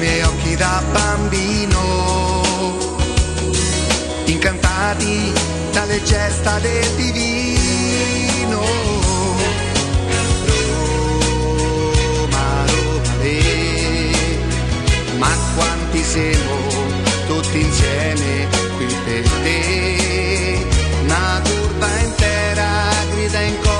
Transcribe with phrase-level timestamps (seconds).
[0.00, 1.78] Miei occhi da bambino,
[4.24, 5.30] incantati
[5.72, 8.60] dalle gesta del divino.
[12.06, 14.20] Roma, Roma, le,
[15.18, 16.56] ma quanti siamo
[17.26, 20.66] tutti insieme qui per te.
[21.04, 22.68] Una curva intera
[23.12, 23.79] grida in coro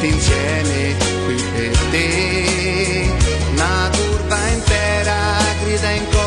[0.00, 0.96] tutti insieme
[1.26, 3.12] qui per te.
[3.52, 6.19] Una curva intera grida in coro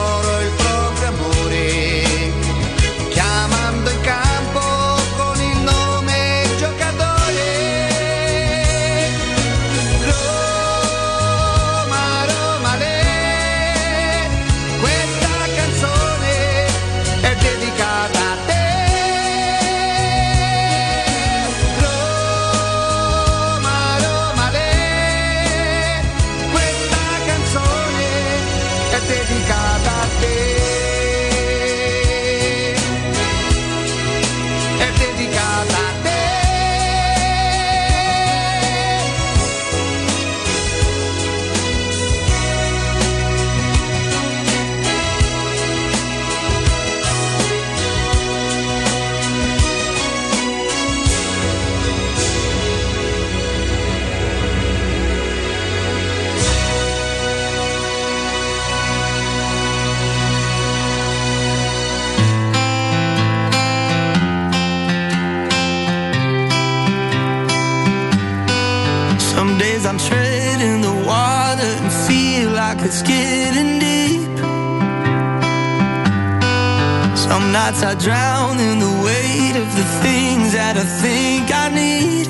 [77.73, 82.29] nights I drown in the weight of the things that I think I need.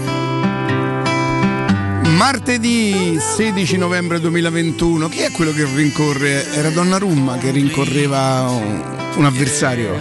[2.16, 6.50] Martedì 16 novembre 2021, chi è quello che rincorre?
[6.54, 9.98] Era Donnarumma che rincorreva un, un avversario.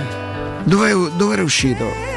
[0.65, 2.11] Dove, dove era uscito?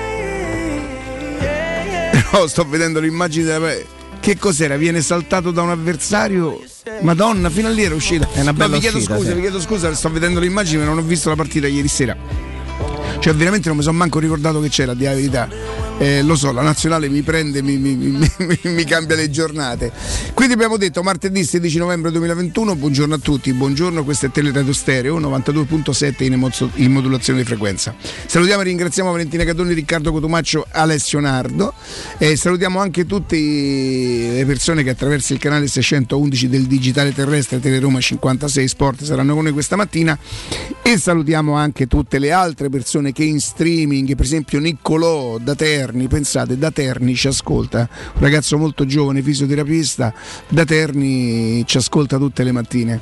[2.32, 3.74] No, sto vedendo l'immagine della...
[4.20, 4.76] Che cos'era?
[4.76, 6.62] Viene saltato da un avversario?
[7.02, 8.28] Madonna, fino a lì era uscita.
[8.32, 9.36] È una bella no, vi chiedo uscita, scusa, sì.
[9.36, 12.16] vi chiedo scusa, sto vedendo l'immagine, non ho visto la partita ieri sera.
[13.26, 15.65] Cioè, veramente non mi sono manco ricordato che c'era, dire la verità.
[15.98, 19.94] Eh, lo so, la nazionale mi prende, mi, mi- mi- mi- cambia le giornate.
[20.34, 25.18] Quindi abbiamo detto martedì 16 novembre 2021, buongiorno a tutti, buongiorno, questo è Teleradio Stereo
[25.22, 27.96] 92.7 in, emozio- in modulazione di frequenza.
[28.26, 31.74] Salutiamo e ringraziamo Valentina Cadoni, Riccardo Cotumaccio, Alessio Nardo
[32.18, 38.02] e salutiamo anche tutte le persone che attraverso il canale 611 del digitale terrestre Teleroma
[38.02, 40.18] 56 Sport saranno con noi questa mattina
[40.82, 46.08] e salutiamo anche tutte le altre persone che in streaming, per esempio Niccolò da Terni,
[46.08, 50.12] pensate, da Terni ci ascolta, un ragazzo molto giovane, fisioterapista,
[50.48, 53.00] da Terni ci ascolta tutte le mattine.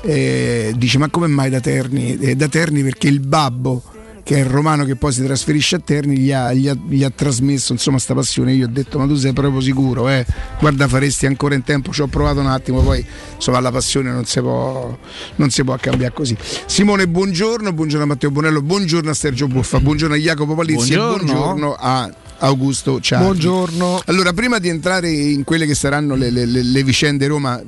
[0.00, 2.16] Eh, dice ma come mai da Terni?
[2.18, 3.82] Eh, da Terni perché il babbo
[4.24, 7.02] che è il romano che poi si trasferisce a Terni, gli ha, gli ha- gli
[7.02, 8.52] ha trasmesso insomma sta passione.
[8.52, 10.08] Io ho detto: Ma tu sei proprio sicuro?
[10.08, 10.24] Eh?
[10.60, 11.92] Guarda, faresti ancora in tempo.
[11.92, 13.04] Ci ho provato un attimo, poi
[13.34, 14.96] insomma la passione non si può,
[15.36, 16.36] non si può cambiare così.
[16.66, 20.96] Simone, buongiorno, buongiorno a Matteo Bonello, buongiorno a Sergio Buffa, buongiorno a Jacopo Palizzi e
[20.96, 21.32] Buongiorno.
[21.32, 23.24] buongiorno a Augusto Ciardi.
[23.24, 24.02] Buongiorno.
[24.06, 27.60] Allora, prima di entrare in quelle che saranno le, le, le vicende Roma,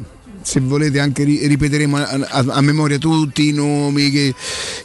[0.45, 4.35] se volete anche ripeteremo a, a, a, memoria tutti i nomi che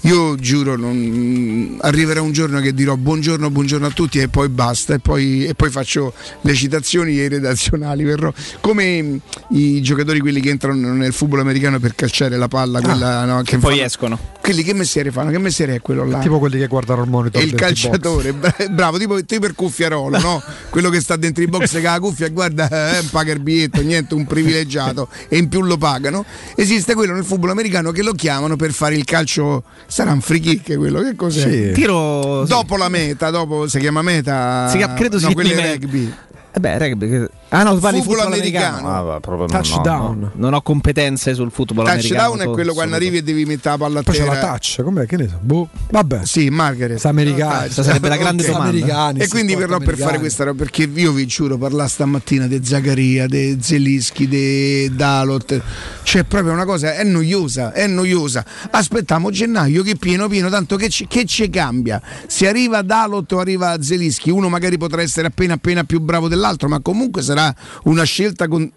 [0.02, 4.94] io giuro non, arriverà un giorno che dirò buongiorno buongiorno a tutti e poi basta
[4.94, 8.32] e poi, e poi faccio le citazioni e i redazionali verrò.
[8.62, 9.20] Come
[9.50, 13.42] i giocatori quelli che entrano nel football americano per calciare la palla quella, ah, no,
[13.42, 14.20] che poi fanno, escono.
[14.42, 15.30] Quelli che messiere fanno?
[15.32, 16.20] Che messiere è quello là?
[16.20, 18.34] Tipo quelli che guardano il monitor e il calciatore
[18.72, 20.42] bravo tipo, tipo per cuffiarolo no?
[20.70, 23.82] quello che sta dentro i box che ha la cuffia guarda eh, paga il biglietto
[23.82, 25.10] niente un privilegiato.
[25.28, 26.24] E in più lo pagano.
[26.56, 29.64] Esiste quello nel football americano che lo chiamano per fare il calcio.
[29.88, 31.50] Sarà un free kick quello, che cos'è?
[31.50, 31.72] Sì.
[31.74, 32.46] Tiro.
[32.46, 34.70] Dopo la meta, dopo si chiama meta.
[34.70, 36.14] Si chiama, credo no, si chiami rugby.
[36.52, 37.26] Eh beh, rugby.
[37.52, 38.88] Ah no, parli football, football americano.
[38.88, 39.44] americano.
[39.44, 40.20] Ah, touchdown.
[40.20, 42.28] No, non ho competenze sul football touchdown americano.
[42.28, 44.30] Touchdown è quello quando arrivi e devi mettere la palla a Poi terra.
[44.30, 45.06] c'è la touch, com'è?
[45.08, 45.38] Che ne so?
[45.42, 45.68] Boh.
[45.90, 46.26] Vabbè.
[46.26, 47.00] Sì, Margaret.
[47.00, 47.62] Sta americana.
[47.62, 48.54] Questa sarebbe la grande okay.
[48.54, 48.78] domanda.
[48.78, 49.98] Americani, e quindi verrò americani.
[49.98, 54.96] per fare questa roba perché io vi giuro parlare stamattina di Zaccaria, di Zelischi, di
[54.96, 55.60] Dalot.
[56.04, 58.46] C'è proprio una cosa, è noiosa, è noiosa.
[58.70, 62.00] Aspettiamo gennaio che pieno pieno, tanto che ci, che ci cambia.
[62.28, 66.68] Se arriva Dalot o arriva Zelischi, uno magari potrà essere appena appena più bravo dell'altro,
[66.68, 67.39] ma comunque sarà
[67.84, 68.72] una scelta con,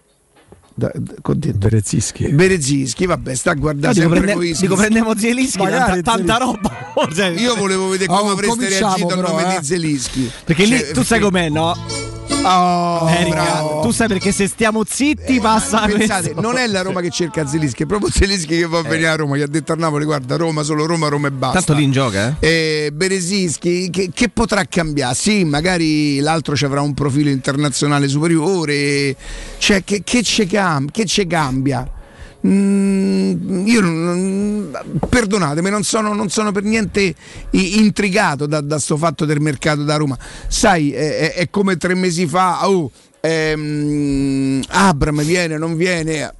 [0.75, 2.27] da, con Berezischi.
[2.29, 6.71] Berezischi, vabbè, sta a guardare dico, sempre prende, dico prendiamo Zielischi, tanta, tanta roba.
[7.37, 9.59] Io volevo vedere come Oh, avreste cominciamo reagito al però, nome eh.
[9.59, 10.31] di Zelischi.
[10.45, 11.75] perché lì Cioè, tu sai com'è, no?
[12.45, 13.81] Oh, Erika, bravo.
[13.81, 17.83] tu sai perché se stiamo zitti passa Pensate, non è la Roma che cerca Zelischi,
[17.83, 20.35] è proprio Zelischi che va a venire a Roma, che ha detto a Napoli, guarda
[20.35, 21.59] Roma, solo Roma, Roma e basta.
[21.59, 22.85] Tanto lì in gioca, eh?
[22.85, 25.15] Eh, Beresischi che, che potrà cambiare?
[25.15, 29.15] Sì, magari l'altro ci avrà un profilo internazionale superiore,
[29.57, 31.87] cioè che, che ci cam- che ci cambia?
[32.45, 34.71] Mm, io non,
[35.07, 37.15] perdonatemi, non sono, non sono per niente
[37.51, 40.17] intrigato da, da sto fatto del mercato da Roma.
[40.47, 42.91] Sai, è, è- è come tre mesi fa, oh,
[43.21, 46.33] ehm, Abram viene, non viene.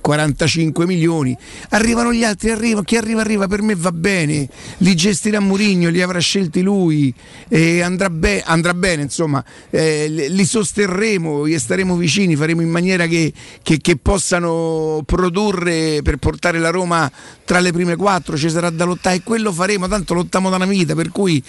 [0.00, 1.36] 45 milioni
[1.70, 4.48] arrivano gli altri arriva chi arriva arriva per me va bene
[4.78, 7.12] li gestirà Murigno li avrà scelti lui
[7.48, 13.06] e andrà, be- andrà bene insomma eh, li sosterremo gli staremo vicini faremo in maniera
[13.06, 13.32] che,
[13.62, 17.10] che- che possano produrre per portare la Roma
[17.44, 20.66] tra le prime quattro ci sarà da lottare e quello faremo tanto lottiamo da una
[20.66, 21.42] vita per cui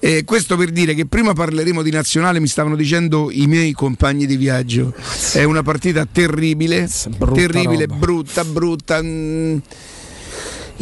[0.00, 4.26] eh, questo per dire che prima parleremo di nazionale mi stavano dicendo i miei compagni
[4.26, 4.94] di viaggio
[5.32, 6.88] è una partita terribile
[7.34, 7.86] terribile.
[7.90, 9.00] Brutta brutta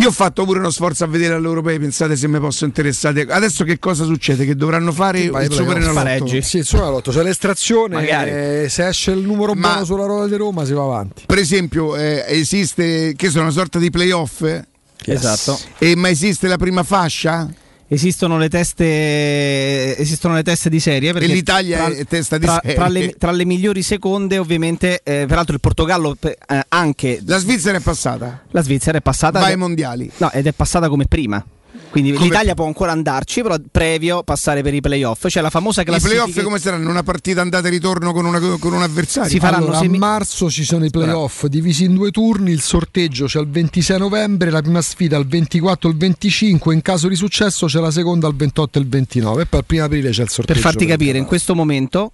[0.01, 3.23] io ho fatto pure uno sforzo a vedere all'Europei, pensate se mi posso interessare.
[3.29, 4.45] Adesso che cosa succede?
[4.45, 5.73] Che dovranno fare il Super prego.
[5.73, 5.93] Enalotto?
[5.95, 6.41] Pareggi.
[6.43, 8.31] Sì, il Superenalotto, c'è l'estrazione, Magari.
[8.31, 11.25] eh, se esce il numero Ma- buono sulla roda di Roma si va avanti.
[11.27, 14.43] Per esempio, eh, esiste che sono una sorta di playoff?
[14.43, 14.65] eh?
[15.05, 15.59] Esatto.
[15.79, 17.49] E ma esiste la prima fascia?
[17.91, 22.77] Esistono le teste esistono le teste di serie E l'Italia è testa di tra, serie.
[22.77, 26.37] tra le, tra le migliori seconde ovviamente eh, peraltro il Portogallo eh,
[26.69, 28.43] anche La Svizzera è passata.
[28.51, 30.11] la Svizzera è passata Va ed ai mondiali.
[30.19, 31.43] no, ed è passata come prima
[31.91, 35.81] quindi Come- l'Italia può ancora andarci però previo passare per i playoff c'è la famosa
[35.83, 36.91] I classifica playoff come saranno?
[36.91, 39.31] Una partita andata e ritorno con, una- con un avversario?
[39.31, 42.61] Si faranno Allora, semi- a marzo ci sono i playoff divisi in due turni, il
[42.61, 47.09] sorteggio c'è il 26 novembre, la prima sfida il 24 e il 25, in caso
[47.09, 50.11] di successo c'è la seconda il 28 e il 29 e poi al primo aprile
[50.11, 50.61] c'è il sorteggio.
[50.61, 52.13] per farti capire in questo momento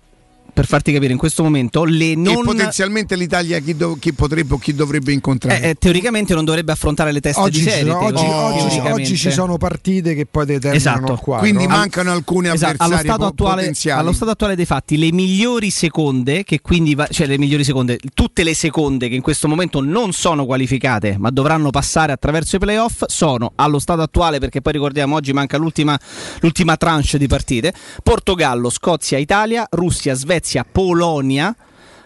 [0.52, 4.54] per farti capire in questo momento le E non potenzialmente l'Italia chi, dov- chi potrebbe
[4.54, 5.60] o chi dovrebbe incontrare?
[5.60, 9.16] eh, eh, teoricamente non dovrebbe affrontare le teste Oggi, di serie sono, oggi, oggi- oggi
[9.16, 11.12] ci sono partite che poi determinano Esatto.
[11.14, 11.44] il quadro.
[11.48, 11.76] Quindi no?
[11.76, 14.00] mancano alcuni Esatto, avversari allo, stato po- attuale, potenziali.
[14.00, 17.98] allo stato attuale dei fatti, le migliori seconde, che quindi va- cioè le migliori seconde,
[18.14, 22.58] tutte le seconde che in questo momento non sono qualificate, ma dovranno passare attraverso i
[22.60, 25.98] playoff, sono allo stato attuale, perché poi ricordiamo oggi manca l'ultima,
[26.42, 27.74] l'ultima tranche di partite:
[28.04, 30.33] Portogallo, Scozia, Italia, Russia, Svezia,
[30.70, 31.54] Polonia,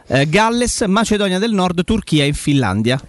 [0.06, 3.00] eh, Galles, Macedonia del Nord, Turchia e Finlandia.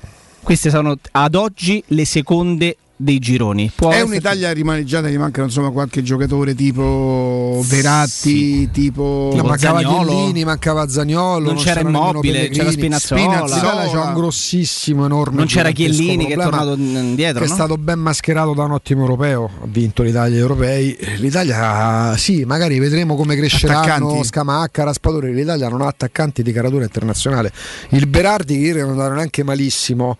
[0.41, 3.71] Queste sono ad oggi le seconde dei gironi.
[3.73, 9.79] Può È un'Italia rimaneggiata, gli mancano insomma qualche giocatore tipo Veratti, tipo No, mancava.
[9.79, 13.45] Chiellini, mancava Zagnolo, Non c'era c'era Immobile, c'era Spinazzola.
[13.45, 17.39] L'Italia c'ha un grossissimo, enorme Non c'era Chiellini che è tornato indietro.
[17.39, 17.53] che è no?
[17.53, 20.97] stato ben mascherato da un ottimo europeo, ha vinto l'Italia agli europei.
[21.19, 24.23] L'Italia sì, magari vedremo come cresceranno Attaccanti.
[24.25, 25.33] Scamacca, Raspadori.
[25.33, 27.53] L'Italia non ha attaccanti di caratura internazionale.
[27.91, 30.17] Il Berardi che ieri non era neanche malissimo,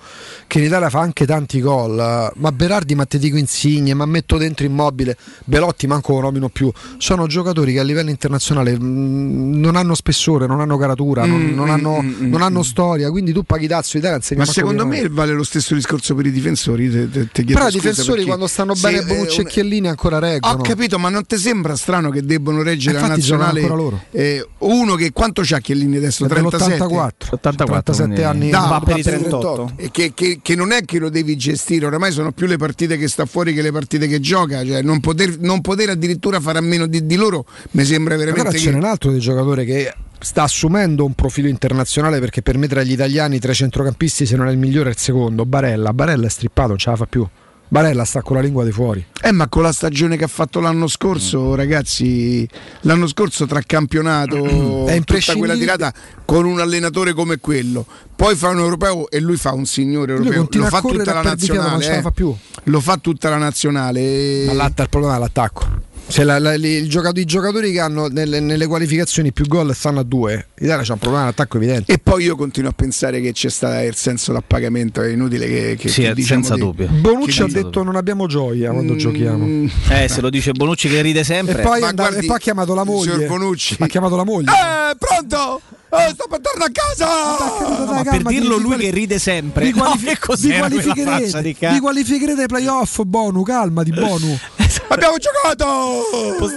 [0.48, 4.05] che in Italia fa anche tanti gol, ma Berardi Berardi, ma te dico Insigne, ma
[4.05, 6.71] metto dentro Immobile, Belotti manco lo nomino più.
[6.99, 11.39] Sono giocatori che a livello internazionale mh, mm, non hanno spessore, non hanno caratura, non,
[11.41, 12.61] Mm, non mm, hanno, mm, non mm, hanno mm.
[12.61, 16.27] storia, quindi tu paghi tazzo Italia Ma insegna secondo me vale lo stesso discorso per
[16.27, 16.91] i difensori.
[16.91, 19.88] te- te- te Però i difensori perché quando stanno se- bene Bonucci eh, e Chiellini
[19.88, 20.53] ancora reggono.
[20.53, 23.61] Ho capito, ma non ti sembra strano che debbano reggere la Infatti nazionale?
[23.67, 24.03] loro.
[24.11, 26.23] eh, uno che quanto c'ha Chiellini adesso?
[26.25, 26.77] È 37?
[26.77, 28.51] dell'84, 84, 37 quindi anni.
[28.51, 29.71] va No, per i va 38.
[29.75, 32.97] E che, che- che non è che lo devi gestire, oramai sono più le partite
[32.97, 36.59] che sta fuori che le partite che gioca, cioè non poter, non poter addirittura fare
[36.59, 38.61] a meno di, di loro mi sembra veramente Allora che...
[38.61, 42.67] ce n'è un altro di giocatore che sta assumendo un profilo internazionale perché per me
[42.67, 45.45] tra gli italiani, tra i centrocampisti, se non è il migliore è il secondo.
[45.45, 47.27] Barella, Barella è strippato, non ce la fa più.
[47.71, 49.05] Barella sta con la lingua di fuori.
[49.21, 52.47] Eh, ma con la stagione che ha fatto l'anno scorso, ragazzi,
[52.81, 55.93] l'anno scorso tra campionato, È tutta quella tirata
[56.25, 57.85] con un allenatore come quello,
[58.15, 61.83] poi fa un europeo e lui fa un signore europeo, lo fa tutta la nazionale,
[61.83, 62.01] ce la eh.
[62.01, 62.35] fa più.
[62.63, 64.45] lo fa tutta la nazionale.
[64.47, 65.67] Ma l'atta- il problema è l'attacco.
[66.09, 70.03] Se la- la- giocato- I giocatori che hanno nelle, nelle qualificazioni più gol stanno a
[70.03, 70.47] due.
[70.55, 71.91] L'Italia c'ha un problema d'attacco evidente.
[71.93, 75.75] E poi io continuo a pensare che c'è stato il senso d'appagamento, è inutile che,
[75.77, 76.87] che Sì, che diciamo senza di- dubbio.
[76.89, 79.69] Bonucci Che ha detto non abbiamo gioia quando Mm, giochiamo.
[79.89, 81.59] Eh, se lo dice Bonucci che ride sempre.
[81.59, 83.11] E poi, andato- guardi, e poi ha chiamato la moglie.
[83.13, 83.75] signor Bonucci.
[83.79, 84.51] Ha chiamato la moglie.
[84.51, 85.61] Eh, pronto?
[85.91, 87.85] Eh, sto per tornare a casa!
[87.85, 89.65] No, ma per dirlo lui che ride sempre.
[89.65, 94.37] Vi, No, qualifi- che vi qualificherete, di vi qualificherete ai playoff, Bonu, calmati, Bonu.
[94.89, 95.98] Abbiamo giocato!
[96.39, 96.53] Pues,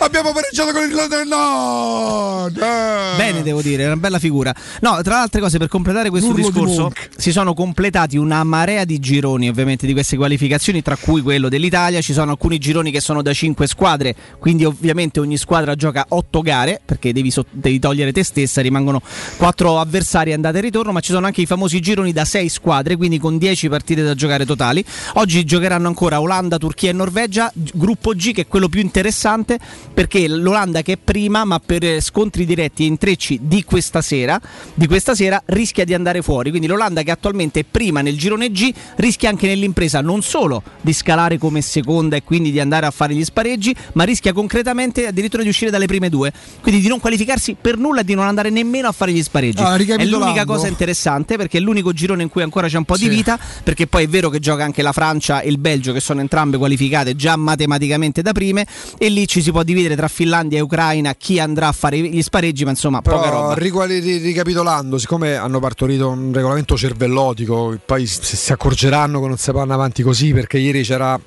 [0.00, 2.56] Abbiamo pareggiato con l'Irlanda del Nord!
[2.56, 3.16] Eh.
[3.16, 4.54] Bene, devo dire, è una bella figura.
[4.80, 7.08] No, tra le altre cose, per completare questo L'urlo di discorso, Monk.
[7.16, 12.00] si sono completati una marea di gironi, ovviamente, di queste qualificazioni, tra cui quello dell'Italia.
[12.00, 16.42] Ci sono alcuni gironi che sono da 5 squadre, quindi ovviamente ogni squadra gioca 8
[16.42, 19.02] gare, perché devi, so- devi togliere te stessa, rimangono
[19.36, 22.96] 4 avversari andata e ritorno, ma ci sono anche i famosi gironi da 6 squadre,
[22.96, 24.84] quindi con 10 partite da giocare totali.
[25.14, 29.58] Oggi giocheranno ancora Olanda, Turchia e Norvegia, gruppo G che è quello più interessante,
[29.98, 34.40] perché l'Olanda che è prima, ma per eh, scontri diretti e intrecci di questa sera,
[34.72, 36.50] di questa sera rischia di andare fuori.
[36.50, 40.92] Quindi l'Olanda che attualmente è prima nel girone G rischia anche nell'impresa non solo di
[40.92, 45.42] scalare come seconda e quindi di andare a fare gli spareggi, ma rischia concretamente addirittura
[45.42, 46.32] di uscire dalle prime due.
[46.62, 49.62] Quindi di non qualificarsi per nulla e di non andare nemmeno a fare gli spareggi.
[49.62, 52.94] Ah, è l'unica cosa interessante perché è l'unico girone in cui ancora c'è un po'
[52.94, 53.08] Sì.
[53.08, 55.98] di vita, perché poi è vero che gioca anche la Francia e il Belgio che
[55.98, 58.64] sono entrambe qualificate già matematicamente da prime
[58.96, 62.22] e lì ci si può dividere tra Finlandia e Ucraina chi andrà a fare gli
[62.22, 63.54] spareggi, ma insomma poca Però, roba.
[63.54, 69.36] riquali- ri- ricapitolando, siccome hanno partorito un regolamento cervellotico, poi si, si accorgeranno che non
[69.36, 71.18] si vanno avanti così perché ieri c'era.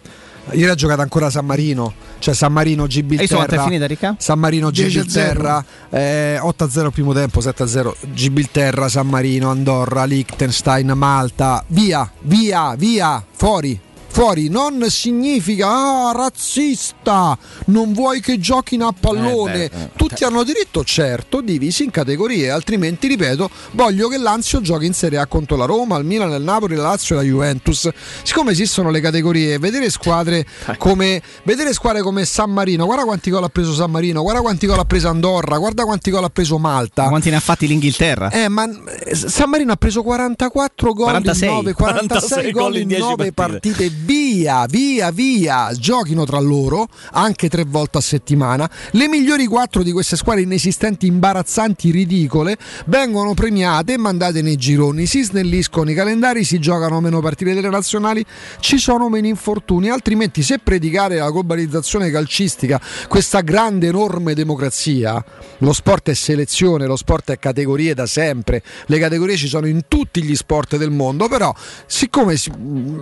[0.54, 3.64] Ieri ha giocato ancora San Marino, cioè San Marino E Gibilterra.
[3.64, 4.16] finita Ricca?
[4.18, 10.04] San Marino 10 a Gibilterra eh, 8-0 al primo tempo 7-0 Gibilterra San Marino Andorra
[10.06, 13.80] Liechtenstein Malta via via via fuori
[14.12, 17.38] fuori non significa ah, razzista
[17.68, 19.90] non vuoi che giochino a pallone Eh beh, eh.
[19.96, 25.18] tutti hanno diritto certo divisi in categorie altrimenti ripeto voglio che l'Anzio giochi in Serie
[25.18, 27.90] A contro la Roma il Milan il Napoli la Lazio e la Juventus
[28.24, 30.46] siccome esistono le categorie vedere squadre
[30.78, 34.68] come vedere squadre come San Marino guarda quanti gol ha preso San Marino guarda quanti
[34.68, 38.30] gol ha preso Andorra guarda quanti gol ha preso Malta Quanti ne ha fatti l'Inghilterra?
[38.30, 38.68] eh, ma
[39.06, 42.88] eh, San Marino ha preso 44 gol 46, in 9, 46 46 gol in in
[42.88, 43.74] 10 9 partite.
[43.74, 44.01] partite.
[44.04, 45.72] Via, via, via.
[45.74, 48.70] Giochino tra loro anche tre volte a settimana.
[48.92, 55.06] Le migliori quattro di queste squadre inesistenti, imbarazzanti, ridicole, vengono premiate e mandate nei gironi.
[55.06, 58.26] Si snelliscono i calendari, si giocano meno partite delle nazionali,
[58.60, 59.90] ci sono meno infortuni.
[59.90, 65.24] Altrimenti, se predicare la globalizzazione calcistica, questa grande, enorme democrazia,
[65.60, 69.82] lo sport è selezione, lo sport è categorie da sempre, le categorie ci sono in
[69.88, 71.54] tutti gli sport del mondo, però
[71.86, 72.52] siccome si-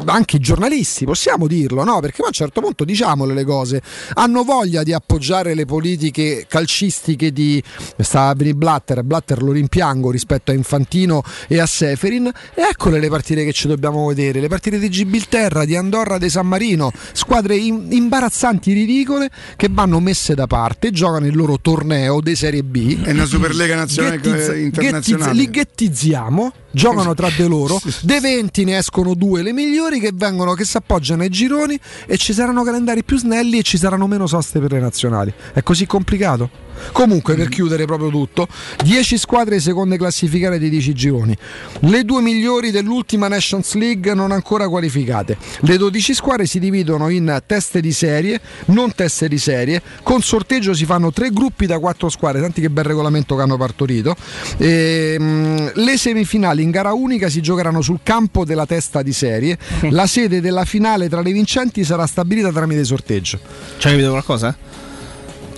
[0.06, 2.00] anche i giornalisti, possiamo dirlo, no?
[2.00, 3.81] Perché a un certo punto diciamole le cose,
[4.13, 7.62] hanno voglia di appoggiare le politiche calcistiche di
[7.98, 13.00] stava a venire Blatter, Blatter lo rimpiango rispetto a Infantino e a Seferin, e eccole
[13.00, 16.91] le partite che ci dobbiamo vedere, le partite di Gibilterra, di Andorra, di San Marino,
[17.13, 22.63] squadre im- imbarazzanti, ridicole, che vanno messe da parte, giocano il loro torneo di Serie
[22.63, 23.03] B.
[23.03, 25.34] È una Superlega nazionale eh, internazionale.
[25.34, 30.53] li ghettizziamo, giocano tra di loro, dei 20 ne escono due le migliori che vengono
[30.53, 34.27] che si appoggiano ai gironi e ci saranno calendari più snelli e ci saranno meno
[34.27, 35.33] soste per le nazionali.
[35.53, 36.67] È così complicato?
[36.91, 38.48] Comunque, per chiudere proprio tutto,
[38.83, 41.38] 10 squadre seconde classificate di 10 gironi,
[41.81, 45.38] le due migliori dell'ultima Nations League non ancora qualificate.
[45.62, 50.74] Le 12 squadre si dividono in teste di serie, non teste di serie, con sorteggio
[50.74, 54.15] si fanno tre gruppi da quattro squadre, tanti che bel regolamento che hanno partorito.
[54.57, 59.57] E, mh, le semifinali in gara unica si giocheranno sul campo della testa di serie,
[59.89, 63.39] la sede della finale tra le vincenti sarà stabilita tramite sorteggio.
[63.77, 64.57] Ci hai capito qualcosa?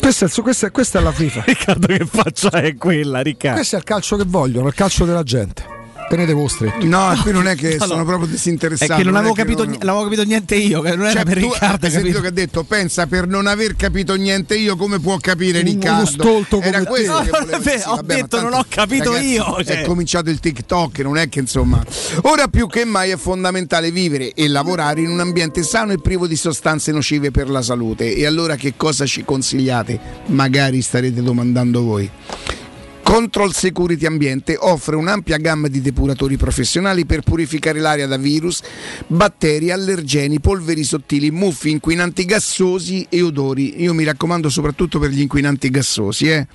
[0.01, 1.43] Questo è, il questa, è- questa è la FIFA.
[1.45, 3.57] Riccardo, che faccia è quella, Riccardo?
[3.57, 5.63] Questo è il calcio che vogliono, il calcio della gente.
[6.11, 6.87] Tenete voi stretti.
[6.87, 7.85] No, qui non è che No, no.
[7.85, 8.95] sono proprio È disinteressato.
[8.95, 11.11] che non è avevo capito, non- ni- non avevo capito niente io, che non era
[11.13, 11.85] Cioè, per Riccardo.
[11.85, 12.21] hai sentito capito?
[12.21, 16.05] che ha detto pensa per non aver capito niente io come può capire Riccardo uno
[16.05, 16.85] stolto come era te.
[16.85, 19.81] questo No, non è sì, ho vabbè, detto, non ho capito ragazzi, io, è cioè.
[19.85, 21.83] cominciato il TikTok non è che insomma
[22.23, 26.27] ora più che mai è fondamentale vivere e lavorare in un ambiente sano e privo
[26.27, 31.81] di sostanze nocive per la salute e allora che cosa ci consigliate magari starete domandando
[31.83, 32.09] voi
[33.03, 38.61] Control Security Ambiente offre un'ampia gamma di depuratori professionali per purificare l'aria da virus,
[39.07, 43.81] batteri, allergeni, polveri sottili, muffi, inquinanti gassosi e odori.
[43.81, 46.47] Io mi raccomando soprattutto per gli inquinanti gassosi, eh.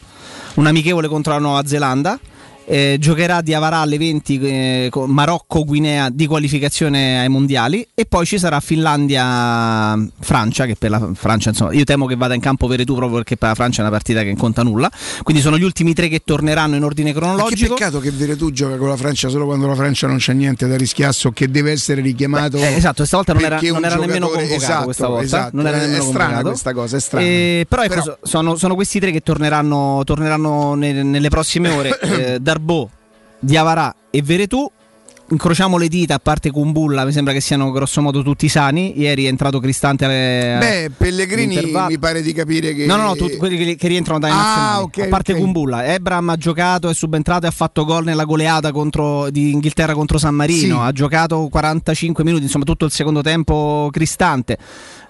[0.56, 2.20] un amichevole contro la Nuova Zelanda.
[2.66, 8.26] Eh, giocherà di Avarà alle 20 eh, con Marocco-Guinea di qualificazione ai mondiali e poi
[8.26, 12.96] ci sarà Finlandia-Francia che per la Francia insomma io temo che vada in campo Veretù
[12.96, 14.90] proprio perché per la Francia è una partita che non conta nulla
[15.24, 18.52] quindi sono gli ultimi tre che torneranno in ordine Ma che cronologico peccato che Veretù
[18.52, 21.72] gioca con la Francia solo quando la Francia non c'è niente da rischiasso che deve
[21.72, 22.58] essere richiamato.
[22.58, 25.24] Eh, esatto, stavolta non era, perché non era nemmeno convocato esatto, questa volta.
[25.26, 25.56] esatto.
[25.56, 27.26] Non era È- nemmeno è strana questa cosa, è strana.
[27.26, 31.70] Eh, però ecco, Però- so- sono, sono questi tre che torneranno, torneranno ne- nelle prossime
[31.70, 32.00] ore.
[32.00, 32.90] eh, Darbo,
[33.40, 34.70] Diavarà e Veretù.
[35.32, 39.00] Incrociamo le dita, a parte Kumbulla, mi sembra che siano grossomodo tutti sani.
[39.00, 40.04] Ieri è entrato Cristante.
[40.04, 42.86] alle- Beh, Pellegrini mi pare di capire che.
[42.86, 44.84] No, no, no, tutti quelli che, che rientrano dai Ah, nazionali.
[44.84, 45.40] ok, a parte ok.
[45.40, 49.94] Kumbulla, Ebram ha giocato, è subentrato e ha fatto gol nella goleata contro, di Inghilterra
[49.94, 50.80] contro San Marino.
[50.82, 50.86] Sì.
[50.86, 54.58] Ha giocato 45 minuti, insomma, tutto il secondo tempo cristante.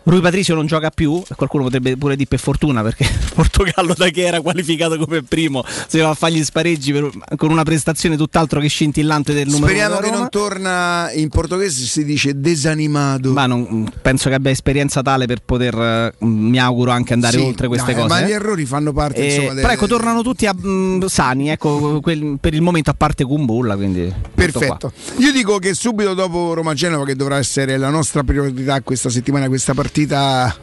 [0.04, 4.10] Rui Patricio non gioca più, qualcuno potrebbe pure dire per fortuna perché il Portogallo da
[4.10, 8.18] che era qualificato come primo si va a fare gli spareggi per- con una prestazione
[8.18, 10.30] tutt'altro che scintillante del numero Speriamo che non Roma.
[10.30, 13.32] torna in portoghese si dice desanimato.
[13.32, 17.44] Ma non- penso che abbia esperienza tale per poter, eh, mi auguro, anche andare Sì,
[17.44, 18.08] oltre queste dai, cose.
[18.14, 18.28] Ma eh.
[18.28, 22.38] gli errori fanno parte Eh, insomma, però ecco, tornano tutti a- mh, sani, ecco, quel-
[22.42, 24.12] per il momento a parte Kumbulla, quindi.
[24.34, 24.92] Perfetto.
[25.18, 29.74] Io dico che subito dopo Roma-Genova, che dovrà essere la nostra priorità questa settimana, questa
[29.76, 29.90] partita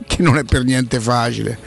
[0.06, 1.58] che non è per niente facile,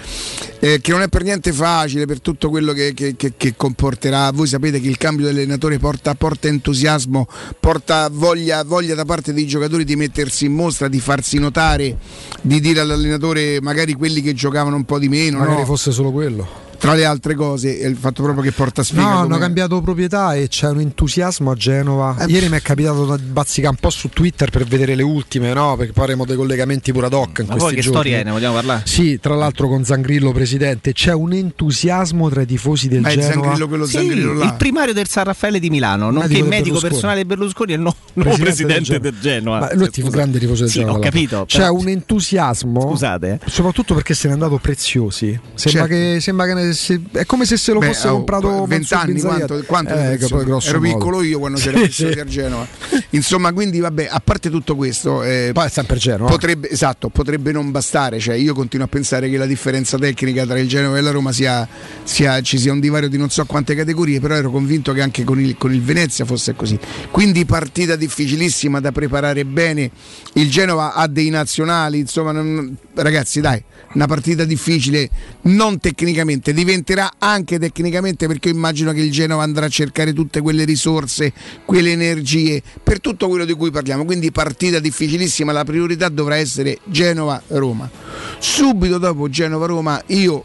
[0.60, 4.32] eh, che non è per niente facile per tutto quello che, che- che- che comporterà.
[4.32, 7.28] Voi sapete che il cambio dell'allenatore porta, porta entusiasmo,
[7.60, 11.98] porta voglia, voglia da parte dei giocatori di mettersi in mostra, di farsi notare,
[12.42, 15.38] di dire all'allenatore magari quelli che giocavano un po' di meno.
[15.40, 15.66] Magari no?
[15.66, 16.70] fosse solo quello.
[16.82, 19.04] Tra le altre cose, il fatto proprio che porta sfiga.
[19.04, 22.16] No, hanno cambiato proprietà e c'è un entusiasmo a Genova.
[22.20, 25.54] Eh, Ieri mi è capitato di bazzicare un po' su Twitter per vedere le ultime,
[25.54, 25.76] no?
[25.78, 28.00] Perché poi avremo dei collegamenti pure ad hoc in Ma poi questi che giorni.
[28.00, 28.24] storia è?
[28.24, 28.82] Ne vogliamo parlare?
[28.86, 33.14] Sì, tra l'altro con Zangrillo presidente, c'è un entusiasmo tra i tifosi del Ma è
[33.16, 33.32] Genova.
[33.34, 34.46] Zangrillo quello Sì, Zangrillo là.
[34.46, 37.76] il primario del San Raffaele di Milano, nonché Medico del medico personale di Berlusconi e
[37.76, 39.60] il no- nuovo presidente del Genoa.
[39.60, 40.98] Ma lui è tifo- grande tifoso del Sì, Genova.
[40.98, 42.82] ho capito, C'è però- un entusiasmo.
[42.82, 43.40] Scusate.
[43.46, 45.40] Soprattutto perché se n'è andato preziosi.
[45.54, 45.88] Sembra Certo.
[45.88, 48.68] che, sembra che ne- se- è come se se lo Beh, fosse oh, comprato Mansur
[48.68, 50.94] 20 anni quanto, quanto Eh, grosso ero modo.
[50.98, 52.20] piccolo io quando c'era Preziosi sì.
[52.20, 52.68] a Genova
[53.12, 56.30] insomma quindi vabbè a parte tutto questo eh, sempre Genova.
[56.30, 60.60] potrebbe, esatto, potrebbe non bastare cioè io continuo a pensare che la differenza tecnica tra
[60.60, 61.68] il Genova e la Roma sia,
[62.04, 65.24] sia- ci sia un divario di non so quante categorie però ero convinto che anche
[65.24, 66.78] con il, con il Venezia fosse così
[67.12, 69.90] quindi partita difficilissima da preparare bene
[70.34, 75.10] il Genova ha dei nazionali insomma non- ragazzi dai una partita difficile
[75.44, 80.64] non tecnicamente diventerà anche tecnicamente perché immagino che il Genova andrà a cercare tutte quelle
[80.64, 81.34] risorse
[81.66, 86.78] quelle energie per tutto quello di cui parliamo quindi partita difficilissima la priorità dovrà essere
[86.86, 87.90] Genova-Roma
[88.38, 90.44] subito dopo Genova-Roma io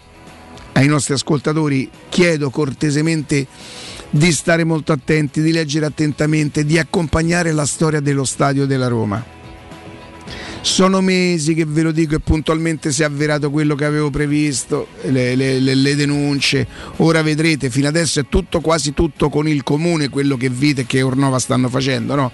[0.73, 3.47] ai nostri ascoltatori chiedo cortesemente
[4.09, 9.36] di stare molto attenti, di leggere attentamente, di accompagnare la storia dello stadio della Roma.
[10.67, 14.89] Sono mesi che ve lo dico e puntualmente si è avverato quello che avevo previsto,
[15.03, 16.67] le, le, le, le, denunce.
[16.97, 20.87] Ora vedrete, fino adesso è tutto, quasi tutto con il comune, quello che Vite e
[20.87, 22.17] che Ornova stanno facendo.
[22.17, 22.33] No?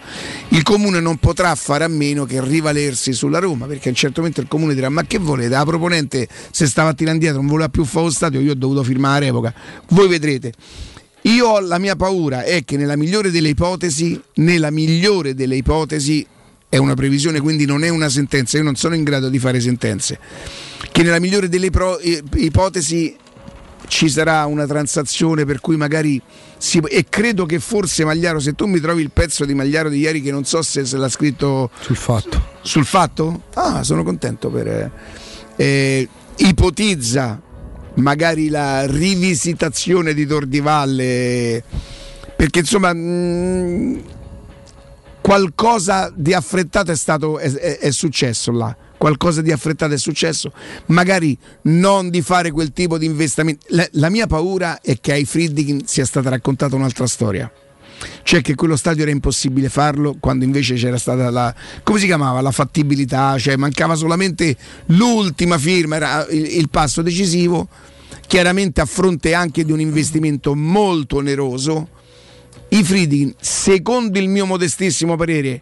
[0.48, 4.20] Il comune non potrà fare a meno che rivalersi sulla Roma, perché a un certo
[4.20, 5.50] momento il comune dirà: Ma che volete?
[5.50, 8.82] La proponente se stava tirando indietro, non voleva più fare lo stadio, io ho dovuto
[8.82, 9.54] firmare revoca.
[9.90, 10.54] Voi vedrete.
[11.24, 16.26] Io la mia paura è che nella migliore delle ipotesi, nella migliore delle ipotesi,
[16.72, 19.60] è una previsione, quindi non è una sentenza, io non sono in grado di fare
[19.60, 20.18] sentenze,
[20.90, 23.14] che nella migliore delle pro- ipotesi
[23.88, 26.18] ci sarà una transazione per cui magari
[26.56, 29.98] si, e credo che forse Magliaro se tu mi trovi il pezzo di Magliaro di
[29.98, 32.42] ieri che non so se, se l'ha scritto sul fatto.
[32.62, 33.42] Sul fatto?
[33.52, 34.90] ah sono contento per
[35.56, 37.38] eh, ipotizza
[37.96, 41.62] magari la rivisitazione di Tor di Valle
[42.34, 44.02] perché insomma mh,
[45.22, 50.52] qualcosa di affrettato è, stato, è, è, è successo là qualcosa di affrettato è successo,
[50.86, 53.66] magari non di fare quel tipo di investimento.
[53.70, 57.50] La, la mia paura è che ai Friedkin sia stata raccontata un'altra storia.
[58.22, 62.40] Cioè che quello stadio era impossibile farlo quando invece c'era stata la come si chiamava?
[62.40, 64.56] La fattibilità, cioè mancava solamente
[64.86, 67.66] l'ultima firma, era il, il passo decisivo,
[68.28, 71.88] chiaramente a fronte anche di un investimento molto oneroso
[72.72, 75.60] i Friedkin, secondo il mio modestissimo parere,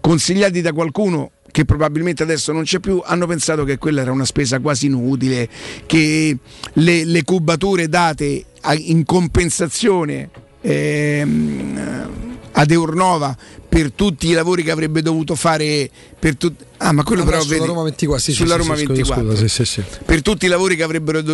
[0.00, 4.24] consigliati da qualcuno che probabilmente adesso non c'è più, hanno pensato che quella era una
[4.24, 5.48] spesa quasi inutile,
[5.86, 6.36] che
[6.74, 8.44] le, le cubature date
[8.76, 12.10] in compensazione ehm,
[12.52, 13.36] ad Eurnova
[13.72, 17.40] per tutti i lavori che avrebbe dovuto fare per tu- ah ma quello ah, però
[17.40, 20.44] sulla vedi, Roma 24 sì, sulla sì, Roma sì, 24 scusa, sì, sì, per tutti
[20.44, 20.86] i lavori che,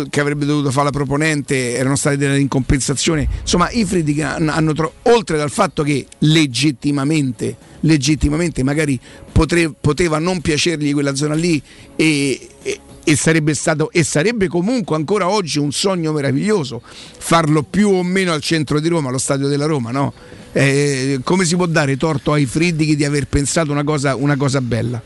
[0.09, 4.53] che, avrebbe dovuto fare la proponente erano stati dati in compensazione insomma i Friedrich hanno,
[4.53, 8.97] hanno tro- oltre dal fatto che legittimamente legittimamente magari
[9.33, 11.61] potre- poteva non piacergli quella zona lì
[11.97, 17.89] e, e e sarebbe stato e sarebbe comunque ancora oggi un sogno meraviglioso farlo più
[17.89, 20.13] o meno al centro di Roma, allo stadio della Roma, no?
[20.51, 24.61] Eh, come si può dare torto ai Friedrich di aver pensato una cosa, una cosa
[24.61, 25.01] bella?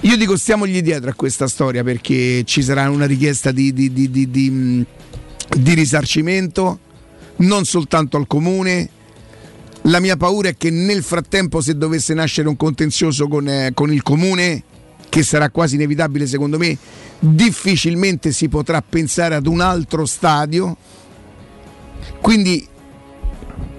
[0.00, 4.10] Io dico stiamogli dietro a questa storia perché ci sarà una richiesta di, di, di,
[4.10, 6.80] di risarcimento
[7.36, 8.90] non soltanto al comune.
[9.82, 13.92] La mia paura è che nel frattempo se dovesse nascere un contenzioso con, eh, con
[13.92, 14.64] il comune
[15.14, 16.76] che sarà quasi inevitabile secondo me,
[17.20, 20.76] difficilmente si potrà pensare ad un altro stadio.
[22.20, 22.66] Quindi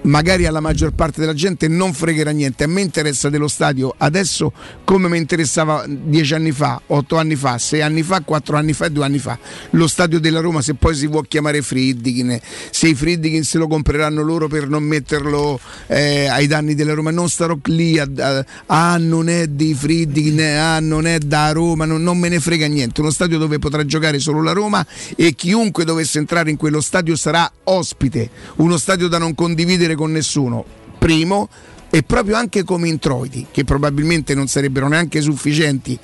[0.06, 2.64] magari alla maggior parte della gente non fregherà niente.
[2.64, 4.52] A me interessa dello stadio adesso
[4.84, 8.86] come mi interessava dieci anni fa, otto anni fa, sei anni fa, quattro anni fa
[8.86, 9.38] e due anni fa.
[9.70, 12.38] Lo stadio della Roma, se poi si può chiamare Friedkin,
[12.70, 17.10] se i Friedkin se lo compreranno loro per non metterlo eh, ai danni della Roma,
[17.10, 21.84] non starò lì a, a ah non è di Friedkin, ah non è da Roma,
[21.84, 23.00] non, non me ne frega niente.
[23.00, 27.16] Uno stadio dove potrà giocare solo la Roma e chiunque dovesse entrare in quello stadio
[27.16, 28.30] sarà ospite.
[28.56, 30.64] Uno stadio da non condividere con nessuno.
[30.98, 31.48] Primo,
[31.90, 35.98] e proprio anche come introiti, che probabilmente non sarebbero neanche sufficienti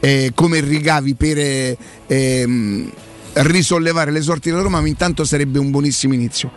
[0.00, 2.92] eh, come ricavi per eh, ehm,
[3.32, 6.50] risollevare le sorti della Roma, ma intanto sarebbe un buonissimo inizio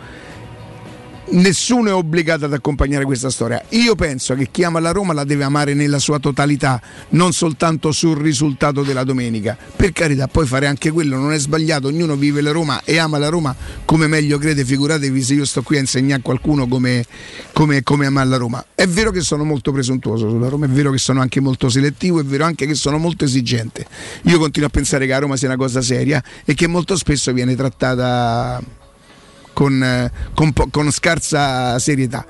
[1.32, 3.62] nessuno è obbligato ad accompagnare questa storia.
[3.70, 7.92] Io penso che chi ama la Roma la deve amare nella sua totalità, non soltanto
[7.92, 9.56] sul risultato della domenica.
[9.76, 13.18] Per carità, poi fare anche quello non è sbagliato, ognuno vive la Roma e ama
[13.18, 17.04] la Roma come meglio crede, figuratevi se io sto qui a insegnare a qualcuno come,
[17.52, 18.64] come, come amare la Roma.
[18.74, 22.20] È vero che sono molto presuntuoso sulla Roma, è vero che sono anche molto selettivo,
[22.20, 23.86] è vero anche che sono molto esigente.
[24.22, 27.32] Io continuo a pensare che la Roma sia una cosa seria e che molto spesso
[27.32, 28.80] viene trattata
[29.52, 32.24] con, eh, con, con scarsa serietà.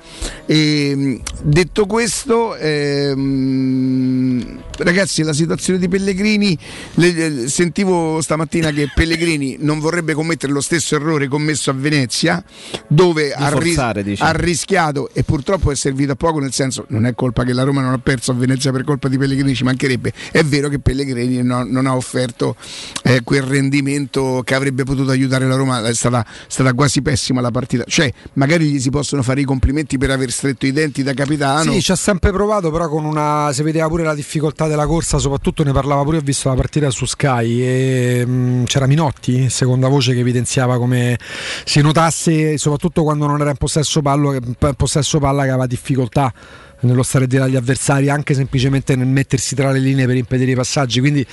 [0.45, 6.57] E, detto questo, ehm, ragazzi, la situazione di Pellegrini,
[6.95, 12.43] le, sentivo stamattina che Pellegrini non vorrebbe commettere lo stesso errore commesso a Venezia,
[12.87, 17.05] dove ha, forzare, ris- ha, rischiato e purtroppo è servito a poco, nel senso non
[17.05, 19.63] è colpa che la Roma non ha perso a Venezia per colpa di Pellegrini, ci
[19.63, 20.11] mancherebbe.
[20.31, 22.55] È vero che Pellegrini no, non ha offerto
[23.03, 27.41] eh, quel rendimento che avrebbe potuto aiutare la Roma, è stata, stata quasi pessima pessima
[27.41, 27.83] la partita.
[27.87, 31.71] Cioè, magari gli si possono fare i complimenti per aver stretto i denti da capitano.
[31.71, 33.51] Sì, ci ha sempre provato, però con una.
[33.53, 36.17] Si vedeva pure la difficoltà della corsa, soprattutto ne parlava pure.
[36.17, 40.77] Ho visto la partita su Sky e mh, mm, c'era Minotti, seconda voce, che evidenziava
[40.77, 41.17] come
[41.63, 46.33] si notasse, soprattutto quando non era in possesso, pallo, in possesso palla, che aveva difficoltà
[46.83, 50.55] nello stare dietro agli avversari, anche semplicemente nel mettersi tra le linee per impedire i
[50.55, 50.99] passaggi.
[50.99, 51.25] Quindi,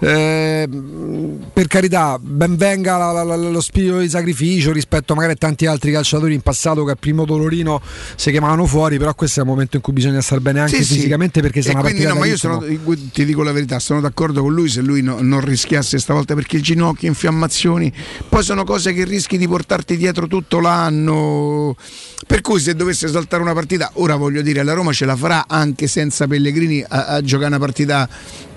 [0.00, 0.68] eh,
[1.52, 5.66] per carità, ben venga la, la, la, lo spirito di sacrificio rispetto magari a tanti
[5.66, 7.80] altri calciatori in passato che al primo dolorino
[8.16, 10.84] si chiamavano fuori, però questo è il momento in cui bisogna stare bene anche Sì,
[10.84, 10.94] sì.
[10.94, 12.64] fisicamente perché se una quindi partita no, ma io sono,
[13.12, 16.56] ti dico la verità, sono d'accordo con lui se lui no- non rischiasse stavolta perché
[16.56, 17.92] il ginocchio, infiammazioni,
[18.28, 21.76] poi sono cose che rischi di portarti dietro tutto l'anno.
[22.26, 25.44] Per cui se dovesse saltare una partita, ora voglio dire, la Roma ce la farà
[25.46, 28.08] anche senza Pellegrini a, a giocare una partita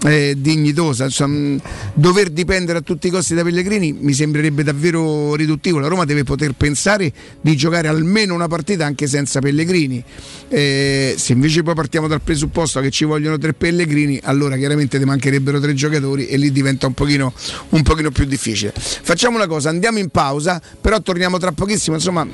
[0.05, 1.03] eh, dignitosa.
[1.03, 1.61] Insomma, mh,
[1.93, 5.79] dover dipendere a tutti i costi da Pellegrini mi sembrerebbe davvero riduttivo.
[5.79, 10.01] La Roma deve poter pensare di giocare almeno una partita anche senza Pellegrini.
[10.47, 15.03] Eh, se invece poi partiamo dal presupposto che ci vogliono tre Pellegrini, allora chiaramente ti
[15.03, 17.33] mancherebbero tre giocatori e lì diventa un pochino,
[17.69, 18.71] un pochino più difficile.
[18.73, 21.97] Facciamo una cosa, andiamo in pausa, però torniamo tra pochissimo.
[21.97, 22.25] Insomma,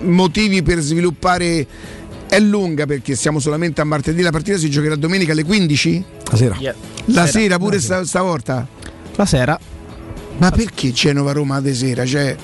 [0.00, 1.66] motivi per sviluppare.
[2.34, 6.04] È lunga perché siamo solamente a martedì, la partita si giocherà domenica alle 15?
[6.32, 6.58] la sera.
[7.04, 8.66] La sera, pure sta- stavolta?
[9.14, 9.56] La sera.
[10.38, 12.04] Ma perché Genova-Roma di sera?
[12.04, 12.36] Cioè,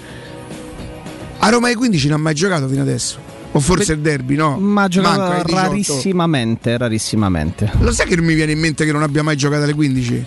[1.38, 3.18] a Roma alle 15 non ha mai giocato fino adesso?
[3.50, 4.56] O forse il derby, no?
[4.60, 5.60] Ma ha giocato Manco ai 18.
[5.68, 7.72] rarissimamente, rarissimamente.
[7.80, 10.24] Lo sai che non mi viene in mente che non abbia mai giocato alle 15?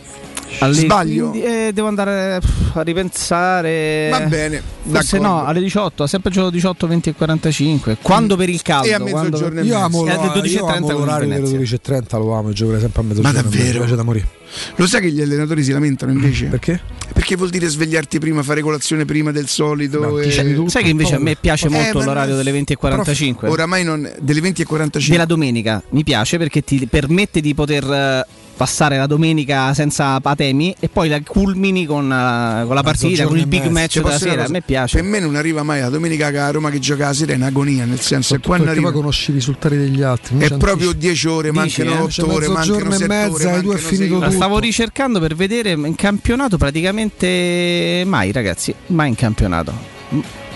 [0.60, 1.30] Alle Sbaglio?
[1.32, 2.40] 15 eh, devo andare
[2.74, 4.08] a ripensare.
[4.10, 5.36] Va bene, Forse d'accordo.
[5.42, 7.98] no, alle 18, ha sempre giocato 18, 20 e 45.
[8.02, 8.88] Quando per il caldo?
[8.88, 9.86] E a mezzogiorno e Io mezzo.
[9.86, 11.58] amo, Eh, alle la- 12.30 io amo l'orario delle Venezia.
[11.58, 13.38] 12.30, lo amo, giocherei sempre a mezzogiorno.
[13.38, 13.72] Ma davvero?
[13.72, 14.28] Mi piace da morire.
[14.76, 16.46] Lo sai che gli allenatori si lamentano invece?
[16.46, 16.80] Perché?
[17.12, 20.20] Perché vuol dire svegliarti prima, fare colazione prima del solito.
[20.20, 20.70] E- tutto.
[20.70, 23.50] Sai che invece a me piace Eh, molto l'orario delle 20 e 45?
[23.50, 24.10] Oramai non.
[24.20, 25.12] delle 20 e 45.
[25.18, 30.76] Della domenica mi piace perché ti permette di poter eh, passare la domenica senza patemi
[30.80, 34.44] e poi la culmini con, eh, con la partita, con il big match della sera.
[34.46, 34.98] A me piace.
[35.00, 37.36] Per me non arriva mai la domenica che a Roma che gioca la sera è
[37.36, 40.38] un'agonia, nel senso che quando arriva conosci i risultati degli altri.
[40.38, 40.98] è proprio anticipi.
[41.00, 41.98] 10 ore, mancano eh?
[42.00, 44.32] 8 Cioè, ore, mancano e 7 mezza, ore, è mancano finito ore.
[44.32, 49.74] stavo ricercando per vedere in campionato praticamente mai, ragazzi, mai in campionato.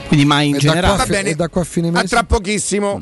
[0.07, 0.97] Quindi mai in E da qua generale.
[0.97, 1.35] Va bene.
[1.35, 2.07] da qua a fine A mese.
[2.07, 3.01] tra pochissimo.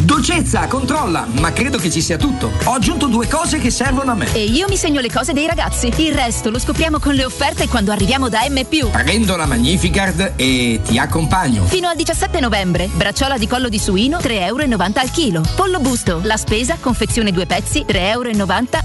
[0.00, 2.52] Dolcezza, controlla, ma credo che ci sia tutto.
[2.64, 4.32] Ho aggiunto due cose che servono a me.
[4.32, 5.92] E io mi segno le cose dei ragazzi.
[5.96, 8.64] Il resto lo scopriamo con le offerte quando arriviamo da M.
[8.92, 11.64] Prendo la Magnificard e ti accompagno.
[11.64, 15.42] Fino al 17 novembre, bracciola di collo di suino 3,90 euro al chilo.
[15.56, 18.36] Pollo busto, la spesa, confezione due pezzi 3,90 euro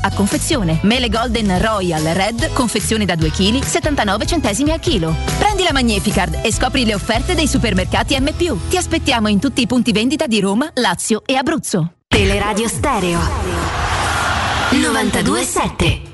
[0.01, 0.79] a confezione.
[0.81, 5.15] Mele Golden Royal Red, confezione da 2 kg 79 centesimi al chilo.
[5.37, 8.31] Prendi la Magnificard e scopri le offerte dei supermercati M.
[8.35, 11.89] Ti aspettiamo in tutti i punti vendita di Roma, Lazio e Abruzzo.
[12.07, 13.19] Teleradio Stereo
[14.71, 16.12] 927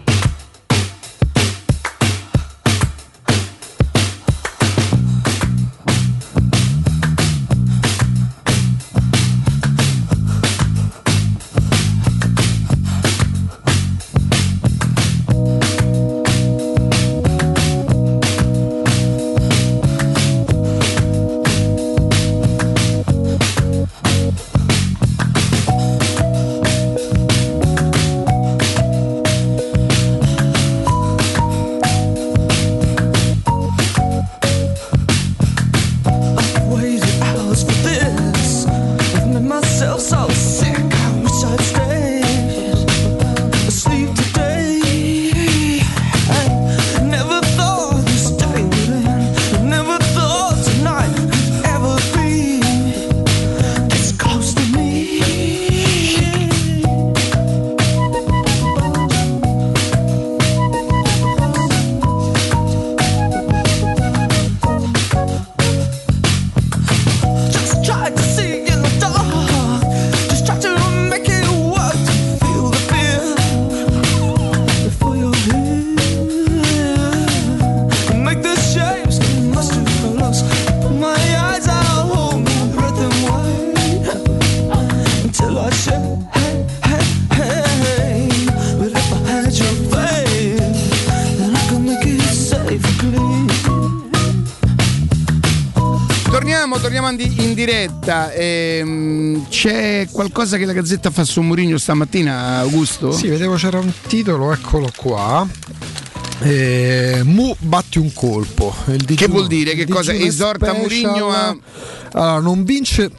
[98.10, 98.32] diretta.
[98.34, 103.12] Ehm, c'è qualcosa che la Gazzetta fa su Mourinho stamattina, Augusto?
[103.12, 105.48] Sì, vedevo c'era un titolo, eccolo qua.
[106.42, 108.74] Eh, Mu batti un colpo.
[108.88, 109.74] Il Che digiuno- vuol dire?
[109.76, 110.12] Che cosa?
[110.12, 111.56] digiuno Esorta Mourinho a-
[112.14, 113.12] Allora, non vince.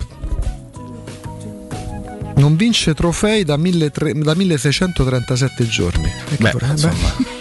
[2.37, 6.11] Non vince trofei da, 1300 da 1637 giorni.
[6.39, 6.73] Beh, vorrebbe?
[6.73, 7.39] insomma.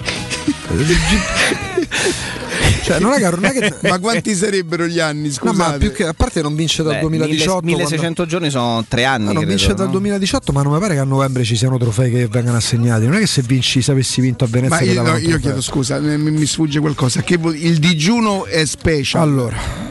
[2.83, 5.27] cioè, non è che, non è che- Ma quanti sarebbero gli anni?
[5.27, 5.57] No, Scusate.
[5.57, 6.03] ma più che
[6.39, 9.23] parte non vince dal Beh, 2018 mille- 1600 giorni sono tre anni.
[9.23, 9.91] Ah, non credo, vince dal no?
[9.91, 13.05] 2018, ma non mi pare che a novembre ci siano trofei che vengano assegnati.
[13.05, 15.61] Non è che se vinci, se avessi vinto a Venezia, Ma io, no, io chiedo
[15.61, 17.21] scusa, mi, mi sfugge qualcosa.
[17.21, 19.21] Che il digiuno è special.
[19.21, 19.88] Allora,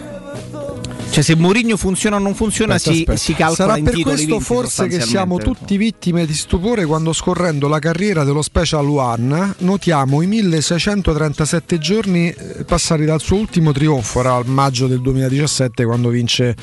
[1.11, 3.18] Cioè, se Mourinho funziona o non funziona, Aspetta, si, aspetta.
[3.18, 7.12] si calcola Sarà in per questo vinti, forse che siamo tutti vittime di stupore quando
[7.12, 13.73] scorrendo la carriera dello Special One notiamo i 1637 giorni eh, passati dal suo ultimo
[13.73, 16.55] trionfo, era al maggio del 2017 quando vince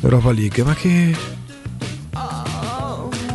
[0.00, 0.62] l'Europa League.
[0.62, 1.40] Ma che...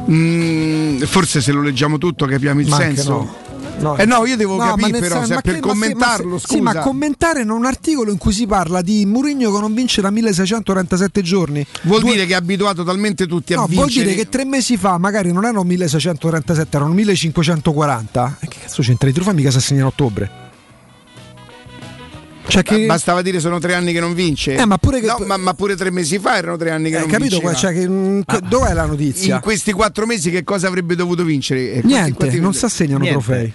[0.10, 3.12] Mm, forse se lo leggiamo tutto capiamo il Ma anche senso.
[3.12, 3.36] no.
[3.80, 3.96] No.
[3.96, 6.56] Eh no, io devo No, capire però sen- se per che- commentarlo, ma se- scusa.
[6.56, 10.02] Sì, ma commentare in un articolo in cui si parla di Mourinho che non vince
[10.02, 11.66] da 1637 giorni.
[11.84, 14.06] Vuol Due- dire che ha abituato talmente tutti a No, vuol vincere.
[14.10, 18.38] dire che tre mesi fa magari non erano 1637, erano 1540.
[18.40, 19.10] E che cazzo c'entra?
[19.10, 20.32] I trofei mica si assegnano a ottobre.
[22.48, 22.86] Cioè che...
[22.86, 24.56] Bastava dire sono tre anni che non vince.
[24.56, 26.96] Eh, ma pure che- No, ma, ma pure tre mesi fa erano tre anni che
[26.98, 27.36] Eh, non capito?
[27.40, 27.54] vinceva.
[27.54, 29.36] Cioè, che- che- dov'è la notizia?
[29.36, 31.72] In questi quattro mesi che cosa avrebbe dovuto vincere?
[31.72, 33.24] E quanti- Niente, quanti- non si assegnano Niente.
[33.24, 33.54] trofei.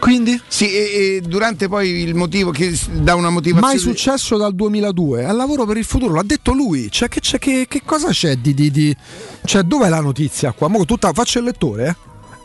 [0.00, 0.40] Quindi?
[0.46, 3.72] Sì, e, e durante poi il motivo che dà una motivazione.
[3.74, 6.88] Mai successo dal 2002, al lavoro per il futuro, l'ha detto lui.
[6.88, 8.96] Cioè, che, c'è- che- che cosa c'è di, di- di-
[9.44, 10.68] Cioè, dov'è la notizia qua?
[10.68, 11.96] Mo tutta, faccio il lettore, eh?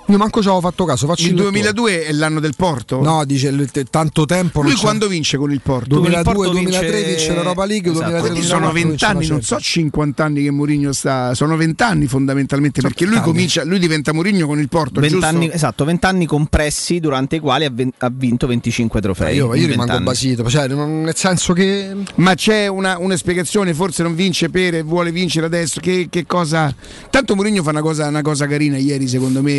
[0.08, 1.52] Io manco ci avevo fatto caso, faccio il, Il lettore.
[1.52, 3.02] 2002 è l'anno del Porto?
[3.02, 3.54] No, dice
[3.90, 4.62] tanto tempo.
[4.62, 6.02] Lui quando vince con il Porto?
[6.02, 8.10] 2002-2003 vince l'Europa League, Esatto.
[8.10, 11.34] 2003 Quindi sono 20 anni, non so 50 anni che Mourinho sta.
[11.34, 15.30] Sono 20 anni fondamentalmente perché lui comincia, lui diventa Mourinho con il Porto, 20 giusto?
[15.30, 17.72] anni, esatto, 20 anni compressi durante i quali ha,
[18.12, 19.36] vinto 25 trofei.
[19.36, 20.04] Io, io rimango 20 anni.
[20.04, 21.92] basito, cioè, non- nel senso che.
[22.16, 25.80] Ma c'è una, una spiegazione, forse non vince per e vuole vincere adesso.
[25.80, 26.74] Che, che cosa.
[27.10, 29.52] Tanto Mourinho fa una cosa, una cosa carina ieri, secondo me,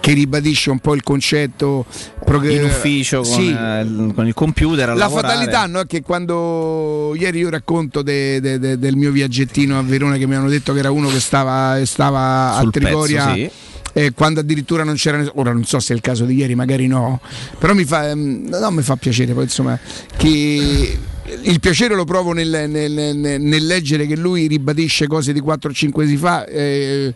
[0.00, 1.84] che ribadisce un po' il concetto
[2.24, 3.48] prog- in ufficio con, Sì.
[3.50, 4.88] eh, il, con il computer.
[4.88, 5.28] La lavorare.
[5.34, 9.82] fatalità no, è che quando ieri io racconto de- de- de- del mio viaggettino a
[9.82, 13.50] Verona che mi hanno detto che era uno che stava, stava a Trigoria pezzo, sì.
[13.92, 16.86] eh, quando addirittura non c'era ora non so se è il caso di ieri, magari
[16.86, 17.20] no,
[17.58, 19.78] però mi fa, ehm, no, mi fa piacere poi insomma
[20.16, 20.98] che
[21.42, 26.02] il piacere lo provo nel, nel- nel- nel leggere che lui ribadisce cose di 4-5
[26.02, 27.14] mesi fa, eh,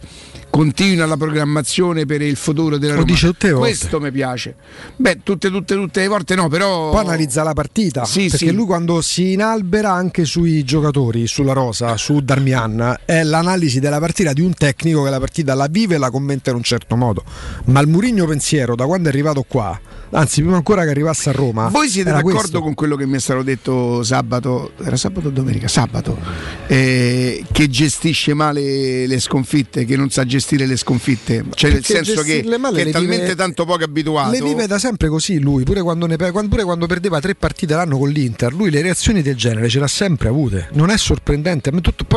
[0.51, 3.13] continua la programmazione per il futuro della Lo Roma.
[3.13, 3.69] dice tutte le volte.
[3.69, 4.55] Questo mi piace.
[4.97, 6.91] Beh, tutte, tutte, tutte le volte no, però...
[6.91, 8.05] Poi analizza la partita.
[8.05, 8.53] Sì, perché sì.
[8.53, 14.33] lui quando si inalbera anche sui giocatori, sulla rosa, su Darmian, è l'analisi della partita
[14.33, 17.25] di un tecnico che la partita la vive e la commenta in un certo modo.
[17.65, 19.79] Ma il Murigno pensiero, da quando è arrivato qua,
[20.15, 22.61] anzi prima ancora che arrivasse a Roma, Voi siete d'accordo questo.
[22.61, 24.73] con quello che mi è stato detto sabato?
[24.83, 25.69] Era sabato o domenica?
[25.69, 26.19] Sabato.
[26.67, 31.45] eh, che gestisce male le sconfitte, che non sa gestire le sconfitte.
[31.55, 32.49] Cioè, nel Perché senso che, che
[32.83, 34.31] è talmente vive- tanto poco abituato.
[34.31, 37.99] Le vive da sempre così lui, pure quando, ne pure quando perdeva tre partite l'anno
[37.99, 40.69] con l'Inter, lui le reazioni del genere ce l'ha sempre avute.
[40.73, 41.71] Non è sorprendente.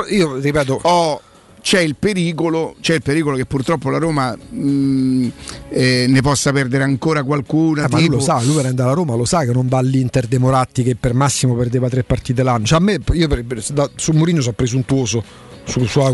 [0.10, 1.22] io ripeto, Oh,
[1.68, 5.28] c'è il pericolo, c'è il pericolo che purtroppo la Roma mh,
[5.68, 7.84] eh, ne possa perdere ancora qualcuna.
[7.84, 9.80] Ah, ma lui lo sa, lui per andare alla Roma lo sa che non va
[9.80, 12.64] all'Inter De Moratti che per massimo perdeva tre partite l'anno.
[12.64, 15.22] Cioè, a me, io per- per- da- su Mourinho sono presuntuoso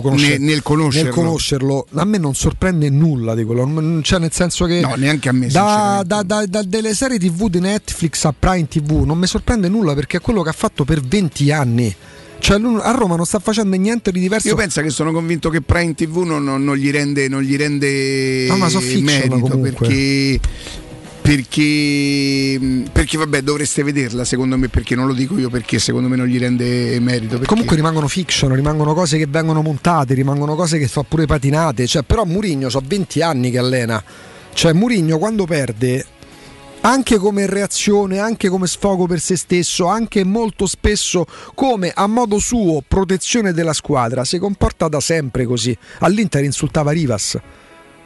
[0.02, 1.06] conoscer- Ne- nel conoscerlo.
[1.06, 1.86] nel conoscerlo.
[1.94, 5.50] A me non sorprende nulla di quello, cioè nel senso che No, neanche a me.
[5.50, 9.70] da, da- da- da delle serie TV di Netflix a Prime TV non mi sorprende
[9.70, 11.96] nulla perché è quello che ha fatto per 20 anni.
[12.44, 14.50] Cioè a Roma non sta facendo niente di diverso.
[14.50, 17.56] Io penso che sono convinto che Prime TV non, non- non gli rende, non gli
[17.56, 19.72] rende No, ma so merito comunque.
[19.72, 20.40] perché,
[21.22, 22.60] perché,
[22.92, 26.26] perché vabbè dovreste vederla secondo me perché non lo dico io perché secondo me non
[26.28, 30.88] gli rende merito perché- Comunque rimangono fiction, rimangono cose che vengono montate, rimangono cose che
[30.88, 31.88] fa pure patinate.
[31.88, 34.04] Cioè, però Murigno so 20 anni che allena.
[34.54, 36.06] Cioè, Murigno quando perde,
[36.86, 42.40] anche come reazione, anche come sfogo per se stesso, anche molto spesso come a modo
[42.40, 45.78] suo protezione della squadra, si comporta da sempre così.
[46.00, 47.40] All'Inter insultava Rivas,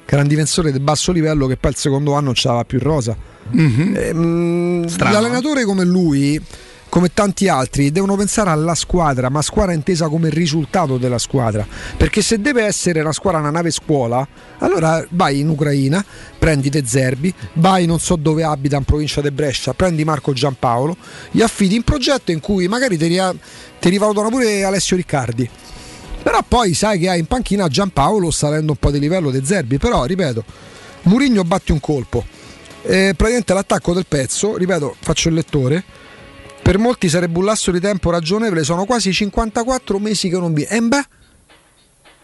[0.06, 2.80] che era un difensore di basso livello che poi il secondo anno non c'aveva più
[2.80, 3.16] rosa.
[3.50, 3.94] Mhm.
[3.96, 6.40] Ehm, Strano, l'allenatore come lui,
[6.98, 11.64] come tanti altri, devono pensare alla squadra, ma squadra intesa come risultato della squadra.
[11.96, 14.28] Perché se deve essere una squadra una nave scuola,
[14.58, 16.04] allora vai in Ucraina,
[16.40, 20.98] prendi De Zerbi, vai non so dove abita in provincia di Brescia, prendi Marco Giampaolo,
[21.30, 23.36] gli affidi un progetto in cui magari ti, ria-
[23.80, 25.48] ti rivalutano pure Alessio Riccardi.
[26.24, 29.78] Però poi sai che hai in panchina Giampaolo salendo un po' di livello De Zerbi,
[29.78, 30.44] però ripeto,
[31.04, 32.26] Murigno batte un colpo.
[32.82, 35.84] Eh, praticamente l'attacco del pezzo, ripeto, faccio il lettore.
[36.68, 40.64] Per molti sarebbe un lasso di tempo ragionevole, sono quasi 54 mesi che non vi.
[40.64, 41.06] E beh,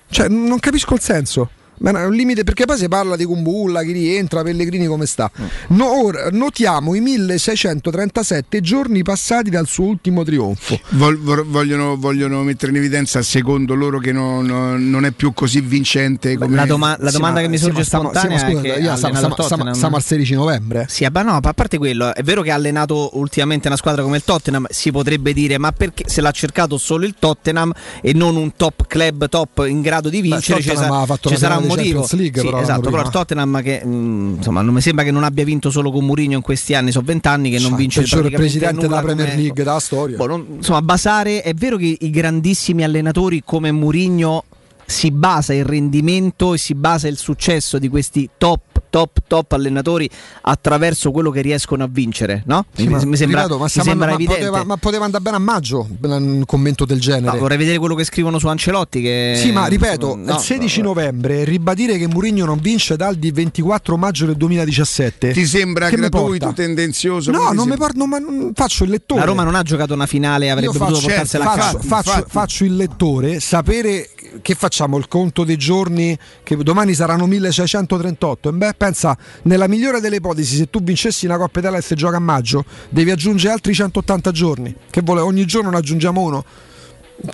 [0.10, 1.50] cioè, non capisco il senso.
[1.80, 5.30] Ma è un limite perché poi si parla di Kumbulla, chi rientra, Pellegrini come sta.
[5.69, 10.80] No, ora notiamo i 1637 giorni passati dal suo ultimo trionfo.
[10.91, 16.38] Vogliono, vogliono mettere in evidenza secondo loro che no- no- non è più così vincente
[16.38, 18.53] come La, doma- la Sì, domanda ma- che mi sì, sorge ma stiamo- spontanea stiamo-
[18.59, 19.93] è scusa, che ha stiamo- allenato stiamo- Tottenham.
[19.93, 20.86] al 16 novembre.
[20.89, 24.17] Sì, ma no, a parte quello, è vero che ha allenato ultimamente una squadra come
[24.17, 27.71] il Tottenham, si potrebbe dire, ma perché se l'ha cercato solo il Tottenham
[28.01, 31.38] e non un top club top in grado di vincere, ci, sa- ha fatto ci
[31.38, 32.07] sarà un di motivo.
[32.11, 35.24] League, Sì, però, esatto, però il Tottenham che mh, insomma non mi sembra che non
[35.24, 38.32] abbia vinto solo con Mourinho in questi anni, sono vent'anni che non Cioè, vince il
[38.32, 40.18] presidente della Premier come- League della storia.
[40.18, 44.43] Boh, non- insomma, basare è vero che i grandissimi allenatori come Mourinho
[44.86, 50.08] si basa il rendimento e si basa il successo di questi top top top allenatori
[50.41, 52.66] attraverso quello che riescono a vincere, no?
[52.76, 54.39] Sì, mi, ma, mi sembra, ripeto, ma mi sembra ma evidente.
[54.46, 57.34] poteva, ma poteva andare bene a maggio un commento del genere.
[57.34, 60.82] No, vorrei vedere quello che scrivono su Ancelotti che Sì, ma ripeto, no, il 16
[60.82, 65.32] no, novembre ribadire che Mourinho non vince dal di 24 maggio del 2017.
[65.32, 67.32] ti sembra che mi gratuito, tendenzioso?
[67.32, 67.89] No, non mi sembra?
[67.96, 69.22] non- ma non- faccio il lettore.
[69.22, 71.88] La Roma non ha giocato una finale, avrebbe Io potuto faccio, portarsela a faccio, casa.
[71.88, 74.10] faccio- faccio il lettore, sapere
[74.44, 74.98] che facciamo?
[74.98, 78.50] Il conto dei giorni che domani saranno 1638.
[78.50, 81.96] E beh, pensa, nella migliore delle ipotesi, se tu vincessi una Coppa Italia e si
[81.96, 84.76] gioca a maggio, devi aggiungere altri 180 giorni.
[84.90, 86.44] Che vuole, ogni giorno ne aggiungiamo uno.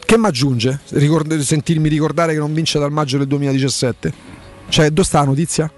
[0.06, 0.82] Che mi aggiunge?
[0.90, 4.14] Ricord- sentirmi ricordare che non vince dal maggio del 2017.
[4.70, 5.72] Cioè, dove sta la notizia?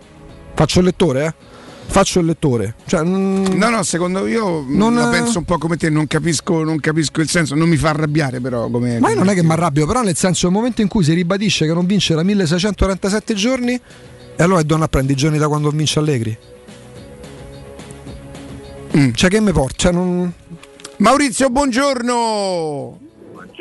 [0.54, 1.34] Faccio il lettore, eh?
[1.88, 2.76] Faccio il lettore.
[2.86, 6.06] Cioè, mm, No, no, secondo io Non, la eh, penso un po' come te, non
[6.08, 9.00] capisco, non capisco il senso, non mi fa arrabbiare però come...
[9.00, 11.14] Ma io non è che mi arrabbio, però nel senso nel momento in cui si
[11.14, 13.80] ribadisce che non vince da 1647 giorni,
[14.42, 16.36] e allora è donna a prendere i giorni da quando vince Allegri.
[18.98, 19.14] Mm.
[19.14, 19.76] Cioè che mi porta?
[19.78, 20.34] Cioè, non...
[20.98, 23.11] Maurizio, buongiorno!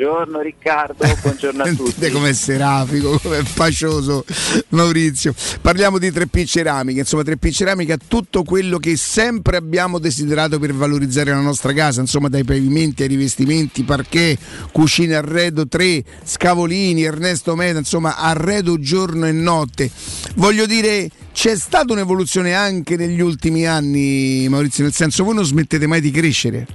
[0.01, 2.09] Buongiorno Riccardo, buongiorno a tutti.
[2.09, 4.25] Com'è serafico, com'è facioso
[4.69, 5.31] Maurizio.
[5.61, 11.29] Parliamo di 3P Ceramica, insomma 3P Ceramica tutto quello che sempre abbiamo desiderato per valorizzare
[11.29, 14.39] la nostra casa, insomma dai pavimenti ai rivestimenti, parquet,
[14.71, 19.91] cucine arredo 3, scavolini, Ernesto Meda, insomma arredo giorno e notte.
[20.33, 25.85] Voglio dire, c'è stata un'evoluzione anche negli ultimi anni Maurizio, nel senso voi non smettete
[25.85, 26.65] mai di crescere.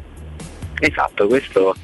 [0.79, 1.75] Esatto, questo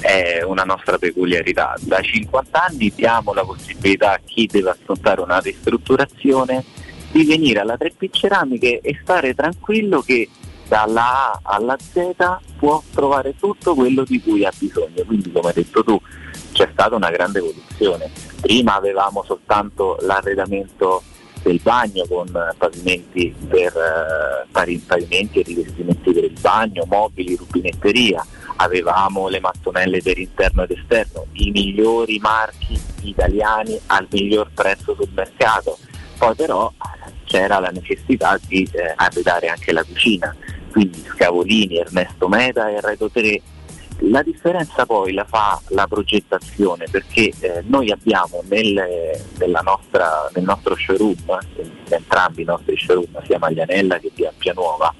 [0.00, 1.74] è una nostra peculiarità.
[1.80, 6.64] Da 50 anni diamo la possibilità a chi deve affrontare una ristrutturazione
[7.12, 10.28] di venire alla 3P Ceramiche e stare tranquillo che
[10.66, 12.14] dalla A alla Z
[12.56, 15.04] può trovare tutto quello di cui ha bisogno.
[15.04, 16.00] Quindi come hai detto tu
[16.52, 18.10] c'è stata una grande evoluzione.
[18.40, 21.02] Prima avevamo soltanto l'arredamento
[21.42, 28.24] del bagno con pavimenti, per, eh, pavi- pavimenti e rivestimenti per il bagno, mobili, rubinetteria,
[28.56, 35.10] avevamo le mattonelle per interno ed esterno, i migliori marchi italiani al miglior prezzo sul
[35.14, 35.78] mercato.
[36.18, 36.72] Poi però
[37.24, 40.34] c'era la necessità di eh, arredare anche la cucina,
[40.70, 43.42] quindi Scavolini, Ernesto Meda e Redo 3.
[44.04, 48.82] La differenza poi la fa la progettazione perché eh, noi abbiamo nel,
[49.62, 54.92] nostra- nel nostro showroom, in entrambi i nostri showroom, sia Maglianella che di Appia Nuova,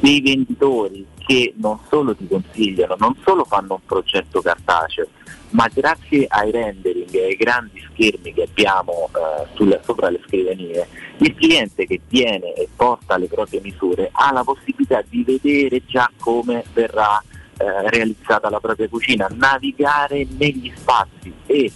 [0.00, 5.08] dei venditori che non solo ti consigliano, non solo fanno un progetto cartaceo,
[5.50, 10.88] ma grazie ai rendering e ai grandi schermi che abbiamo eh, sulle- sopra le scrivanie,
[11.18, 16.10] il cliente che viene e porta le proprie misure ha la possibilità di vedere già
[16.18, 17.22] come verrà
[17.58, 21.70] eh, realizzata la propria cucina, navigare negli spazi e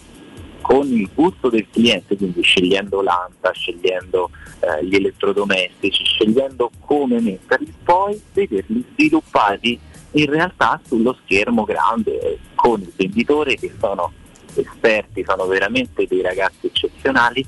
[0.62, 7.72] con il gusto del cliente, quindi scegliendo l'anta, scegliendo eh, gli elettrodomestici, scegliendo come metterli,
[7.82, 9.78] poi vederli sviluppati
[10.12, 14.12] in realtà sullo schermo grande eh, con il venditore che sono
[14.54, 17.44] esperti, sono veramente dei ragazzi eccezionali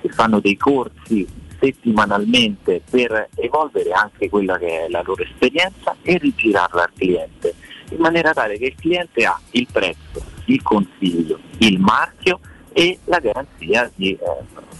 [0.00, 1.26] che fanno dei corsi
[1.58, 7.54] settimanalmente per evolvere anche quella che è la loro esperienza e rigirarla al cliente,
[7.90, 12.40] in maniera tale che il cliente ha il prezzo, il consiglio, il marchio
[12.72, 14.18] e la garanzia di eh,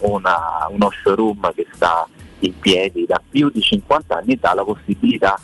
[0.01, 2.07] una- uno showroom che sta
[2.41, 5.39] in piedi da più di 50 anni e dà la possibilità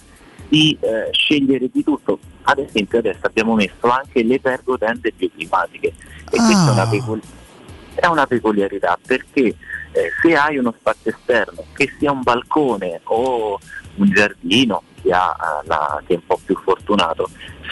[0.48, 2.18] di eh, scegliere di tutto.
[2.42, 7.22] Ad esempio adesso abbiamo messo anche le pergotende bioclimatiche e questa è una, pecul-
[7.94, 9.42] è una peculiarità perché
[9.92, 13.58] eh, se hai uno spazio esterno, che sia un balcone o
[13.98, 17.28] un giardino, chi, ha, eh, la- che è un po' più fortunato,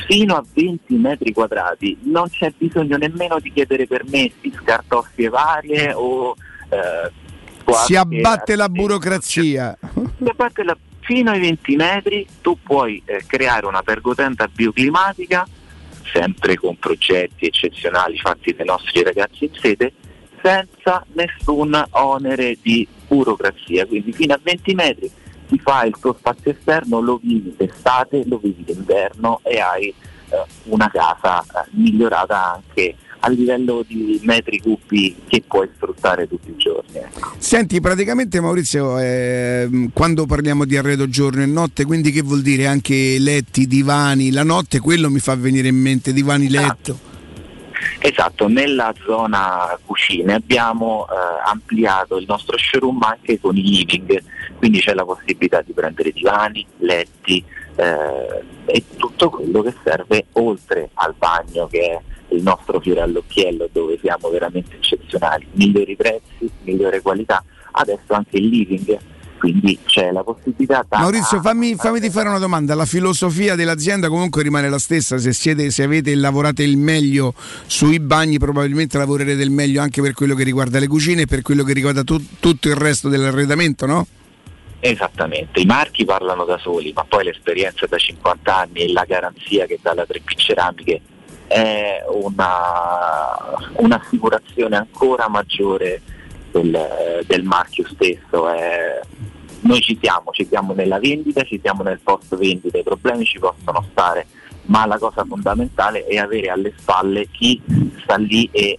[0.07, 6.35] fino a 20 metri quadrati non c'è bisogno nemmeno di chiedere permessi, scartoffie varie o...
[6.69, 7.11] eh,
[7.85, 9.77] Si abbatte la burocrazia.
[9.93, 15.47] si abbatte la- fino ai 20 metri tu puoi eh, creare una pergotenda bioclimatica
[16.13, 19.93] sempre con progetti eccezionali fatti dai nostri ragazzi in sede
[20.43, 23.87] senza nessun onere di burocrazia.
[23.87, 25.11] Quindi fino a 20 metri
[25.47, 30.45] ti fai il tuo spazio esterno lo vivi d'estate, lo vivi d'inverno e hai eh,
[30.65, 36.57] una casa eh, migliorata anche a livello di metri cubi che puoi sfruttare tutti i
[36.57, 37.33] giorni ecco.
[37.39, 42.67] Senti, praticamente Maurizio, ehm, quando parliamo di arredo giorno e notte, quindi che vuol dire
[42.67, 47.15] anche letti, divani, la notte quello mi fa venire in mente, divani letto.
[47.99, 51.15] Esatto, nella zona cucine abbiamo eh,
[51.49, 54.23] ampliato il nostro showroom anche con i living,
[54.57, 57.45] quindi c'è la possibilità di prendere divani, letti
[57.77, 62.01] eh, e tutto quello che serve oltre al bagno che è
[62.35, 67.43] il nostro fiore all'occhiello dove siamo veramente eccezionali, migliori prezzi, migliore qualità,
[67.73, 68.99] adesso anche il living,
[69.39, 72.75] quindi c'è la possibilità da Maurizio, fammi, fammi ti fare una domanda.
[72.75, 75.19] La filosofia dell'azienda comunque rimane la stessa.
[75.19, 77.35] Se, siete, se avete lavorate il meglio
[77.67, 81.43] sui bagni, probabilmente lavorerete il meglio anche per quello che riguarda le cucine e per
[81.43, 84.07] quello che riguarda tu- tutto il resto dell'arredamento, no?
[84.79, 89.67] Esattamente, i marchi parlano da soli, ma poi l'esperienza da 50 anni e la garanzia
[89.67, 91.01] che dà la 3P Ceramiche
[91.47, 96.03] è una, un'assicurazione ancora maggiore
[96.51, 98.49] del, del marchio stesso.
[98.49, 99.01] È-
[99.61, 103.39] noi ci siamo, ci siamo nella vendita, ci siamo nel post vendita, i problemi ci
[103.39, 104.27] possono stare,
[104.67, 107.61] ma la cosa fondamentale è avere alle spalle chi
[108.03, 108.79] sta lì e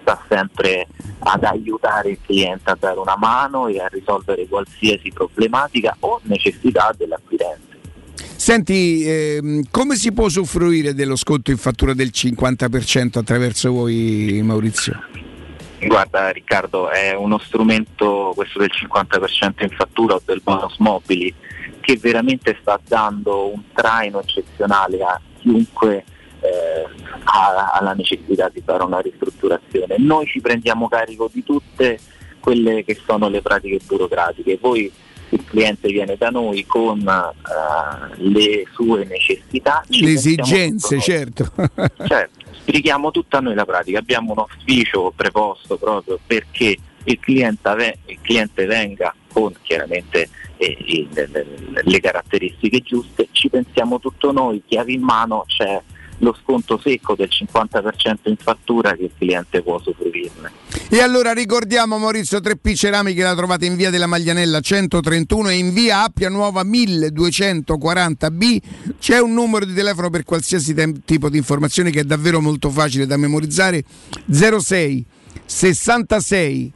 [0.00, 0.86] sta sempre
[1.18, 6.94] ad aiutare il cliente a dare una mano e a risolvere qualsiasi problematica o necessità
[6.96, 7.72] dell'acquirente.
[8.36, 15.00] Senti, ehm, come si può usufruire dello sconto in fattura del 50% attraverso voi, Maurizio?
[15.86, 21.34] Guarda Riccardo, è uno strumento, questo del 50% in fattura o del bonus mobili,
[21.80, 26.04] che veramente sta dando un traino eccezionale a chiunque
[26.40, 26.86] eh,
[27.24, 29.96] ha, ha la necessità di fare una ristrutturazione.
[29.98, 31.98] Noi ci prendiamo carico di tutte
[32.40, 34.92] quelle che sono le pratiche burocratiche, poi
[35.30, 39.82] il cliente viene da noi con eh, le sue necessità.
[39.88, 41.50] Le esigenze, certo.
[42.06, 48.18] Certo, spieghiamo tutta noi la pratica, abbiamo un ufficio preposto proprio perché il cliente, il
[48.22, 51.46] cliente venga con chiaramente eh, le, le-
[51.82, 55.82] le caratteristiche giuste, ci pensiamo tutto noi, chiavi in mano, c'è
[56.18, 60.50] lo sconto secco del 50% in fattura che il cliente può usufruirne.
[60.88, 65.72] E allora ricordiamo Maurizio 3P Ceramiche la trovate in via della Maglianella 131 e in
[65.72, 68.58] via Appia Nuova 1240B.
[68.98, 72.70] C'è un numero di telefono per qualsiasi tem- tipo di informazioni che è davvero molto
[72.70, 73.82] facile da memorizzare
[74.30, 75.04] 06
[75.46, 76.72] 66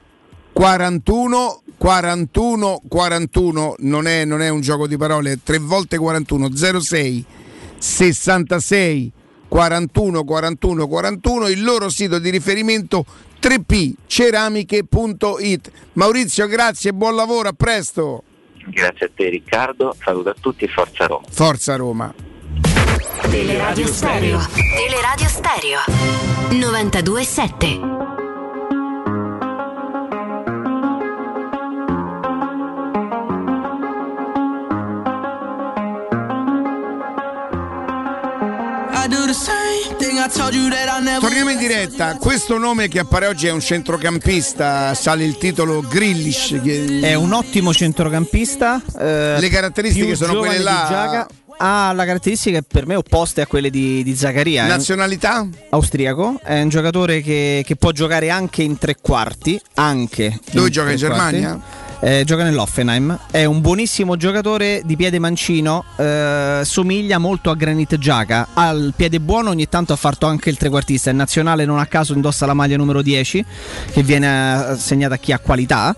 [0.53, 6.81] 41 41 41 non è, non è un gioco di parole, è 3 volte 41
[6.81, 7.25] 06
[7.79, 9.13] 66
[9.49, 13.07] 41 41 41 il loro sito di riferimento
[13.41, 18.23] 3pceramiche.it Maurizio grazie buon lavoro a presto
[18.71, 21.25] Grazie a te Riccardo, saluto a tutti e forza Roma.
[21.31, 22.15] Forza Roma
[23.31, 24.41] Teleradio Stereo.
[24.55, 25.79] Teleradio Stereo.
[26.51, 28.18] 92.7.
[41.21, 46.61] Torniamo in diretta, questo nome che appare oggi è un centrocampista, sale il titolo Grillish.
[46.63, 48.81] che- È un ottimo centrocampista.
[48.99, 51.27] eh, Le caratteristiche sono quelle là-.
[51.61, 54.67] Ha la caratteristica per me opposte a quelle di, di Zaccaria.
[54.67, 55.45] Nazionalità?
[55.71, 59.61] Austriaco, è un giocatore che, che può giocare anche in tre quarti.
[59.75, 61.37] Anche Dove gioca, in tre quarti.
[62.01, 63.19] Eh, gioca nell'Offenheim.
[63.31, 65.85] È un buonissimo giocatore di piede mancino.
[65.97, 68.49] eh, somiglia molto a Granit Giaca.
[68.55, 71.11] Ha il piede buono, ogni tanto ha fatto anche il trequartista.
[71.11, 73.45] Il nazionale non a caso indossa la maglia numero 10,
[73.91, 75.95] che viene assegnata a chi ha qualità.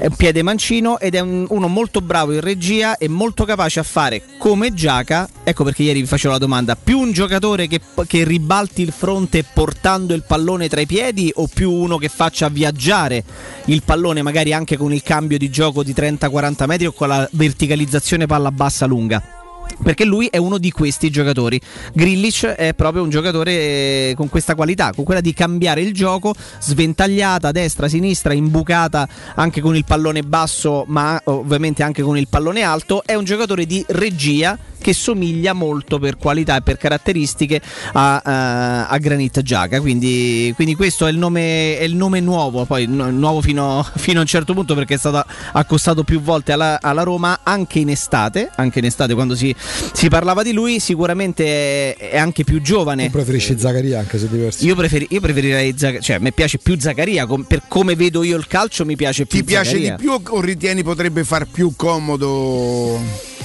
[0.00, 3.80] È un piede mancino ed è un- uno molto bravo in regia e molto capace
[3.80, 5.28] a fare come Giaca.
[5.44, 9.44] Ecco perché ieri vi facevo la domanda: più un giocatore che, che ribalti il fronte
[9.44, 13.22] portando il pallone tra i piedi o più uno che faccia viaggiare
[13.66, 17.28] il pallone magari anche con il cambio di gioco di 30-40 metri o con la
[17.32, 19.39] verticalizzazione palla bassa lunga?
[19.82, 21.60] Perché lui è uno di questi giocatori.
[21.92, 26.34] Grillish è proprio un giocatore eh, con questa qualità, con quella di cambiare il gioco,
[26.60, 32.62] sventagliata destra, sinistra, imbucata anche con il pallone basso, ma ovviamente anche con il pallone
[32.62, 33.02] alto.
[33.04, 37.60] È un giocatore di regia che somiglia molto per qualità e per caratteristiche
[37.92, 39.80] a, a- a Granit Giaca.
[39.80, 44.18] Quindi, quindi questo è il, nome, è il nome nuovo, poi no- nuovo fino, fino
[44.18, 47.90] a un certo punto perché è stato accostato più volte alla, alla Roma anche in
[47.90, 49.54] estate, anche in estate quando si,
[49.92, 53.06] si parlava di lui, sicuramente è, è anche più giovane.
[53.06, 54.64] Tu preferisci Zaccaria anche se diverso.
[54.64, 58.36] Io, preferi- io preferirei Zaccaria, cioè mi piace più Zaccaria, com- per come vedo io
[58.36, 59.96] il calcio mi piace più Ti piace Zaccaria.
[59.96, 63.38] di più o ritieni potrebbe far più comodo?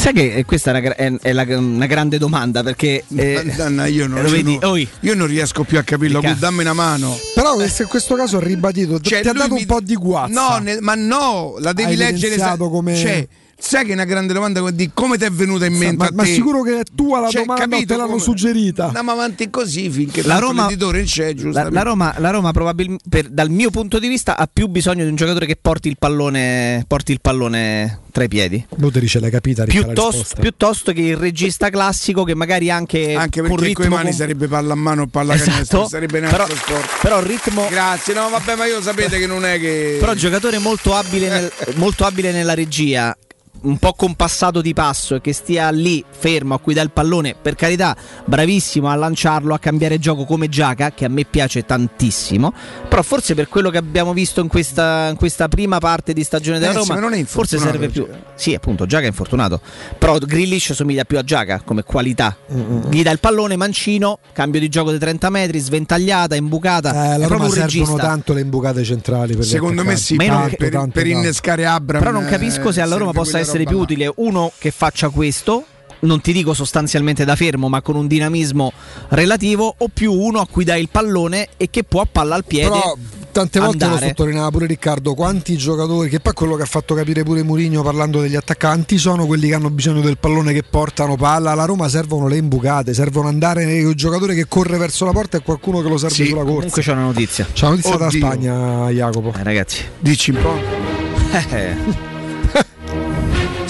[0.00, 3.04] Sai che eh, questa è una, è- è la- una grande domanda perché...
[3.14, 4.58] eh, Madonna, io non, io vedi?
[4.58, 4.88] non- Oi.
[5.00, 6.34] io non riesco più a capirlo, Mica.
[6.38, 7.18] dammi una mano.
[7.34, 10.32] Però in questo caso ha ribadito, Cioè, ti ha dato mi- un po' di guazza.
[10.32, 12.36] No, ne- ma no, la devi Hai leggere.
[12.56, 13.28] come- Cioè,
[13.60, 16.10] sai che è una grande domanda di come ti è venuta in mente ma, a
[16.12, 18.86] ma sicuro che è tua la Cioè, domanda capito te l'hanno come- suggerita?
[18.86, 23.26] Andiamo avanti così finché La Roma- l'editore non c'è, La, la Roma, la Roma probabilmente,
[23.30, 26.84] dal mio punto di vista, ha più bisogno di un giocatore che porti il pallone,
[26.86, 28.64] porti il pallone tra i piedi.
[28.76, 33.54] Luteri ce l'hai capita, Piuttosto, piuttosto che il regista classico che magari anche, Anche con
[33.56, 35.50] perché con le mani com- sarebbe palla a mano o palla Esatto.
[35.50, 37.00] canestro, sarebbe un altro Però- sport.
[37.02, 37.66] Però il ritmo.
[37.68, 39.96] Grazie, no, vabbè, ma io sapete che non è che.
[40.00, 43.16] Però giocatore molto abile, nel- molto abile nella regia.
[43.62, 47.34] Un po' compassato di passo e che stia lì fermo a cui dà il pallone,
[47.40, 52.52] per carità, bravissimo a lanciarlo, a cambiare gioco come Giaca, che a me piace tantissimo,
[52.88, 56.58] però forse per quello che abbiamo visto in questa, in questa prima parte di stagione
[56.58, 58.06] della Eh, Roma, ma non è forse serve più.
[58.34, 59.60] Sì, appunto, Giaca è infortunato,
[59.98, 62.36] però Grillish somiglia più a Giaca come qualità.
[62.52, 67.18] Mm, Gli dà il pallone, mancino, cambio di gioco di 30 metri, sventagliata, imbucata, Eh,
[67.18, 67.96] la Roma servono regista.
[67.96, 69.34] tanto le imbucate centrali.
[69.36, 71.18] Per Secondo me sì, non- per, per- tanto, per tanto.
[71.18, 72.00] innescare Abram.
[72.02, 75.08] Però non capisco se alla eh, Roma possa quella essere più utile uno che faccia
[75.08, 75.64] questo,
[76.00, 78.72] non ti dico sostanzialmente da fermo, ma con un dinamismo
[79.08, 82.44] relativo, o più uno a cui dai il pallone e che può a palla al
[82.44, 82.68] piede.
[82.70, 82.96] Però
[83.32, 84.08] tante volte lo andare.
[84.08, 87.82] sottolineava pure Riccardo, quanti giocatori, che poi è quello che ha fatto capire pure Mourinho
[87.82, 91.50] parlando degli attaccanti, sono quelli che hanno bisogno del pallone che portano palla.
[91.50, 95.42] Alla Roma servono le imbucate, servono andare un giocatore che corre verso la porta e
[95.42, 96.54] qualcuno che lo serve Sì, sulla corsa.
[96.54, 97.46] comunque c'è una notizia.
[97.52, 98.18] C'è una notizia da Oddio.
[98.20, 99.32] Spagna, Jacopo.
[99.38, 102.18] Eh, ragazzi, Dici un po'.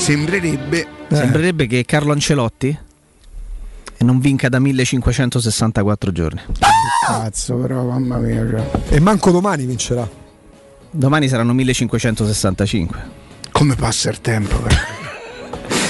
[0.01, 0.87] Eh, Sembrerebbe.
[1.11, 2.77] sembrerebbe che Carlo Ancelotti
[3.99, 6.41] non vinca da 1564 giorni.
[7.07, 8.49] Cazzo, però, mamma mia.
[8.49, 8.65] cioè.
[8.89, 10.09] E manco domani vincerà.
[10.91, 12.99] Domani saranno 1565.
[13.53, 14.75] Come passa il tempo, però.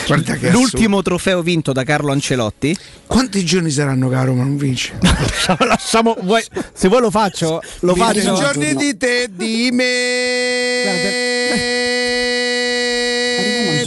[0.08, 2.70] Guarda che L'ultimo trofeo vinto da Carlo Ancelotti.
[2.72, 2.98] assurdo.
[3.06, 4.94] Quanti giorni saranno che la Roma non vince?
[5.00, 8.34] lasciamo, lasciamo- vuoi- se vuoi lo faccio, lo faccio.
[8.34, 10.82] giorni di te, di me.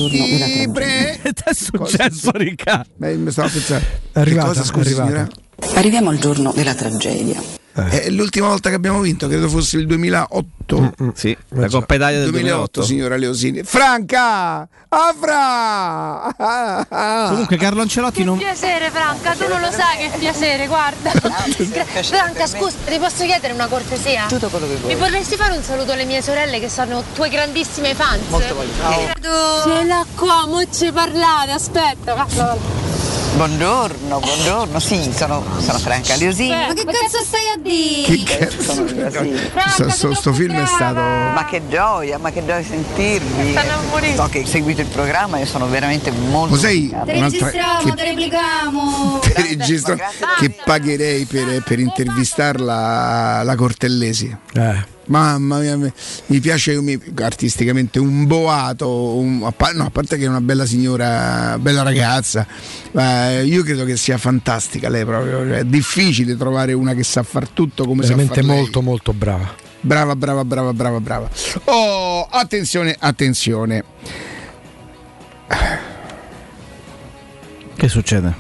[0.08, 2.90] Di pre- Che è successo, Riccardo?
[2.96, 3.86] Beh, mi stavo pensando.
[4.12, 5.30] È arrivata, cosa, scusi, è arrivata.
[5.76, 7.42] Arriviamo al giorno della tragedia.
[7.74, 10.94] È l'ultima volta che abbiamo vinto, credo fosse il 2008.
[11.16, 12.84] Sì, la Coppa Italia del 2008, 2008.
[12.84, 13.64] signora Leosini.
[13.64, 14.68] Franca!
[14.90, 16.32] Afra!
[17.30, 18.38] Comunque Carlo Ancelotti non...
[18.38, 21.10] piacere Franca, tu non lo sai che piacere, guarda.
[22.04, 24.28] Franca, scusa, ti posso chiedere una cortesia?
[24.28, 24.94] Tutto quello che vuoi.
[24.94, 28.22] Mi vorresti fare un saluto alle mie sorelle che sono tue grandissime fans?
[28.30, 29.14] Molto volentieri.
[29.64, 32.83] Ce l'ha qua, mo ci parlate, aspetta, va, va, va.
[33.36, 34.80] Buongiorno, buongiorno.
[34.80, 36.50] Sì, sono, sono Franca Leosini.
[36.50, 38.16] Ma che cazzo stai a dire?
[38.18, 38.62] Che cazzo?
[38.62, 39.40] Sono Leosini.
[39.90, 41.00] Sto, sto- film è stato.
[41.00, 43.52] Ma che gioia, ma che gioia sentirvi.
[43.52, 43.82] Stanno.
[44.16, 46.56] So che hai seguito il programma e sono veramente molto.
[46.56, 47.50] Lo sai, un'altra-
[47.96, 49.34] registriamo, che-.
[49.34, 49.98] Ti registro
[50.38, 54.36] che pagherei per, per intervistarla la Cortellesi.
[54.54, 54.92] Eh.
[55.06, 59.48] Mamma mia, mi- piace mi- artisticamente un boato, un- no,
[59.86, 62.48] a parte che è una bella signora, bella ragazza,
[62.92, 67.22] ma io credo che sia fantastica lei proprio, cioè, è difficile trovare una che sa
[67.24, 68.60] far tutto come Veramente sa far lei.
[68.62, 69.56] molto molto brava.
[69.82, 71.30] Brava, brava, brava, brava, brava.
[71.66, 73.84] Oh, attenzione, attenzione.
[77.76, 78.34] Che succede?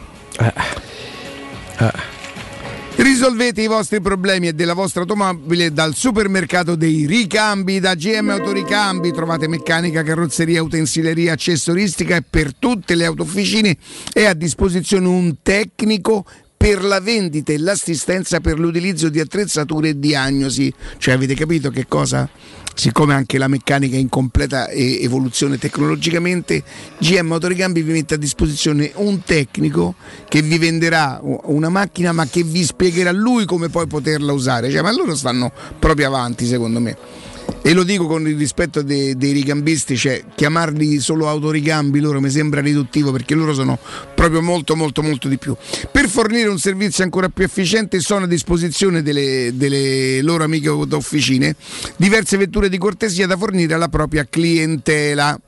[2.95, 9.11] Risolvete i vostri problemi e della vostra automobile dal supermercato dei ricambi da GM Autoricambi.
[9.11, 13.75] Trovate meccanica, carrozzeria, utensileria, accessoristica e per tutte le autofficine
[14.13, 16.23] è a disposizione un tecnico
[16.63, 20.73] per la vendita e l'assistenza per l'utilizzo di attrezzature e diagnosi.
[20.97, 22.29] Cioè avete capito che cosa?
[22.73, 26.63] Siccome anche la meccanica è in completa evoluzione tecnologicamente,
[26.99, 29.95] GM Autoricambi vi mette a disposizione un tecnico
[30.29, 34.71] che vi venderà una macchina ma che vi spiegherà lui come poi poterla usare.
[34.71, 36.95] Cioè, ma loro stanno proprio avanti secondo me.
[37.65, 42.29] E lo dico con il rispetto dei, dei ricambisti, cioè chiamarli solo autoricambi loro mi
[42.29, 43.79] sembra riduttivo perché loro sono
[44.13, 45.55] proprio molto molto molto di più.
[45.89, 51.55] Per fornire un servizio ancora più efficiente sono a disposizione delle, delle loro amiche autofficine
[51.95, 55.39] diverse vetture di cortesia da fornire alla propria clientela.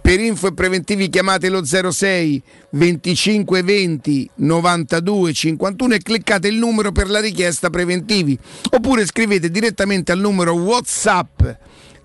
[0.00, 6.92] Per info e preventivi chiamate lo 06 25 20 92 51 e cliccate il numero
[6.92, 8.38] per la richiesta preventivi
[8.70, 11.42] oppure scrivete direttamente al numero WhatsApp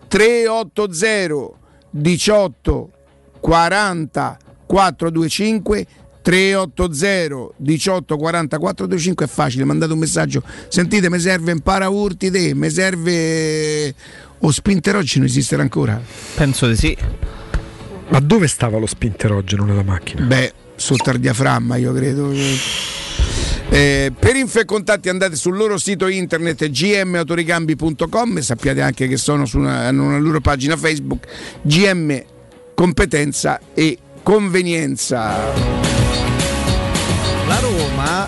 [0.07, 1.57] 380
[1.91, 2.89] 18
[3.39, 5.87] 40 425
[6.21, 10.41] 380 18 40 425 è facile, mandate un messaggio.
[10.69, 13.93] Sentite, mi serve un paraurti te, mi serve
[14.39, 16.01] o spinterogeno esisterà ancora?
[16.35, 16.97] Penso di sì.
[18.09, 20.21] Ma dove stava lo spinterogeno nella macchina?
[20.25, 22.31] Beh, sotto al diaframma, io credo.
[23.69, 29.17] Eh, per info e contatti andate sul loro sito internet gmautoricambi.com e sappiate anche che
[29.17, 31.25] sono su una, hanno una loro pagina Facebook
[31.63, 32.23] GM
[32.75, 35.53] Competenza e Convenienza.
[37.47, 37.74] La Roma,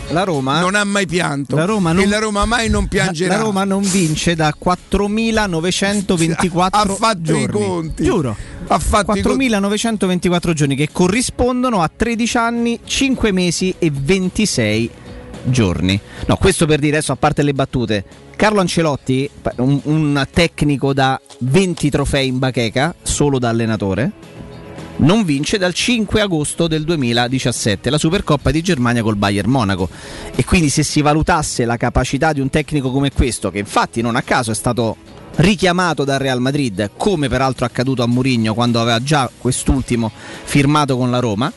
[0.09, 3.37] la Roma non ha mai pianto La Roma non, e la Roma mai non piangerà.
[3.37, 7.43] La Roma non vince da 4.924 Ha fatto giorni.
[7.43, 8.03] i conti.
[8.03, 8.35] Giuro.
[8.67, 9.47] Ha fatto i conti.
[9.49, 14.89] 4.924 giorni che corrispondono a 13 anni, 5 mesi e 26
[15.45, 15.99] giorni.
[16.25, 18.03] No, questo per dire adesso a parte le battute.
[18.35, 24.11] Carlo Ancelotti, un, un tecnico da 20 trofei in bacheca, solo da allenatore.
[24.97, 29.89] Non vince dal 5 agosto del 2017 la Supercoppa di Germania col Bayern Monaco.
[30.35, 34.15] E quindi se si valutasse la capacità di un tecnico come questo che infatti non
[34.15, 34.95] a caso è stato
[35.35, 40.11] richiamato dal Real Madrid come peraltro accaduto a Mourinho quando aveva già quest'ultimo
[40.43, 41.51] firmato con la Roma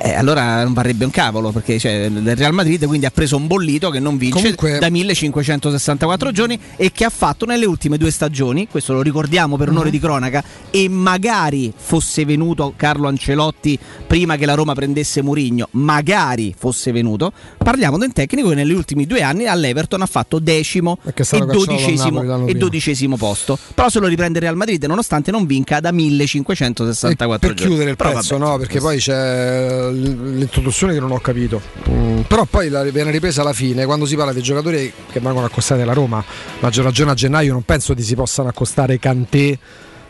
[0.00, 3.46] eh, allora non varrebbe un cavolo perché cioè, il Real Madrid quindi ha preso un
[3.46, 8.10] bollito che non vince Comunque- da 1564 giorni e che ha fatto nelle ultime due
[8.10, 9.90] stagioni, questo lo ricordiamo per onore Mhm.
[9.92, 16.54] di cronaca, e magari fosse venuto Carlo Ancelotti prima che la Roma prendesse Murigno, magari
[16.56, 20.98] fosse venuto, parliamo di un tecnico che negli ultimi due anni all'Everton ha fatto decimo
[21.04, 21.12] e
[21.46, 25.80] dodicesimo, Napoli e dodicesimo posto, però se lo riprende il Real Madrid nonostante non vinca
[25.80, 27.70] da 1564 per giorni.
[27.72, 28.56] chiudere il Però pezzo, no?
[28.58, 31.60] Perché poi c'è l'introduzione che non ho capito.
[31.88, 35.46] Mm, però poi la viene ripresa alla fine, quando si parla dei giocatori che vengono
[35.46, 36.22] accostati alla Roma,
[36.60, 39.58] maggior ragione a gennaio non penso che si possano accostare Cantè.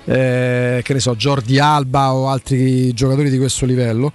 [0.09, 4.11] eh, che ne so, Jordi Alba o altri giocatori di questo livello.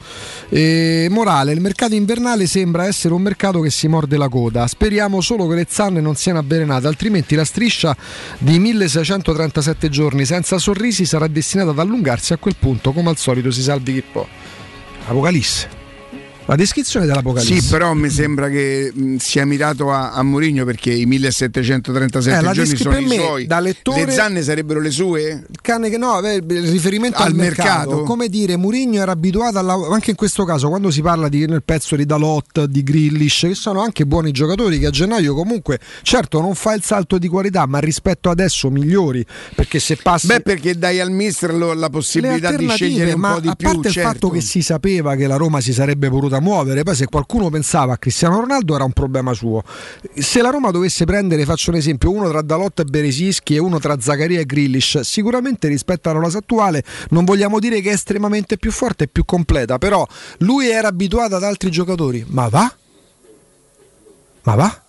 [0.50, 4.66] E morale, il mercato invernale sembra essere un mercato che si morde la coda.
[4.66, 7.96] Speriamo solo che le zanne non siano avvelenate, altrimenti la striscia
[8.40, 13.52] di 1637 giorni senza sorrisi sarà destinata ad allungarsi a quel punto, come al solito
[13.52, 14.28] si salvi chi può.
[15.10, 15.68] Abogalís.
[16.46, 17.62] La descrizione dell'Apocalisse.
[17.62, 22.52] Sì, però mi sembra che mh, sia mirato a, a Mourinho perché i 1737 Eh,
[22.52, 23.46] giorni sono i me, suoi.
[23.46, 25.46] da lettore- Le zanne sarebbero le sue?
[25.50, 27.70] Il cane che no, beh, il riferimento al, Al mercato.
[27.90, 28.04] mercato?
[28.04, 31.64] Come dire, Mourinho era abituato alla, anche in questo caso, quando si parla di, nel
[31.64, 36.42] pezzo di Dalot, di Grillish, che sono anche buoni giocatori, che a gennaio comunque, certo,
[36.42, 39.26] non fa il salto di qualità, ma rispetto adesso migliori.
[39.56, 40.28] Perché se passi.
[40.28, 43.68] Beh, perché dai al mister la possibilità di scegliere un po' di a più.
[43.68, 44.10] parte il certo.
[44.12, 47.94] fatto che si sapeva che la Roma si sarebbe potuta muovere, poi se qualcuno pensava
[47.94, 49.64] a Cristiano Ronaldo era un problema suo.
[50.16, 53.80] Se la Roma dovesse prendere, faccio un esempio, uno tra Dalot e Beresischi e uno
[53.80, 58.58] tra Zaccaria e Grillish, sicuramente rispetto alla rosa attuale non vogliamo dire che è estremamente
[58.58, 60.08] più forte e più completa, però
[60.40, 62.74] lui era abituato ad altri giocatori, ma va?
[64.44, 64.83] Ma va?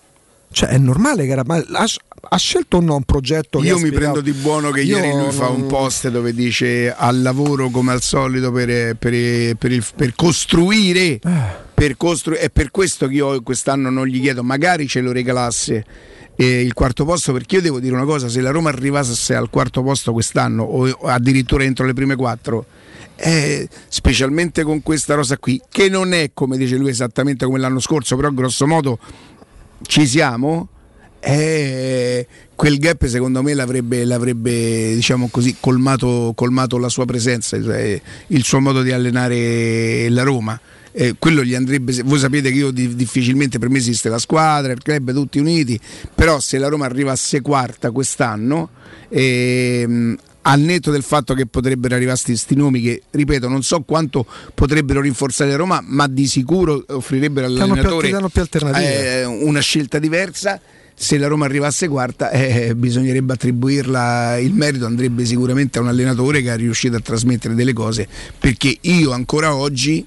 [0.54, 1.84] Cioè è normale che era, ma ha,
[2.28, 5.32] ha scelto o no un progetto che Io mi prendo di buono che ieri lui
[5.32, 9.84] fa un non- post dove dice al lavoro come al solito per, per- per il-
[9.96, 11.00] per costruire.
[11.00, 11.62] Eh.
[11.74, 15.84] Per costru- è per questo che io quest'anno non gli chiedo, magari ce lo regalasse
[16.36, 19.50] eh, il quarto posto, perché io devo dire una cosa, se la Roma arrivasse al
[19.50, 22.64] quarto posto quest'anno o, o addirittura entro le prime quattro,
[23.16, 27.80] eh, specialmente con questa rosa qui, che non è come dice lui esattamente come l'anno
[27.80, 28.98] scorso, però grosso modo
[29.82, 30.68] ci siamo,
[31.20, 38.00] eh, quel gap secondo me l'avrebbe, l'avrebbe, diciamo così, colmato, colmato la sua presenza, cioè,
[38.28, 40.58] il suo modo di allenare la Roma.
[40.96, 44.72] Eh, quello gli andrebbe, voi sapete che io di- difficilmente per me esiste la squadra,
[44.72, 45.78] il club tutti uniti,
[46.14, 48.68] però se la Roma arrivasse quarta quest'anno,
[49.08, 50.16] ehm,
[50.46, 55.00] al netto del fatto che potrebbero arrivare questi nomi che, ripeto, non so quanto potrebbero
[55.00, 58.10] rinforzare Roma, ma di sicuro offrirebbero all'allenatore
[58.74, 60.60] eh, una scelta diversa.
[60.96, 66.40] Se la Roma arrivasse quarta, eh, bisognerebbe attribuirla il merito, andrebbe sicuramente a un allenatore
[66.40, 68.06] che è riuscito a trasmettere delle cose.
[68.38, 70.06] Perché io ancora oggi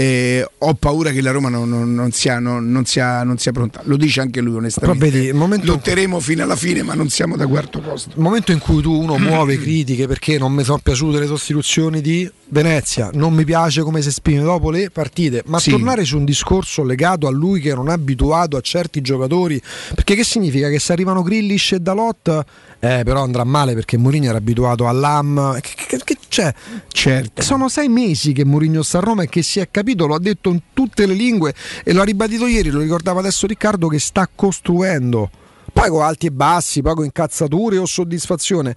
[0.00, 3.80] eh, ho paura che la Roma non, non- non sia, non- sia- non sia pronta.
[3.84, 5.10] Lo dice anche lui, onestamente.
[5.10, 5.32] Vedi,
[5.66, 8.10] Lotteremo fino alla fine, ma non siamo da quarto posto.
[8.14, 12.00] Il momento in cui tu uno muove critiche perché non mi sono piaciute le sostituzioni
[12.00, 15.70] di Venezia, non mi piace come si esprime dopo le partite, ma Sì.
[15.70, 19.60] tornare su un discorso legato a lui che non è abituato a certi giocatori,
[19.96, 20.68] perché che significa?
[20.68, 22.44] Che se arrivano Grillish e Dalot,
[22.80, 26.52] eh, però andrà male perché Mourinho era abituato all'AM, che, che- che c'è?
[26.88, 27.42] Certo.
[27.42, 30.20] Sono sei mesi che Mourinho sta a Roma e che si è capito, lo ha
[30.20, 33.98] detto in tutte le lingue e lo ha ribadito ieri, lo ricordava adesso Riccardo, che
[33.98, 35.30] sta costruendo.
[35.72, 38.74] Poi con alti e bassi, poi con incazzature o soddisfazione.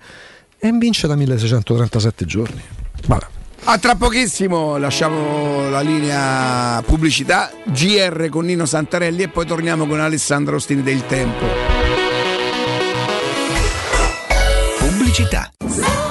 [0.60, 2.62] E vince da 1637 giorni.
[3.08, 3.26] Vabbè.
[3.64, 10.00] A tra pochissimo lasciamo la linea pubblicità GR con Nino Santarelli e poi torniamo con
[10.00, 11.71] Alessandro Ostini del Tempo.
[15.12, 16.11] Pubblicità.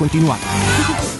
[0.00, 1.19] これで？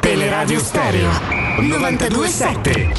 [0.00, 1.10] Teleradio Stereo
[1.60, 2.92] 927.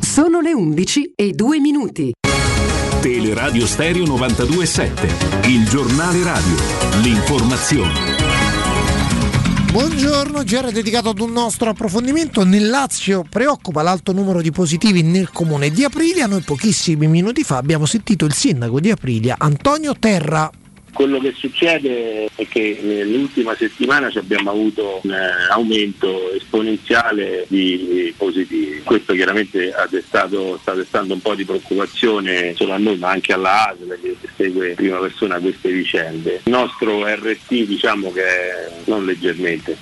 [0.00, 2.12] Sono le 11 e 2 minuti.
[3.00, 6.54] Teleradio Stereo 927, il giornale radio,
[7.02, 8.18] l'informazione.
[9.72, 12.44] Buongiorno, GR dedicato ad un nostro approfondimento.
[12.44, 16.26] Nel Lazio preoccupa l'alto numero di positivi nel comune di Aprilia.
[16.26, 20.50] Noi pochissimi minuti fa abbiamo sentito il sindaco di Aprilia, Antonio Terra.
[20.92, 28.80] Quello che succede è che nell'ultima settimana abbiamo avuto un eh, aumento esponenziale di positivi.
[28.82, 33.68] Questo chiaramente destato, sta destando un po' di preoccupazione solo a noi ma anche alla
[33.68, 36.40] ASL che segue in prima persona queste vicende.
[36.44, 39.76] Il nostro RT diciamo che è non leggermente,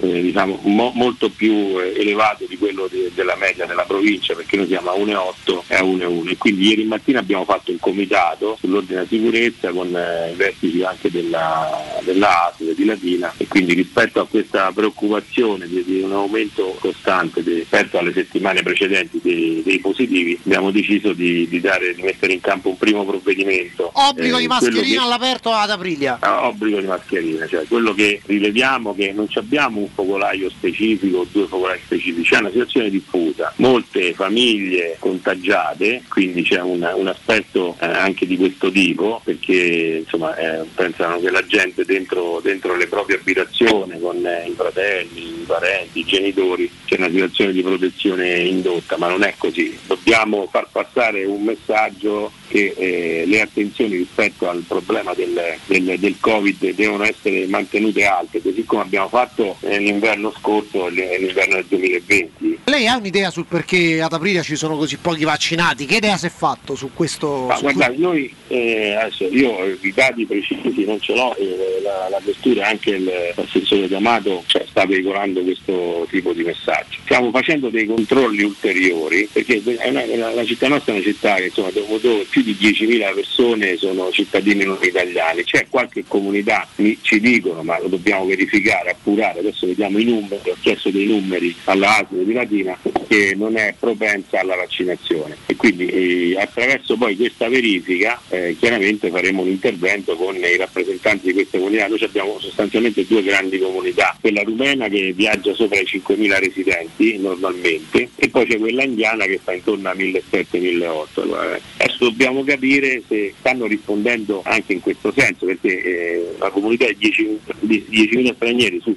[0.00, 4.56] eh, diciamo, mo- molto più eh, elevato di quello de- della media della provincia perché
[4.56, 8.56] noi siamo a 1,8 e a 1,1 e quindi ieri mattina abbiamo fatto un comitato
[8.60, 11.70] sull'ordine della sicurezza con eh, i vertici anche della,
[12.02, 17.42] della ASL di Latina e quindi rispetto a questa preoccupazione di, di un aumento costante
[17.42, 22.32] di- rispetto alle settimane precedenti dei, dei positivi abbiamo deciso di, di dare- di mettere
[22.32, 26.18] in campo un primo provvedimento Obbligo eh, di mascherina che- all'aperto ad Aprilia.
[26.20, 31.18] Ah, obbligo di mascherina, cioè quello che rileviamo che non ci abbiamo un focolaio specifico
[31.18, 37.06] o due focolai specifici, c'è una situazione diffusa, molte famiglie contagiate, quindi c'è un, un
[37.06, 42.76] aspetto eh, anche di questo tipo, perché insomma eh, pensano che la gente dentro, dentro
[42.76, 47.62] le proprie abitazioni con eh, i fratelli, i parenti, i genitori, c'è una situazione di
[47.62, 49.76] protezione indotta, ma non è così.
[49.86, 56.16] Dobbiamo far passare un messaggio che eh, le attenzioni rispetto al problema del, del- del
[56.20, 61.64] Covid devono essere mantenute alte, così come abbiamo fatto eh, l'inverno scorso e l'inverno del
[61.68, 62.58] 2020.
[62.64, 65.86] Lei ha un'idea sul perché ad Aprilia ci sono così pochi vaccinati?
[65.86, 67.46] Che idea si è fatto su questo?
[67.46, 72.08] Ma su guardate, noi eh, adesso io i dati precisi non ce l'ho, eh, la,
[72.10, 76.98] la questura anche il- l'assessore D'Amato cioè, sta veicolando questo tipo di messaggio.
[77.04, 81.44] Stiamo facendo dei controlli ulteriori perché è una- la, città nostra è una città che
[81.46, 86.98] insomma, dove, dove più di 10.000 persone sono cittadini non italiani, c'è qualche comunità, mi-
[87.02, 91.54] ci dicono, ma lo dobbiamo verificare, appurare, adesso vediamo i numeri, ho chiesto dei numeri
[91.64, 97.16] alla ASL di Latina che non è propensa alla vaccinazione e quindi eh, attraverso poi
[97.16, 101.86] questa verifica eh, chiaramente faremo un intervento con i rappresentanti di queste comunità.
[101.86, 108.10] Noi abbiamo sostanzialmente due grandi comunità, quella rumena che viaggia sopra i 5.000 residenti normalmente
[108.16, 111.20] e poi c'è quella indiana che sta intorno a 1.700-1.800.
[111.20, 116.86] Allora, adesso dobbiamo capire se stanno rispondendo anche in questo senso perché eh, la comunità
[116.86, 118.94] di 10 di 10.000 stranieri su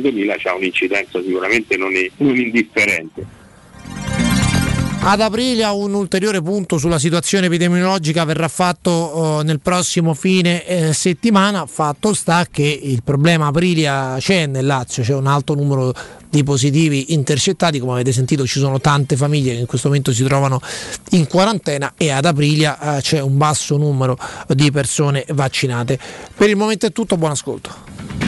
[0.00, 3.38] 75.000 ha un'incidenza sicuramente non, è- non indifferente.
[5.00, 10.92] Ad Aprilia un ulteriore punto sulla situazione epidemiologica verrà fatto eh, nel prossimo fine eh,
[10.92, 11.64] settimana.
[11.66, 15.94] Fatto sta che il problema Aprilia c'è nel Lazio, c'è un alto numero
[16.28, 20.24] di positivi intercettati, come avete sentito ci sono tante famiglie che in questo momento si
[20.24, 20.60] trovano
[21.12, 24.18] in quarantena e ad Aprilia eh, c'è un basso numero
[24.48, 25.98] di persone vaccinate.
[26.36, 28.27] Per il momento è tutto, buon ascolto.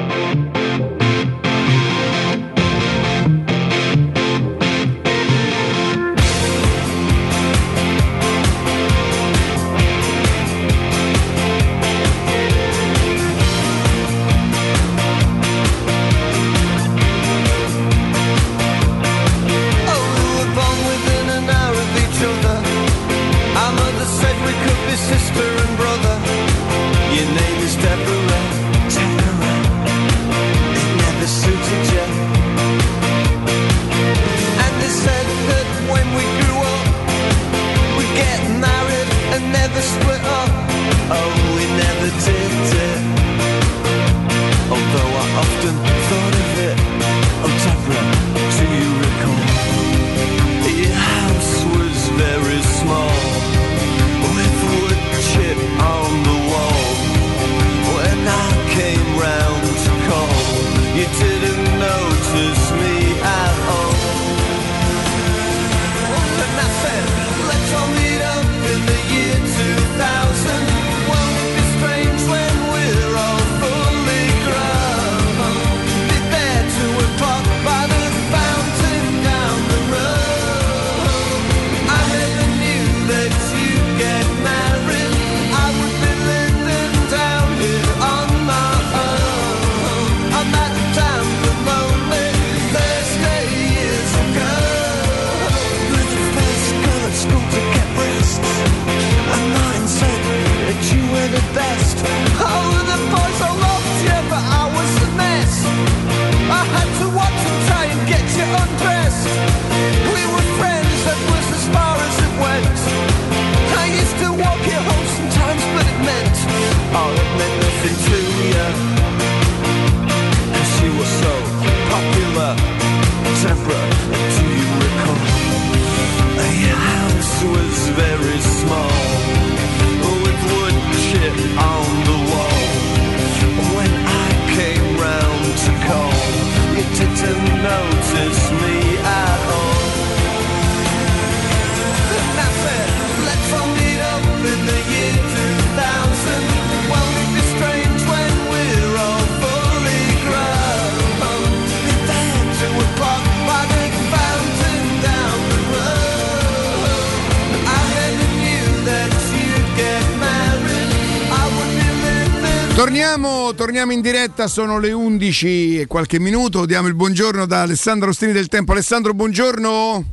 [163.51, 166.65] Torniamo, torniamo in diretta, sono le 11 e qualche minuto.
[166.65, 168.71] Diamo il buongiorno da Alessandro Ostini del Tempo.
[168.71, 170.03] Alessandro, buongiorno.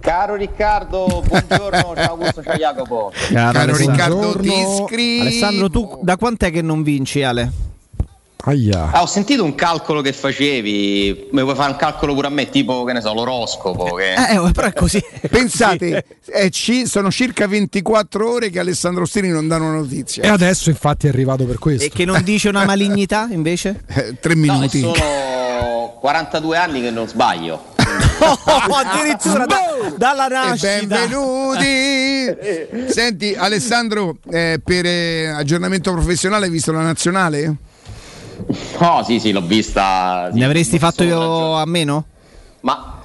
[0.00, 3.12] Caro Riccardo, buongiorno, ciao Augusto, ciao Jacopo.
[3.32, 4.86] Caro, Caro Riccardo Buongiorno.
[4.86, 5.20] Tiscri.
[5.20, 7.50] Alessandro, tu da quant'è che non vinci, Ale?
[8.44, 8.90] Aia.
[8.90, 12.50] Ah, ho sentito un calcolo che facevi, mi vuoi fare un calcolo pure a me,
[12.50, 13.94] tipo che ne so, l'oroscopo?
[13.94, 14.14] Che...
[14.14, 15.00] Eh, però è così.
[15.30, 20.22] Pensate, è ci- sono circa 24 ore che Alessandro Ostini non dà una notizia.
[20.24, 21.84] E adesso infatti è arrivato per questo.
[21.84, 23.80] E che non dice una malignità invece?
[23.94, 24.80] Eh, tre No, minuti.
[24.80, 24.94] sono
[26.00, 27.70] 42 anni che non sbaglio.
[28.24, 30.68] Oh, addirittura da- dalla E nascita.
[30.86, 32.86] benvenuti!
[32.88, 37.52] Senti Alessandro, eh, per eh, aggiornamento professionale hai visto la nazionale?
[38.78, 40.28] Oh sì sì, l'ho vista.
[40.32, 42.04] sì, Ne avresti fatto io a meno?
[42.60, 43.00] Ma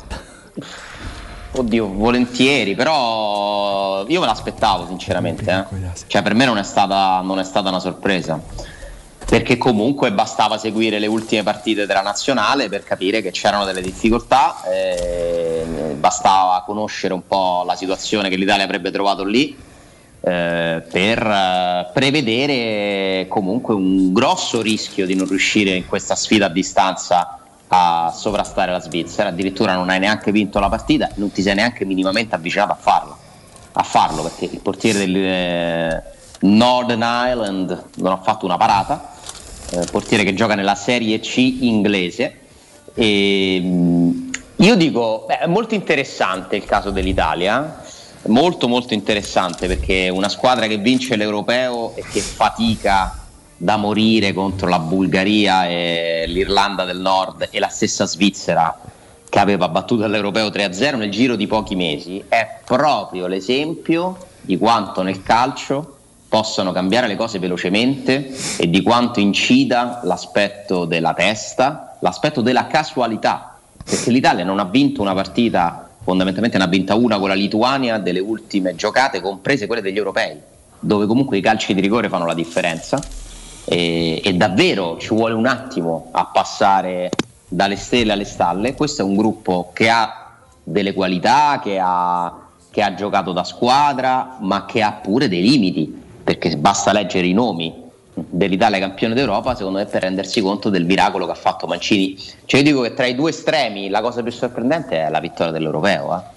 [1.51, 5.49] oddio, volentieri, però io me l'aspettavo sinceramente.
[5.51, 6.05] eh.
[6.07, 8.39] Cioè, per me non è stata, non è stata una sorpresa.
[9.27, 14.63] Perché comunque bastava seguire le ultime partite della nazionale per capire che c'erano delle difficoltà,
[14.63, 19.53] eh, bastava conoscere un po' la situazione che l'Italia avrebbe trovato lì
[20.21, 26.49] eh, per eh, prevedere comunque un grosso rischio di non riuscire in questa sfida a
[26.49, 29.29] distanza a sovrastare la Svizzera.
[29.29, 33.17] Addirittura non hai neanche vinto la partita, non ti sei neanche minimamente avvicinato a farlo,
[33.73, 36.03] a farlo perché il portiere del eh,
[36.41, 39.13] Northern Ireland non ha fatto una parata,
[39.71, 42.39] eh, portiere che gioca nella Serie C inglese.
[42.93, 47.81] E, mh, io dico, beh, è molto interessante il caso dell'Italia,
[48.23, 53.26] molto molto interessante perché una squadra che vince l'europeo e che fatica
[53.57, 58.79] da morire contro la Bulgaria e l'Irlanda del Nord e la stessa Svizzera
[59.27, 65.01] che aveva battuto all'europeo 3-0 nel giro di pochi mesi, è proprio l'esempio di quanto
[65.01, 65.97] nel calcio
[66.29, 73.57] possano cambiare le cose velocemente e di quanto incida l'aspetto della testa, l'aspetto della casualità,
[73.83, 77.97] perché l'Italia non ha vinto una partita, fondamentalmente ne ha vinta una con la Lituania
[77.97, 80.39] delle ultime giocate, comprese quelle degli europei,
[80.79, 82.99] dove comunque i calci di rigore fanno la differenza
[83.69, 87.09] e, e davvero ci vuole un attimo a passare
[87.47, 88.75] dalle stelle alle stalle.
[88.75, 92.33] Questo è un gruppo che ha delle qualità, che ha,
[92.69, 97.33] che ha giocato da squadra, ma che ha pure dei limiti, perché basta leggere i
[97.33, 102.17] nomi dell'Italia campione d'Europa, secondo me, per rendersi conto del miracolo che ha fatto Mancini.
[102.45, 105.51] Cioè, io dico che tra i due estremi la cosa più sorprendente è la vittoria
[105.51, 106.17] dell'Europeo.
[106.17, 106.35] eh.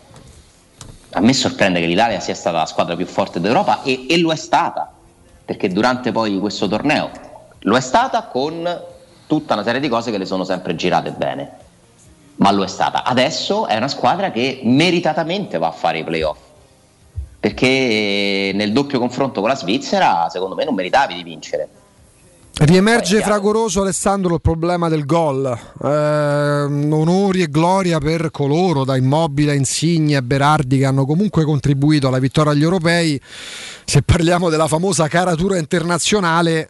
[1.13, 4.31] A me sorprende che l'Italia sia stata la squadra più forte d'Europa e, e lo
[4.31, 4.90] è stata,
[5.51, 7.11] perché durante poi questo torneo
[7.63, 8.83] lo è stata con
[9.27, 11.51] tutta una serie di cose che le sono sempre girate bene,
[12.37, 13.03] ma lo è stata.
[13.03, 16.39] Adesso è una squadra che meritatamente va a fare i playoff,
[17.41, 21.69] perché nel doppio confronto con la Svizzera secondo me non meritavi di vincere.
[22.53, 25.47] Riemerge fragoroso Alessandro il problema del gol.
[25.83, 32.09] Eh, onori e gloria per coloro, da Immobile Insigne a Berardi, che hanno comunque contribuito
[32.09, 33.21] alla vittoria agli europei.
[33.85, 36.69] Se parliamo della famosa caratura internazionale,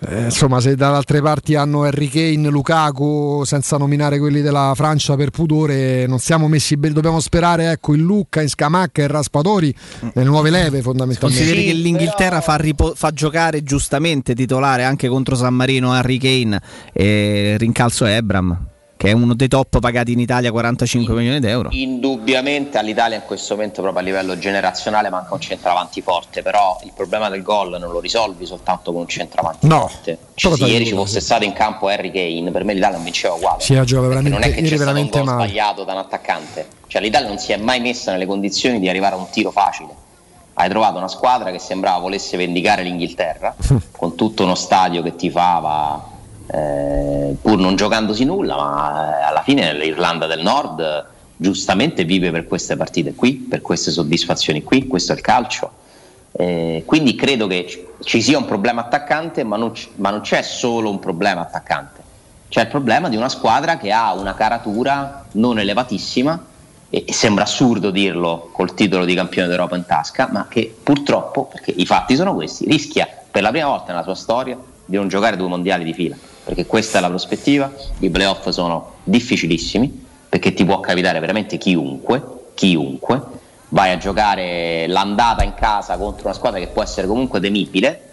[0.00, 5.30] eh, insomma, se dall'altre parti hanno Harry Kane, Lukaku, senza nominare quelli della Francia per
[5.30, 6.92] pudore, non siamo messi bene.
[6.94, 9.74] Dobbiamo sperare ecco, in Lucca, in Scamacca e in Raspadori,
[10.14, 11.42] nelle nuove leve fondamentalmente.
[11.42, 16.60] Consideri che l'Inghilterra fa, ripo- fa giocare giustamente titolare anche contro San Marino Harry Kane
[16.92, 21.68] e rincalzo Ebram, che è uno dei top pagati in Italia 45 milioni d'euro.
[21.72, 26.92] Indubbiamente all'Italia in questo momento proprio a livello generazionale manca un centravanti forte, però il
[26.94, 30.18] problema del gol non lo risolvi soltanto con un centravanti No, forte.
[30.34, 33.34] Cioè, se ieri ci fosse stato in campo Harry Kane, per me l'Italia non vinceva
[33.34, 33.60] uguale.
[33.62, 35.44] Sì, giocato Perché non è che c'è stato un gol male.
[35.44, 36.66] sbagliato da un attaccante.
[36.86, 39.88] Cioè l'Italia non si è mai messa nelle condizioni di arrivare a un tiro facile.
[40.54, 43.56] Hai trovato una squadra che sembrava volesse vendicare l'Inghilterra,
[43.90, 46.12] con tutto uno stadio che tifava
[46.54, 51.04] eh, pur non giocandosi nulla, ma eh, alla fine l'Irlanda del Nord eh,
[51.36, 55.70] giustamente vive per queste partite qui, per queste soddisfazioni qui, questo è il calcio.
[56.30, 60.42] Eh, quindi credo che ci- sia un problema attaccante, ma non, c- ma non c'è
[60.42, 62.02] solo un problema attaccante,
[62.48, 66.46] c'è il problema di una squadra che ha una caratura non elevatissima
[66.90, 71.72] e sembra assurdo dirlo col titolo di campione d'Europa in tasca, ma che purtroppo, perché
[71.76, 75.36] i fatti sono questi, rischia per la prima volta nella sua storia di non giocare
[75.36, 80.64] due mondiali di fila, perché questa è la prospettiva, i playoff sono difficilissimi, perché ti
[80.64, 82.22] può capitare veramente chiunque,
[82.54, 83.22] chiunque,
[83.70, 88.10] vai a giocare l'andata in casa contro una squadra che può essere comunque temibile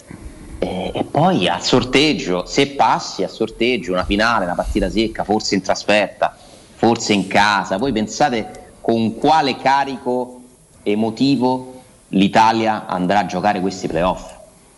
[0.64, 5.62] e, poi al sorteggio, se passi a sorteggio una finale, una partita secca, forse in
[5.62, 6.38] trasferta,
[6.76, 10.41] forse in casa, voi pensate con quale carico
[10.84, 14.34] emotivo l'Italia andrà a giocare questi playoff?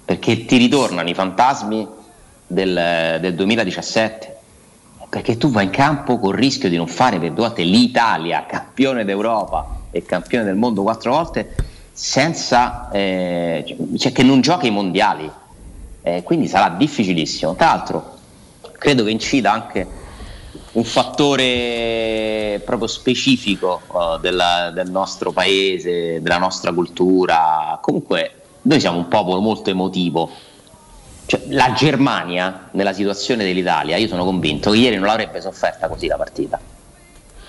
[0.05, 1.85] Perché ti ritornano i fantasmi
[2.53, 4.37] del, del 2017
[5.13, 9.05] perché tu vai in campo col rischio di non fare per due volte l'Italia campione
[9.05, 11.55] d'Europa e campione del mondo quattro volte
[11.91, 15.29] senza eh, cioè che non gioca i mondiali.
[16.01, 17.53] Eh, quindi sarà difficilissimo.
[17.53, 18.17] Tra l'altro
[18.79, 19.87] credo che incida anche
[20.71, 27.77] un fattore proprio specifico eh, della- del nostro paese della nostra cultura.
[27.81, 28.31] Comunque
[28.63, 30.31] noi siamo un popolo molto emotivo
[31.33, 36.05] cioè, la Germania nella situazione dell'Italia, io sono convinto che ieri non l'avrebbe sofferta così
[36.05, 36.59] la partita.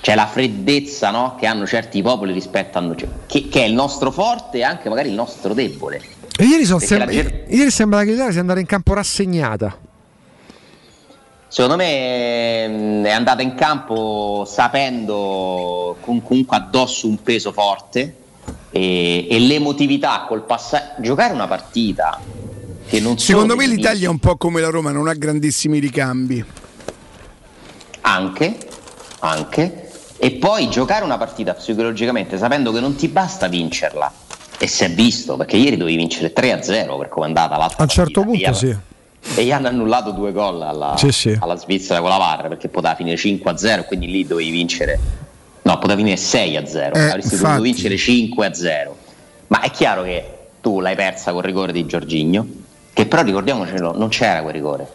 [0.00, 3.66] Cioè la freddezza no, che hanno certi popoli rispetto a noi, cioè, che, che è
[3.66, 6.00] il nostro forte e anche magari il nostro debole.
[6.36, 9.76] E ieri, sem- Ger- ieri sembra che l'Italia sia andata in campo rassegnata.
[11.48, 18.16] Secondo me mh, è andata in campo sapendo comunque addosso un peso forte
[18.70, 21.02] e, e l'emotività col passaggio.
[21.02, 22.18] Giocare una partita
[23.16, 26.44] Secondo me l'Italia è un po' come la Roma, non ha grandissimi ricambi.
[28.02, 28.58] Anche,
[29.20, 29.88] anche.
[30.16, 34.12] E poi giocare una partita psicologicamente sapendo che non ti basta vincerla.
[34.58, 37.82] E si è visto, perché ieri dovevi vincere 3-0 per come è andata l'altra A
[37.82, 38.50] un certo partita.
[38.52, 38.72] punto E gli-
[39.26, 39.40] sì.
[39.40, 41.36] E gli hanno annullato due gol alla, Sì, sì.
[41.40, 44.98] alla Svizzera con la VAR perché poteva finire 5-0 e quindi lì dovevi vincere.
[45.62, 47.62] No, poteva finire 6-0, Eh, avresti dovuto infatti.
[47.62, 48.96] vincere 5-0.
[49.48, 50.30] Ma è chiaro che
[50.60, 52.46] tu l'hai persa col rigore di Giorgigno,
[52.94, 54.88] che però ricordiamocelo, non c'era quel rigore.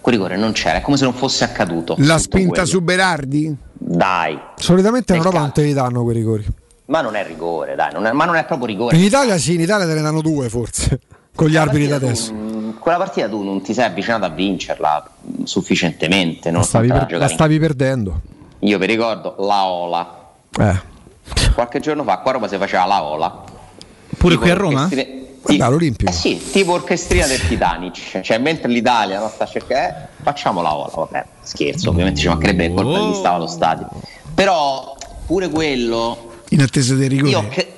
[0.00, 1.94] Quel rigore non c'era, è come se non fosse accaduto.
[1.98, 2.66] La spinta quello.
[2.66, 3.54] su Berardi?
[3.72, 5.40] Dai, Solitamente Nel Europa calcio.
[5.40, 6.46] non te li danno quei rigori.
[6.86, 8.96] ma non è rigore, dai, non è- ma non è proprio rigore.
[8.96, 11.00] In Italia sì, in Italia te ne danno due forse.
[11.34, 12.32] Con gli arbitri da adesso.
[12.32, 15.08] Mm, Quella partita tu non ti sei avvicinato a vincerla
[15.40, 18.20] mm, sufficientemente, La non stavi, per- la in- stavi perdendo.
[18.60, 20.18] Io vi ricordo la Ola.
[20.60, 20.80] Eh.
[21.54, 23.30] Qualche giorno fa qua a Roma si faceva la Ola.
[24.18, 24.82] Pure Tipo qui a Roma?
[24.82, 26.10] orchestri- Guarda, all'Olimpico.
[26.10, 28.20] Eh sì, tipo orchestrina del Titanic.
[28.20, 30.90] Cioè, mentre l'Italia no, sta cercando, eh, facciamo la Ola.
[30.94, 33.88] Vabbè, scherzo, ovviamente ci mancherebbe che colpa di stava allo stadio.
[34.34, 34.96] Però
[35.26, 36.30] pure quello.
[36.50, 37.30] In attesa dei rigori.
[37.30, 37.72] Io che-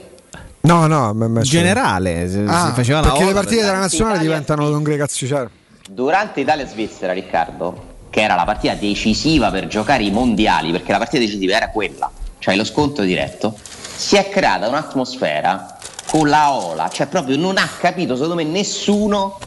[0.61, 3.41] No, no, ma- ma- Generale, se- Ah, si faceva la perché le ola.
[3.41, 5.33] partite della nazionale Italia- diventano congregazioni.
[5.33, 5.49] Cioè,
[5.91, 11.23] durante Italia-Svizzera, Riccardo, che era la partita decisiva per giocare i mondiali, perché la partita
[11.23, 13.55] decisiva era quella, cioè lo scontro diretto,
[13.97, 15.74] si è creata un'atmosfera
[16.07, 19.39] con la Ola, cioè proprio non ha capito secondo me nessuno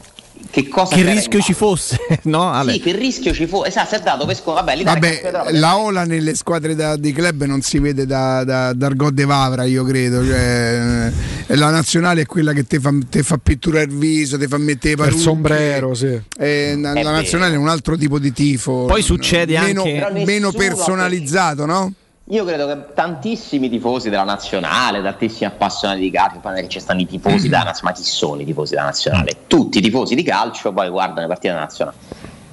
[0.52, 2.52] che cosa Che rischio ci fosse, no?
[2.52, 2.74] Ale?
[2.74, 3.64] Sì, che rischio ci fu.
[3.64, 4.66] Esatto, si è dato per scontato.
[4.84, 4.84] Vabbè,
[5.32, 9.14] Vabbè, la Ola nelle squadre da- dei club non si vede da, da, da Argot
[9.14, 10.24] de Vavra, io credo.
[10.24, 11.12] Cioè,
[11.48, 14.58] eh, la nazionale è quella che ti fa, te fa pitturare il viso, ti fa
[14.58, 15.22] mettere i il parrucche.
[15.22, 16.22] sombrero, sì.
[16.38, 18.86] Eh, la È la nazionale è un altro tipo di tifo.
[18.86, 21.92] Poi succede meno, anche- meno personalizzato, no?
[22.30, 27.06] Io credo che tantissimi tifosi della nazionale, tantissimi appassionati di calcio, poi ci stanno i
[27.06, 29.38] tifosi della nazionale, ma chi sono i tifosi della nazionale?
[29.48, 31.96] Tutti i tifosi di calcio poi guardano le partite della nazionale.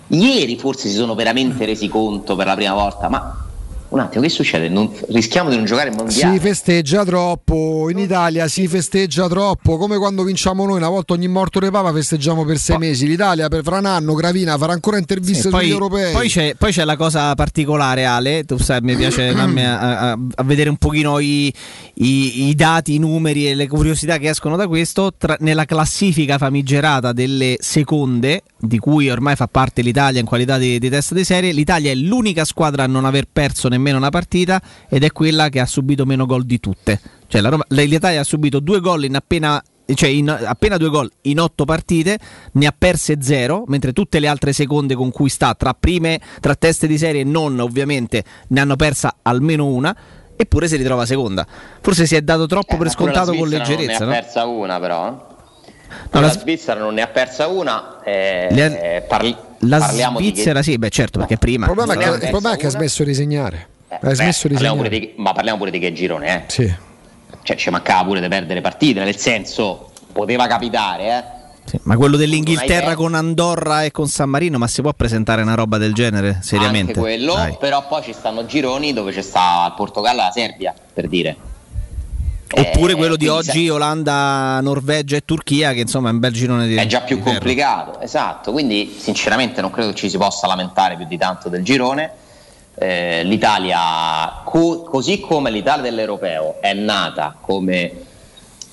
[0.08, 3.36] Ieri forse si sono veramente resi conto per la prima volta, ma
[3.94, 4.68] un attimo, che succede?
[4.68, 6.34] Non- rischiamo di non giocare il mondiale?
[6.34, 11.28] Si festeggia troppo, in Italia si festeggia troppo, come quando vinciamo noi, una volta ogni
[11.28, 14.98] morto re papa festeggiamo per sei mesi, l'Italia per fra un anno, Gravina farà ancora
[14.98, 16.12] interviste Sì, sugli poi, europei.
[16.12, 18.44] poi c'è, poi c'è la cosa particolare, Ale.
[18.44, 21.46] Tu sai, mi piace andarmi a, a- a vedere un pochino i,
[21.94, 25.12] i- i dati, i numeri e le curiosità che escono da questo.
[25.16, 30.78] Tra- nella classifica famigerata delle seconde, di cui ormai fa parte l'Italia in qualità di,
[30.80, 34.60] di testa di serie, l'Italia è l'unica squadra a non aver perso nemmeno una partita
[34.88, 37.00] ed è quella che ha subito meno gol di tutte.
[37.26, 39.62] Cioè, la Roma- l'Italia ha subito due gol in appena
[39.94, 42.18] cioè in appena due gol in otto partite,
[42.52, 46.54] ne ha perse zero, mentre tutte le altre seconde con cui sta, tra prime, tra
[46.54, 49.94] teste di serie e non ovviamente, ne hanno persa almeno una,
[50.36, 51.46] eppure si ritrova seconda.
[51.82, 54.18] Forse si è dato troppo per Eh, la scontato con Svizzera leggerezza, Non ne no?
[54.18, 55.04] ha persa una però.
[55.10, 55.26] No,
[56.12, 58.00] la, la- Svizzera non ne ha persa una.
[58.02, 61.66] eh, Le- eh, parli- La parliamo di che- Svizzera sì, beh certo, perché prima...
[61.66, 63.68] il problema, è che, ha il problema è che ha persa smesso di segnare.
[63.94, 66.42] Eh, ha beh, smesso di parliamo di- ma parliamo pure di che girone, eh.
[66.50, 66.74] Sì.
[67.42, 71.42] Cioè, ci mancava pure di perdere partite, nel senso, poteva capitare, eh.
[71.66, 75.42] Sì, ma quello hai dell'Inghilterra con Andorra e con San Marino, ma si può presentare
[75.42, 76.38] una roba del genere?
[76.42, 76.92] Seriamente?
[76.92, 77.56] Anche quello, Dai.
[77.58, 81.36] però poi ci stanno gironi dove c'è sta il Portogallo e la Serbia, per dire.
[82.56, 86.66] Oppure Eh, quello di oggi, Olanda, Norvegia e Turchia, che insomma è un bel girone
[86.66, 86.74] di...
[86.76, 88.52] È già più complicato, esatto.
[88.52, 92.12] Quindi, sinceramente, non credo che ci si possa lamentare più di tanto del girone.
[92.76, 97.92] Eh, L'Italia, co- così come l'Italia dell'Europeo, è nata come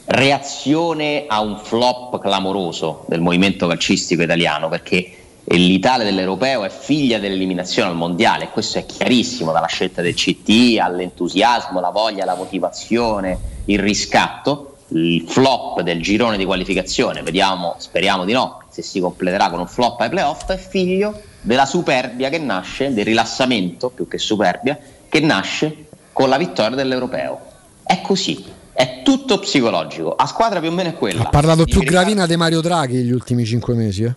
[0.06, 5.16] reazione a un flop clamoroso del movimento calcistico italiano, perché
[5.46, 11.80] l'Italia dell'Europeo è figlia dell'eliminazione al mondiale, questo è chiarissimo dalla scelta del CT all'entusiasmo,
[11.80, 14.68] la voglia, la motivazione, il riscatto.
[14.94, 19.68] Il flop del girone di qualificazione, vediamo, speriamo di no, se si completerà con un
[19.68, 24.78] flop ai playoff, è figlio della superbia che nasce, del rilassamento più che superbia,
[25.08, 27.40] che nasce con la vittoria dell'Europeo.
[27.84, 30.16] È così, è tutto psicologico.
[30.16, 31.24] A squadra più o meno è quella.
[31.24, 34.04] Ha parlato più Gravina di Mario Draghi negli ultimi cinque mesi.
[34.04, 34.16] eh.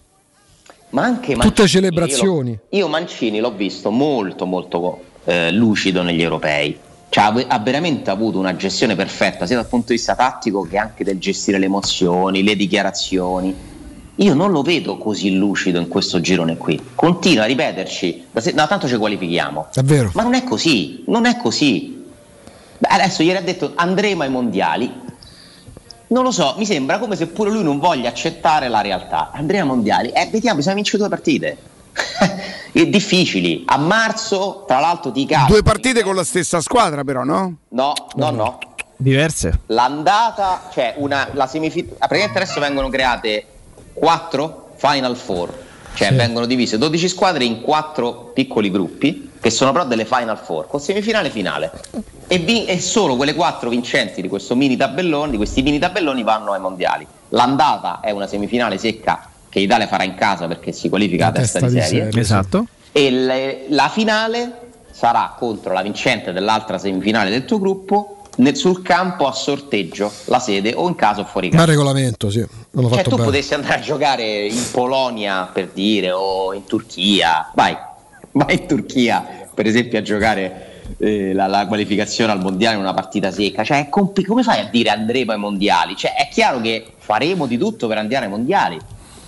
[0.90, 2.50] ma anche Tutte Mancini, celebrazioni.
[2.50, 6.78] Io, io Mancini l'ho visto molto molto eh, lucido negli europei.
[7.08, 11.04] Cioè, ha veramente avuto una gestione perfetta sia dal punto di vista tattico che anche
[11.04, 13.72] del gestire le emozioni, le dichiarazioni.
[14.16, 16.80] Io non lo vedo così lucido in questo girone qui.
[16.94, 19.68] Continua a ripeterci, da se- no, tanto ci qualifichiamo.
[19.74, 20.10] È vero.
[20.14, 22.04] Ma non è così, non è così.
[22.78, 25.02] Beh, adesso ieri ha detto andremo ai mondiali.
[26.06, 29.30] Non lo so, mi sembra come se pure lui non voglia accettare la realtà.
[29.32, 31.56] Andremo ai mondiali, eh, vediamo, bisogna vincere due partite.
[32.76, 33.62] E difficili.
[33.66, 35.46] A marzo, tra l'altro, ti capita.
[35.46, 37.58] Due partite con la stessa squadra, però, no?
[37.68, 38.58] No, no, no.
[38.96, 39.60] Diverse.
[39.66, 41.94] L'andata, cioè una, la semifinale.
[41.98, 43.46] Praticamente adesso vengono create
[43.94, 45.52] quattro Final Four,
[45.94, 46.14] cioè Sì.
[46.14, 50.80] vengono divise 12 squadre in quattro piccoli gruppi, che sono però delle Final Four, con
[50.80, 51.70] semifinale e finale.
[52.26, 56.22] E, vi- e solo quelle quattro vincenti di questo mini tabellone, di questi mini tabelloni
[56.22, 57.06] vanno ai mondiali.
[57.30, 61.60] L'andata è una semifinale secca che l'Italia farà in casa perché si qualifica a testa,
[61.60, 62.08] di serie.
[62.14, 62.66] Esatto.
[62.92, 64.60] E le- la finale
[64.90, 70.38] sarà contro la vincente dell'altra semifinale del tuo gruppo nel- sul campo a sorteggio la
[70.38, 71.64] sede o in caso fuori Ma casa.
[71.64, 72.44] il regolamento, sì.
[72.70, 73.24] L'ho Cioè tu bene.
[73.24, 77.76] potessi andare a giocare in Polonia per dire o in Turchia, vai,
[78.32, 82.92] vai in Turchia per esempio a giocare eh, la, la qualificazione al mondiale in una
[82.94, 85.94] partita secca, cioè è compli- come fai a dire andremo ai mondiali?
[85.96, 88.78] Cioè è chiaro che faremo di tutto per andare ai mondiali,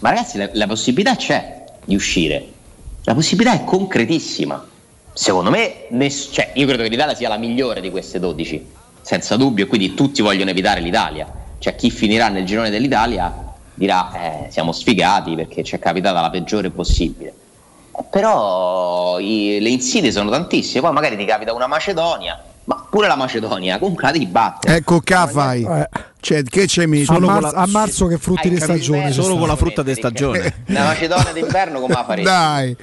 [0.01, 2.45] ma ragazzi la, la possibilità c'è di uscire,
[3.05, 4.67] la possibilità è concretissima.
[5.13, 8.67] Secondo me, ness- cioè, io credo che l'Italia sia la migliore di queste 12,
[9.07, 11.29] senza dubbio, e quindi tutti vogliono evitare l'Italia.
[11.59, 13.33] Cioè, chi finirà nel girone dell'Italia
[13.73, 14.11] dirà:
[14.47, 17.33] eh, siamo sfigati perché ci è capitata la peggiore possibile.
[17.97, 23.07] Eh, Però i- le insidie sono tantissime, poi magari ti capita una Macedonia, ma pure
[23.07, 24.77] la Macedonia comunque la devi battere.
[24.79, 25.65] Ecco, che fai?
[26.21, 27.13] Cioè, che c'hai messo?
[27.13, 29.13] A, marzo- a marzo che frutti di stagione.
[29.13, 30.65] Solo con la frutta di stagione.
[30.67, 32.29] La Macedonia d'inverno come la faresti?
[32.29, 32.77] Dai.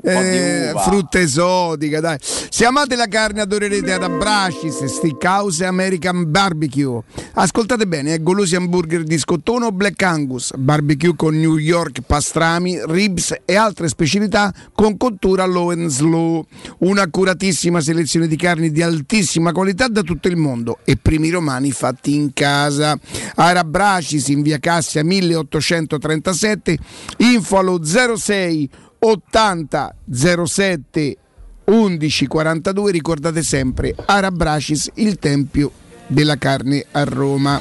[0.00, 2.16] Eh, frutta esotica, dai.
[2.20, 7.02] Se amate la carne, adorerete ad Abracis, Steakhouse e American Barbecue.
[7.34, 12.80] Ascoltate bene, è golosi hamburger di scottone o Black Angus, barbecue con New York pastrami,
[12.86, 16.46] ribs e altre specialità con cottura low and slow.
[16.78, 22.14] Un'accuratissima selezione di carni di altissima qualità da tutto il mondo e primi romani fatti
[22.14, 22.98] in casa.
[23.34, 26.78] Arabracis in via Cassia 1837,
[27.18, 31.16] info allo 06 80 07
[31.64, 35.70] 11 42 ricordate sempre Arabracis il tempio
[36.06, 37.60] della carne a Roma.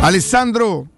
[0.00, 0.88] Alessandro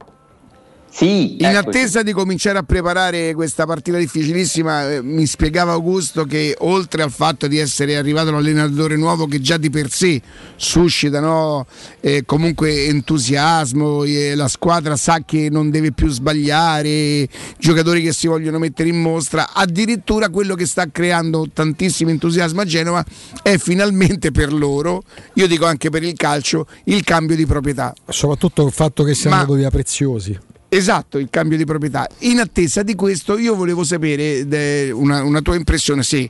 [0.96, 1.56] Sì, in eccoci.
[1.56, 7.10] attesa di cominciare a preparare questa partita difficilissima, eh, mi spiegava Augusto che oltre al
[7.10, 10.22] fatto di essere arrivato un allenatore nuovo che già di per sé
[10.54, 11.66] suscita no,
[11.98, 18.28] eh, comunque entusiasmo, eh, la squadra sa che non deve più sbagliare, giocatori che si
[18.28, 23.04] vogliono mettere in mostra, addirittura quello che sta creando tantissimo entusiasmo a Genova
[23.42, 25.02] è finalmente per loro,
[25.32, 27.92] io dico anche per il calcio, il cambio di proprietà.
[28.08, 30.52] Soprattutto il fatto che siano Ma- andato via preziosi.
[30.74, 32.08] Esatto, il cambio di proprietà.
[32.20, 36.28] In attesa di questo io volevo sapere una, una tua impressione se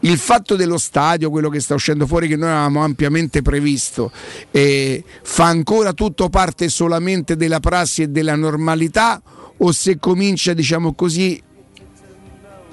[0.00, 4.12] il fatto dello stadio, quello che sta uscendo fuori che noi avevamo ampiamente previsto,
[4.50, 9.22] eh, fa ancora tutto parte solamente della prassi e della normalità
[9.56, 11.42] o se comincia, diciamo così,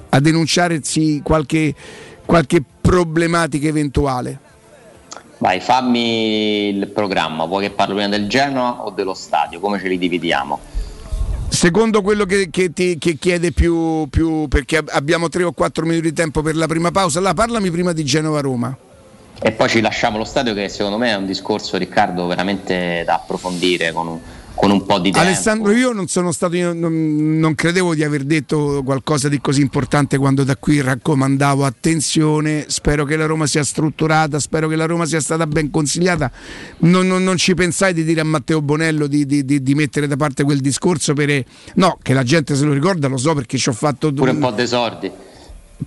[0.09, 1.73] a denunciarsi qualche,
[2.25, 4.39] qualche problematica eventuale.
[5.37, 9.61] Vai, fammi il programma, vuoi che parlo prima del Genoa o dello stadio?
[9.61, 10.72] Come ce li dividiamo?
[11.63, 15.85] Secondo quello che, che ti che chiede più, più, perché ab- abbiamo 3 o 4
[15.85, 18.77] minuti di tempo per la prima pausa, là parlami prima di Genova-Roma.
[19.41, 23.13] E poi ci lasciamo lo stadio che secondo me è un discorso, Riccardo, veramente da
[23.13, 24.19] approfondire con un,
[24.55, 25.19] con un po' di tempo.
[25.27, 29.61] Alessandro, io non sono stato, io non, non credevo di aver detto qualcosa di così
[29.61, 34.85] importante quando da qui raccomandavo attenzione, spero che la Roma sia strutturata, spero che la
[34.85, 36.31] Roma sia stata ben consigliata.
[36.79, 40.07] Non, non- non ci pensai di dire a Matteo Bonello di, di- di- di mettere
[40.07, 41.43] da parte quel discorso per...
[41.75, 44.39] No, che la gente se lo ricorda, lo so perché ci ho fatto Pure un
[44.39, 45.11] po' dei soldi.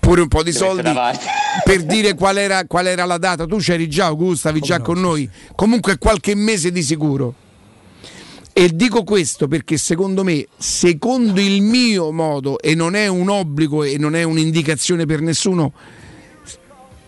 [0.01, 0.91] pure un po' di soldi
[1.65, 3.47] per dire qual era, qual era la data.
[3.47, 5.29] Tu c'eri già, Augusto, stavi già con noi.
[5.55, 7.35] Comunque qualche mese di sicuro.
[8.59, 13.83] E dico questo perché secondo me, secondo il mio modo, e non è un obbligo
[13.83, 15.75] e non è un'indicazione per nessuno,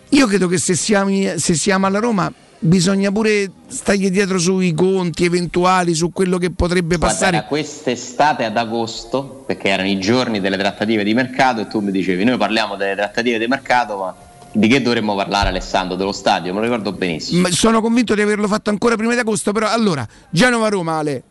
[0.09, 5.25] io credo che se siamo, se siamo alla Roma bisogna pure stargli dietro sui conti
[5.25, 7.37] eventuali, su quello che potrebbe Guarda, passare.
[7.37, 11.89] da quest'estate ad agosto, perché erano i giorni delle trattative di mercato, e tu mi
[11.89, 14.15] dicevi: Noi parliamo delle trattative di mercato, ma
[14.51, 15.95] di che dovremmo parlare, Alessandro?
[15.95, 16.53] Dello stadio?
[16.53, 17.41] Me lo ricordo benissimo.
[17.41, 21.23] Ma sono convinto di averlo fatto ancora prima di agosto, però allora, Genova-Roma, Ale,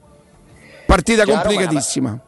[0.89, 2.19] partita una- complicatissima.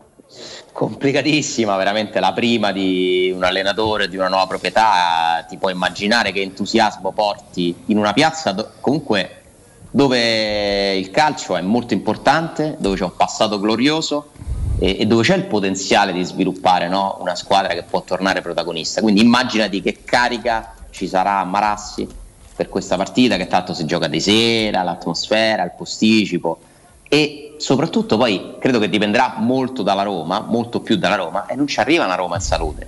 [0.72, 6.42] complicatissima, veramente la prima di un allenatore, di una nuova proprietà, ti puoi immaginare che
[6.42, 9.36] entusiasmo porti in una piazza do- comunque
[9.90, 14.30] dove il calcio è molto importante, dove c'è un passato glorioso
[14.78, 19.00] e, e dove c'è il potenziale di sviluppare no, una squadra che può tornare protagonista.
[19.00, 22.06] Quindi immaginati che carica ci sarà a Marassi
[22.54, 26.58] per questa partita che tanto si gioca di sera, l'atmosfera, il posticipo
[27.12, 31.66] e soprattutto poi credo che dipenderà molto dalla Roma, molto più dalla Roma e non
[31.66, 32.86] ci arriva una Roma in salute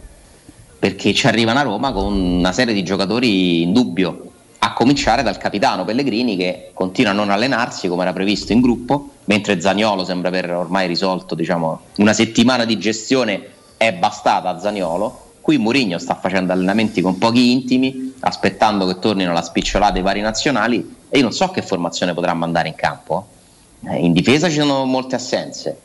[0.78, 4.30] perché ci arriva una Roma con una serie di giocatori in dubbio
[4.60, 9.08] a cominciare dal capitano Pellegrini che continua a non allenarsi come era previsto in gruppo
[9.24, 15.30] mentre Zaniolo sembra aver ormai risolto diciamo, una settimana di gestione è bastata a Zaniolo.
[15.40, 20.20] Qui Mourinho sta facendo allenamenti con pochi intimi aspettando che tornino la spicciolata i vari
[20.20, 23.26] nazionali e io non so che formazione potrà mandare in campo
[23.90, 25.80] in difesa ci sono molte assenze.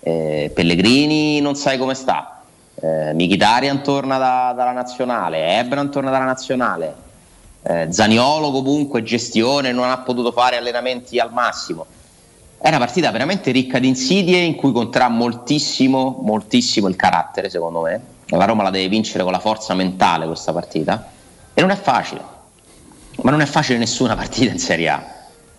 [0.00, 2.42] Eh, Pellegrini non sai come sta.
[2.74, 6.94] Eh, Mkhitaryan torna da- dalla nazionale Ebran torna dalla nazionale.
[7.62, 11.86] Eh, Zaniolo comunque gestione non ha potuto fare allenamenti al massimo.
[12.60, 17.82] È una partita veramente ricca di insidie in cui conterà moltissimo moltissimo il carattere secondo
[17.82, 18.00] me.
[18.28, 21.10] La Roma la deve vincere con la forza mentale questa partita.
[21.54, 22.20] E non è facile.
[23.22, 25.16] Ma non è facile nessuna partita in Serie A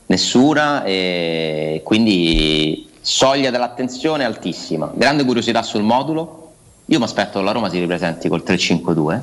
[0.09, 4.91] nessuna e quindi soglia dell'attenzione altissima.
[4.93, 6.51] Grande curiosità sul modulo.
[6.85, 9.19] Io mi aspetto che la Roma si ripresenti col 3-5-2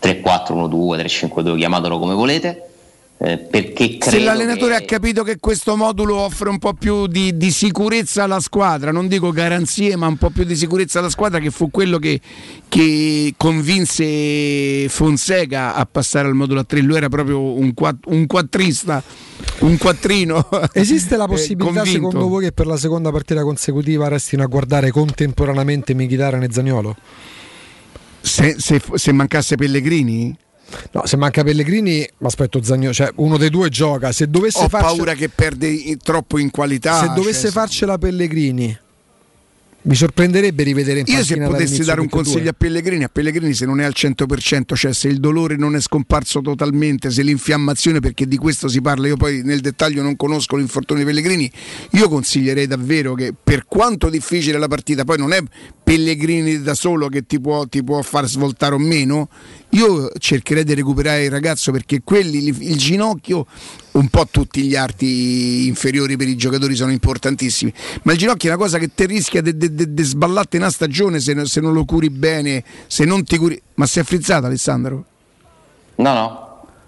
[0.00, 2.68] 3-4-1-2 3-5-2 chiamatelo come volete
[3.20, 7.06] eh, perché credo Se l'allenatore che- ha capito che questo modulo offre un po' più
[7.08, 11.10] di, di sicurezza alla squadra, non dico garanzie, ma un po' più di sicurezza alla
[11.10, 12.20] squadra, che fu quello che,
[12.68, 16.80] che convinse Fonseca a passare al modulo a 3.
[16.80, 19.02] Lui era proprio un, quatt- un quattrista,
[19.60, 20.48] un quattrino.
[20.72, 21.90] Esiste la eh, possibilità, convinto.
[22.10, 26.96] secondo voi, che per la seconda partita consecutiva restino a guardare contemporaneamente Mkhitaryan e Zaniolo?
[28.20, 30.36] Se, se- se mancasse Pellegrini?
[30.92, 34.12] No, se manca Pellegrini, mi aspetto Zaniolo, cioè uno dei due gioca.
[34.12, 37.00] Se dovesse Ho farci- paura che perde troppo in qualità.
[37.00, 38.76] se dovesse cioè, farcela Pellegrini,
[39.80, 43.64] mi sorprenderebbe rivedere in Io se potessi dare un consiglio a Pellegrini, a Pellegrini se
[43.64, 48.26] non è al 100%, cioè se il dolore non è scomparso totalmente, se l'infiammazione, perché
[48.26, 51.50] di questo si parla, io poi nel dettaglio non conosco l'infortunio di Pellegrini,
[51.92, 55.40] io consiglierei davvero che per quanto difficile la partita, poi non è
[55.82, 59.28] Pellegrini da solo che ti può, ti può far svoltare o meno,
[59.70, 63.46] io cercherei di recuperare il ragazzo perché quelli, il ginocchio,
[63.98, 67.72] un po' tutti gli arti inferiori per i giocatori sono importantissimi,
[68.02, 71.60] ma il ginocchio è una cosa che te rischia di sballarti una stagione se, se
[71.60, 73.60] non lo curi bene, se non ti curi...
[73.74, 75.04] Ma si è frizzato Alessandro?
[75.96, 76.46] no no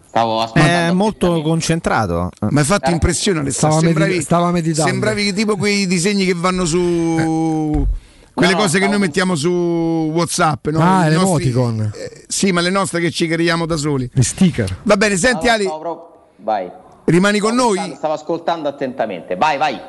[0.08, 2.30] stavo aspettando È molto concentrato.
[2.50, 4.90] Mi hai fatto impressione Alessandro, Stava sembravi, medita- stava meditando.
[4.90, 7.86] sembravi tipo quei disegni che vanno su...
[8.32, 10.78] Quelle No, no, cose che noi mettiamo su Whatsapp, no?
[10.80, 11.92] Ah, I le nostri- emoticon.
[11.94, 14.08] eh, sì, ma le nostre che ci creiamo da soli.
[14.12, 14.78] Gli sticker.
[14.84, 16.08] Va bene, senti Stavo- Ali, proprio-
[16.42, 16.70] vai
[17.10, 17.94] rimani con Stavo noi?
[17.96, 19.36] Stavo ascoltando attentamente.
[19.36, 19.80] Vai, vai.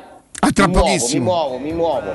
[0.44, 1.24] A tra mi muovo, pochissimo.
[1.24, 2.12] mi muovo, mi muovo.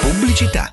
[0.00, 0.72] Pubblicità.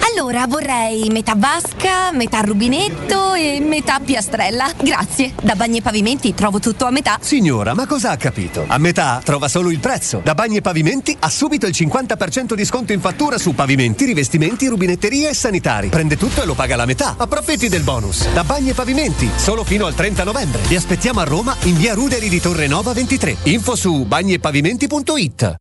[0.00, 4.70] Allora vorrei metà vasca, metà rubinetto e metà piastrella.
[4.82, 5.32] Grazie.
[5.42, 7.18] Da Bagni e Pavimenti trovo tutto a metà.
[7.20, 8.64] Signora, ma cosa ha capito?
[8.66, 10.20] A metà trova solo il prezzo.
[10.22, 14.66] Da Bagni e Pavimenti ha subito il 50% di sconto in fattura su pavimenti, rivestimenti,
[14.66, 15.88] rubinetterie e sanitari.
[15.88, 17.14] Prende tutto e lo paga la metà.
[17.16, 18.28] Approfitti del bonus.
[18.32, 20.62] Da Bagni e Pavimenti, solo fino al 30 novembre.
[20.62, 23.36] Vi aspettiamo a Roma in via Ruderi di Torre Nova 23.
[23.44, 25.56] Info su bagniepavimenti.it.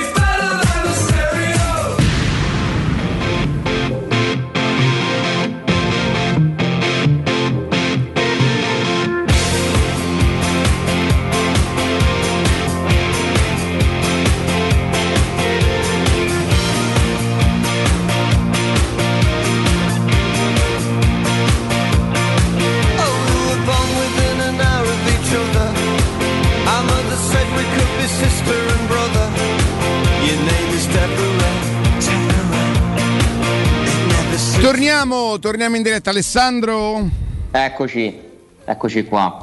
[34.67, 37.07] Torniamo, torniamo in diretta Alessandro.
[37.51, 38.19] Eccoci,
[38.65, 39.39] eccoci qua.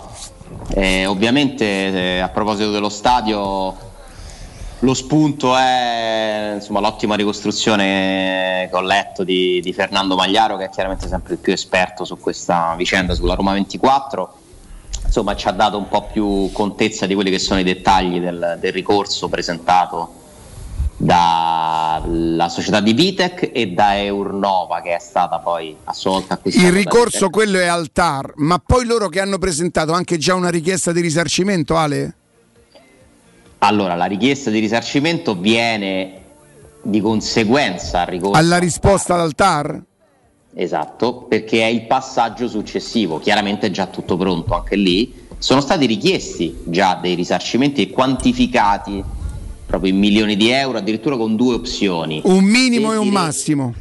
[0.74, 3.74] Eh, ovviamente eh, a proposito dello stadio,
[4.80, 10.68] lo spunto è insomma, l'ottima ricostruzione che ho letto di, di Fernando Magliaro, che è
[10.68, 14.38] chiaramente sempre il più esperto su questa vicenda, sulla Roma 24.
[15.06, 18.58] Insomma, ci ha dato un po' più contezza di quelli che sono i dettagli del,
[18.60, 20.23] del ricorso presentato
[20.96, 26.66] dalla società di Vitec e da Eurnova che è stata poi a sua volta acquistata
[26.66, 30.50] Il ricorso quello è al TAR, ma poi loro che hanno presentato anche già una
[30.50, 32.14] richiesta di risarcimento, Ale?
[33.58, 36.20] Allora, la richiesta di risarcimento viene
[36.82, 38.38] di conseguenza al ricorso.
[38.38, 39.82] Alla risposta dal TAR?
[40.54, 45.22] Esatto, perché è il passaggio successivo, chiaramente è già tutto pronto anche lì.
[45.38, 49.02] Sono stati richiesti già dei risarcimenti quantificati
[49.74, 52.20] proprio in milioni di euro, addirittura con due opzioni.
[52.24, 53.74] Un minimo E e un massimo.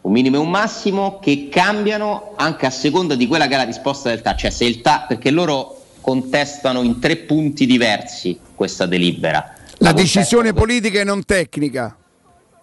[0.00, 3.64] Un minimo e un massimo che cambiano anche a seconda di quella che è la
[3.64, 8.86] risposta del TAR, cioè se il TAR, perché loro contestano in tre punti diversi questa
[8.86, 9.54] delibera.
[9.78, 11.94] La La decisione politica e non tecnica.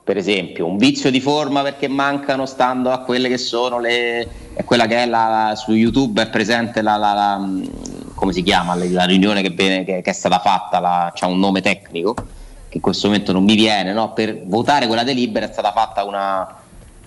[0.03, 4.64] per esempio un vizio di forma perché mancano stando a quelle che sono le è
[4.64, 9.03] quella che è la, su YouTube è presente la, la- mh, come si chiama la,
[9.06, 12.14] riunione che, viene- che- che è stata fatta c'ha un nome tecnico
[12.76, 14.11] che in questo momento non mi viene no?
[14.14, 16.47] per votare quella delibera è stata fatta una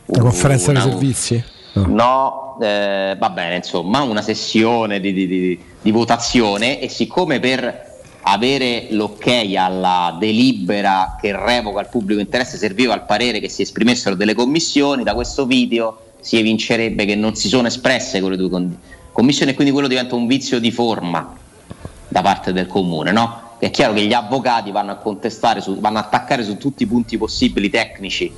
[0.07, 1.45] La conferenza dei una- servizi?
[1.75, 7.87] No, eh, va bene, insomma, una sessione di, di- di- di votazione e siccome per
[8.23, 9.27] avere l'ok
[9.57, 15.05] alla delibera che revoca il pubblico interesse serviva al parere che si esprimessero delle commissioni,
[15.05, 18.51] da questo video si evincerebbe che non si sono espresse quelle due
[19.13, 21.33] commissioni e quindi quello diventa un vizio di forma
[22.09, 23.41] da parte del comune, no?
[23.59, 26.87] È chiaro che gli avvocati vanno a contestare, su- vanno a attaccare su tutti i
[26.87, 28.33] punti possibili tecnici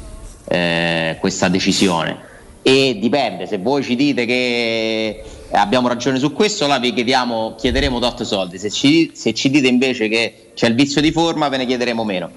[0.49, 2.29] eh, questa decisione.
[2.63, 5.23] E dipende, se voi ci dite che
[5.53, 8.59] abbiamo ragione su questo, là vi chiediamo, chiederemo tot soldi.
[8.59, 12.05] Se ci, se ci dite invece che c'è il vizio di forma, ve ne chiederemo
[12.05, 12.31] meno.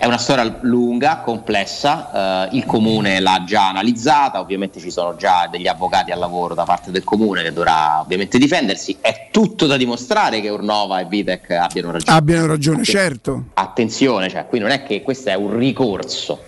[0.00, 5.48] È una storia lunga, complessa, eh, il comune l'ha già analizzata, ovviamente ci sono già
[5.50, 9.76] degli avvocati al lavoro da parte del comune che dovrà ovviamente difendersi, è tutto da
[9.76, 12.16] dimostrare che Urnova e Vitec abbiano ragione.
[12.16, 13.44] Abbiano ragione, Atten- certo.
[13.54, 16.44] Attenzione, cioè, qui non è che questo è un ricorso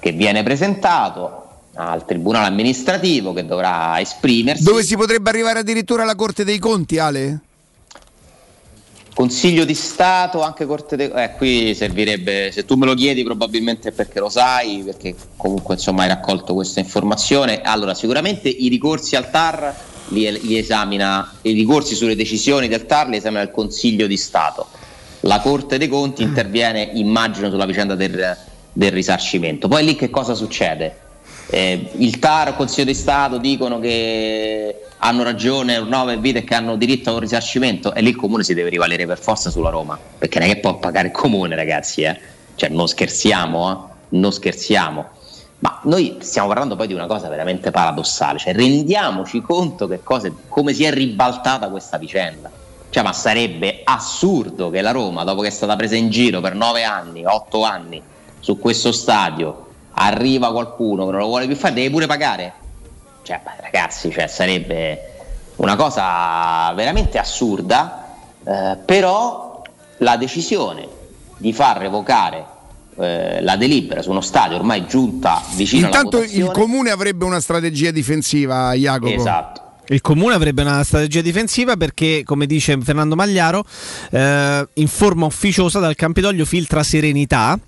[0.00, 1.40] che viene presentato
[1.74, 4.62] al tribunale amministrativo che dovrà esprimersi.
[4.62, 7.40] Dove si potrebbe arrivare addirittura alla Corte dei Conti, Ale?
[9.14, 13.90] Consiglio di Stato, anche Corte dei eh, qui servirebbe, se tu me lo chiedi probabilmente
[13.90, 17.60] è perché lo sai, perché comunque insomma hai raccolto questa informazione.
[17.60, 19.74] Allora, sicuramente i ricorsi al TAR
[20.08, 24.66] li, li esamina, i ricorsi sulle decisioni del TAR li esamina il Consiglio di Stato.
[25.20, 28.34] La Corte dei Conti interviene, immagino, sulla vicenda del,
[28.72, 29.68] del risarcimento.
[29.68, 31.01] Poi lì che cosa succede?
[31.54, 36.54] Eh, il TAR, il Consiglio di Stato dicono che hanno ragione Urnova e Vite che
[36.54, 39.68] hanno diritto a un risarcimento e lì il comune si deve rivalere per forza sulla
[39.68, 42.18] Roma perché non è che può pagare il comune ragazzi eh?
[42.54, 44.16] cioè non scherziamo eh?
[44.16, 45.06] non scherziamo
[45.58, 50.32] ma noi stiamo parlando poi di una cosa veramente paradossale cioè rendiamoci conto che cosa,
[50.48, 52.50] come si è ribaltata questa vicenda
[52.88, 56.54] cioè ma sarebbe assurdo che la Roma dopo che è stata presa in giro per
[56.54, 58.00] nove anni, otto anni
[58.40, 62.60] su questo stadio arriva qualcuno che non lo vuole più fare deve pure pagare
[63.22, 65.10] cioè, beh, ragazzi, cioè, sarebbe
[65.56, 68.14] una cosa veramente assurda,
[68.44, 69.62] eh, però
[69.98, 70.88] la decisione
[71.36, 72.44] di far revocare
[72.98, 77.24] eh, la delibera su uno stadio ormai giunta vicino Intanto alla il votazione comune avrebbe
[77.24, 79.12] una strategia difensiva, Jacopo.
[79.12, 79.60] Esatto.
[79.88, 83.64] Il comune avrebbe una strategia difensiva perché, come dice Fernando Magliaro,
[84.10, 87.58] eh, in forma ufficiosa dal Campidoglio filtra serenità.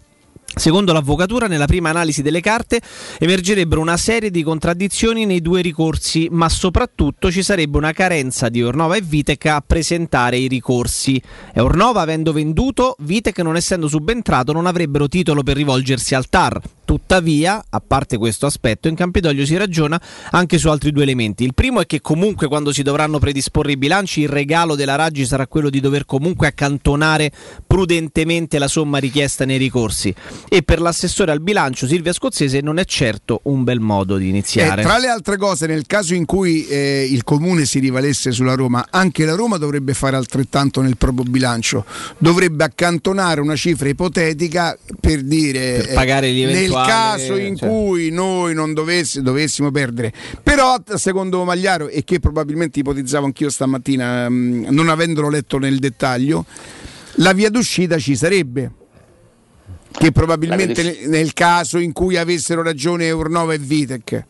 [0.56, 2.80] Secondo l'avvocatura, nella prima analisi delle carte
[3.18, 8.62] emergerebbero una serie di contraddizioni nei due ricorsi, ma soprattutto ci sarebbe una carenza di
[8.62, 11.20] Ornova e Vitec a presentare i ricorsi.
[11.52, 16.60] E Ornova, avendo venduto, Vitec non essendo subentrato, non avrebbero titolo per rivolgersi al TAR.
[16.94, 20.00] Tuttavia, a parte questo aspetto, in Campidoglio si ragiona
[20.30, 21.42] anche su altri due elementi.
[21.42, 25.26] Il primo è che comunque quando si dovranno predisporre i bilanci, il regalo della Raggi
[25.26, 27.32] sarà quello di dover comunque accantonare
[27.66, 30.14] prudentemente la somma richiesta nei ricorsi.
[30.48, 34.82] E per l'assessore al bilancio Silvia Scozzese non è certo un bel modo di iniziare.
[34.82, 38.54] Eh, tra le altre cose, nel caso in cui eh, il comune si rivalesse sulla
[38.54, 41.84] Roma, anche la Roma dovrebbe fare altrettanto nel proprio bilancio.
[42.18, 47.68] Dovrebbe accantonare una cifra ipotetica per dire Per pagare gli eh, eventuali- caso in cioè.
[47.68, 50.12] cui noi non dovessi- dovessimo perdere.
[50.42, 56.44] Però, secondo Magliaro, e che probabilmente ipotizzavo anch'io stamattina, mh, non avendolo letto nel dettaglio,
[57.18, 58.70] la via d'uscita ci sarebbe.
[59.96, 64.24] Che probabilmente nel, nel caso in cui avessero ragione Urnova e Vitec.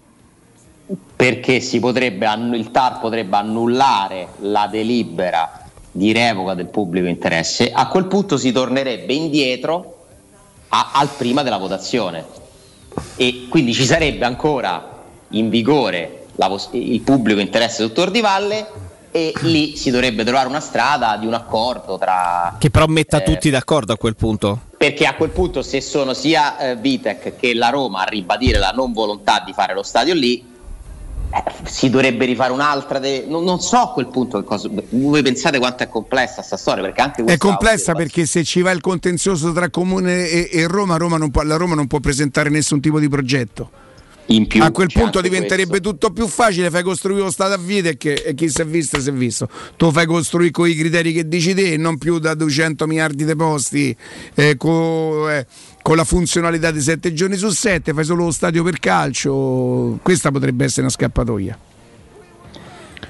[1.16, 7.70] perché si potrebbe, annu- il TAR potrebbe annullare la delibera di revoca del pubblico interesse,
[7.72, 10.05] a quel punto si tornerebbe indietro
[10.68, 12.26] a- al prima della votazione
[13.16, 18.66] e quindi ci sarebbe ancora in vigore pos- il pubblico interesse dottor Di Valle
[19.11, 23.23] e lì si dovrebbe trovare una strada di un accordo tra Che però metta Eh.
[23.23, 24.59] tutti d'accordo a quel punto.
[24.77, 28.73] perché a quel punto se sono sia eh, Vitec che la Roma a ribadire la
[28.75, 30.53] non volontà di fare lo stadio lì
[31.35, 35.23] eh, si dovrebbe rifare un'altra de- non, non so a quel punto che cosa voi
[35.23, 38.70] pensate quanto è complessa sta storia perché anche È questa complessa perché se ci va
[38.70, 42.48] il contenzioso tra Comune e, e Roma, Roma non può- la Roma non può presentare
[42.51, 43.70] nessun tipo di progetto.
[44.28, 47.59] In più a quel c'è punto diventerebbe tutto più facile, fai costruire lo stato a
[47.59, 49.48] Vitec e, e chi si è visto si è visto.
[49.76, 53.24] Tu fai costruire con i criteri che dici te e non più da 200 miliardi
[53.24, 53.94] di posti
[54.34, 55.46] eh, co- eh,
[55.82, 59.98] con la funzionalità di 7 giorni su 7, fai solo lo stadio per calcio.
[60.02, 61.59] Questa potrebbe essere una scappatoia.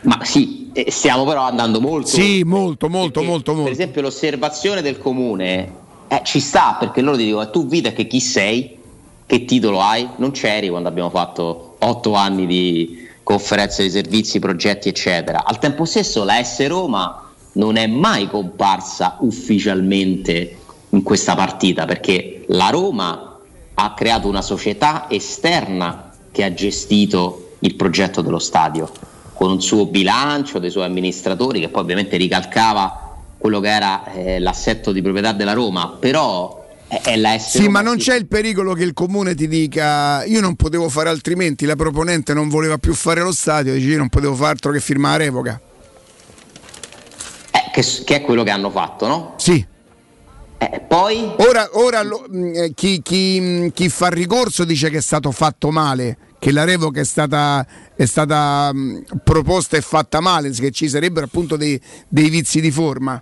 [0.02, 3.62] ma sì eh, stiamo però andando molto Sì, molto, molto, Perché, molto, molto.
[3.70, 5.72] per esempio l'osservazione del comune
[6.08, 8.82] eh, ci sta perché loro ti dicono tu Vitec chi sei
[9.26, 10.08] che titolo hai?
[10.16, 15.44] Non c'eri quando abbiamo fatto otto anni di conferenze di servizi progetti eccetera.
[15.44, 20.58] Al tempo stesso la S Roma non è mai comparsa ufficialmente
[20.90, 23.38] in questa partita perché la Roma
[23.74, 28.90] ha creato una società esterna che ha gestito il progetto dello stadio
[29.32, 34.38] con un suo bilancio dei suoi amministratori che poi ovviamente ricalcava quello che era eh,
[34.38, 35.96] l'assetto di proprietà della Roma.
[35.98, 40.40] Però è, la Sì, ma non c'è il pericolo che il comune ti dica io
[40.40, 44.08] non potevo fare altrimenti, la proponente non voleva più fare lo stadio, dici io non
[44.08, 45.60] potevo fare altro che firmare la revoca.
[47.50, 49.34] Eh, che, che è quello che hanno fatto, no?
[49.38, 49.64] Sì.
[50.58, 51.32] Eh, poi?
[51.38, 55.30] Ora, ora lo- mh, eh, chi, chi, mh, chi fa ricorso dice che è stato
[55.30, 60.70] fatto male, che la revoca è stata, è stata mh, proposta e fatta male, che
[60.70, 63.20] ci sarebbero appunto dei, dei vizi di forma.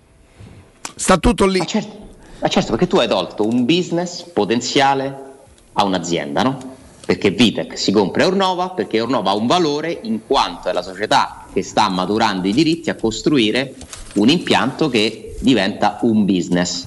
[0.95, 1.59] Sta tutto lì.
[1.59, 2.02] Ma certo,
[2.43, 5.17] ma certo, perché tu hai tolto un business potenziale
[5.71, 6.75] a un'azienda, no?
[7.05, 11.45] Perché Vitec si compra Ornova perché Ornova ha un valore in quanto è la società
[11.53, 13.73] che sta maturando i diritti a costruire
[14.15, 16.85] un impianto che diventa un business.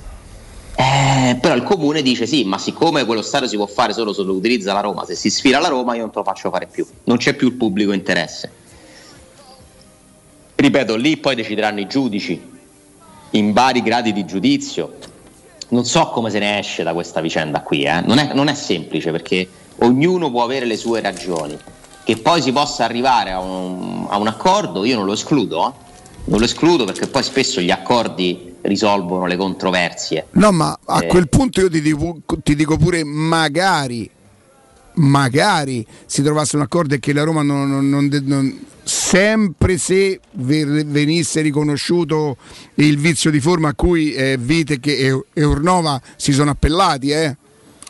[0.74, 4.22] Eh, però il comune dice sì, ma siccome quello stadio si può fare solo se
[4.24, 6.66] lo utilizza la Roma, se si sfila la Roma io non te lo faccio fare
[6.70, 8.50] più, non c'è più il pubblico interesse.
[10.54, 12.38] Ripeto, lì poi decideranno i giudici
[13.30, 15.14] in vari gradi di giudizio.
[15.68, 18.00] Non so come se ne esce da questa vicenda qui, eh.
[18.02, 19.48] non, è, non è semplice perché
[19.78, 21.58] ognuno può avere le sue ragioni.
[22.04, 25.72] Che poi si possa arrivare a un, a un accordo, io non lo escludo, eh.
[26.26, 30.26] non lo escludo perché poi spesso gli accordi risolvono le controversie.
[30.32, 31.06] No, ma a Eh.
[31.08, 34.08] quel punto io ti dico, ti dico pure magari,
[34.96, 40.20] magari si trovasse un accordo e che la Roma non, non- non non- sempre se
[40.34, 42.36] venisse riconosciuto
[42.76, 47.36] il vizio di forma a cui eh, Vitec e, e Ornova si sono appellati, eh.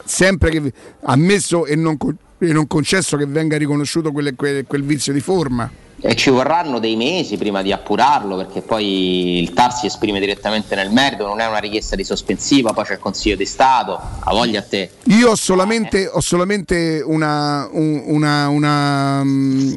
[0.04, 0.72] sempre che
[1.02, 1.98] ammesso e non,
[2.38, 5.70] non concesso che venga riconosciuto quelle- quel- quel vizio di forma.
[5.98, 10.74] E ci vorranno dei mesi prima di appurarlo perché poi il TAR si esprime direttamente
[10.74, 14.30] nel merito, non è una richiesta di sospensiva, poi c'è il Consiglio di Stato, a
[14.32, 14.90] voglia a te.
[15.04, 19.74] Io ho solamente, ho solamente una, un- una, una, mm,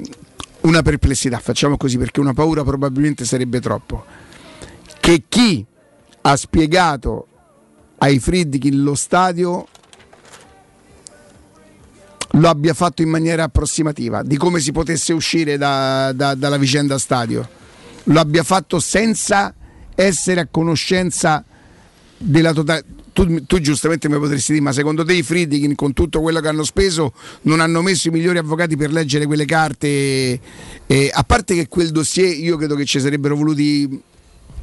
[0.62, 4.04] una perplessità, facciamo così perché una paura probabilmente sarebbe troppo.
[5.00, 5.66] Che chi
[6.22, 7.28] ha spiegato
[8.00, 9.68] ai Friedkin lo stadio
[12.34, 16.98] lo abbia fatto in maniera approssimativa di come si potesse uscire da- da- dalla vicenda
[16.98, 17.48] stadio,
[18.04, 19.54] lo abbia fatto senza
[19.96, 21.44] essere a conoscenza
[22.18, 22.86] della totale.
[23.12, 26.48] Tu, tu giustamente mi potresti dire, ma secondo te i Friedkin con tutto quello che
[26.48, 30.40] hanno speso non hanno messo i migliori avvocati per leggere quelle carte?
[30.86, 34.02] Eh, a parte che quel dossier io credo che ci sarebbero voluti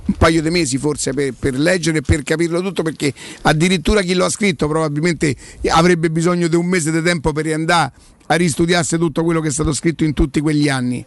[0.07, 3.13] un paio di mesi forse per, per leggere e per capirlo tutto perché
[3.43, 5.35] addirittura chi lo ha scritto probabilmente
[5.69, 7.93] avrebbe bisogno di un mese di tempo per andare
[8.27, 11.05] a ristudiarsi tutto quello che è stato scritto in tutti quegli anni.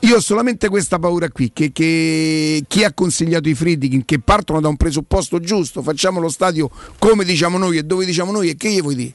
[0.00, 4.60] Io ho solamente questa paura qui, che, che chi ha consigliato i Friedkin, che partono
[4.60, 8.56] da un presupposto giusto, facciamo lo stadio come diciamo noi e dove diciamo noi e
[8.56, 9.14] che gli vuoi dire?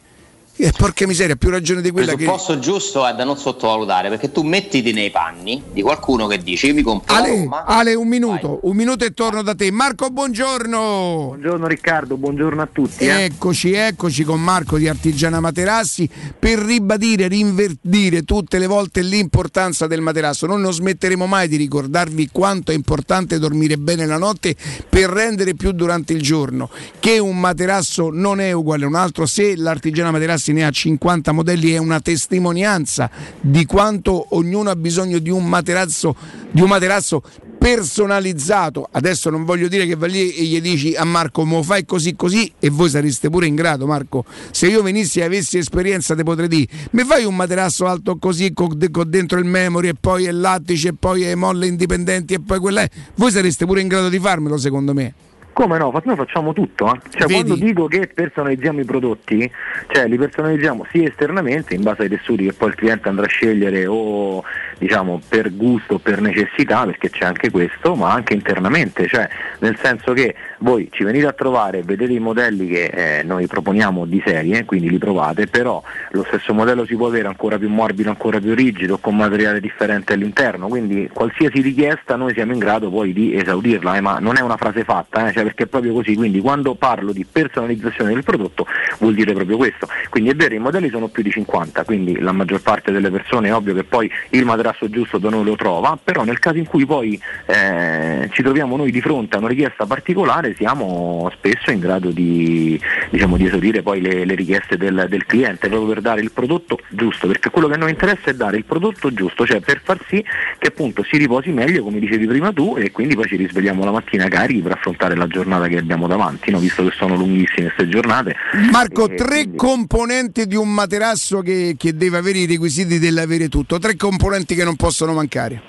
[0.61, 2.18] E porca miseria, più ragione di Il quella che...
[2.18, 6.68] presupposto giusto è da non sottovalutare perché tu mettiti nei panni di qualcuno che dice
[6.68, 9.72] io mi compro Ale, Roma, Ale, un minuto, un minuto e torno da te.
[9.72, 11.27] Marco, buongiorno.
[11.27, 13.06] Buongiorno Riccardo, buongiorno a tutti.
[13.06, 13.23] eh.
[13.23, 20.02] Eccoci, eccoci con Marco di Artigiana Materassi per ribadire, rinvertire tutte le volte l'importanza del
[20.02, 20.45] materasso.
[20.45, 24.57] Noi non smetteremo mai di ricordarvi quanto è importante dormire bene la notte
[24.90, 26.69] per rendere più durante il giorno.
[26.99, 31.32] Che un materasso non è uguale a un altro, se l'Artigiana Materassi ne ha 50
[31.32, 33.10] modelli è una testimonianza
[33.40, 36.16] di quanto ognuno ha bisogno di un materasso,
[36.52, 37.22] di un materasso
[37.60, 38.88] personalizzato.
[38.90, 42.16] Adesso non voglio dire che vai lì e gli dici a Marco mo fai così
[42.16, 44.26] così e voi sareste pure in grado Marco.
[44.52, 48.54] Se io venissi e avessi esperienza te potrei dire mi fai un materasso alto così
[48.54, 48.72] con,
[49.06, 52.82] dentro il memory e poi è lattice e poi è molle indipendenti e poi quella
[52.82, 52.90] è.
[53.16, 55.14] Voi sareste pure in grado di farmelo secondo me.
[55.60, 55.91] Come no?
[56.06, 56.86] Noi facciamo tutto.
[56.88, 56.99] eh.
[57.10, 59.52] Cioè, quando dico che personalizziamo i prodotti,
[59.88, 63.27] cioè li personalizziamo sia esternamente in base ai tessuti che poi il cliente andrà a
[63.27, 64.41] scegliere o
[64.80, 69.30] diciamo per gusto per necessità, perché c'è anche questo, ma anche internamente, cioè
[69.60, 74.06] nel senso che voi ci venite a trovare, vedete i modelli che eh, noi proponiamo
[74.06, 78.10] di serie, quindi li provate, però lo stesso modello si può avere ancora più morbido,
[78.10, 83.14] ancora più rigido, con materiale differente all'interno, quindi qualsiasi richiesta noi siamo in grado poi
[83.14, 86.15] di esaudirla, eh, ma non è una frase fatta, eh, cioè perché è proprio così,
[86.15, 88.65] quindi quando parlo di personalizzazione del prodotto
[88.99, 92.31] vuol dire proprio questo, quindi è vero i modelli sono più di 50, quindi la
[92.31, 95.98] maggior parte delle persone è ovvio che poi il materasso giusto da noi lo trova,
[96.02, 99.86] però nel caso in cui poi eh, ci troviamo noi di fronte a una richiesta
[99.86, 102.80] particolare siamo spesso in grado di,
[103.10, 106.80] diciamo, di esaudire poi le, le richieste del, del cliente proprio per dare il prodotto
[106.90, 110.00] giusto, perché quello che a noi interessa è dare il prodotto giusto, cioè per far
[110.08, 110.24] sì
[110.58, 113.91] che appunto si riposi meglio come dicevi prima tu e quindi poi ci risvegliamo la
[113.91, 116.60] mattina carichi per affrontare la giornata che abbiamo davanti, no?
[116.60, 118.36] visto che sono lunghissime queste giornate.
[118.72, 123.48] Marco, E tre quindi- componenti di un materasso che, che deve avere i requisiti dell'avere
[123.50, 125.61] tutto, tre componenti che non possono mancare.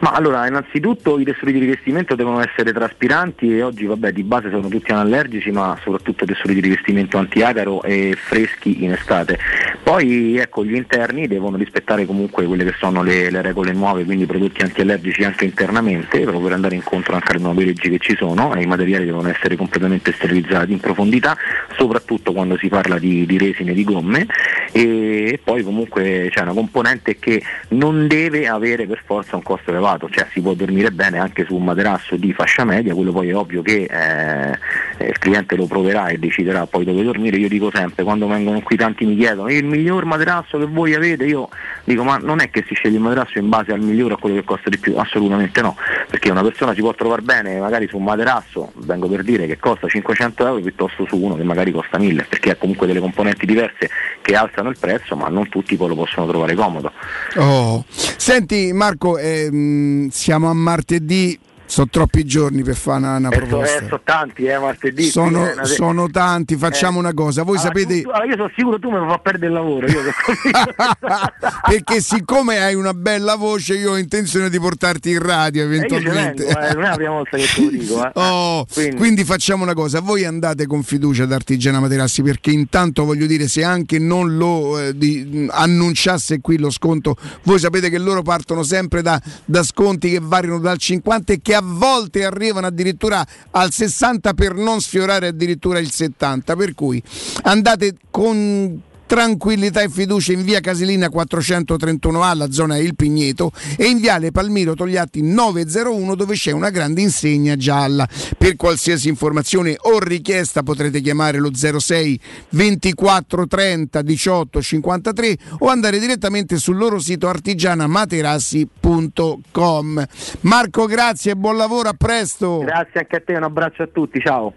[0.00, 4.48] Ma allora, innanzitutto i tessuti di rivestimento devono essere traspiranti e oggi vabbè di base
[4.48, 9.38] sono tutti anallergici, ma soprattutto tessuti di rivestimento antiacaro e freschi in estate.
[9.82, 14.24] Poi ecco, gli interni devono rispettare comunque quelle che sono le, le regole nuove, quindi
[14.24, 18.54] prodotti antiallergici anche internamente, proprio per andare incontro anche alle nuove leggi che ci sono
[18.54, 21.36] e i materiali devono essere completamente sterilizzati in profondità,
[21.76, 24.26] soprattutto quando si parla di, di resine e di gomme
[24.72, 30.08] e poi comunque c'è una componente che non deve avere per forza un costo elevato,
[30.10, 33.36] cioè si può dormire bene anche su un materasso di fascia media, quello poi è
[33.36, 38.04] ovvio che eh, il cliente lo proverà e deciderà poi dove dormire, io dico sempre,
[38.04, 41.48] quando vengono qui tanti mi chiedono il miglior materasso che voi avete, io
[41.84, 44.18] dico ma non è che si sceglie il materasso in base al migliore o a
[44.20, 45.76] quello che costa di più, assolutamente no,
[46.08, 49.58] perché una persona si può trovare bene magari su un materasso, vengo per dire che
[49.58, 53.46] costa 500 euro piuttosto su uno che magari costa 1000, perché ha comunque delle componenti
[53.46, 53.90] diverse
[54.22, 56.92] che alzano il prezzo, ma non tutti poi lo possono trovare comodo.
[57.36, 57.84] Oh.
[58.16, 61.38] Senti Marco, ehm, siamo a martedì,
[61.70, 63.76] sono troppi giorni per fare una, una Eh, proposta.
[63.78, 65.04] eh, sono tanti, eh, martedì.
[65.04, 67.00] Sono, eh, sono tanti, facciamo Eh.
[67.00, 68.02] una cosa, voi Allora, sapete...
[68.02, 69.86] tu- allora, io sono sicuro tu mi fa perdere il lavoro.
[69.86, 70.00] Io
[71.68, 76.44] perché siccome hai una bella voce io ho intenzione di portarti in radio Eh, eventualmente.
[76.44, 78.04] vengo, eh, non è la prima volta che te lo dico.
[78.04, 78.10] Eh.
[78.20, 78.96] Oh, quindi.
[78.96, 83.48] Quindi- facciamo una cosa, voi andate con fiducia ad Artigiana Materassi perché intanto voglio dire
[83.48, 88.62] se anche non lo eh, di- annunciasse qui lo sconto, voi sapete che loro partono
[88.62, 93.70] sempre da, da sconti che variano dal 50 e che a volte arrivano addirittura al
[93.70, 97.02] 60 per non sfiorare addirittura il 70, per cui
[97.42, 98.80] andate con
[99.10, 104.74] tranquillità e fiducia in via Casilina 431A, la zona Il Pigneto, e in viale Palmiro
[104.74, 108.06] Togliatti 901 dove c'è una grande insegna gialla.
[108.38, 112.20] Per qualsiasi informazione o richiesta potrete chiamare lo 06
[112.50, 120.06] 24 30 18 53 o andare direttamente sul loro sito artigianamaterassi.com.
[120.42, 122.58] Marco, grazie e buon lavoro, a presto.
[122.58, 124.54] Grazie anche a te, un abbraccio a tutti, ciao.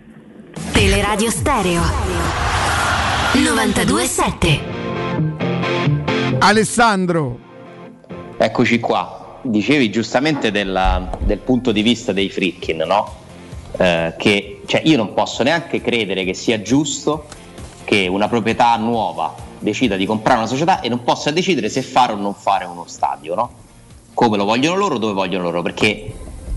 [0.72, 2.53] Teleradio Stereo
[3.34, 4.62] 927
[6.40, 7.40] Alessandro.
[8.38, 9.40] Eccoci qua.
[9.42, 13.12] Dicevi giustamente della- del punto di vista dei Fritkin, no?
[13.76, 17.26] Eh, che cioè, io non posso neanche credere che sia giusto
[17.84, 22.14] che una proprietà nuova decida di comprare una società e non possa decidere se fare
[22.14, 23.52] o non fare uno stadio, no?
[24.14, 26.14] Come lo vogliono loro, dove vogliono loro, perché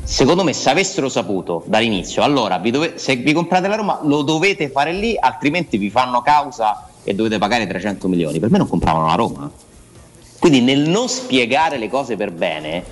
[0.06, 4.22] secondo me se avessero saputo dall'inizio, allora vi dove- se vi comprate la Roma lo
[4.22, 8.38] dovete fare lì, altrimenti vi fanno causa e dovete pagare 300 milioni.
[8.38, 9.50] Per me non compravano la Roma.
[10.38, 12.84] Quindi nel non spiegare le cose per bene,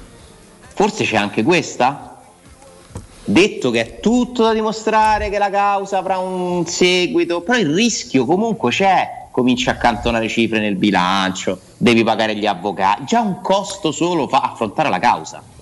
[0.75, 2.17] forse c'è anche questa.
[3.27, 8.27] Detto che è tutto da dimostrare, che la causa avrà un seguito, però il rischio
[8.27, 9.29] comunque c'è.
[9.31, 14.41] Cominci a accantonare cifre nel bilancio, devi pagare gli avvocati, già un costo solo fa
[14.41, 15.54] affrontare la causa.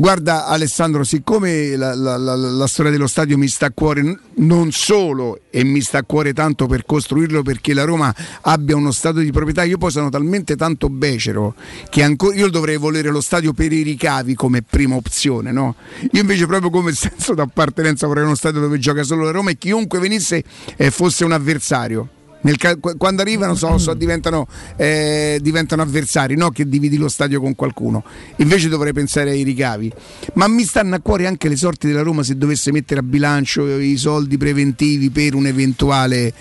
[0.00, 4.72] Guarda Alessandro, siccome la, la- la- la storia dello stadio mi sta a cuore non
[4.72, 8.10] solo e mi sta a cuore tanto per costruirlo perché la Roma
[8.40, 11.54] abbia uno stadio di proprietà, io poi sono talmente tanto becero
[11.90, 15.74] che ancora io dovrei volere lo stadio per i ricavi come prima opzione, no?
[16.12, 19.58] Io invece proprio come senso d'appartenenza vorrei uno stadio dove gioca solo la Roma e
[19.58, 20.42] chiunque venisse
[20.76, 22.08] eh, fosse un avversario.
[22.56, 24.46] Ca- qu- quando arrivano so- so- diventano,
[24.76, 26.50] eh, diventano avversari, no?
[26.50, 28.02] che dividi lo stadio con qualcuno.
[28.36, 29.92] Invece dovrei pensare ai ricavi.
[30.34, 33.78] Ma mi stanno a cuore anche le sorti della Roma se dovesse mettere a bilancio
[33.78, 36.32] i soldi preventivi per un eventuale.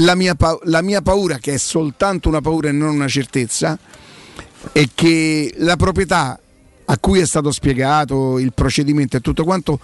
[0.00, 3.78] La mia, pa- la mia paura, che è soltanto una paura e non una certezza,
[4.72, 6.38] è che la proprietà
[6.88, 9.80] a cui è stato spiegato il procedimento e tutto quanto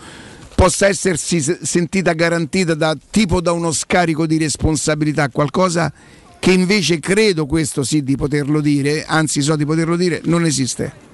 [0.63, 5.93] possa essersi se- sentita garantita da tipo da uno scarico di responsabilità, qualcosa
[6.39, 11.11] che invece credo questo sì di poterlo dire, anzi so di poterlo dire, non esiste.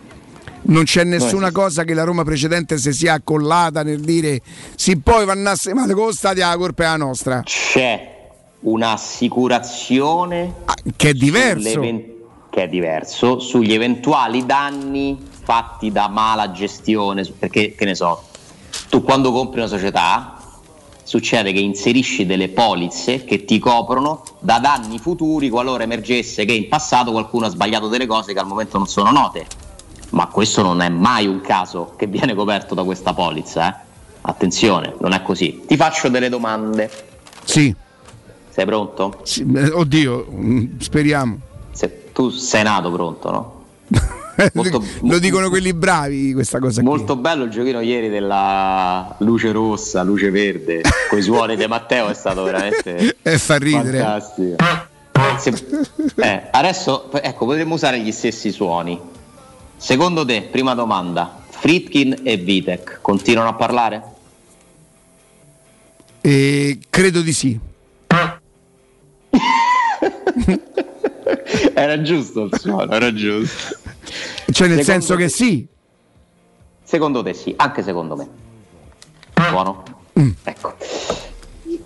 [0.61, 4.43] Non c'è nessuna cosa che la Roma precedente si sia accollata nel dire
[4.75, 7.43] sì poi vannasse male con lo stadio la colpa è la nostra.
[7.43, 8.17] C'è
[8.61, 10.57] un'assicurazione
[10.95, 11.71] che è diverso.
[11.71, 12.17] sull'even-
[12.51, 18.28] che è diverso sugli eventuali danni fatti da mala gestione, perché che ne so,
[18.89, 20.39] tu quando compri una società
[21.03, 26.69] succede che inserisci delle polizze che ti coprono da danni futuri qualora emergesse che in
[26.69, 29.47] passato qualcuno ha sbagliato delle cose che al momento non sono note.
[30.11, 33.87] Ma questo non è mai un caso che viene coperto da questa polizza, eh?
[34.23, 35.63] Attenzione, non è così.
[35.67, 36.91] Ti faccio delle domande.
[37.45, 37.75] Sì.
[38.51, 39.21] Sei pronto?
[39.23, 41.39] Sì, eh, oddio, mm, speriamo.
[41.71, 43.65] Se- tu sei nato pronto, no?
[45.03, 46.89] Lo dicono quelli bravi questa cosa qui.
[46.89, 52.09] Molto bello il giochino ieri della luce rossa, luce verde, con i suoni di Matteo
[52.09, 53.99] è stato veramente E fa ridere.
[53.99, 54.57] fantastico.
[55.39, 55.67] Se-
[56.17, 58.99] eh, adesso ecco, potremmo usare gli stessi suoni.
[59.77, 64.03] Secondo te, prima domanda, Fritkin e Vitek continuano a parlare?
[66.21, 67.59] Eh, credo di sì.
[71.75, 73.77] Era giusto il suono, era giusto.
[74.51, 75.67] Cioè, nel Secondo senso te- che sì.
[76.83, 78.29] Secondo te sì, anche secondo me.
[79.51, 79.83] Buono?
[80.19, 80.31] Mm.
[80.43, 80.75] Ecco.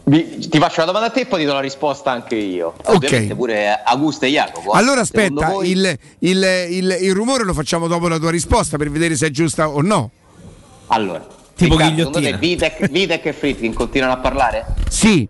[0.05, 2.75] Vi- ti faccio la domanda a te e poi ti do la risposta anche io.
[2.87, 4.71] Ovviamente pure Augusto e Jacopo.
[4.73, 8.91] Allora aspetta, voi- il, il- il- il rumore lo facciamo dopo la tua risposta per
[8.91, 10.11] vedere se è giusta o no.
[10.89, 11.25] Allora,
[11.55, 12.37] Tipo Riccardo, secondo te ghigliottina.
[12.39, 14.67] Vitek, Vitek e Fritkin continuano a parlare?
[14.89, 15.29] Sì.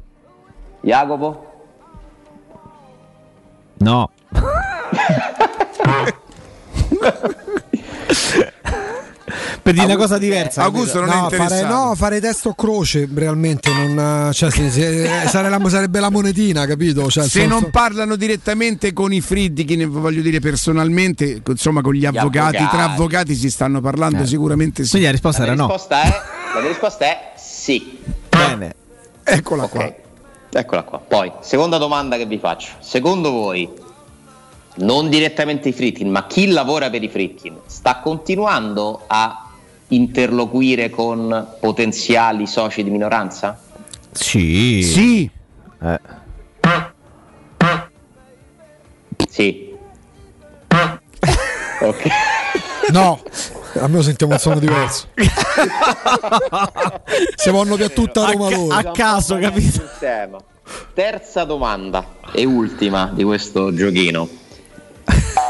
[0.81, 1.47] Jacopo?
[3.79, 4.11] No.
[9.63, 10.63] per dire una cosa diversa.
[10.65, 11.75] Augusto non è no, fare, interessato.
[11.75, 14.31] no, fare testo o croce realmente non.
[14.33, 17.09] Cioè, se- se- sare- la- sarebbe la monetina, capito?
[17.09, 22.05] Cioè, Se non senso- parlano direttamente con i Friedkin, voglio dire personalmente, insomma con gli
[22.05, 22.77] avvocati, avvocati.
[22.77, 24.27] tra avvocati si stanno parlando Eh.
[24.27, 24.91] sicuramente sì.
[24.91, 26.09] Quindi la risposta La mia risposta è,
[26.55, 27.99] la mia risposta è sì.
[28.29, 28.75] Bene.
[29.25, 29.95] Eccola qua.
[30.55, 30.99] Eccola qua.
[30.99, 32.73] Poi, seconda domanda che vi faccio.
[32.81, 33.71] Secondo voi,
[34.77, 39.49] non direttamente i Fritkin, ma chi lavora per i Fritkin, sta continuando a
[39.89, 43.61] interloquire con potenziali soci di minoranza?
[44.13, 44.83] Sì.
[44.83, 45.31] Sì.
[45.83, 46.01] Eh.
[49.29, 49.75] Sì.
[51.81, 52.09] ok.
[52.91, 53.21] No,
[53.81, 55.09] almeno sentiamo un suono diverso.
[57.37, 58.75] Se vanno via tutta Roma loro.
[58.75, 59.83] a caso, capito?
[60.95, 64.41] Terza domanda e ultima di questo giochino.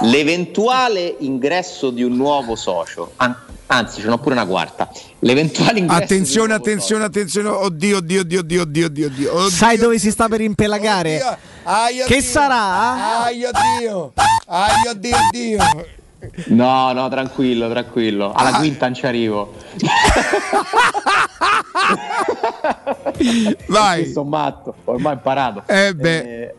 [0.03, 6.03] L'eventuale ingresso di un nuovo socio, an- anzi ce n'ho pure una quarta, l'eventuale ingresso
[6.03, 7.49] Attenzione, attenzione, attenzione.
[7.49, 9.33] Oddio, oddio, oddio, oddio, oddio, oddio, oddio.
[9.35, 9.49] oddio.
[9.51, 11.39] Sai dove si sta per impelagare?
[11.65, 12.21] Ai, Che oddio.
[12.21, 13.23] sarà?
[13.25, 14.13] Ai, oddio.
[14.47, 15.87] Ai, oddio, oddio.
[16.47, 18.33] No, no, tranquillo, tranquillo.
[18.33, 19.55] Alla quinta non ci arrivo.
[23.67, 24.11] Vai.
[24.13, 25.63] Sono matto, ormai imparato.
[25.67, 26.19] Eh beh.
[26.19, 26.55] Eh, eh,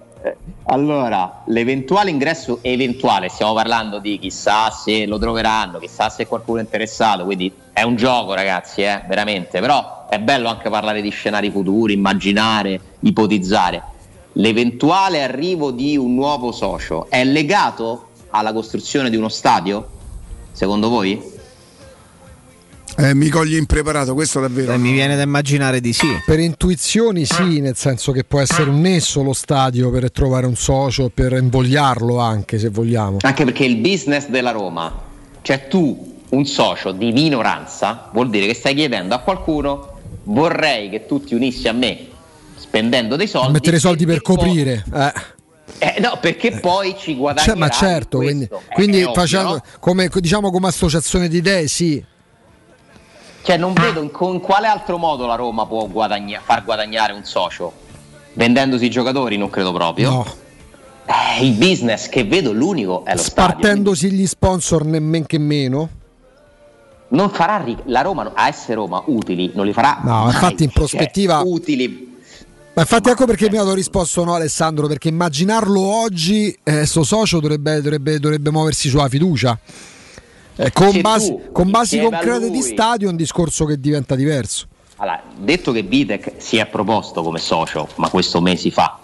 [0.66, 6.62] allora, l'eventuale ingresso eventuale, stiamo parlando di chissà se lo troveranno, chissà se qualcuno è
[6.62, 11.52] interessato, quindi è un gioco ragazzi, eh, veramente, però è bello anche parlare di scenari
[11.52, 13.84] futuri, immaginare, ipotizzare.
[14.34, 19.90] L'eventuale arrivo di un nuovo socio è legato alla costruzione di uno stadio?
[20.52, 21.22] Secondo voi?
[22.96, 24.74] Eh, mi coglie impreparato, questo davvero.
[24.74, 26.08] Eh, mi viene da immaginare di sì.
[26.26, 30.56] Per intuizioni sì, nel senso che può essere un nesso lo stadio per trovare un
[30.56, 33.18] socio, per invogliarlo anche se vogliamo.
[33.22, 34.94] Anche perché il business della Roma,
[35.42, 39.92] cioè tu, un socio di minoranza, vuol dire che stai chiedendo a qualcuno
[40.26, 42.08] vorrei che tu ti unissi a me
[42.56, 43.54] spendendo dei soldi.
[43.54, 44.84] Mettere soldi per coprire.
[44.94, 45.14] Eh.
[45.80, 47.48] Eh, no, perché poi ci guadagni.
[47.48, 52.04] Cioè, ma certo, quindi, quindi facendo, come, diciamo come associazione di idee, sì.
[53.44, 57.26] Cioè, non vedo in, con quale altro modo la Roma può guadagna- far guadagnare un
[57.26, 57.74] socio.
[58.34, 60.10] Vendendosi i giocatori, non credo proprio.
[60.10, 60.26] No.
[61.06, 63.54] Eh, il business che vedo, l'unico è lo stadio.
[63.54, 65.90] Partendosi gli sponsor nemmeno che meno.
[67.10, 70.00] Non farà ri- la Roma, a essere Roma, utili, non li farà.
[70.04, 70.34] No, mai.
[70.34, 72.12] infatti in prospettiva- Cioè, utili.
[72.74, 77.40] Ma infatti ecco perché mi hanno risposto no Alessandro, perché immaginarlo oggi, eh, sto socio
[77.40, 79.60] dovrebbe, dovrebbe- dovrebbe muoversi sulla fiducia.
[80.56, 84.16] Eh, con basi, tu con basi concrete di lui- stadio è un discorso che diventa
[84.16, 84.68] diverso.
[84.98, 89.00] Allora, detto che Vitek si è proposto come socio, ma questo mesi fa,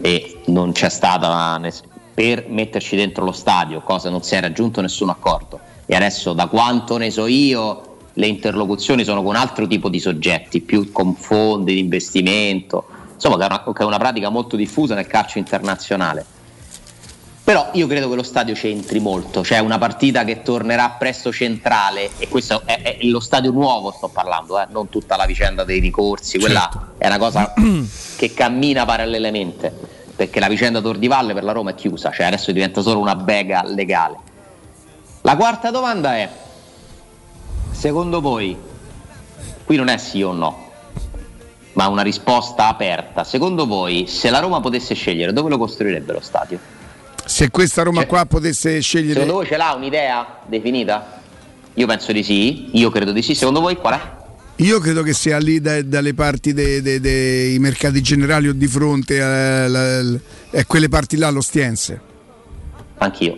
[0.00, 1.82] e non c'è stata ness-
[2.14, 5.58] per metterci dentro lo stadio, cosa non si è raggiunto nessun accordo.
[5.86, 10.60] E adesso, da quanto ne so io, le interlocuzioni sono con altro tipo di soggetti,
[10.60, 14.94] più con fondi di investimento, insomma, che è una, che è una pratica molto diffusa
[14.94, 16.24] nel calcio internazionale.
[17.44, 22.12] Però io credo che lo stadio c'entri molto, cioè una partita che tornerà presto centrale,
[22.16, 25.78] e questo è, è lo stadio nuovo sto parlando, eh, non tutta la vicenda dei
[25.78, 27.52] ricorsi, quella è una cosa
[28.16, 29.70] che cammina parallelamente,
[30.16, 33.62] perché la vicenda Tordivalle per la Roma è chiusa, cioè adesso diventa solo una bega
[33.62, 34.16] legale.
[35.20, 36.30] La quarta domanda è,
[37.72, 38.56] secondo voi,
[39.66, 40.70] qui non è sì o no,
[41.74, 46.20] ma una risposta aperta, secondo voi se la Roma potesse scegliere dove lo costruirebbe lo
[46.22, 46.83] stadio?
[47.26, 49.14] Se questa Roma qua potesse scegliere.
[49.14, 51.20] Secondo voi ce l'ha un'idea definita?
[51.74, 53.34] Io penso di sì, io credo di sì.
[53.34, 54.00] Secondo voi qual è?
[54.62, 58.66] Io credo che sia lì da- dalle parti dei, dei- dei mercati generali o di
[58.68, 59.98] fronte a, la-
[60.52, 62.00] a quelle parti là, l'Ostiense.
[62.98, 63.36] Anch'io.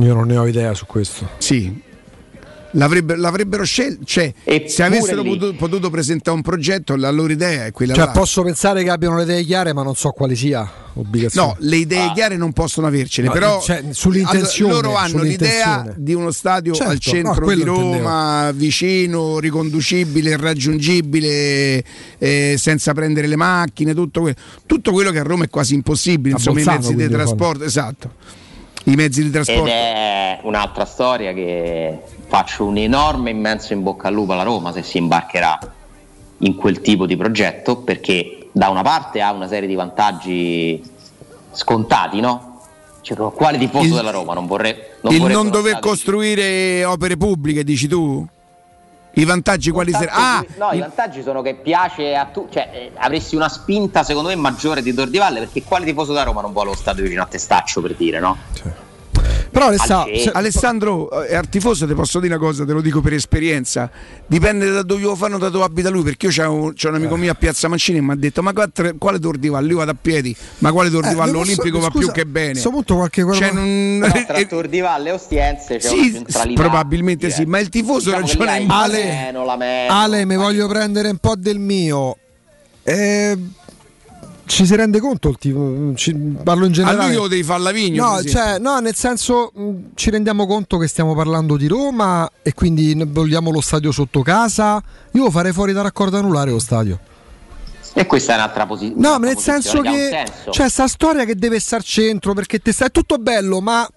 [0.00, 1.28] Io non ne ho idea su questo.
[1.38, 1.80] Sì.
[2.74, 4.32] L'avrebbe- l'avrebbero scelto, cioè,
[4.66, 8.10] se avessero potuto, potuto presentare un progetto, la loro idea è quella Cioè, là.
[8.12, 10.70] posso pensare che abbiano le idee chiare, ma non so quali sia.
[10.94, 11.46] Obbligazione.
[11.48, 15.94] No, le idee chiare non possono avercele, No, però cioè, sull'intenzione, loro hanno l'idea sull'intenzione.
[15.98, 21.82] di uno stadio Certo, al no, centro quello di Roma, vicino, riconducibile, raggiungibile,
[22.18, 24.34] eh, senza prendere le macchine, tutto, que-
[24.66, 28.12] tutto quello che a Roma è quasi impossibile, A insomma, i mezzi di trasporto, esatto.
[28.84, 29.66] I mezzi di Ed trasporto.
[29.66, 31.98] è un'altra storia che
[32.30, 35.58] faccio un enorme, immenso in bocca al lupo alla Roma se si imbarcherà
[36.38, 40.80] in quel tipo di progetto, perché da una parte ha una serie di vantaggi
[41.50, 42.60] scontati, no?
[43.02, 47.64] Cioè, quale tifoso Il- della Roma non vorrei non il non dover costruire opere pubbliche,
[47.64, 48.24] dici tu?
[49.14, 50.20] I vantaggi quali sarebbero?
[50.20, 54.28] Ah, no, i vantaggi sono che piace a tu, cioè eh, avresti una spinta secondo
[54.28, 57.26] me maggiore di Tordivalle perché quale tifoso da Roma non vuole lo stadio vicino a
[57.26, 58.36] Testaccio per dire, no?
[59.50, 63.00] Però Alessa- se- Alessandro eh, al tifoso ti posso dire una cosa, te lo dico
[63.00, 63.90] per esperienza.
[64.26, 66.02] Dipende da dove lo fanno, da dove abita lui.
[66.04, 68.42] Perché io c'ho un, c'ho un amico mio a Piazza Mancini e mi ha detto:
[68.42, 69.68] Ma quattro- quale Tordivallo?
[69.70, 72.26] Io vado a piedi, ma quale Tordivallo Eh, non posso- olimpico va scusa, più che
[72.26, 72.60] bene?
[72.60, 76.60] punto qualche Cioè, non- tra Tordivalle e Ostiense c'è una Sì, centralità.
[76.60, 79.92] probabilmente sì, ma il tifoso Diciamo ragiona in meno, la meno.
[79.92, 82.16] Ale, mi voglio prendere un po' del mio.
[82.82, 83.36] Eh,
[84.50, 86.12] ci si rende conto il tipo, ci-
[86.42, 87.06] parlo in A generale.
[87.06, 88.04] lui lo devi fare la vigna.
[88.16, 92.52] No, cioè, no, nel senso mh, ci rendiamo conto che stiamo parlando di Roma e
[92.52, 94.82] quindi vogliamo lo stadio sotto casa.
[95.12, 96.98] Io lo farei fuori da raccordo anulare lo stadio.
[97.92, 100.50] E questa è un'altra posi- No, nel posizione senso che senso.
[100.50, 103.88] c'è sta storia che deve stare al centro perché te sta- è tutto bello, ma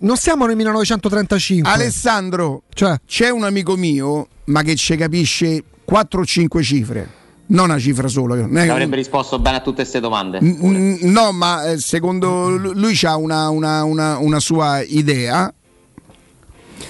[0.00, 1.70] non siamo nel 1935.
[1.70, 2.98] Alessandro, Cioè?
[3.06, 7.08] c'è un amico mio, ma che ci capisce 4 o 5 cifre,
[7.52, 8.34] non una cifra sola.
[8.46, 10.40] Ti avrebbe risposto bene a tutte queste domande.
[10.40, 15.52] N- No, ma eh, secondo lu- lui ha una, una- una- una sua idea.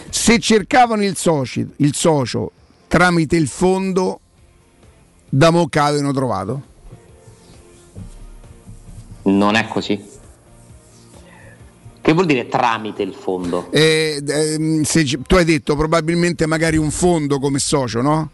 [0.08, 2.50] Se cercavano il, soci- il socio
[2.86, 4.20] tramite il fondo,
[5.28, 6.62] da Mocca avevano trovato.
[9.24, 10.10] Non è così.
[12.00, 13.70] Che vuol dire tramite il fondo?
[13.70, 18.30] Eh, ehm, se tu hai detto probabilmente magari un fondo come socio, no?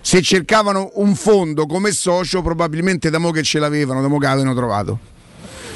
[0.00, 4.26] Se cercavano un fondo come socio, probabilmente da mo che ce l'avevano, da mo che
[4.26, 4.98] avevano trovato.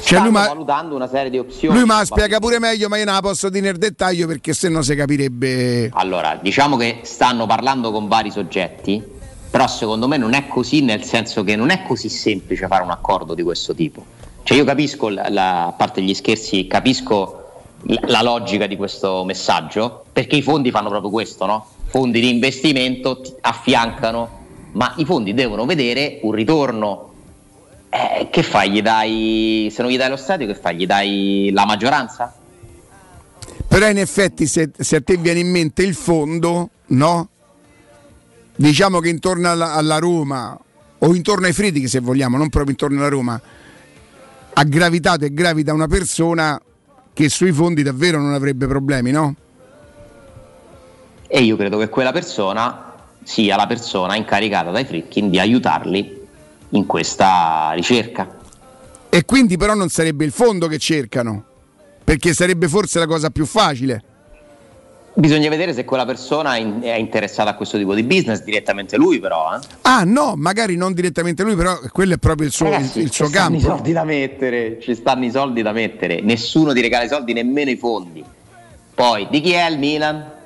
[0.03, 1.77] Cioè Stanno lui ma- valutando una serie di opzioni.
[1.77, 4.53] Lui me la spiega pure meglio, ma io non la posso dire nel dettaglio perché
[4.53, 5.89] se no si capirebbe.
[5.93, 9.03] Allora, diciamo che stanno parlando con vari soggetti,
[9.51, 12.89] però secondo me non è così, nel senso che non è così semplice fare un
[12.89, 14.03] accordo di questo tipo.
[14.43, 17.35] Cioè io capisco, la- la- a parte gli scherzi, capisco
[17.83, 21.67] la, la logica di questo messaggio, perché i fondi fanno proprio questo, no?
[21.91, 24.39] Fondi di investimento ti affiancano,
[24.71, 27.13] ma i fondi devono vedere un ritorno.
[27.89, 28.71] Eh, che fai?
[28.71, 30.77] Gli dai, se non gli dai lo stadio, che fai?
[30.77, 32.33] Gli dai la maggioranza?
[33.67, 37.29] Però in effetti se, se a te viene in mente il fondo, no?
[38.55, 40.57] Diciamo che intorno alla, alla Roma
[40.97, 43.41] o intorno ai Friedrich se vogliamo, non proprio intorno alla Roma,
[44.53, 46.61] ha gravitato e gravita una persona
[47.13, 49.35] che sui fondi davvero non avrebbe problemi, no?
[51.33, 52.93] E io credo che quella persona
[53.23, 56.27] sia la persona incaricata dai Frickin di aiutarli
[56.71, 58.37] in questa ricerca.
[59.07, 61.41] E quindi però non sarebbe il fondo che cercano,
[62.03, 64.03] perché sarebbe forse la cosa più facile.
[65.13, 69.55] Bisogna vedere se quella persona è interessata a questo tipo di business, direttamente lui però.
[69.55, 69.59] Eh.
[69.83, 73.11] Ah no, magari non direttamente lui, però quello è proprio il suo, Ragazzi, il, il
[73.13, 73.75] suo ci stanno i campo.
[73.75, 77.69] soldi da mettere, ci stanno i soldi da mettere, nessuno ti regala i soldi, nemmeno
[77.71, 78.21] i fondi.
[78.93, 80.39] Poi, di chi è il Milan?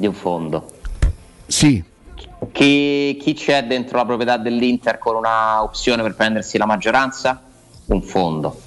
[0.00, 0.66] Di un fondo.
[1.46, 1.84] Sì.
[2.52, 7.42] Chi, chi c'è dentro la proprietà dell'Inter con una opzione per prendersi la maggioranza?
[7.84, 8.58] Un fondo.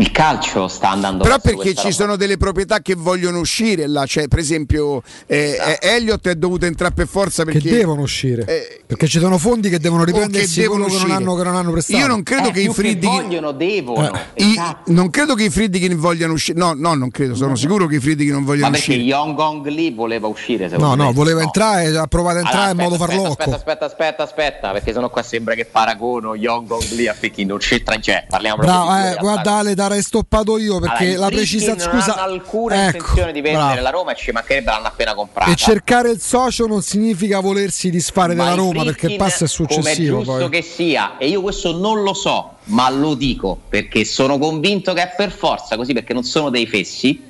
[0.00, 1.90] Il calcio sta andando Però perché ci roba.
[1.90, 5.70] sono delle proprietà che vogliono uscire là, cioè per esempio eh, Esatto.
[5.70, 8.44] eh, Elliott è dovuto entrare per forza perché che devono uscire.
[8.86, 11.12] perché ci sono fondi che devono riprendersi quello che non, uscire.
[11.14, 11.98] hanno, che non hanno prestato.
[11.98, 14.12] Io non credo Eh, che i che Friedkin vogliono, devono.
[14.34, 16.56] Eh, i- non credo che i Friedkin vogliano uscire.
[16.56, 19.04] No, no, non credo, sono sicuro che i Friedkin non Ma vogliano perché uscire.
[19.04, 22.88] Young Gong lì voleva uscire No, no, voleva entrare, ha provato a entrare Allora, in
[22.90, 23.32] modo aspetta, farlocco.
[23.32, 27.46] Aspetta, aspetta, aspetta, aspetta, perché sennò qua sembra che paragono Young Gong lì a Fecchino,
[27.48, 31.20] non c'entra c'è, parliamo proprio Bravo, di eh, guarda Ale, t'avrei stoppato io perché Allora,
[31.20, 31.92] la precisazione.
[31.92, 33.82] non Scusa, hanno alcuna ecco, intenzione di vendere bravo.
[33.82, 35.50] la Roma e ci mancherebbe l'hanno appena comprata.
[35.50, 39.48] E cercare il socio non significa volersi disfare Ma della Roma perché il passo è
[39.48, 39.80] successivo.
[39.80, 40.48] Come è giusto Poi.
[40.50, 45.02] che sia, e io questo non lo so, ma lo dico perché sono convinto che
[45.02, 47.20] è per forza così, perché non sono dei fessi,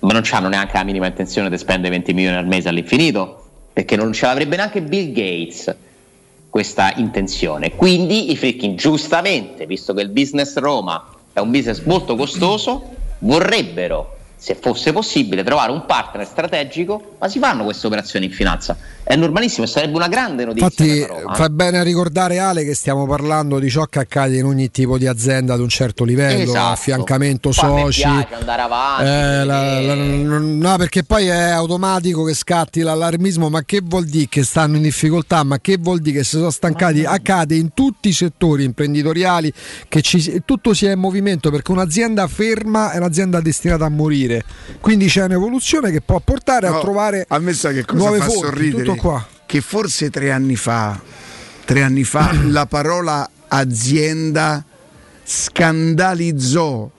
[0.00, 3.96] ma non hanno neanche la minima intenzione di spendere 20 milioni al mese all'infinito, perché
[3.96, 5.74] non ce l'avrebbe neanche Bill Gates
[6.48, 7.74] questa intenzione.
[7.74, 14.15] Quindi i Frickin giustamente, visto che il business Roma è un business molto costoso, vorrebbero
[14.38, 18.76] se fosse possibile, trovare un partner strategico, ma si fanno queste operazioni in finanza.
[19.02, 20.66] È normalissimo e sarebbe una grande notizia.
[20.66, 21.36] Infatti Roma, eh.
[21.36, 24.98] fa bene a ricordare Ale che stiamo parlando di ciò che accade in ogni tipo
[24.98, 26.72] di azienda ad un certo livello, Esatto.
[26.72, 28.02] affiancamento Poi a me soci.
[28.04, 29.94] andare avanti, Eh, la- la-
[30.38, 34.82] no, perché poi è automatico che scatti l'allarmismo, ma che vuol dire che stanno in
[34.82, 35.42] difficoltà?
[35.44, 37.04] Ma che vuol dire che si sono stancati?
[37.04, 39.52] Accade in tutti i settori imprenditoriali
[39.88, 44.35] che ci- tutto sia in movimento perché un'azienda ferma è un'azienda destinata a morire.
[44.80, 48.18] Quindi c'è un'evoluzione che può portare a No, trovare a me sa che cosa nuove
[48.18, 49.26] fa sorridere tutto qua.
[49.46, 51.00] che forse tre anni fa
[51.64, 54.64] tre anni fa la parola azienda
[55.24, 56.90] scandalizzò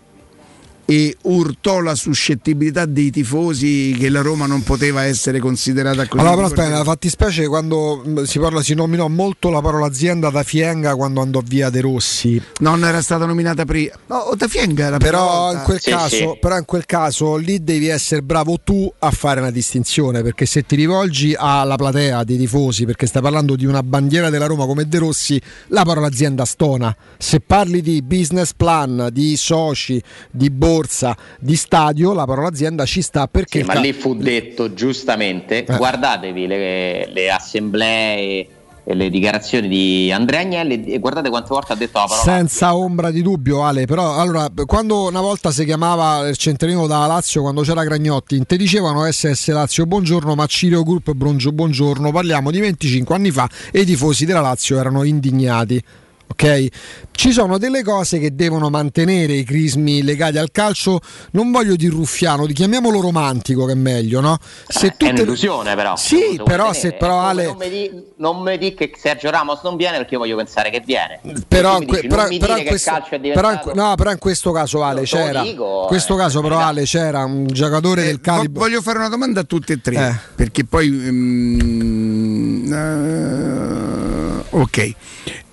[0.90, 6.36] e urtò la suscettibilità dei tifosi che la Roma non poteva essere considerata così Allora,
[6.36, 10.44] però aspetta, nella fattispecie quando mh, si parla, si nominò molto la parola azienda da
[10.44, 12.42] Fienga quando andò via De Rossi.
[12.60, 13.92] non era stata nominata prima.
[14.08, 17.62] No, da Fienga era la prima Però in, quel caso, però in quel caso lì
[17.62, 22.38] devi essere bravo tu a fare una distinzione perché se ti rivolgi alla platea dei
[22.38, 26.46] tifosi perché stai parlando di una bandiera della Roma come De Rossi la parola azienda
[26.46, 26.96] stona.
[27.18, 30.02] Se parli di business plan di soci
[30.32, 34.14] di borsa di stadio la parola azienda ci sta perché Sì, ma ca- lì fu
[34.16, 35.76] detto giustamente, Eh.
[35.78, 38.48] guardatevi le, le assemblee
[38.90, 42.74] e le dichiarazioni di Andrea Agnelli e guardate quante volte ha detto la parola Senza
[42.74, 43.86] ombra di dubbio, Ale.
[43.86, 48.56] Però allora, quando una volta si chiamava il centrino da Lazio, quando c'era Gragnotti, te
[48.56, 52.12] dicevano SS Lazio buongiorno, ma Cirio Group buongiorno, buongiorno.
[52.12, 55.84] Parliamo di 25 anni fa e i tifosi della Lazio erano indignati.
[56.30, 56.68] Ok?
[57.12, 61.00] Ci sono delle cose che devono mantenere i crismi legati al calcio.
[61.32, 64.38] Non voglio dire ruffiano, di- chiamiamolo romantico, che è meglio, no?
[64.68, 65.96] Se È un'illusione però.
[65.96, 69.78] Sì, però se- però, Ale- Non mi, di, non mi di che Sergio Ramos non
[69.78, 71.20] viene perché io voglio pensare che viene.
[71.48, 73.20] però, in que- dici, però- non mi però dire in che questo, il calcio è
[73.34, 76.60] però in no, però in questo caso Ale c'era dico, in questo eh, caso però
[76.60, 79.96] Ale c'era un giocatore del Vo- calibro Voglio fare una domanda a tutti e tre,
[79.96, 80.16] Eh.
[80.36, 80.88] perché poi...
[80.90, 84.94] mm, eh, ok.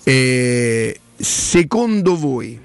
[0.07, 2.59] Eh, secondo voi,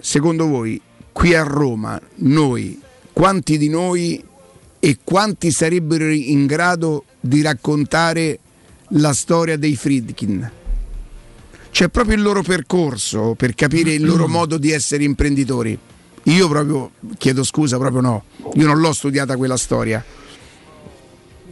[0.00, 0.80] secondo voi,
[1.12, 2.80] qui a Roma, noi,
[3.12, 4.24] quanti di noi
[4.78, 8.38] e quanti sarebbero in grado di raccontare
[8.88, 10.50] la storia dei Friedkin?
[11.70, 15.78] C'è proprio il loro percorso per capire il loro modo di essere imprenditori.
[16.24, 18.24] Io proprio chiedo scusa, proprio no.
[18.54, 20.02] Io non l'ho studiata quella storia.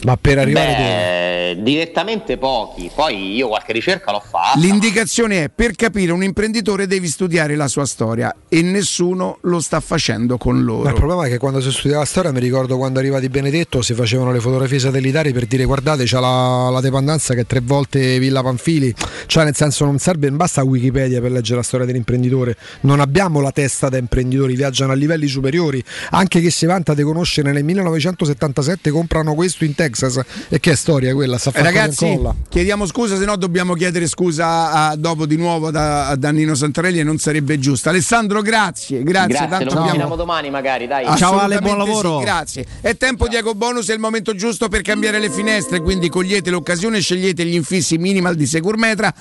[0.03, 4.59] Ma per arrivare Beh, direttamente pochi, poi io qualche ricerca l'ho fatta.
[4.59, 9.81] L'indicazione è per capire un imprenditore devi studiare la sua storia e nessuno lo sta
[9.81, 10.85] facendo con loro.
[10.85, 13.29] Ma il problema è che quando si studia la storia, mi ricordo quando arriva di
[13.29, 17.47] Benedetto, si facevano le fotografie satellitari per dire guardate c'ha la, la dependenza che è
[17.47, 18.95] tre volte Villa Panfili,
[19.27, 23.41] cioè nel senso non serve, non basta Wikipedia per leggere la storia dell'imprenditore, non abbiamo
[23.41, 27.65] la testa da imprenditori, viaggiano a livelli superiori, anche che si vanta di conoscere nel
[27.65, 32.19] 1977 comprano questo in Texas e che è storia quella, sta Eh, facendo Ragazzi,
[32.49, 37.01] chiediamo scusa, se no dobbiamo chiedere scusa a- dopo di nuovo da, a Dannino Santarelli
[37.01, 37.89] e non sarebbe giusto.
[37.89, 39.29] Alessandro, grazie, grazie.
[39.35, 41.05] Grazie, tanto lo abbiamo- domani magari, dai.
[41.05, 42.67] Assolutamente sì, grazie.
[42.81, 46.99] È tempo di EcoBonus, è il momento giusto per cambiare le finestre, quindi cogliete l'occasione
[46.99, 49.13] e scegliete gli infissi minimal di Securmetra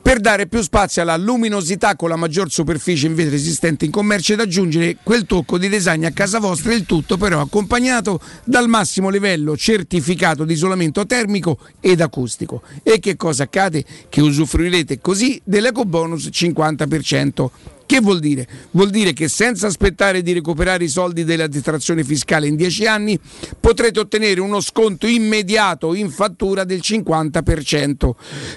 [0.00, 4.32] per dare più spazio alla luminosità con la maggior superficie in vetro esistente in commercio
[4.32, 9.08] ed aggiungere quel tocco di design a casa vostra, il tutto però accompagnato dal massimo
[9.10, 9.96] livello certificato
[10.44, 12.62] di isolamento termico ed acustico.
[12.82, 13.84] E che cosa accade?
[14.08, 17.50] Che usufruirete così dell'EcoBonus 50%.
[17.88, 18.46] Che vuol dire?
[18.72, 23.18] Vuol dire che senza aspettare di recuperare i soldi della detrazione fiscale in 10 anni
[23.58, 28.10] potrete ottenere uno sconto immediato in fattura del 50%.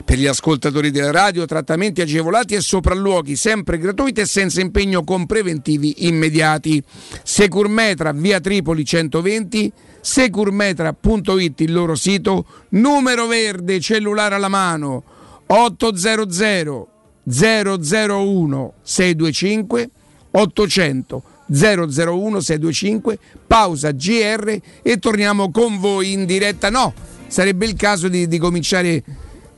[0.04, 5.26] Per gli ascoltatori della radio, trattamenti agevolati e sopralluoghi sempre gratuiti e senza impegno con
[5.26, 6.84] preventivi immediati.
[7.24, 9.72] Securmetra, via Tripoli 120,
[10.02, 15.04] securmetra.it il loro sito, numero verde, cellulare alla mano
[15.48, 16.88] 800
[17.24, 19.90] 001 625
[20.32, 21.24] 800
[21.54, 26.94] 001 625 pausa GR e torniamo con voi in diretta no
[27.28, 29.04] sarebbe il caso di, di cominciare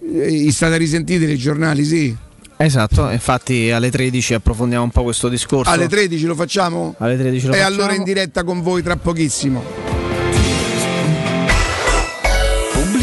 [0.02, 2.16] eh, state risentite nei giornali sì
[2.56, 5.72] Esatto, infatti alle 13 approfondiamo un po' questo discorso.
[5.72, 7.76] alle 13 lo facciamo Alle 13 lo e facciamo.
[7.76, 9.64] allora in diretta con voi tra pochissimo
[12.94, 13.03] Bl-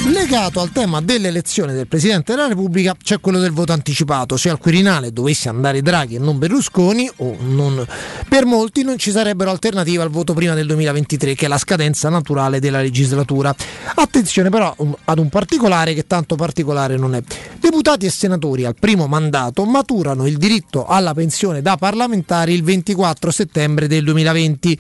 [0.09, 4.38] Legato al tema dell'elezione del Presidente della Repubblica c'è quello del voto anticipato.
[4.38, 7.85] Se al Quirinale dovesse andare Draghi e non Berlusconi, o non-
[8.29, 12.07] per molti non ci sarebbero alternative al voto prima del 2023, che è la scadenza
[12.07, 13.53] naturale della legislatura.
[13.95, 14.73] Attenzione però
[15.03, 17.21] ad un particolare che tanto particolare non è.
[17.59, 23.29] Deputati e senatori al primo mandato maturano il diritto alla pensione da parlamentari il 24
[23.29, 24.79] settembre del 2020.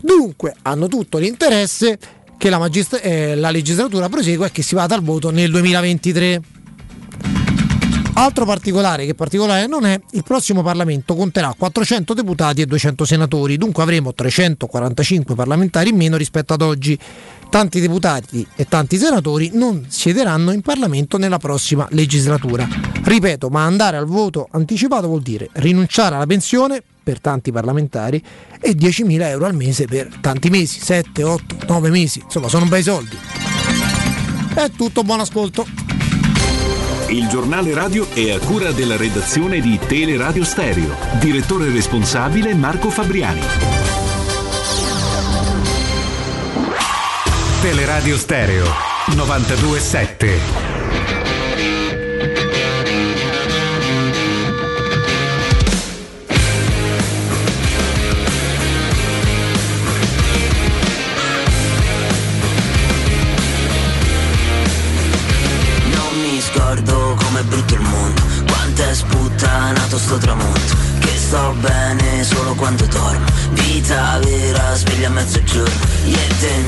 [0.00, 1.98] Dunque hanno tutto l'interesse
[2.38, 6.40] che la, magist- eh, la legislatura prosegua e che si vada al voto nel 2023.
[8.14, 13.56] Altro particolare che particolare non è, il prossimo Parlamento conterà 400 deputati e 200 senatori,
[13.56, 16.98] dunque avremo 345 parlamentari in meno rispetto ad oggi.
[17.50, 22.68] Tanti deputati e tanti senatori non siederanno in Parlamento nella prossima legislatura.
[23.02, 28.22] Ripeto, ma andare al voto anticipato vuol dire rinunciare alla pensione per tanti parlamentari
[28.60, 32.82] e 10.000 euro al mese per tanti mesi, 7, 8, 9 mesi, insomma sono bei
[32.82, 33.16] soldi.
[34.54, 35.66] È tutto, buon ascolto.
[37.08, 40.94] Il giornale radio è a cura della redazione di Teleradio Stereo.
[41.18, 43.40] Direttore responsabile Marco Fabriani.
[47.62, 48.66] Teleradio Stereo
[49.14, 51.27] 927.
[67.38, 68.22] Com'è brutto il mondo.
[68.46, 70.76] Quanto è sputtanato sto tramonto.
[70.98, 73.26] Che sto bene solo quando dormo.
[73.50, 75.86] Vita vera, sveglia a mezzogiorno.
[76.04, 76.16] Gli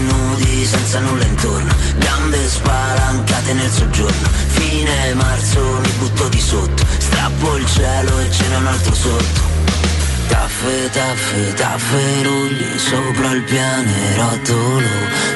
[0.06, 1.72] nudi senza nulla intorno.
[1.98, 4.28] Gambe spalancate nel soggiorno.
[4.48, 6.84] Fine marzo mi butto di sotto.
[6.98, 9.48] Strappo il cielo e ce n'è un altro sotto.
[10.28, 14.88] Taffe, taffe, tafferugli sopra il pianerottolo.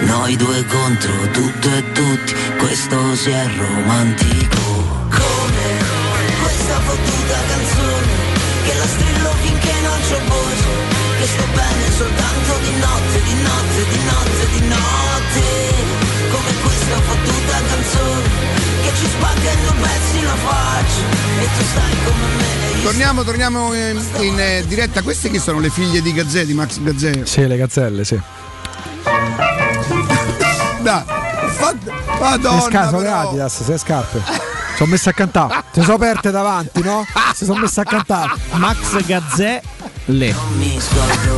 [0.02, 5.03] Noi due contro tutto e tutti, questo si è romantico
[6.94, 8.06] fottuta canzone
[8.64, 10.68] Che la strillo finché non c'ho voce
[11.18, 15.42] Che sto bene soltanto di notte, di notte, di notte, di notte
[16.30, 18.28] Come questa fottuta canzone
[18.82, 21.02] Che ci spacca in due pezzi la faccia
[21.40, 22.52] E tu stai come me
[22.84, 25.00] Torniamo, torniamo in, in, eh, diretta.
[25.00, 27.24] Queste che sono le figlie di Gazzè, di Max Gazzè?
[27.24, 28.20] Sì, le gazzelle, sì.
[30.82, 31.02] Dai,
[31.48, 31.74] fa-
[32.20, 33.28] Madonna, le però.
[33.28, 34.43] Adidas, sei scarpe.
[34.76, 35.64] Sono messe a cantare.
[35.72, 37.04] Si sono aperte davanti, no?
[37.34, 38.32] Si sono messe a cantare.
[38.52, 39.62] Max Gazzè
[40.06, 40.34] le.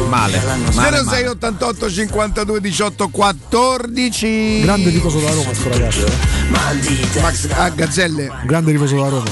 [0.09, 0.43] Male.
[0.75, 6.05] male, 06 88 52 18 14 Grande tifoso da Roma sto ragazzo.
[6.07, 7.21] eh.
[7.21, 9.25] Max ah, Gazzelle Grande tifoso da Roma.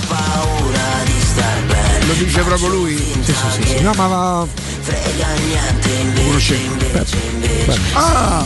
[2.06, 3.80] lo dice proprio lui Sì, sì, sì, sì.
[3.82, 4.46] No, ma va.
[4.80, 8.44] frega niente invece, invece, invece ah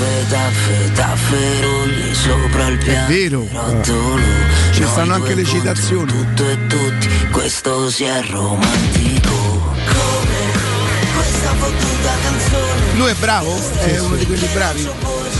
[0.00, 3.46] Taffe, taffe, tafferugli sopra il piano vero.
[4.72, 6.10] ci stanno anche le citazioni.
[6.10, 9.34] Tutto e tutti, questo si è romantico.
[9.34, 10.40] Come
[11.14, 12.96] questa fottuta canzone.
[12.96, 13.54] Lui è bravo?
[13.80, 14.88] è uno di quelli bravi?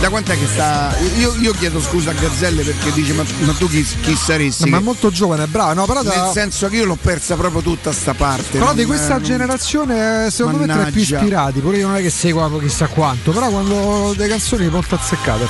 [0.01, 3.69] Da quant'è che sta io, io chiedo scusa a Gazzelle perché dice ma, ma tu
[3.69, 4.63] chi, chi saresti?
[4.65, 5.73] No, ma è molto giovane, è bravo.
[5.73, 8.75] No, però da- nel senso che io l'ho persa proprio tutta sta parte Però non-
[8.75, 11.17] di questa non- generazione, secondo me, tra i più Mannaggia.
[11.17, 11.59] ispirati.
[11.59, 15.45] Pure io non è che seguo chissà quanto, però quando le canzoni molto azzeccate.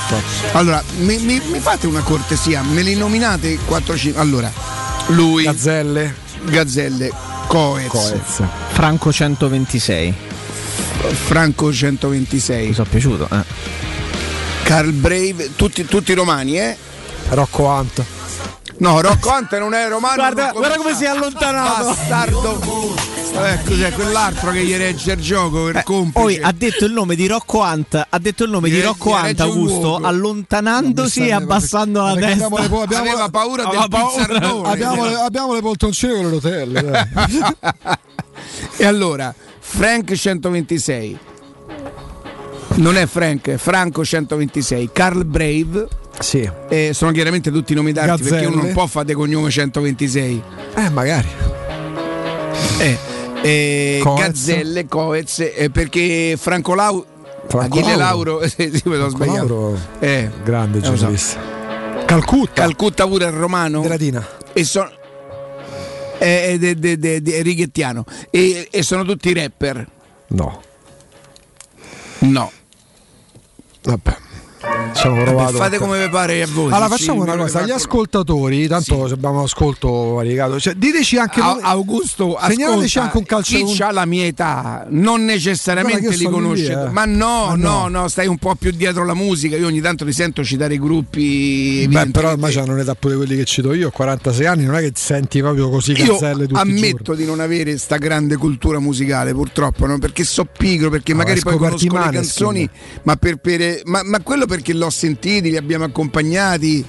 [0.52, 4.20] Allora, mi, mi- mi fate una cortesia, me li nominate 4-5.
[4.20, 4.52] Allora,
[5.08, 5.44] lui.
[5.44, 6.14] Gazzelle.
[6.44, 7.10] Gazzelle.
[7.46, 8.42] Coez.
[8.72, 10.14] Franco 126.
[11.24, 12.68] Franco 126.
[12.68, 13.51] Mi sono piaciuto, eh.
[14.72, 16.74] Carl Brave, tutti, tutti romani, eh?
[17.28, 18.02] Rocco Ant.
[18.78, 20.14] No, Rocco Ant non è romano.
[20.14, 21.84] Guarda- non guarda come si è allontanato.
[21.88, 22.94] Bastardo.
[23.34, 26.18] Eh, cos'è quell'altro che gli regge il gioco per complice?
[26.18, 29.12] Poi ha detto il nome di Rocco Ant, ha detto il nome Gli di Rocco
[29.12, 32.30] Ant Augusto, allontanandosi e abbassando la testa.
[32.46, 34.24] abbiamo le po- abbiamo- Aveva paura del paura.
[34.24, 34.68] pizzardone.
[34.70, 37.08] Abbiamo le, abbiamo le poltroncine con le rotelle.
[38.78, 41.18] E allora, Frank 126.
[42.76, 44.90] Non è Frank, è Franco 126.
[44.92, 45.86] Carl Brave.
[46.18, 46.48] Sì.
[46.68, 48.62] Eh, sono chiaramente tutti nomi d'arte perché uno Gazzelle.
[48.64, 50.42] non può fare cognome 126.
[50.76, 51.28] Eh, magari.
[52.78, 52.98] Eh,
[53.42, 54.18] eh, Coez.
[54.20, 57.04] Gazzelle, Coez, eh, perché Franco Lau.
[57.48, 58.32] Franco Achille Lauro.
[58.38, 59.46] Lauro, sì, sì, me l'ho sbagliato.
[59.46, 60.94] Lauro, Eh, grande lo so.
[60.94, 61.40] giornalista.
[62.06, 62.62] Calcutta.
[62.62, 63.80] Calcutta pure è romano.
[63.82, 64.26] Delatina.
[64.52, 64.90] e sono
[66.18, 69.86] è, è, è- è- è- è righettiano e, e sono tutti rapper.
[70.28, 70.60] No.
[72.20, 72.52] No.
[73.82, 74.16] Vabbè.
[74.62, 76.72] Fate come vi pare a voi.
[76.72, 81.16] Allora sì, facciamo una cosa, che gli fa- ascoltatori, tanto abbiamo ascolto variegato, cioè, diteci
[81.18, 86.14] anche A- Augusto, segnalateci ascolta, anche un calcio chi ha la mia età non necessariamente
[86.14, 86.74] li conosce.
[86.74, 86.90] lì, eh.
[86.90, 88.00] Ma no, Ma no, no.
[88.02, 89.56] no, stai un po' più dietro la musica.
[89.56, 91.86] Io ogni tanto ti sento citare i gruppi.
[91.88, 94.80] Beh, però ormai hanno un'età pure quelli che cito io, ho 46 anni, non è
[94.80, 99.32] che ti senti proprio così cazzelle tutti ammetto di non avere sta grande cultura musicale,
[99.32, 99.98] purtroppo, no?
[99.98, 102.68] perché so pigro, perché No, magari poi conosco i le canzoni,
[103.02, 106.84] ma, per, per- ma, ma quello perché l'ho sentiti, li abbiamo accompagnati.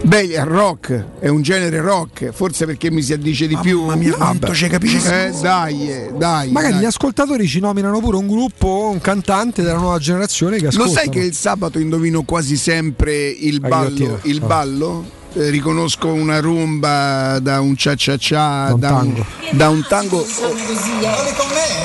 [0.00, 3.80] Beh, il rock è un genere rock, forse perché mi si addice di più.
[3.80, 4.96] Mamma mia, quanto ci capisci?
[5.06, 6.50] Eh, dai, eh, dai.
[6.50, 6.82] Magari dai.
[6.82, 10.96] gli ascoltatori ci nominano pure un gruppo un cantante della nuova generazione che Lo ascoltano.
[10.98, 14.20] sai che il sabato indovino quasi sempre il ballo?
[14.22, 14.46] Il Ah.
[14.46, 15.04] ballo?
[15.34, 19.26] Eh, riconosco una rumba da un cia cia cia, Da un tango.
[19.52, 20.24] da un tango.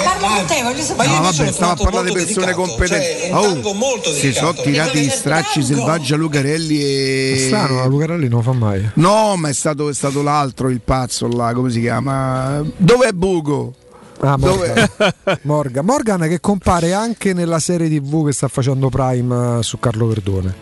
[0.03, 1.09] Parla con te, voglio sapere.
[1.09, 3.31] No, vabbè, stavo a parlare di persone competenti.
[3.33, 3.61] Oh,
[4.03, 7.33] si sono tirati gli stracci selvaggi a Lucarelli e.
[7.35, 8.89] È strano, la Lucarelli non lo fa mai.
[8.95, 12.61] No, ma è stato, è stato l'altro, il pazzo là, come si chiama?
[12.77, 13.73] Dov'è Bugo?
[14.21, 14.89] Ah, Morgan.
[15.43, 15.85] Morgan.
[15.85, 20.55] Morgan che compare anche nella serie TV che sta facendo Prime eh, su Carlo Verdone.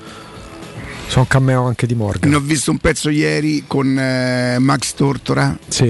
[1.19, 2.29] Un cameo anche di Morgan.
[2.29, 5.57] Ne ho visto un pezzo ieri con eh, Max Tortora.
[5.67, 5.87] Sì.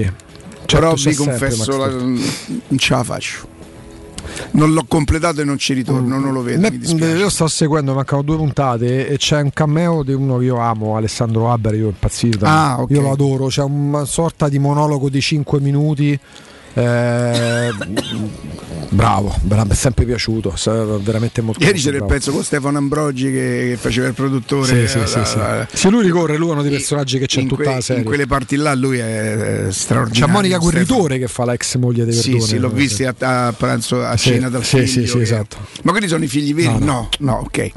[0.66, 3.50] Però Certo, c'è vi confesso, la- non ce la faccio.
[4.52, 6.68] Non l'ho completato e non ci ritorno, non lo vedo.
[6.70, 10.58] Me- io sto seguendo, mancano due puntate e c'è un cameo di uno che io
[10.58, 12.44] amo, Alessandro Haber, io impazzito.
[12.46, 12.90] Ah, ok.
[12.90, 16.18] Io lo adoro, c'è una sorta di monologo di 5 minuti.
[16.74, 17.70] Eh,
[18.90, 20.54] bravo, bra- mi è sempre piaciuto,
[21.02, 22.12] veramente molto Ieri c'era il bravo.
[22.14, 24.86] pezzo con Stefano Ambrogi che, che faceva il produttore.
[24.86, 25.38] Sì, sì, sì, sì.
[25.38, 27.80] eh, Se lui ricorre, lui è uno dei personaggi che c'è in tutta que- la
[27.80, 28.02] serie.
[28.02, 30.32] in quelle parti là lui è eh, C'è straordinario.
[30.34, 30.58] Monica.
[30.58, 32.48] Guerritore che fa la ex moglie di Sì, Verdone.
[32.48, 34.86] sì, l'ho visto a, a pranzo a Sì, cena dal sì, figlio.
[34.86, 35.56] sì, sì, che- esatto.
[35.82, 36.68] Ma quelli sono i figli veri?
[36.68, 37.32] No, No, no.
[37.32, 37.70] no, ok.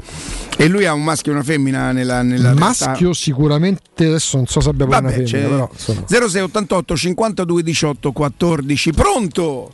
[0.58, 4.60] E lui ha un maschio e una femmina nella, nella Maschio sicuramente, adesso non so
[4.60, 6.04] se abbia una femmina, però insomma.
[6.06, 8.85] 0688 52 18 14.
[8.92, 9.70] Pronto?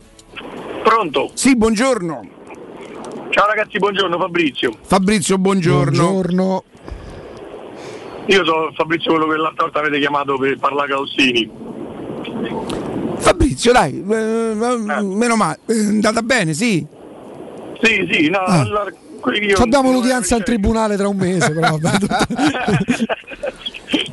[0.83, 1.31] Pronto?
[1.35, 2.29] Sì, buongiorno.
[3.31, 4.73] Ciao ragazzi, buongiorno Fabrizio.
[4.83, 5.91] Fabrizio, buongiorno.
[6.03, 6.65] Buongiorno.
[8.27, 11.51] Io sono Fabrizio, quello che l'altra volta avete chiamato per parlare Caustini.
[13.17, 16.87] Fabrizio, dai, eh, meno male, è andata bene, sì.
[17.81, 18.67] Sì, sì, no, Ah.
[19.25, 21.79] Ci abbiamo l'udienza al tribunale tra un mese, però.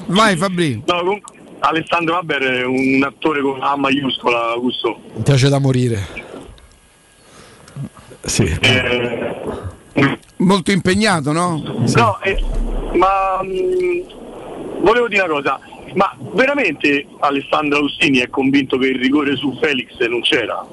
[0.05, 0.83] Vai Fabri.
[0.85, 1.19] No,
[1.59, 4.99] Alessandro Haber è un attore con A maiuscola, Augusto.
[5.15, 6.27] Mi piace da morire.
[8.21, 8.43] Sì.
[8.61, 9.37] Eh,
[10.37, 11.61] Molto impegnato, no?
[11.95, 12.41] No, eh,
[12.93, 15.59] ma mh, volevo dire una cosa,
[15.95, 20.65] ma veramente Alessandro Austini è convinto che il rigore su Felix non c'era?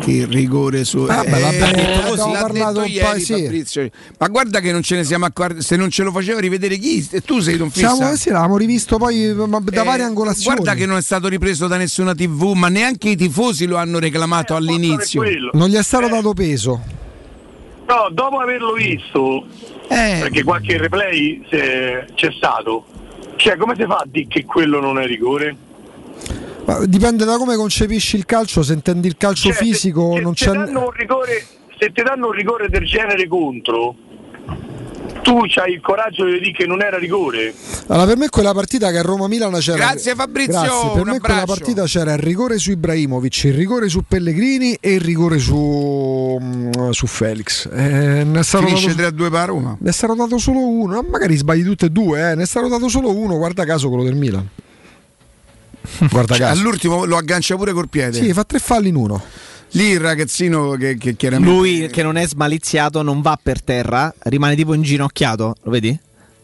[0.00, 3.32] Che rigore su Ah, l'ha Eh, detto l'ha detto ieri, sì.
[3.42, 3.88] Fabrizio.
[4.18, 7.06] Ma guarda che non ce ne siamo accorti, se non ce lo faceva rivedere chi?
[7.24, 7.94] Tu sei Don Fissa?
[7.94, 10.56] Siamo, sì, l'avevamo rivisto poi ma da Eh, varie angolazioni.
[10.56, 13.98] Guarda che non è stato ripreso da nessuna TV, ma neanche i tifosi lo hanno
[13.98, 15.20] reclamato all'inizio.
[15.20, 15.50] quello.
[15.54, 16.80] Non gli è stato dato peso.
[17.86, 19.44] No, dopo averlo visto,
[19.88, 20.18] Eh.
[20.20, 22.84] perché qualche replay c'è stato,
[23.40, 25.56] cioè come si fa a dire che quello non è rigore?
[26.66, 30.20] Ma dipende da come concepisci il calcio, se intendi il calcio Cioè, se- fisico se,
[30.20, 31.46] non se c'è danno un rigore,
[31.78, 33.94] se ti danno un rigore del genere contro,
[35.22, 37.54] tu hai il coraggio di dire che non era rigore.
[37.88, 39.76] Allora, per me quella partita che a Roma-Milan c'era.
[39.76, 40.90] Grazie, Fabrizio, Grazie.
[40.92, 44.94] Per un me quella partita c'era il rigore su Ibrahimovic, il rigore su Pellegrini e
[44.94, 47.68] il rigore su, mm, su Felix.
[47.72, 49.76] Eh, ne, è stato Finisce dato, 3 a 2 per Roma.
[49.78, 51.04] ne è stato dato solo uno.
[51.08, 52.34] Magari sbagli tutte e due, eh.
[52.34, 53.36] ne è stato dato solo uno.
[53.36, 54.48] Guarda caso quello del Milan.
[56.10, 56.60] Guarda Cioè, caso.
[56.60, 58.22] all'ultimo lo aggancia pure col piede.
[58.22, 59.22] Sì, fa tre falli in uno.
[59.72, 64.12] Lì il ragazzino che, che chiaramente Lui che non è smaliziato non va per terra,
[64.24, 65.98] rimane tipo inginocchiato, lo vedi?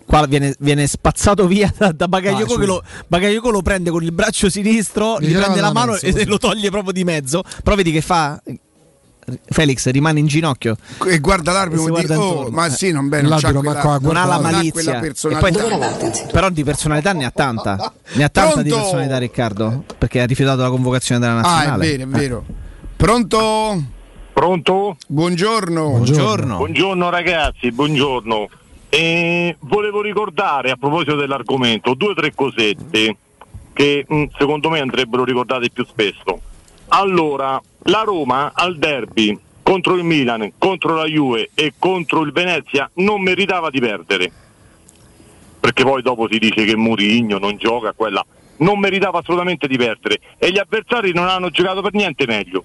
[0.07, 4.05] Qua viene, viene spazzato via da, da Bagayoko Ah, che lo, Bagayoko lo prende con
[4.05, 6.25] il braccio sinistro, Gli prende la mano mezzo, e così.
[6.27, 7.43] lo toglie proprio di mezzo.
[7.65, 8.41] Però vedi che fa?
[9.51, 10.77] Felix rimane in ginocchio.
[11.09, 13.53] e guarda l'arbitro E e dice, guarda oh, ma sì, non bene, non, Non ha
[13.53, 13.99] la guardato.
[14.01, 14.99] non ha quella malizia.
[15.01, 16.27] Poi- personalità.
[16.31, 17.93] però di personalità ne ha tanta.
[18.13, 18.85] Ne ha tanta di Pronto?
[18.85, 19.85] personalità Riccardo.
[19.99, 21.87] Perché ha rifiutato la convocazione della Ah, è nazionale.
[21.89, 22.45] vero, è vero.
[22.97, 23.83] Pronto?
[24.33, 24.97] Pronto?
[25.07, 25.91] Buongiorno.
[25.91, 26.57] Buongiorno.
[26.57, 28.49] Buongiorno ragazzi, buongiorno.
[28.89, 33.17] E volevo ricordare a proposito dell'argomento due o tre cosette
[33.73, 36.41] che mh, secondo me andrebbero ricordate più spesso.
[36.89, 42.89] Allora, la Roma al derby contro il Milan, contro la Juve e contro il Venezia
[42.95, 44.33] non meritava di perdere.
[45.61, 48.25] perché poi dopo si dice che Murigno non gioca, quella
[48.59, 52.65] non meritava assolutamente di perdere e gli avversari non hanno giocato per niente meglio.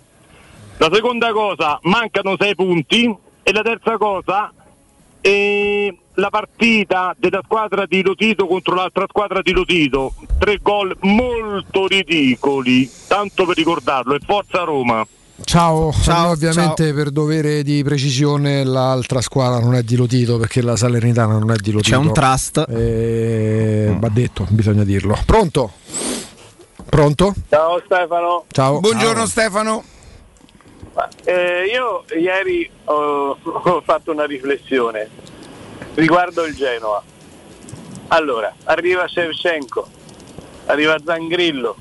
[0.77, 4.51] La seconda cosa, mancano sei punti e la terza cosa,
[5.22, 11.88] eh, la partita della squadra di Lotito contro l'altra squadra di Lotito, tre gol molto
[11.88, 15.06] ridicoli, tanto per ricordarlo, e forza Roma.
[15.43, 20.75] Ciao, Ciao, ovviamente per dovere di precisione l'altra squadra non è di Lotito perché la
[20.75, 21.95] Salernitana non è di Lotito.
[21.95, 22.66] C'è un trust.
[22.69, 25.17] Eh, Va detto, bisogna dirlo.
[25.25, 25.72] Pronto?
[26.85, 27.33] Pronto?
[27.50, 28.45] Ciao Stefano.
[28.51, 28.80] Ciao.
[28.80, 29.83] Buongiorno Stefano.
[31.24, 35.10] Eh, io ieri ho, ho fatto una riflessione
[35.95, 37.02] riguardo il Genoa.
[38.10, 39.88] Allora, arriva Shevchenko,
[40.66, 41.78] arriva Zangrillo,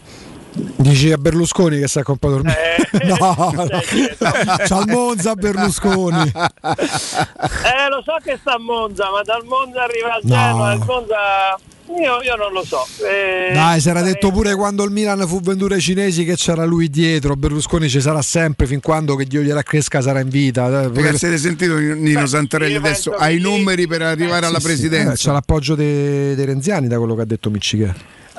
[0.52, 3.68] Dici a Berlusconi che sta comprato il Eh, No, no.
[4.66, 6.32] c'ha il Monza Berlusconi.
[6.32, 10.34] Eh, lo so che sta a Monza, ma dal Monza arriva al No.
[10.34, 11.58] Genoa, il Monza
[11.98, 12.86] io, io non lo so.
[13.04, 16.64] Eh, Dai, si era detto pure quando il Milan fu venduto ai cinesi che c'era
[16.64, 17.34] lui dietro.
[17.36, 20.68] Berlusconi ci sarà sempre fin quando che Dio gliela cresca sarà in vita.
[20.68, 24.66] Ragazzi, avete sentito Nino Santarelli adesso ha i numeri per arrivare alla Sì, sì.
[24.66, 25.12] presidenza.
[25.12, 27.92] Eh, c'è l'appoggio dei, dei Renziani da quello che ha detto Miccichè.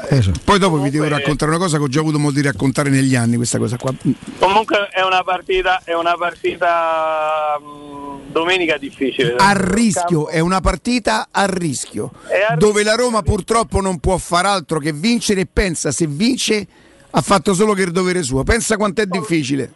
[0.09, 0.31] Eh, sì.
[0.43, 3.15] Poi dopo vi devo raccontare una cosa che ho già avuto modo di raccontare negli
[3.15, 3.93] anni, questa cosa qua.
[4.39, 9.35] Comunque è una partita, è una partita mh, domenica difficile.
[9.37, 12.11] A rischio, è una partita a rischio,
[12.57, 16.67] dove la Roma purtroppo non può far altro che vincere e pensa se vince
[17.11, 18.43] ha fatto solo che il dovere suo.
[18.43, 19.73] Pensa quanto è difficile.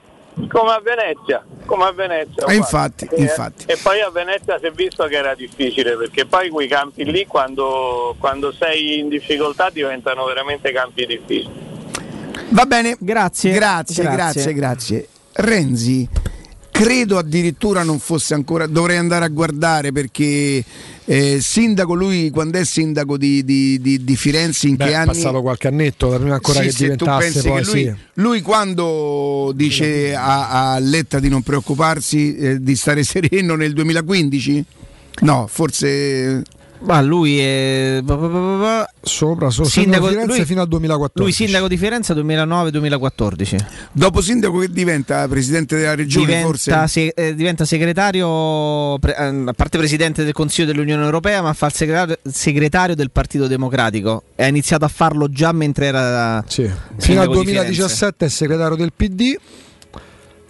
[0.49, 2.45] Come a Venezia, come a Venezia.
[2.47, 3.65] Eh, infatti, E- infatti.
[3.67, 7.25] E poi a Venezia si è visto che era difficile perché poi quei campi lì
[7.25, 11.73] quando, quando sei in difficoltà diventano veramente campi difficili.
[12.49, 13.53] Va bene, grazie.
[13.53, 14.15] Grazie, Grazie.
[14.17, 15.07] grazie, grazie.
[15.33, 16.07] Renzi,
[16.75, 20.61] credo addirittura non fosse ancora, dovrei andare a guardare perché
[21.05, 24.93] eh, sindaco, lui quando è sindaco di, di- di- di Firenze in Beh, che è
[24.95, 25.07] anni...
[25.07, 27.83] passato qualche annetto da prima ancora Sì, che se tu diventasse pensi poi che lui,
[27.83, 27.95] sì.
[28.15, 34.65] lui quando dice a, a Letta di non preoccuparsi, eh, di stare sereno nel 2015?
[35.21, 36.43] No, forse...
[36.85, 37.99] Ma lui è
[39.01, 41.21] sopra, sopra sindaco Firenze lui- fino al 2014.
[41.23, 43.65] Lui sindaco di Firenze 2009-2014.
[43.91, 46.87] Dopo sindaco che diventa presidente della regione Diventa, forse?
[46.87, 51.65] se- eh, diventa segretario, pre- eh, a parte presidente del Consiglio dell'Unione Europea, ma fa
[51.67, 54.23] il segretario, segretario del Partito Democratico.
[54.35, 57.71] E ha iniziato a farlo già mentre era Fino al sindaco di Firenze.
[57.71, 59.35] 2017 è segretario del PD.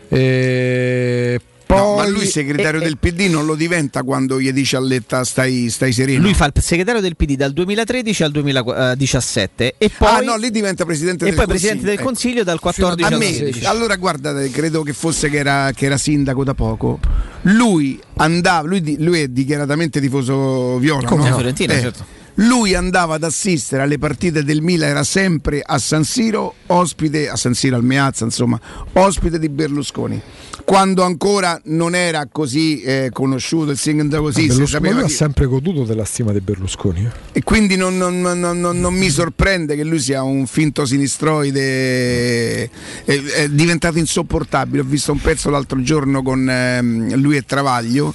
[0.09, 4.79] E poi No, ma lui segretario del PD non lo diventa quando gli dice a
[4.79, 6.21] Letta stai, stai sereno.
[6.21, 10.51] Lui fa il segretario del PD dal 2013 al 2017 e poi, ah no, lì
[10.51, 11.69] diventa presidente e del poi Consiglio.
[11.69, 12.05] presidente del.
[12.05, 13.65] Consiglio dal 14 a al me, 16.
[13.65, 16.99] allora guardate, credo che fosse che era, che era sindaco da poco.
[17.43, 21.07] Lui andava, lui, lui è dichiaratamente tifoso viola.
[21.07, 21.35] Come no?
[21.35, 22.05] Fiorentina, Eh, certo.
[22.39, 27.35] Lui andava ad assistere alle partite del Milan, era sempre a San Siro, ospite, a
[27.38, 28.59] San Siro al Meazza, insomma,
[28.93, 30.22] ospite di Berlusconi.
[30.65, 35.83] Quando ancora non era così eh, conosciuto il sindaco, sì, si sapeva ha sempre goduto
[35.83, 37.05] della stima di Berlusconi.
[37.05, 37.38] eh.
[37.39, 42.64] e quindi non, non- non- non- mi sorprende che lui sia un finto sinistroide,
[43.05, 44.81] è, è diventato insopportabile.
[44.81, 48.14] Ho visto un pezzo l'altro giorno con ehm, lui e Travaglio,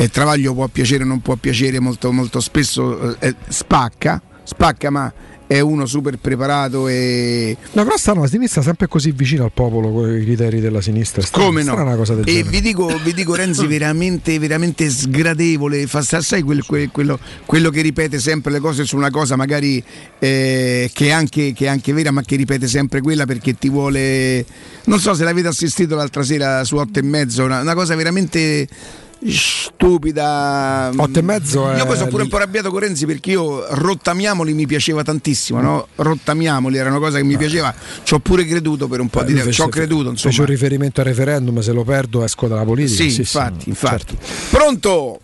[0.00, 5.12] e Travaglio può piacere o non può piacere, molto, molto spesso eh, spacca, spacca ma
[5.48, 7.56] è uno super preparato e...
[7.72, 11.22] No, però stanno la sinistra sempre così vicino al popolo con i criteri della sinistra.
[11.22, 11.72] Strana- Come no?
[11.72, 12.50] strana una cosa del e genere.
[12.50, 17.80] vi dico, vi dico Renzi veramente, veramente sgradevole, fa, sai quel- quel- quello, quello che
[17.80, 19.82] ripete sempre le cose su una cosa magari
[20.18, 23.70] eh, che, è anche, che è anche vera ma che ripete sempre quella perché ti
[23.70, 24.44] vuole...
[24.84, 28.68] Non so se l'avete assistito l'altra sera su 8 e mezzo, una, una cosa veramente
[29.26, 30.90] stupida.
[30.96, 32.22] Otto e mezzo Io poi sono pure lì.
[32.24, 35.88] un po' arrabbiato con Renzi perché io Rottamiamoli mi piaceva tantissimo, no?
[35.96, 39.26] Rottamiamoli era una cosa che mi piaceva, ci ho pure creduto per un po' Beh,
[39.26, 40.46] di tempo, ci fece- ho creduto, Fece insomma.
[40.48, 43.02] un riferimento al referendum, se lo perdo esco dalla politica.
[43.08, 44.16] Sì, infatti, infatti.
[44.50, 45.20] Pronto?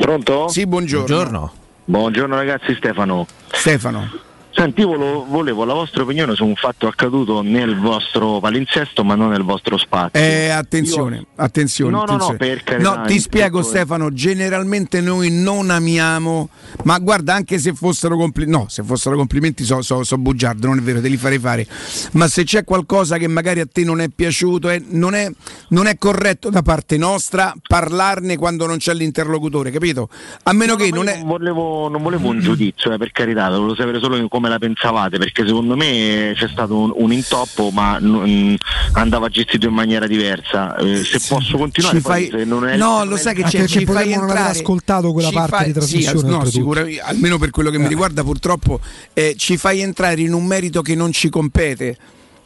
[0.00, 0.48] Pronto?
[0.48, 1.52] Sì, buongiorno.
[1.84, 3.26] Buongiorno ragazzi, Stefano.
[3.50, 4.10] Stefano.
[4.50, 9.30] Senti, io volevo, la vostra opinione su un fatto accaduto nel vostro palinsesto, ma non
[9.30, 10.20] nel vostro spazio.
[10.20, 11.92] Eh, attenzione, attenzione.
[11.92, 12.36] No, no, no, attenzione.
[12.38, 16.48] per carità, No, ti spiego Stefano, generalmente noi non amiamo,
[16.84, 20.78] ma guarda anche se fossero complimenti, no, se fossero complimenti so, so, so bugiardo, non
[20.78, 21.66] è vero, te li farei fare,
[22.12, 25.30] ma se c'è qualcosa che magari a te non è piaciuto, eh, non, è,
[25.68, 30.08] non è corretto da parte nostra parlarne quando non c'è l'interlocutore, capito?
[30.44, 31.22] A meno che ma non io è...
[31.22, 35.18] volevo, non volevo un giudizio, eh, per carità, volevo sapere solo come come la pensavate,
[35.18, 38.54] perché secondo me c'è stato un, un intoppo, ma mm,
[38.92, 40.74] andava gestito in maniera diversa.
[40.76, 44.10] Eh, se posso continuare, fai- se non è- no, lo sai che c'è, ci fai
[44.10, 44.50] non aver entrare.
[44.50, 47.88] ascoltato quella ci parte fai- di trasmissione, Sì, no, sicuramente, almeno per quello che mi
[47.88, 48.80] riguarda, purtroppo
[49.12, 51.96] eh, ci fai entrare in un merito che non ci compete.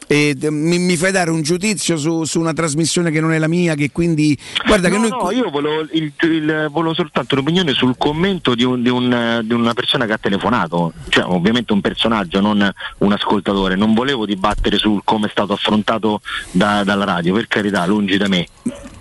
[0.07, 3.47] E mi, mi fai dare un giudizio su, su una trasmissione che non è la
[3.47, 7.71] mia, che quindi guarda che no, noi no, io volevo, il- il- volevo soltanto un'opinione
[7.73, 11.81] sul commento di, un- di un- di una persona che ha telefonato, cioè ovviamente un
[11.81, 13.75] personaggio, non un ascoltatore.
[13.75, 18.27] Non volevo dibattere su come è stato affrontato da- dalla radio, per carità, lungi da
[18.27, 18.47] me.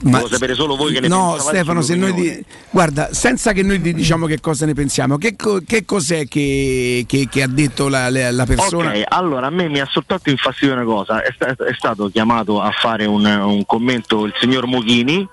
[0.05, 3.63] Volevo sapere solo voi che ne no pensavate Stefano se noi di- guarda senza che
[3.63, 7.47] noi ti diciamo che cosa ne pensiamo che, co- che cos'è che, che- che ha
[7.47, 11.02] detto la, la- la persona Ok, allora a me mi ha soltanto infastidito una cosa,
[11.05, 15.29] è, sta- è stato chiamato a fare un, un commento il signor Moghini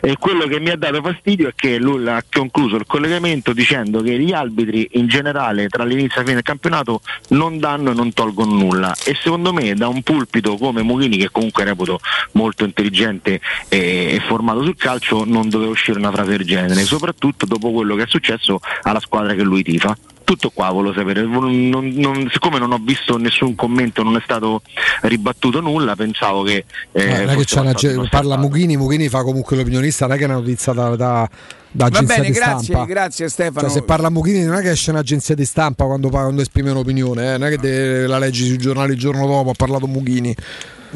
[0.00, 4.02] e quello che mi ha dato fastidio è che lui ha concluso il collegamento dicendo
[4.02, 7.94] che gli arbitri in generale tra l'inizio e la fine del campionato non danno e
[7.94, 12.00] non tolgono nulla e secondo me da un pulpito come Moghini che comunque reputo
[12.32, 17.72] molto intelligente e formato sul calcio non doveva uscire una frase del genere, soprattutto dopo
[17.72, 19.96] quello che è successo alla squadra che lui tifa.
[20.32, 24.62] Tutto qua volevo sapere, non- non- siccome non ho visto nessun commento, non è stato
[25.02, 26.64] ribattuto nulla, pensavo che...
[26.92, 27.44] eh, non è che
[27.74, 30.96] ge- parla Mughini, Mughini fa comunque l'opinionista, non è che è una notizia da, da,
[30.96, 31.28] da
[31.70, 32.84] va agenzia bene di grazie stampa.
[32.86, 36.40] grazie Stefano Cioè, se parla Mughini non è che esce un'agenzia di stampa quando, quando
[36.40, 39.54] esprime un'opinione, eh, non è che de- la leggi sui giornali il giorno dopo, ha
[39.54, 40.34] parlato Mughini.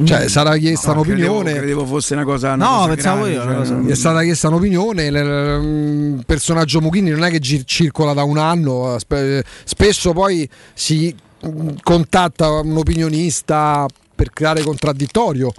[0.05, 0.27] Cioè, Mm.
[0.27, 1.57] sarà chiesta No, credevo- un'opinione.
[1.59, 4.49] credevo fosse una cosa una No, cosa pensavo grave, io, cioè, cosa- è stata chiesta
[4.49, 11.15] un'opinione, il personaggio Mughini non è che circola da un anno, spe- spesso poi si
[11.47, 15.53] mm, contatta un opinionista per creare contraddittorio.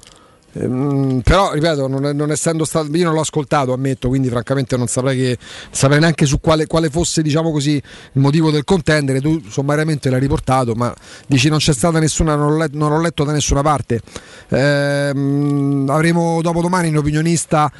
[0.59, 4.87] Ehm, però ripeto, non, non essendo stato, io non l'ho ascoltato, ammetto, quindi francamente non
[4.87, 5.37] saprei, che,
[5.69, 9.21] saprei neanche su quale, quale fosse diciamo così, il motivo del contendere.
[9.21, 10.93] Tu sommariamente l'hai riportato, ma
[11.27, 14.01] dici non c'è stata nessuna, non let- non l'ho letto da nessuna parte.
[14.49, 17.71] Ehm, avremo dopodomani un opinionista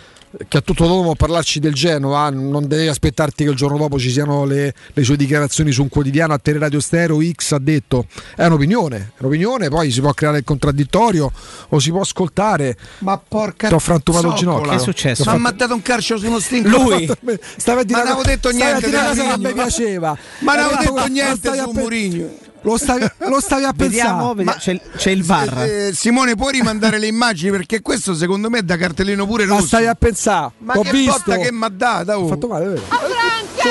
[0.48, 4.10] che a tutto dopo parlarci del Genova, non devi aspettarti che il giorno dopo ci
[4.10, 8.46] siano le, le sue dichiarazioni su un quotidiano a Teleradio Stereo X ha detto è
[8.46, 11.32] un'opinione, è un'opinione, poi si può creare il contraddittorio
[11.70, 12.78] o si può ascoltare.
[13.00, 14.92] Ma porca Ti ho frantumato il ginocchio.
[14.94, 16.70] Che è ho Ma mi ha fatto- dato un calcio su uno stinco.
[16.70, 17.10] Lui?
[17.58, 19.54] Stavi a dire Ma non avevo detto niente che a me Mourinho.
[19.54, 20.18] piaceva.
[20.40, 22.30] Ma non avevo detto niente su Mourinho.
[22.68, 24.34] Lo stavi, lo stavi a pensare.
[24.34, 25.64] vediamo, c'è, il- c'è il VAR.
[25.64, 29.56] Eh, Simone puoi rimandare le immagini perché questo secondo me è da cartellino pure Ma
[29.56, 29.68] rosso.
[29.68, 30.52] stai a pensare.
[30.60, 31.12] Ma T'ho che visto.
[31.26, 32.12] botta che mi ha dato?
[32.12, 32.82] Ho fatto male, vero?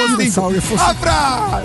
[0.08, 1.62] Io pensavo che fosse- Ah,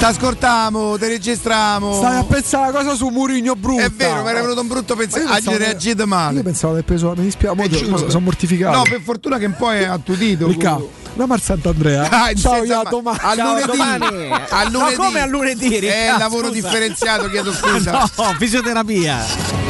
[0.00, 0.08] fra!
[0.10, 1.94] T'ascoltiamo, te registriamo.
[1.94, 3.84] Stai a pensare una cosa su Murigno brutta.
[3.84, 5.28] È vero, mi era venuto un brutto pensiero.
[5.28, 6.38] Ma io che- reagito male.
[6.38, 7.12] Io pensavo di aver preso.
[7.16, 8.76] Mi dispiace, mo- sono mortificato.
[8.76, 10.46] No, per fortuna che poi è attutito.
[10.46, 10.78] Ricca,
[11.10, 12.08] andiamo al Sant'Andrea.
[12.10, 13.18] Ah, Ciao, Ia, domani.
[13.20, 13.66] a Ciao, lunedì.
[13.66, 14.04] domani.
[14.48, 14.96] A lunedì.
[14.96, 15.74] Ma come a lunedì?
[15.76, 16.18] È Ricca?
[16.18, 16.60] lavoro Scusa.
[16.60, 18.10] differenziato, chiedo scusa.
[18.16, 19.69] No, fisioterapia.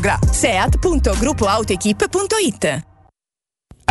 [0.00, 0.18] Gra.
[0.30, 2.91] Seat.gruppoautoequip.it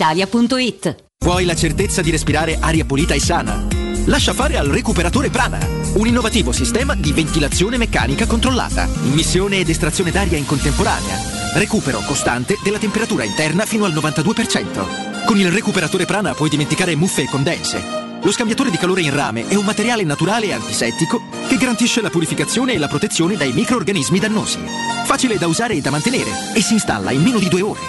[0.00, 1.04] brispalitalia.it.
[1.22, 3.66] Vuoi la certezza di respirare aria pulita e sana?
[4.06, 5.58] Lascia fare al recuperatore Prana,
[5.94, 11.18] un innovativo sistema di ventilazione meccanica controllata, immissione ed estrazione d'aria in contemporanea,
[11.54, 15.24] recupero costante della temperatura interna fino al 92%.
[15.26, 18.09] Con il recuperatore Prana puoi dimenticare muffe e condense.
[18.22, 22.10] Lo scambiatore di calore in rame è un materiale naturale e antisettico che garantisce la
[22.10, 24.58] purificazione e la protezione dai microorganismi dannosi.
[25.04, 27.80] Facile da usare e da mantenere e si installa in meno di due ore.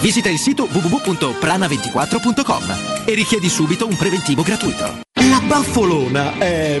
[0.00, 5.00] Visita il sito www.prana24.com e richiedi subito un preventivo gratuito.
[5.12, 6.80] La baffolona è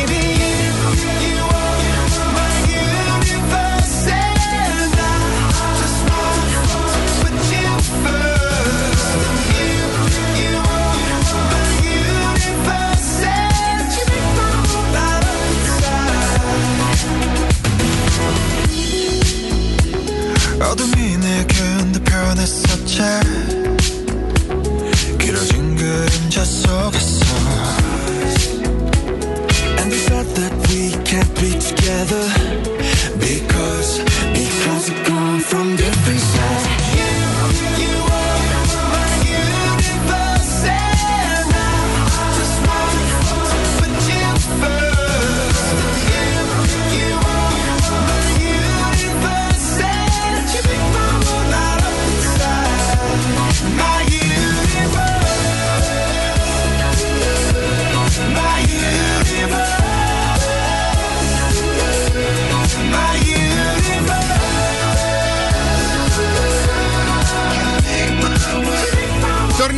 [22.90, 23.00] 변했었지
[25.18, 27.26] 길어진 그림자 속에서
[29.78, 32.26] And the thought that we can't be together
[33.18, 34.00] Because,
[34.32, 35.76] because we've come from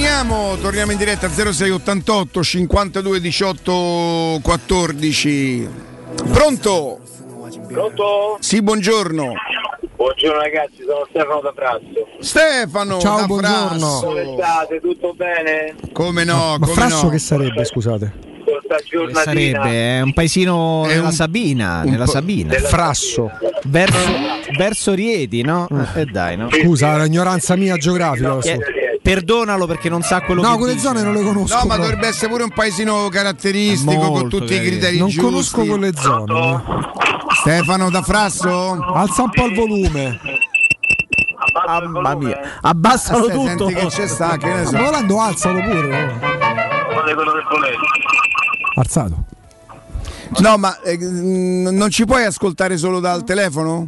[0.03, 5.69] Torniamo, torniamo in diretta 0688 52 18 14.
[6.29, 6.99] Pronto?
[7.69, 8.35] Pronto?
[8.41, 9.31] Sì, buongiorno.
[9.95, 12.07] Buongiorno ragazzi, sono Stefano da Frasso.
[12.19, 13.77] Stefano, Ciao, da buongiorno.
[13.79, 14.05] Frasso.
[14.05, 14.79] Come state?
[14.81, 15.75] Tutto bene?
[15.93, 17.09] Come no, Ma come Frasso no.
[17.09, 18.31] che sarebbe, scusate?
[19.13, 22.53] Sarebbe è un paesino È nella un- Sabina, un nella Sabina.
[22.55, 23.31] Frasso.
[23.65, 23.97] Verso,
[24.57, 25.67] verso Rieti, no?
[25.95, 26.49] E dai, no?
[26.51, 28.37] Scusa, l'ignoranza mia geografica.
[28.39, 28.57] Eh,
[29.03, 30.85] Perdonalo perché non sa quello No, che quelle dice.
[30.87, 31.53] zone non le conosco.
[31.53, 31.83] No, ma proprio.
[31.85, 34.69] dovrebbe essere pure un paesino caratteristico con tutti i carino.
[34.69, 35.23] criteri Non giusti.
[35.23, 36.63] conosco quelle zone.
[37.41, 38.71] Stefano da Frasso?
[38.93, 40.19] Alza un po' il volume.
[41.87, 43.67] Mamma mia, abbassalo Aspetta, tutto.
[43.67, 44.77] senti che c'è sta, che ne so.
[44.77, 46.05] Volando alzalo pure.
[46.05, 46.19] no?
[46.19, 47.77] Fate quello che volete.
[48.75, 49.15] Alzato.
[50.39, 53.87] No, ma eh, non ci puoi ascoltare solo dal telefono?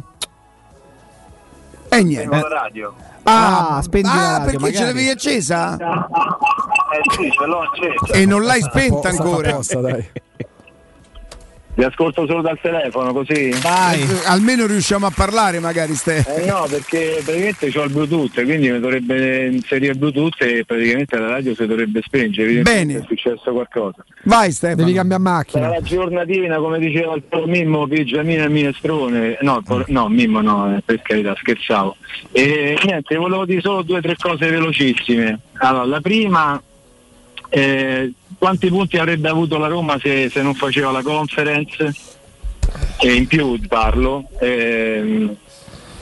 [1.96, 2.36] E niente.
[2.36, 2.94] la radio.
[3.22, 4.84] Ah, spegni la ah, radio, perché ce magari.
[4.86, 5.76] l'avevi accesa?
[5.76, 8.12] Eh sì, ce l'ho accesa.
[8.12, 9.50] E non l'hai spenta ancora.
[9.50, 10.10] apposta, dai.
[11.76, 13.50] Vi ascolto solo dal telefono così?
[13.50, 16.24] Eh, Almeno riusciamo a parlare, magari, Ste.
[16.26, 21.18] Eh no, perché praticamente ho il Bluetooth, quindi mi dovrebbe inserire il Bluetooth e praticamente
[21.18, 22.62] la radio si dovrebbe spengere.
[22.62, 22.96] Bene.
[23.00, 24.02] È successo qualcosa.
[24.22, 24.84] Vai, Stefano.
[24.84, 25.68] Devi cambiare Sarà macchina.
[25.68, 29.36] la giornatina, come diceva il tuo Mimmo, Pigiamina e Minestrone.
[29.42, 31.94] No, por- no, Mimmo no, eh, per carità, scherzavo.
[32.32, 35.40] E niente, volevo dire solo due o tre cose velocissime.
[35.58, 36.58] Allora, la prima,
[37.50, 41.94] eh, quanti punti avrebbe avuto la Roma se, se non faceva la conference?
[42.98, 44.28] E in più parlo.
[44.40, 45.36] ehm,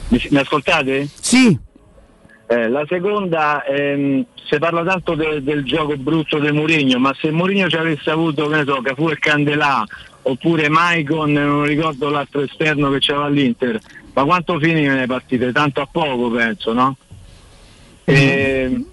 [0.07, 1.07] mi, mi ascoltate?
[1.19, 1.57] Sì.
[2.47, 7.31] Eh, la seconda, ehm, si parla tanto de- del gioco brutto di Mourinho, ma se
[7.31, 9.83] Mourinho ci avesse avuto, che ne so, Cafu e Candelà,
[10.21, 13.79] oppure Maicon, non ricordo l'altro esterno che c'era all'Inter,
[14.13, 15.51] ma quanto finivano le partite?
[15.51, 16.95] Tanto a poco penso, no?
[18.03, 18.85] E,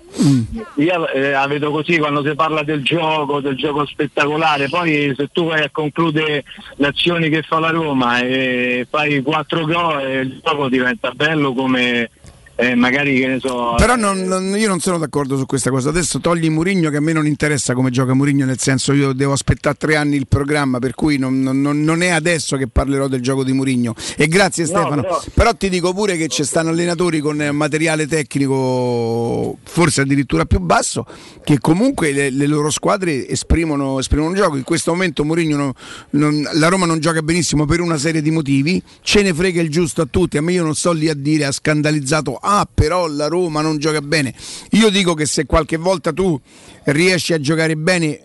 [0.77, 5.29] io eh, la vedo così quando si parla del gioco, del gioco spettacolare, poi se
[5.33, 6.45] tu vai a concludere
[6.77, 11.55] le azioni che fa la Roma e fai quattro gol e il gioco diventa bello
[11.55, 12.11] come
[12.57, 15.89] eh, magari che ne so Però non- non- io non sono d'accordo su questa cosa.
[15.89, 19.33] Adesso togli Murigno che a me non interessa come gioca Murigno, nel senso io devo
[19.33, 23.43] aspettare tre anni il programma, per cui non, non- è adesso che parlerò del gioco
[23.45, 23.95] di Murigno.
[24.17, 25.03] E grazie No, Stefano.
[25.03, 25.55] però- però...
[25.55, 31.07] ti dico pure che ci stanno allenatori con eh, materiale tecnico forse addirittura più basso,
[31.45, 34.57] che comunque le, le loro squadre esprimono, esprimono gioco.
[34.57, 35.75] In questo momento Murigno
[36.11, 40.03] la Roma non gioca benissimo per una serie di motivi, ce ne frega il giusto
[40.03, 40.37] a tutti.
[40.37, 43.79] A me io non sto lì a dire, ha scandalizzato, ah però la Roma non
[43.79, 44.35] gioca bene.
[44.73, 46.39] Io dico che se qualche volta tu
[46.85, 48.21] riesci a giocare bene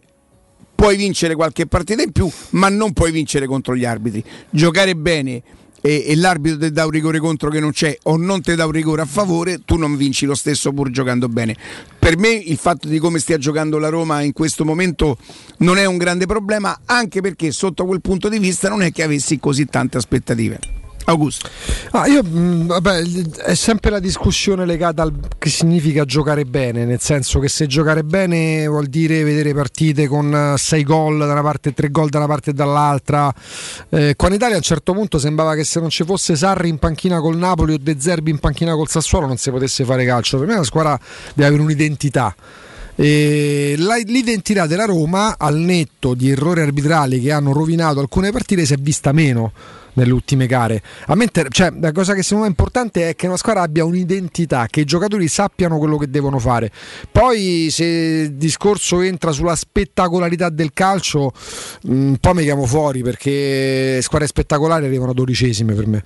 [0.76, 4.24] puoi vincere qualche partita in più, ma non puoi vincere contro gli arbitri.
[4.50, 5.42] Giocare bene
[5.82, 8.66] e, e l'arbitro ti dà un rigore contro che non c'è o non ti dà
[8.66, 11.56] un rigore a favore, tu non vinci lo stesso pur giocando bene.
[11.98, 15.18] Per me il fatto di come stia giocando la Roma in questo momento
[15.60, 19.04] non è un grande problema, anche perché sotto quel punto di vista non è che
[19.04, 20.60] avessi così tante aspettative.
[21.10, 21.50] Augusto.
[21.92, 23.02] Ah, io, mh, vabbè,
[23.46, 28.04] è sempre la discussione legata al che significa giocare bene, nel senso che se giocare
[28.04, 32.18] bene vuol dire vedere partite con 6 gol da una parte e 3 gol da
[32.18, 33.34] una parte e dall'altra.
[33.90, 36.68] Eh, qua in Italia a un certo punto sembrava che se non ci fosse Sarri
[36.68, 40.04] in panchina col Napoli o De Zerbi in panchina col Sassuolo non si potesse fare
[40.06, 40.38] calcio.
[40.40, 41.00] Per me la squadra
[41.34, 42.36] deve avere un'identità.
[42.96, 48.74] E l'identità della Roma, al netto di errori arbitrali che hanno rovinato alcune partite, si
[48.74, 49.54] è vista meno
[49.98, 50.82] nelle ultime gare.
[51.08, 53.64] A me inter- cioè, la cosa che secondo me è importante è che una squadra
[53.64, 56.72] abbia un'identità, che i giocatori sappiano quello che devono fare.
[57.12, 61.34] Poi se il discorso entra sulla spettacolarità del calcio,
[61.84, 66.04] mh, un po' mi chiamo fuori perché squadre spettacolari arrivano dodicesime per me.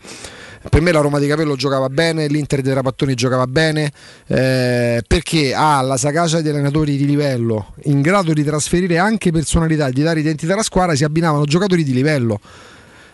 [0.70, 3.92] Per me la Roma di Capello giocava bene, l'Inter dei Rapattoni giocava bene,
[4.28, 9.90] eh, perché ha la sagacia di allenatori di livello, in grado di trasferire anche personalità,
[9.90, 12.40] di dare identità alla squadra, si abbinavano giocatori di livello.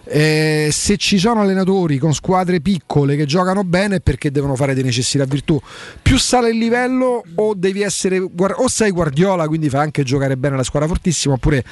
[0.10, 4.74] Eh, se ci sono allenatori con squadre piccole che giocano bene è perché devono fare
[4.74, 5.60] di necessità virtù.
[6.02, 10.56] Più sale il livello o devi essere o sei Guardiola, quindi fai anche giocare bene
[10.56, 11.64] la squadra fortissima, oppure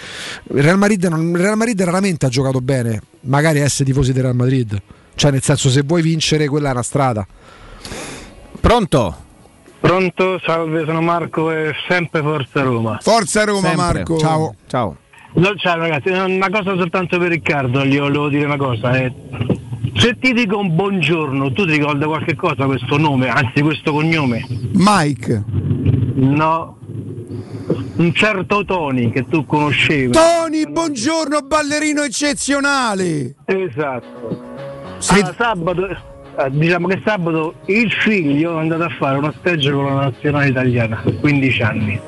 [0.54, 4.36] il Real Madrid, non- Real Madrid raramente ha giocato bene, magari essere tifosi del Real
[4.36, 4.82] Madrid.
[5.16, 7.26] Cioè nel senso se vuoi vincere quella è una strada.
[8.60, 9.24] Pronto?
[9.80, 12.98] Pronto, salve, sono Marco e sempre Forza Roma.
[13.02, 13.76] Forza Roma Sempre.
[13.76, 14.18] Marco.
[14.18, 14.56] Ciao.
[14.68, 14.98] Ciao.
[15.38, 18.96] No, ciao ragazzi, una cosa soltanto per Riccardo, gli volevo dire una cosa.
[18.98, 19.14] eh.
[19.96, 24.46] Se ti dico un buongiorno, tu ti ricordi qualche cosa questo nome, anzi questo cognome?
[24.74, 25.44] Mike.
[26.16, 26.78] No.
[27.98, 30.12] Un certo Tony che tu conoscevi.
[30.12, 33.36] Tony, buongiorno, ballerino eccezionale.
[33.46, 34.54] Esatto.
[35.10, 35.98] Allora, sabato, eh,
[36.50, 41.02] diciamo che sabato il figlio è andato a fare uno stage con la nazionale italiana,
[41.20, 42.00] 15 anni.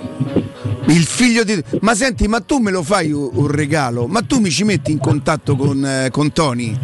[0.87, 1.61] Il figlio di.
[1.81, 4.07] Ma senti, ma tu me lo fai un un regalo?
[4.07, 6.77] Ma tu mi ci metti in contatto con, eh, con Tony?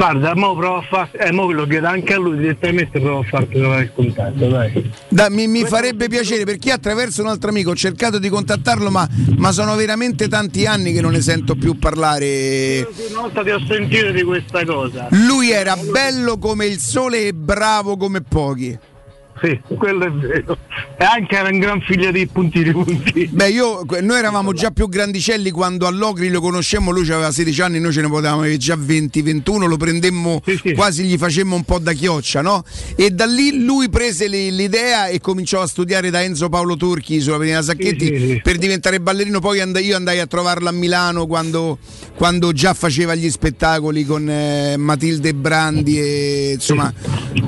[0.00, 3.22] Guarda, mo provo a fare, eh, mo lo chiedo anche a lui direttamente, provo a
[3.22, 4.90] farti trovare il contatto, dai.
[5.08, 9.06] Da- mi, mi farebbe piacere perché attraverso un altro amico ho cercato di contattarlo, ma,
[9.36, 12.88] ma sono veramente tanti anni che non ne sento più parlare.
[13.10, 15.08] Una volta ti ho sentito di questa cosa.
[15.10, 18.78] Lui era bello come il sole e bravo come pochi.
[19.42, 20.58] Sì, quello è vero.
[20.98, 23.26] E anche era un gran figlio di puntini punti.
[23.32, 27.80] Beh, io, noi eravamo già più grandicelli quando all'Ocri lo conoscemmo, lui aveva 16 anni,
[27.80, 30.42] noi ce ne potevamo avere già 20, 21, lo prendemmo
[30.74, 32.62] quasi gli facemmo un po' da chioccia, no?
[32.96, 37.20] E da lì lui prese li- l'idea e cominciò a studiare da Enzo Paolo Turchi
[37.20, 38.40] sulla Pena Sacchetti Sì, sì, sì.
[38.42, 41.78] per diventare ballerino, poi and- io andai a trovarlo a Milano quando,
[42.14, 46.92] quando già faceva gli spettacoli con eh, Matilde Brandi e insomma,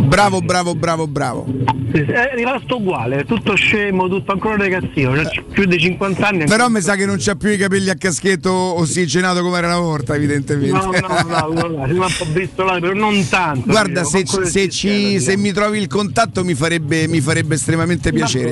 [0.06, 1.46] bravo, bravo, bravo, bravo.
[1.90, 6.44] È rimasto uguale, tutto scemo, tutto ancora ragazzino, cioè, più di 50 anni.
[6.44, 9.78] Però mi sa che non c'ha più i capelli a caschetto ossigenato come era una
[9.78, 10.70] volta, evidentemente.
[10.72, 13.68] No, no, no, no, si po' bristolare, però non tanto.
[13.70, 18.50] Guarda, se, se ci- se mi trovi il contatto mi farebbe, mi farebbe estremamente piacere.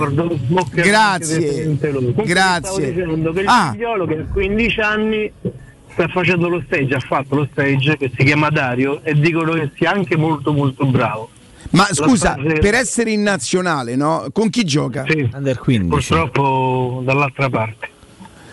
[0.72, 1.76] Grazie,
[2.24, 2.92] grazie.
[2.92, 3.70] dicendo che il Ah.
[3.72, 5.32] figliolo che a 15 anni
[5.92, 9.70] sta facendo lo stage, ha fatto lo stage che si chiama Dario e dicono che
[9.76, 11.30] sia anche molto molto bravo.
[11.70, 14.26] Ma La scusa, fase- per essere in nazionale, no?
[14.32, 15.04] Con chi gioca?
[15.32, 15.88] Under 15.
[15.88, 17.88] Purtroppo dall'altra parte.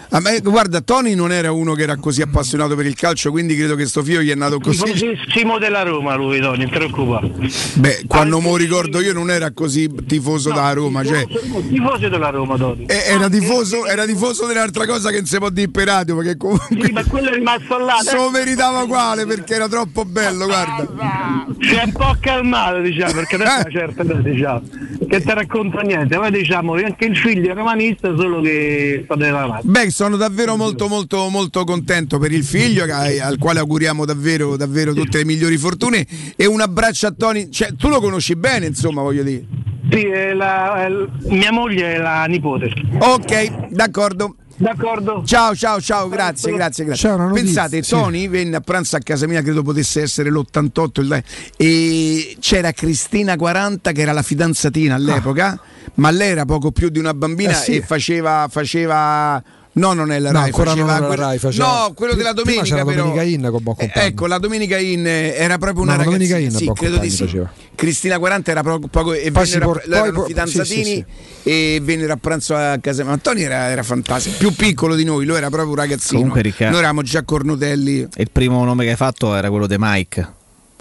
[0.10, 3.56] Ah, ma, guarda, Tony non era uno che era così appassionato per il calcio, quindi
[3.56, 4.84] credo che sto figlio gli è nato così.
[4.84, 7.32] Tifosissimo della Roma lui, Tony, non ti preoccupare.
[7.76, 12.30] Beh, quando me lo ricordo io non era così tifoso da Roma, cioè Tifoso della
[12.30, 12.86] Roma, Tony.
[12.88, 16.38] eh, era tifoso, era tifoso dell'altra cosa che non si può dire per radio, perché
[16.38, 17.98] comunque Sì, ma quello è rimasto là.
[18.04, 21.46] se lo meritava uguale perché era troppo bello, guarda.
[21.60, 23.58] Si è un po' calmato, diciamo, perché adesso Eh.
[23.58, 24.62] è una certa età, diciamo.
[25.08, 29.16] Che ti racconta niente, ma diciamo che anche il figlio è romanista, solo che sta
[29.16, 29.60] mano.
[29.64, 34.94] Beh, sono davvero molto molto molto contento per il figlio al quale auguriamo davvero davvero
[34.94, 39.02] tutte le migliori fortune e un abbraccio a Tony, cioè tu lo conosci bene, insomma,
[39.02, 39.44] voglio dire.
[39.90, 42.72] Sì, è la- è l- mia moglie è la nipote.
[43.00, 44.36] Ok, d'accordo.
[44.60, 45.24] D'accordo.
[45.26, 47.10] Ciao, ciao, ciao, grazie, grazie, grazie.
[47.16, 47.90] Notizia, Pensate, sì.
[47.90, 51.24] Tony venne a pranzo a casa mia, credo potesse essere l'88, il-
[51.58, 55.60] e c'era Cristina 40 che era la fidanzatina all'epoca,
[55.96, 57.60] ma lei era poco più di una bambina Ah.
[57.60, 57.76] Eh sì.
[57.78, 59.42] e faceva, faceva
[59.78, 62.14] No, non è la No, Rai, ancora faceva non era quello- Rai, faceva- No, quello
[62.14, 63.04] della Prima domenica c'era però.
[63.04, 66.18] Domenica In con Buon Eh, ecco, la Domenica In era proprio una No, ragazzina.
[66.28, 67.18] Domenica In sì, credo di sì.
[67.26, 67.52] faceva.
[67.76, 71.06] Cristina 40 era poco, poco e Poi si vennero, por- poi por- fidanzatini sì,
[71.44, 73.04] sì, e vennero a pranzo a casa.
[73.04, 76.18] Ma Tony era, era fantastico, più piccolo di noi, lui era proprio un ragazzino.
[76.20, 78.08] Comunque, Riccardo- Noi eravamo già cornutelli.
[78.16, 80.34] Il primo nome che hai fatto era quello di Mike.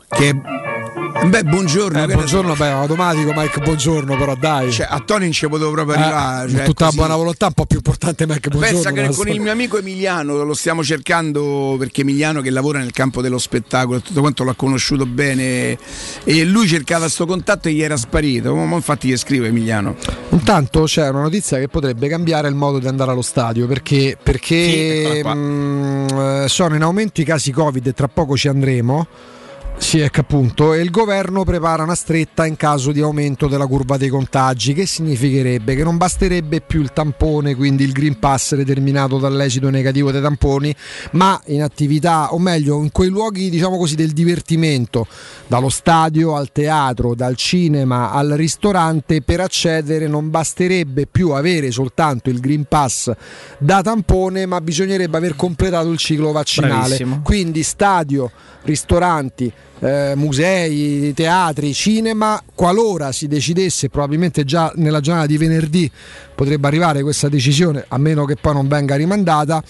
[0.09, 0.35] Che
[1.25, 2.03] Beh, buongiorno.
[2.05, 4.71] Eh, buongiorno, beh, automatico Mike, buongiorno però dai.
[4.71, 6.47] Cioè, a Tony non ci potevo proprio Eh, arrivare.
[6.47, 6.97] con cioè, tutta così.
[6.97, 8.81] buona volontà, un po' più importante Mike, buongiorno.
[8.83, 12.93] Pensa che con il mio amico Emiliano lo stiamo cercando perché Emiliano che lavora nel
[12.93, 15.79] campo dello spettacolo tutto quanto l'ha conosciuto bene
[16.25, 18.55] e lui cercava sto contatto e gli era sparito.
[18.55, 19.97] Ma infatti gli scrivo Emiliano.
[20.31, 25.23] Intanto c'è una notizia che potrebbe cambiare il modo di andare allo stadio perché, perché
[25.25, 26.07] mh,
[26.45, 29.07] eh, sono in aumento i casi Covid e tra poco ci andremo.
[29.79, 33.97] Sì, ecco appunto, e il governo prepara una stretta in caso di aumento della curva
[33.97, 39.19] dei contagi, che significherebbe che non basterebbe più il tampone, quindi il Green Pass determinato
[39.19, 40.75] dall'esito negativo dei tamponi,
[41.13, 45.07] ma in attività, o meglio, in quei luoghi, diciamo così, del divertimento,
[45.47, 52.29] dallo stadio al teatro, dal cinema al ristorante, per accedere non basterebbe più avere soltanto
[52.29, 53.13] il Green Pass
[53.59, 56.73] da tampone, ma bisognerebbe aver completato il ciclo vaccinale.
[56.73, 57.21] Bravissimo.
[57.23, 58.33] Quindi stadio,
[58.63, 65.91] ristoranti, eh, musei, teatri, cinema, qualora si decidesse, probabilmente già nella giornata di venerdì
[66.37, 69.61] potrebbe arrivare questa decisione, a meno che poi non venga rimandata,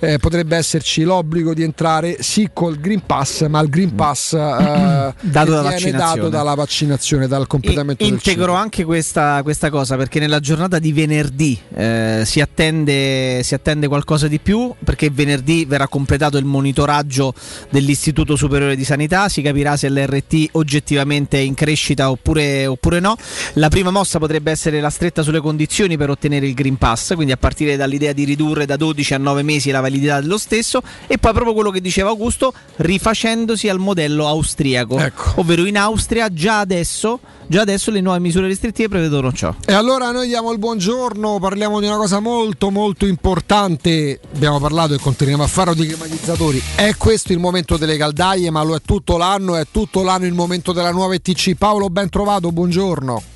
[0.00, 5.14] eh, potrebbe esserci l'obbligo di entrare sì col Green Pass, ma il Green Pass eh,
[5.20, 8.54] Dato dalla dato dalla vaccinazione, dal completamento del Integro ciclo.
[8.54, 14.26] anche questa, questa cosa perché nella giornata di venerdì eh, si, attende, si attende qualcosa
[14.26, 17.34] di più perché venerdì verrà completato il monitoraggio
[17.70, 23.16] dell'Istituto Superiore di Sanità, si capirà se l'RT oggettivamente è in crescita oppure, oppure no.
[23.54, 27.32] La prima mossa potrebbe essere la stretta sulle condizioni per ottenere il Green Pass, quindi
[27.32, 31.18] a partire dall'idea di ridurre da 12 a 9 mesi la validità dello stesso e
[31.18, 34.98] poi proprio quello che diceva Augusto rifacendosi al modello austriaco,
[35.36, 39.54] ovvero in Austria già adesso, già adesso le nuove misure restrittive prevedono ciò.
[39.64, 44.94] E allora noi diamo il buongiorno, parliamo di una cosa molto molto importante, abbiamo parlato
[44.94, 48.80] e continuiamo a farlo di climatizzatori, è questo il momento delle caldaie ma lo è
[48.84, 51.54] tutto l'anno, è tutto l'anno il momento della nuova ETC.
[51.54, 53.33] Paolo ben trovato, buongiorno.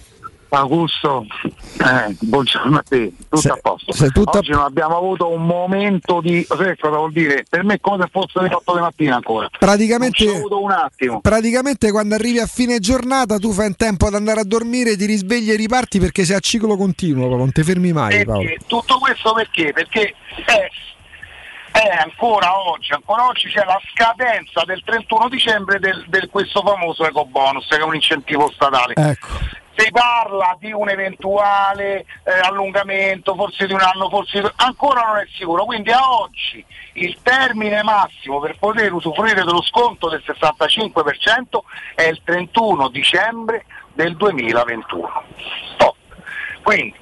[0.51, 3.93] Augusto, eh, buongiorno a te, tutto a posto.
[4.11, 6.43] tutto a- Oggi non abbiamo avuto un momento di.
[6.49, 7.45] Sai cosa vuol dire?
[7.49, 9.49] Per me è come se fosse le 8 di mattina ancora.
[9.59, 10.25] Praticamente,
[11.21, 15.05] praticamente quando arrivi a fine giornata tu fai in tempo ad andare a dormire, ti
[15.05, 18.49] risvegli e riparti perché sei a ciclo continuo, non ti fermi mai Paolo.
[18.67, 19.73] Tutto questo perché?
[19.75, 20.15] Perché
[20.47, 20.69] è,
[21.73, 27.07] è ancora oggi, ancora oggi c'è la scadenza del 31 dicembre del, del questo famoso
[27.07, 28.95] eco bonus che è un incentivo statale.
[28.97, 29.27] Ecco.
[29.81, 35.19] Si parla di un eventuale eh, allungamento, forse di un anno, forse di- ancora non
[35.19, 35.65] è sicuro.
[35.65, 41.61] Quindi a oggi il termine massimo per poter usufruire dello sconto del 65%
[41.95, 45.23] è il 31 dicembre del 2021.
[45.75, 45.95] Stop.
[46.65, 46.95] Quindi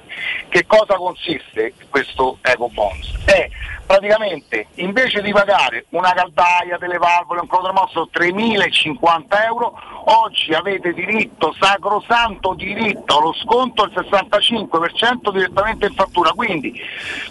[0.49, 3.15] che cosa consiste questo eco bonus?
[3.25, 3.49] È
[3.85, 9.73] praticamente invece di pagare una caldaia, delle valvole, un cronotermosto 3.050 euro,
[10.05, 16.79] oggi avete diritto, sacrosanto diritto allo sconto del 65% direttamente in fattura, quindi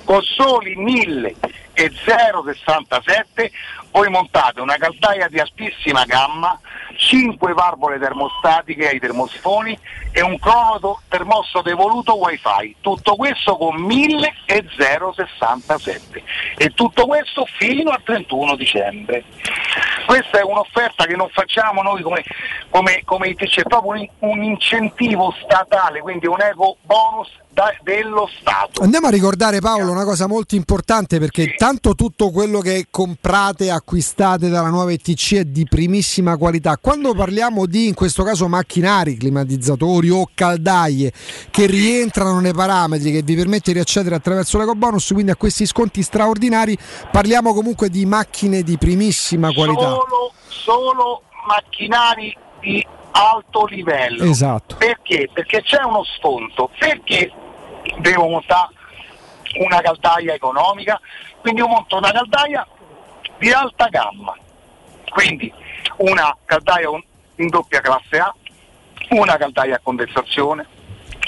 [0.04, 3.50] con soli 1.067
[3.90, 6.60] voi montate una caldaia di altissima gamma,
[6.96, 9.78] 5 valvole termostatiche ai termosifoni
[10.12, 16.22] e un cronoto termostato devoluto wifi, tutto questo con 1.067
[16.56, 19.24] e tutto questo fino al 31 dicembre.
[20.06, 22.24] Questa è un'offerta che non facciamo noi come,
[22.70, 27.28] come, come ITC, è proprio un, un incentivo statale, quindi un eco bonus
[27.82, 28.82] dello Stato.
[28.82, 34.48] Andiamo a ricordare Paolo una cosa molto importante perché intanto tutto quello che comprate, acquistate
[34.48, 36.76] dalla nuova ETC è di primissima qualità.
[36.86, 41.12] Quando parliamo di in questo caso macchinari, climatizzatori o caldaie
[41.50, 45.66] che rientrano nei parametri che vi permette di accedere attraverso l'eco bonus, quindi a questi
[45.66, 46.78] sconti straordinari,
[47.10, 49.80] parliamo comunque di macchine di primissima qualità.
[49.80, 54.22] Solo, solo macchinari di alto livello.
[54.22, 54.76] Esatto.
[54.76, 55.28] Perché?
[55.32, 57.32] Perché c'è uno sconto, perché
[57.98, 58.68] devo montare
[59.58, 61.00] una caldaia economica,
[61.40, 62.64] quindi io monto una caldaia
[63.40, 64.36] di alta gamma,
[65.10, 65.52] quindi
[65.98, 66.88] una caldaia
[67.36, 68.34] in doppia classe A,
[69.10, 70.66] una caldaia a condensazione,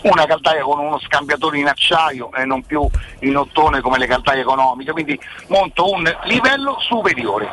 [0.02, 2.88] una caldaia con uno scambiatore in acciaio e non più
[3.20, 7.48] in ottone come le caldaie economiche, quindi monto un livello superiore.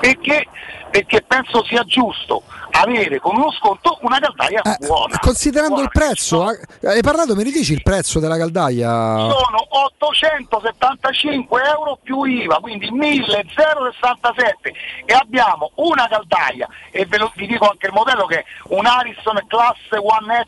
[0.00, 0.46] Perché?
[0.92, 5.18] Perché penso sia giusto avere con uno sconto una caldaia buona.
[5.18, 8.88] Considerando il prezzo, eh, hai parlato, mi ridici il prezzo della caldaia?
[8.88, 14.74] Sono 875 euro più IVA, quindi 1067
[15.06, 18.84] e abbiamo una caldaia e ve lo, vi dico anche il modello che è un
[18.84, 20.46] Ariston classe One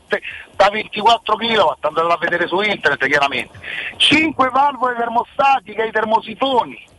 [0.56, 3.58] da 24 kW, andate a vedere su internet chiaramente,
[3.96, 6.92] 5 valvole termostatiche ai termosifoni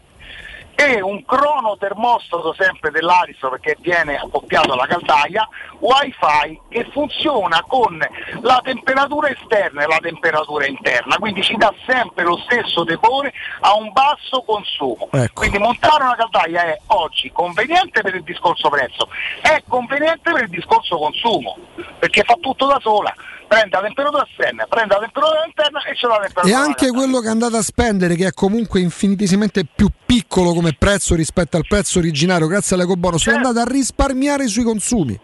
[0.75, 5.47] e un crono termostato sempre dell'Ariston perché viene accoppiato alla caldaia,
[5.79, 7.97] wifi che funziona con
[8.41, 13.73] la temperatura esterna e la temperatura interna, quindi ci dà sempre lo stesso tepore a
[13.75, 15.09] un basso consumo.
[15.33, 19.07] Quindi montare una caldaia è oggi conveniente per il discorso prezzo,
[19.41, 21.57] è conveniente per il discorso consumo,
[21.99, 23.13] perché fa tutto da sola.
[23.47, 26.89] Prende la temperatura esterna, prende la temperatura interna e ce l'ha la temperatura E anche
[26.89, 31.65] quello che andate a spendere, che è comunque infinitesimamente più piccolo come prezzo rispetto al
[31.67, 33.47] prezzo originario, grazie all'ecobonus, Certo.
[33.47, 35.19] andate a risparmiare sui consumi.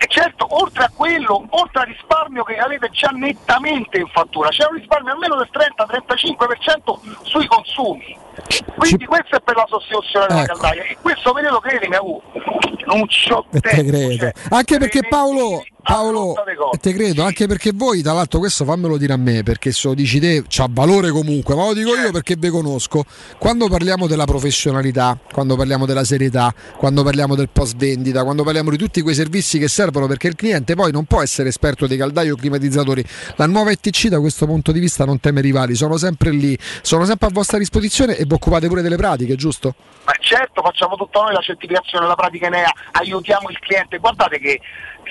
[0.00, 4.64] E certo, oltre a quello, oltre al risparmio che avete già nettamente in fattura, c'è
[4.70, 8.16] un risparmio almeno del 30-35% sui consumi.
[8.76, 10.52] Quindi questo è per la sostituzione della Ecco.
[10.58, 10.82] caldaia.
[10.84, 12.22] E questo periodo credimi, uh,
[12.86, 13.90] non E te tempo.
[13.90, 14.16] credo.
[14.16, 16.34] cioè, Anche perché Paolo, Paolo
[16.72, 19.88] e te credo, anche perché voi, tra l'altro, questo fammelo dire a me, perché se
[19.88, 22.04] lo dici te c'ha valore comunque, ma lo dico Certo.
[22.04, 23.04] io perché vi conosco.
[23.38, 28.68] Quando parliamo della professionalità, quando parliamo della serietà, quando parliamo del post vendita, quando parliamo
[28.70, 31.96] di tutti quei servizi che servono, perché il cliente poi non può essere esperto dei
[31.96, 33.02] caldai o climatizzatori.
[33.36, 37.06] La nuova ETC da questo punto di vista non teme rivali, sono sempre lì, sono
[37.06, 39.74] sempre a vostra disposizione e vi occupate pure delle pratiche, giusto?
[40.04, 43.98] Ma certo, facciamo tutto noi la certificazione, la pratica Enea, aiutiamo il cliente.
[43.98, 44.60] Guardate che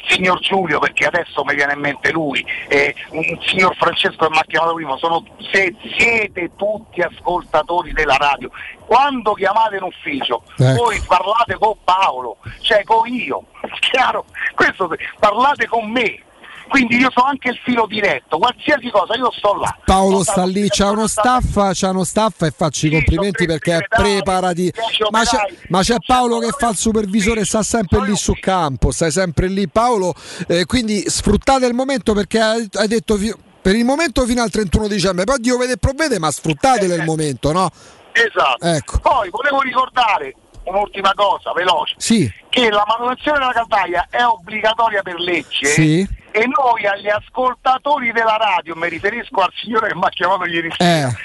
[0.08, 4.38] signor Giulio, perché adesso mi viene in mente lui, e il signor Francesco che mi
[4.38, 8.50] ha chiamato prima, sono, se siete tutti ascoltatori della radio.
[8.86, 10.84] Quando chiamate in ufficio, Ecco.
[10.84, 13.46] voi parlate con Paolo, cioè con io,
[13.80, 14.26] chiaro?
[14.56, 16.22] Questo, parlate con me.
[16.68, 19.76] Quindi io so anche il filo diretto, qualsiasi cosa, io sto là.
[19.86, 23.88] Paolo sta lì, c'ha uno staff, c'ha uno staff e faccio i complimenti perché è
[23.88, 24.72] preparati.
[25.10, 25.38] Ma c'è,
[25.70, 29.68] ma c'è Paolo che fa il supervisore, sta sempre lì su campo, stai sempre lì
[29.68, 30.14] Paolo,
[30.48, 33.18] eh, quindi sfruttate il momento perché hai detto
[33.62, 37.04] per il momento fino al 31 dicembre, poi Dio vede e provvede, ma sfruttatelo il
[37.04, 37.70] momento, no?
[38.14, 38.66] Esatto.
[38.66, 39.00] Ecco.
[39.00, 45.20] Poi volevo ricordare un'ultima cosa, veloce, Sì, che la manutenzione della caldaia è obbligatoria per
[45.20, 46.08] legge Sì.
[46.38, 50.70] E noi agli ascoltatori della radio, mi riferisco al signore che mi ha chiamato ieri
[50.78, 51.16] sera, Eh,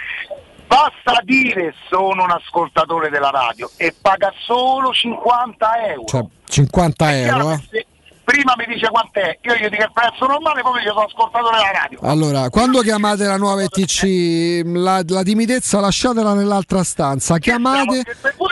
[0.67, 6.05] basta dire sono un ascoltatore della radio e paga solo 50 euro.
[6.07, 7.51] cioè 50 Chiaro euro.
[7.53, 7.61] eh.
[7.71, 7.87] se
[8.33, 11.81] prima mi dice quant'è, io gli dico il prezzo normale, poi io sono ascoltatore della
[11.83, 11.99] radio.
[12.01, 17.37] Allora, quando chiamate la nuova ETC, la, la timidezza lasciatela nell'altra stanza.
[17.37, 18.05] Chiamate.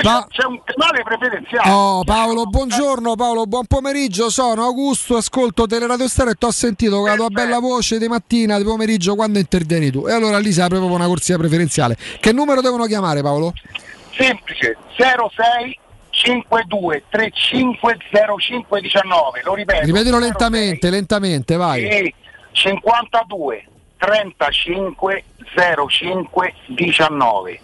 [0.03, 1.71] Pa- c'è un canale preferenziale.
[1.71, 6.99] Oh Paolo, buongiorno Paolo, buon pomeriggio, sono Augusto, ascolto Teleradio Stereo e ti ho sentito
[6.99, 10.07] con la tua bella voce di mattina, di pomeriggio quando intervieni tu.
[10.07, 11.97] E allora lì si apre proprio una corsia preferenziale.
[12.21, 13.55] Che numero devono chiamare Paolo?
[14.15, 15.79] Semplice 06
[16.21, 19.87] 52 3505 19, lo ripeto.
[19.87, 21.83] Ripetilo 06 lentamente, lentamente, vai.
[21.83, 22.15] e
[22.53, 23.67] 52
[23.97, 25.25] 35
[25.89, 27.61] 05 19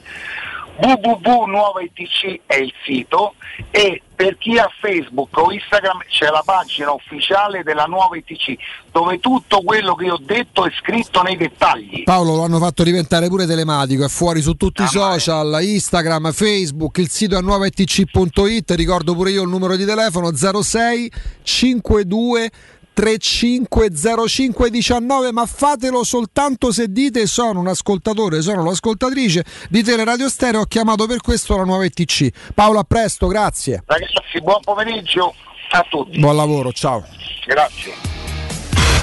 [0.79, 3.35] www.nuovaitc è il sito
[3.71, 8.57] e per chi ha Facebook o Instagram c'è la pagina ufficiale della nuova ITC
[8.91, 12.03] dove tutto quello che ho detto è scritto nei dettagli.
[12.05, 16.97] Paolo lo hanno fatto diventare pure telematico, è fuori su tutti i social, Instagram, Facebook,
[16.99, 22.51] il sito è nuovaetc.it, ricordo pure io il numero di telefono 06 52
[22.97, 30.65] 350519 ma fatelo soltanto se dite sono un ascoltatore, sono l'ascoltatrice di Teleradio Stereo, ho
[30.65, 32.55] chiamato per questo la nuova ETC.
[32.55, 33.83] Paolo a presto, grazie.
[33.85, 35.35] Ragazzi, buon pomeriggio
[35.73, 36.19] a tutti.
[36.19, 37.05] Buon lavoro, ciao.
[37.47, 37.93] Grazie.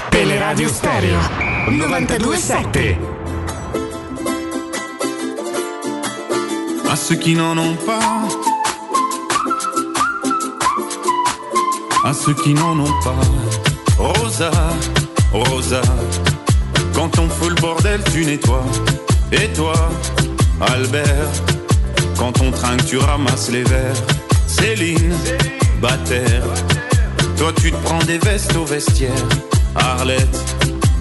[0.08, 1.18] Teleradio Stereo
[1.68, 2.98] 927.
[6.90, 8.26] À ceux qui n'en ont pas,
[12.04, 13.63] à ceux qui n'en ont pas.
[13.98, 14.50] Rosa,
[15.32, 15.82] Rosa,
[16.92, 18.64] quand on fout le bordel, tu nettoies.
[19.32, 19.74] Et toi,
[20.60, 21.30] Albert,
[22.18, 24.02] quand on trinque, tu ramasses les verres.
[24.46, 25.14] Céline,
[25.80, 26.44] Bataire,
[27.36, 29.10] toi tu te prends des vestes au vestiaire.
[29.74, 30.38] Arlette,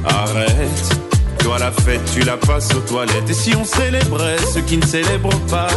[0.05, 0.97] arrête.
[1.39, 3.29] Toi la fête, tu la passes aux toilettes.
[3.29, 5.67] Et si on célébrait ceux qui ne célèbrent pas?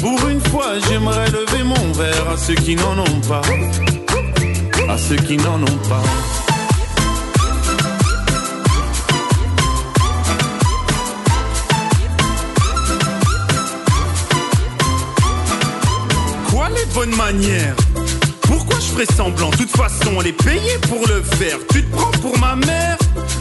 [0.00, 3.42] Pour une fois, j'aimerais lever mon verre à ceux qui n'en ont pas.
[4.88, 6.02] À ceux qui n'en ont pas.
[16.50, 17.74] Quoi les bonnes manières?
[18.42, 19.50] Pourquoi je ferais semblant?
[19.50, 21.58] De toute façon, elle est payée pour le faire.
[21.72, 22.96] Tu te prends pour ma mère?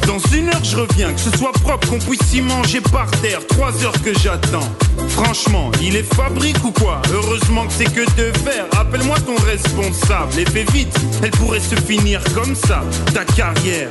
[0.08, 1.12] Dans une heure, je reviens.
[1.14, 3.46] Que ce soit propre, qu'on puisse y manger par terre.
[3.48, 4.70] Trois heures que j'attends.
[5.10, 7.02] Franchement, il est fabrique ou quoi?
[7.14, 8.66] Heureusement que c'est que de faire.
[8.78, 10.96] Appelle-moi ton responsable et fais vite.
[11.24, 13.90] Elle pourrait se finir comme ça, ta carrière.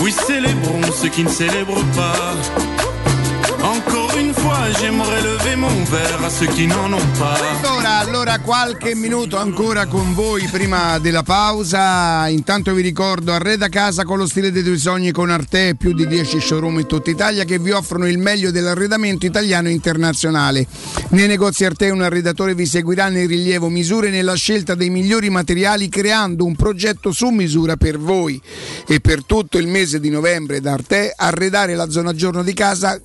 [0.00, 2.34] Oui, célébrons ceux qui ne célèbrent pas.
[3.64, 7.40] Encore une fois, j'aimerais lever mon verre à ceux qui n'en ont pas.
[7.62, 12.28] Allora, allora qualche minuto ancora con voi prima della pausa.
[12.28, 16.06] Intanto vi ricordo Arreda Casa con lo stile dei tuoi sogni con Arte, più di
[16.06, 20.66] 10 showroom in tutta Italia che vi offrono il meglio dell'arredamento italiano e internazionale.
[21.10, 25.88] Nei negozi Arte un arredatore vi seguirà nel rilievo misure nella scelta dei migliori materiali
[25.88, 28.38] creando un progetto su misura per voi.
[28.86, 33.00] E per tutto il mese di novembre da Arte arredare la zona giorno di casa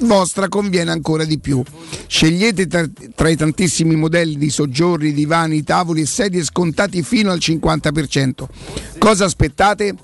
[0.00, 1.62] vostra conviene ancora di più.
[2.06, 7.38] Scegliete tra, tra i tantissimi modelli di soggiorni, divani, tavoli e sedie scontati fino al
[7.38, 8.44] 50%.
[8.98, 9.94] Cosa aspettate?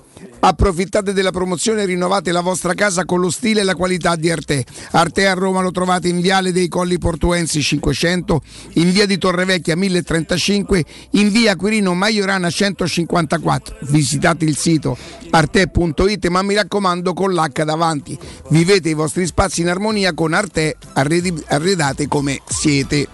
[0.41, 4.31] Approfittate della promozione e rinnovate la vostra casa con lo stile e la qualità di
[4.31, 4.65] Arte.
[4.91, 8.41] Arte a Roma lo trovate in Viale dei Colli Portuensi 500,
[8.73, 13.77] in Via di Torrevecchia 1035, in Via Quirino Maiorana 154.
[13.81, 14.97] Visitate il sito
[15.29, 18.17] arte.it ma mi raccomando con l'H davanti.
[18.49, 23.07] Vivete i vostri spazi in armonia con Arte, arredi- arredate come siete.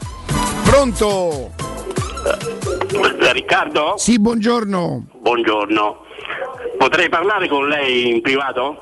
[0.64, 1.52] Pronto?
[2.26, 3.96] Eh, Riccardo?
[3.98, 5.08] Sì, buongiorno.
[5.22, 6.05] Buongiorno.
[6.78, 8.78] Potrei parlare con lei in privato?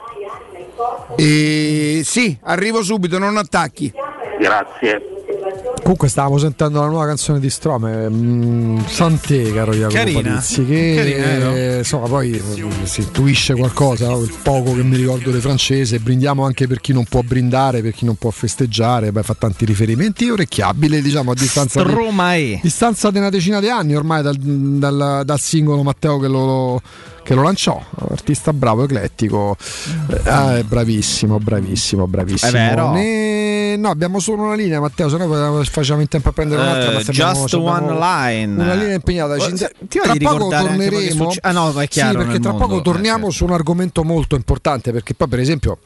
[1.16, 3.92] Eh, sì, arrivo subito, non attacchi.
[4.40, 5.08] Grazie.
[5.82, 10.22] Comunque stavamo sentendo la nuova canzone di Strome, mm, Santé, caro Jacopo Carina.
[10.22, 14.22] Palizzi, che Carina, eh, eh, insomma poi eh, si intuisce qualcosa, no?
[14.22, 17.92] il poco che mi ricordo di francese, brindiamo anche per chi non può brindare, per
[17.92, 23.18] chi non può festeggiare, beh, fa tanti riferimenti orecchiabili, diciamo a distanza di, distanza di
[23.18, 26.82] una decina di anni ormai dal, dal- dal singolo Matteo che lo,
[27.24, 29.56] che lo lanciò, artista bravo, eclettico,
[30.08, 32.50] Eh, ah, è bravissimo, bravissimo, bravissimo.
[32.52, 32.92] È vero.
[32.92, 37.00] Ne- no, abbiamo solo una linea, Matteo, se no facciamo in tempo a prendere un'altra.
[37.00, 38.62] Eh, se abbiamo- just abbiamo one line.
[38.62, 39.38] Una linea impegnata.
[39.40, 41.24] Ci- Eh, va tra poco torneremo.
[41.24, 43.32] succe- ah, no, è chiaro Sì, perché tra mondo, poco eh, torniamo certo.
[43.32, 44.92] su un argomento molto importante.
[44.92, 45.78] Perché poi, per esempio.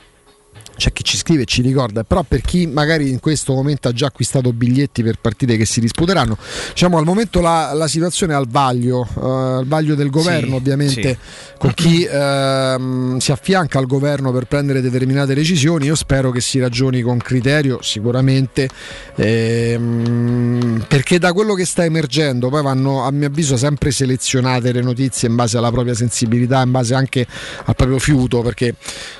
[0.77, 3.91] C'è chi ci scrive e ci ricorda, però per chi magari in questo momento ha
[3.91, 6.37] già acquistato biglietti per partite che si disputeranno,
[6.69, 10.55] diciamo al momento la, la situazione è al vaglio, eh, al vaglio del governo Sì,
[10.55, 11.57] ovviamente, sì.
[11.57, 16.59] con chi ehm, si affianca al governo per prendere determinate decisioni, io spero che si
[16.59, 18.69] ragioni con criterio sicuramente,
[19.15, 24.81] ehm, perché da quello che sta emergendo poi vanno a mio avviso sempre selezionate le
[24.81, 27.25] notizie in base alla propria sensibilità, in base anche
[27.65, 28.75] al proprio fiuto, perché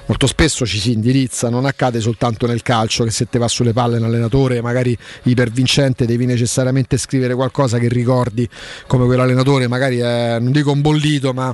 [0.06, 3.74] molto spesso ci si indirizza, non accade soltanto nel calcio che se te va sulle
[3.74, 8.48] palle un allenatore magari ipervincente devi necessariamente scrivere qualcosa che ricordi
[8.88, 11.54] come quell'allenatore magari è, non dico un bollito ma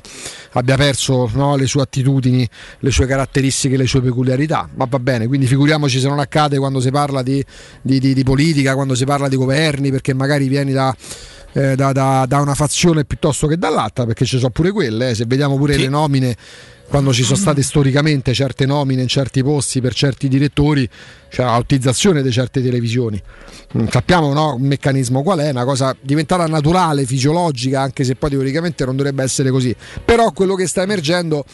[0.51, 2.47] abbia perso no, le sue attitudini,
[2.80, 6.80] le sue caratteristiche, le sue peculiarità, ma va bene, quindi figuriamoci se non accade quando
[6.80, 7.43] si parla di,
[7.81, 10.95] di- di- di politica, quando si parla di governi, perché magari vieni da...
[11.53, 15.15] eh, da, da- da una fazione piuttosto che dall'altra, perché ci sono pure quelle, eh.
[15.15, 16.35] se vediamo pure le nomine
[16.87, 20.87] quando ci sono state storicamente certe nomine in certi posti per certi direttori,
[21.29, 23.21] c'è la utilizzazione di certe televisioni.
[23.77, 28.29] Mm, Sappiamo no, un meccanismo qual è, una cosa diventata naturale, fisiologica, anche se poi
[28.29, 29.75] teoricamente non dovrebbe essere così.
[30.05, 31.45] Però quello che sta emergendo.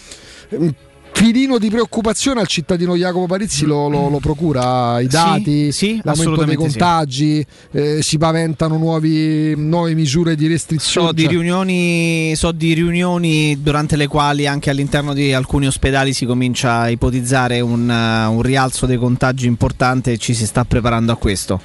[1.20, 6.00] Filino di preoccupazione al cittadino Jacopo Parizzi lo, lo- lo procura i Sì, dati, sì,
[6.02, 6.78] l'aumento dei assolutamente sì.
[6.78, 11.08] contagi, eh, si paventano nuovi, nuove misure di restrizione.
[11.08, 16.26] So di, riunioni, so di riunioni durante le quali anche all'interno di alcuni ospedali si
[16.26, 21.12] comincia a ipotizzare un, eh, un rialzo dei contagi importante e ci si sta preparando
[21.12, 21.60] a questo.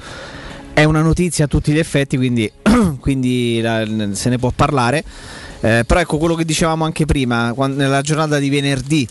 [0.73, 2.50] È una notizia a tutti gli effetti, quindi,
[2.99, 5.05] quindi la- se ne può parlare.
[5.60, 9.07] Eh, però ecco quello che dicevamo anche prima, quan- nella giornata di venerdì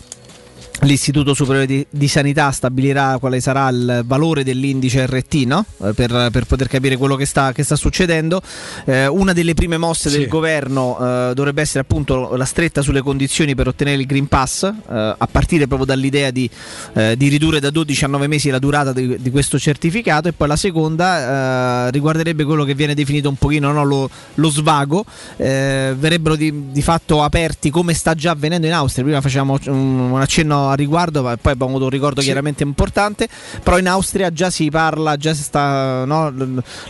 [0.84, 5.64] L'Istituto Superiore di, di Sanità stabilirà quale sarà il valore dell'indice RT no?
[5.82, 8.42] Eh, per, per poter capire quello che sta, che sta succedendo.
[8.84, 13.54] Eh, una delle prime mosse del governo eh, dovrebbe essere appunto la stretta sulle condizioni
[13.54, 14.74] per ottenere il Green Pass, eh,
[15.16, 16.48] a partire proprio dall'idea di,
[16.92, 20.34] eh, di ridurre da 12 a 9 mesi la durata di, di questo certificato e
[20.34, 25.04] poi la seconda eh, riguarderebbe quello che viene definito un pochino no, lo, lo svago.
[25.36, 29.04] Verrebbero di, di fatto aperti come sta già avvenendo in Austria.
[29.04, 33.28] Prima facevamo un, un accenno a riguardo, ma poi abbiamo avuto un ricordo chiaramente importante.
[33.62, 36.32] Però in Austria già si parla, già si sta no,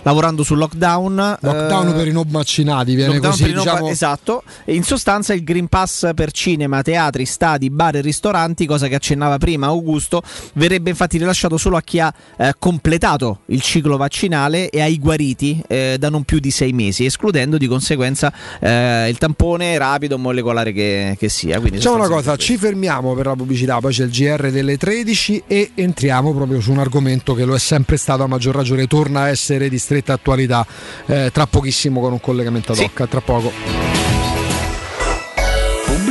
[0.02, 1.36] lavorando sul lockdown.
[1.40, 3.48] Lockdown eh, per i non vaccinati, viene così.
[3.48, 7.96] i non- diciamo- Esatto, E in sostanza il Green Pass per cinema, teatri, stadi, bar
[7.96, 10.22] e ristoranti, cosa che accennava prima Augusto,
[10.54, 15.62] verrebbe infatti rilasciato solo a chi ha eh, completato il ciclo vaccinale e ai guariti
[15.68, 20.72] eh, da non più di sei mesi, escludendo di conseguenza eh, il tampone rapido molecolare
[20.72, 21.58] che, che sia.
[21.60, 25.44] Quindi Facciamo una cosa, ci fermiamo per la pubblicità, poi c'è il GR delle 13
[25.46, 29.22] e entriamo proprio su un argomento che lo è sempre stato, a maggior ragione torna
[29.22, 30.66] a essere di stretta attualità
[31.06, 34.13] eh, tra pochissimo con un collegamento ad hoc, a tra poco.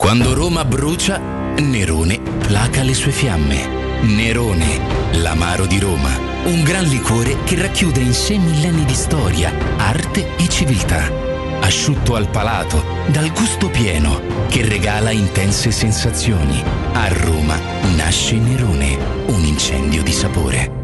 [0.00, 1.18] Quando Roma brucia,
[1.58, 4.00] Nerone placa le sue fiamme.
[4.00, 4.80] Nerone,
[5.18, 6.08] l'amaro di Roma.
[6.44, 11.12] Un gran liquore che racchiude in sé millenni di storia, arte e civiltà.
[11.60, 16.62] Asciutto al palato, dal gusto pieno, che regala intense sensazioni.
[16.94, 17.58] A Roma
[17.94, 18.96] nasce Nerone,
[19.26, 20.78] un incendio di sapore.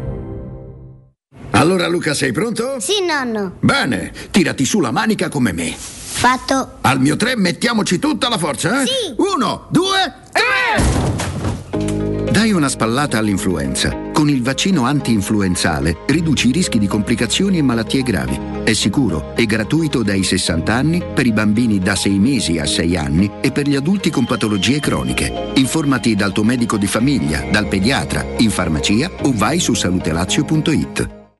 [1.53, 2.79] Allora Luca sei pronto?
[2.79, 3.55] Sì, nonno.
[3.61, 5.75] Bene, tirati su la manica come me.
[6.17, 6.79] Fatto.
[6.81, 8.87] Al mio tre mettiamoci tutta la forza, eh?
[8.87, 9.13] Sì.
[9.17, 12.25] Uno, due, tre!
[12.31, 13.95] Dai una spallata all'influenza.
[14.13, 18.39] Con il vaccino anti-influenzale riduci i rischi di complicazioni e malattie gravi.
[18.63, 22.97] È sicuro e gratuito dai 60 anni per i bambini da 6 mesi a 6
[22.97, 25.51] anni e per gli adulti con patologie croniche.
[25.53, 31.16] Informati dal tuo medico di famiglia, dal pediatra, in farmacia o vai su salutelazio.it.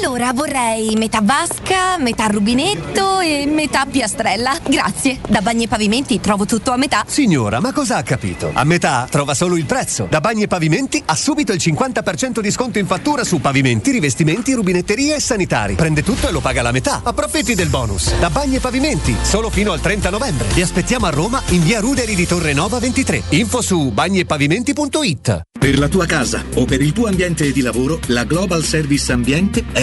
[0.00, 4.56] Allora vorrei metà vasca, metà rubinetto e metà piastrella.
[4.68, 5.18] Grazie.
[5.28, 7.04] Da Bagni e Pavimenti trovo tutto a metà.
[7.04, 8.50] Signora, ma cosa ha capito?
[8.52, 10.06] A metà trova solo il prezzo.
[10.08, 14.52] Da Bagni e Pavimenti ha subito il 50% di sconto in fattura su pavimenti, rivestimenti,
[14.52, 15.74] rubinetterie e sanitari.
[15.74, 17.00] Prende tutto e lo paga la metà.
[17.02, 18.16] Approfitti del bonus.
[18.20, 20.46] Da Bagni e Pavimenti, solo fino al 30 novembre.
[20.54, 23.24] Vi aspettiamo a Roma in via Ruderi di Torre Nova 23.
[23.30, 25.40] Info su bagniepavimenti.it.
[25.58, 29.64] Per la tua casa o per il tuo ambiente di lavoro, la Global Service Ambiente
[29.72, 29.82] è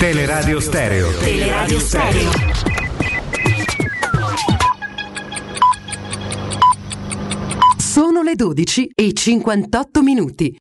[0.00, 1.10] Teleradio Stereo.
[1.18, 2.30] Teleradio Stereo.
[7.76, 10.56] Sono le 12 e 58 minuti.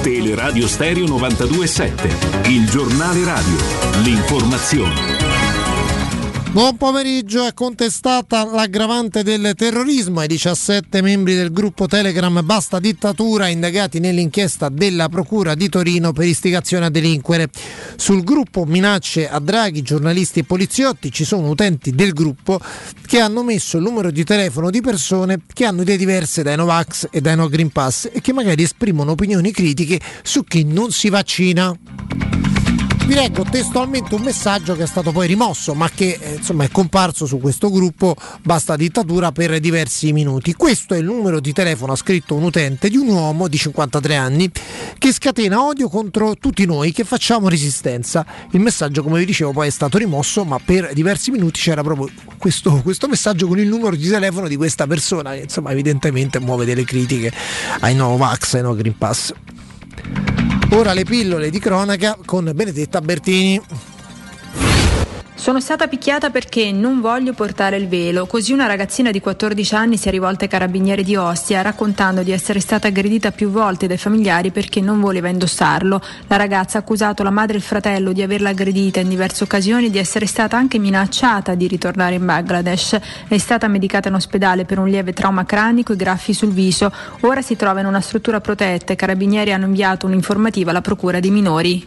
[0.00, 3.56] Teleradio Stereo 92.7, il giornale radio,
[4.02, 5.25] l'informazione.
[6.56, 13.48] Buon pomeriggio, è contestata l'aggravante del terrorismo ai 17 membri del gruppo Telegram Basta Dittatura
[13.48, 17.50] indagati nell'inchiesta della Procura di Torino per istigazione a delinquere.
[17.96, 22.58] Sul gruppo minacce a Draghi, giornalisti e poliziotti ci sono utenti del gruppo
[23.04, 27.08] che hanno messo il numero di telefono di persone che hanno idee diverse dai Novax
[27.10, 31.10] e dai No Green Pass e che magari esprimono opinioni critiche su chi non si
[31.10, 32.55] vaccina.
[33.06, 36.70] Vi leggo testualmente un messaggio che è stato poi rimosso, ma che eh, insomma è
[36.72, 40.54] comparso su questo gruppo Basta Dittatura per diversi minuti.
[40.54, 44.16] Questo è il numero di telefono, ha scritto un utente di un uomo di 53
[44.16, 44.50] anni
[44.98, 48.26] che scatena odio contro tutti noi che facciamo resistenza.
[48.50, 52.10] Il messaggio, come vi dicevo, poi è stato rimosso, ma per diversi minuti c'era proprio
[52.38, 56.64] questo, questo messaggio con il numero di telefono di questa persona che insomma evidentemente muove
[56.64, 57.32] delle critiche
[57.80, 59.32] ai no Vax, ai no Green Pass.
[60.70, 63.60] Ora le pillole di cronaca con Benedetta Bertini.
[65.38, 68.24] Sono stata picchiata perché non voglio portare il velo.
[68.26, 72.32] Così una ragazzina di 14 anni si è rivolta ai carabinieri di Ostia raccontando di
[72.32, 76.00] essere stata aggredita più volte dai familiari perché non voleva indossarlo.
[76.26, 79.86] La ragazza ha accusato la madre e il fratello di averla aggredita in diverse occasioni
[79.86, 82.98] e di essere stata anche minacciata di ritornare in Bangladesh.
[83.28, 86.90] È stata medicata in ospedale per un lieve trauma cranico e graffi sul viso.
[87.20, 91.20] Ora si trova in una struttura protetta e i carabinieri hanno inviato un'informativa alla procura
[91.20, 91.86] dei minori.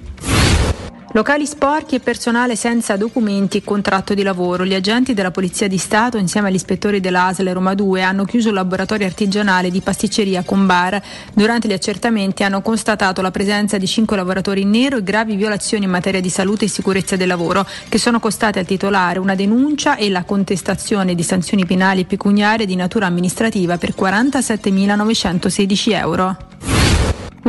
[1.13, 4.63] Locali sporchi e personale senza documenti e contratto di lavoro.
[4.63, 8.53] Gli agenti della Polizia di Stato, insieme agli ispettori dell'ASL Roma 2, hanno chiuso il
[8.53, 11.01] laboratorio artigianale di pasticceria con bar.
[11.33, 15.85] Durante gli accertamenti hanno constatato la presenza di cinque lavoratori in nero e gravi violazioni
[15.85, 19.95] in materia di salute e sicurezza del lavoro, che sono costate al titolare una denuncia
[19.95, 26.37] e la contestazione di sanzioni penali e pecuniarie di natura amministrativa per 47.916 euro.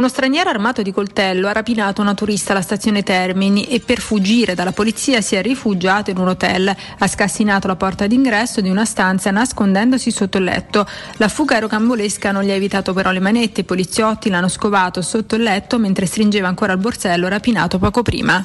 [0.00, 4.54] Uno straniero armato di coltello ha rapinato una turista alla stazione Termini e per fuggire
[4.54, 6.74] dalla polizia si è rifugiato in un hotel.
[6.98, 10.86] Ha scassinato la porta d'ingresso di una stanza nascondendosi sotto il letto.
[11.18, 13.60] La fuga rocambolesca non gli ha evitato però le manette.
[13.60, 18.42] I poliziotti l'hanno scovato sotto il letto mentre stringeva ancora il borsello rapinato poco prima.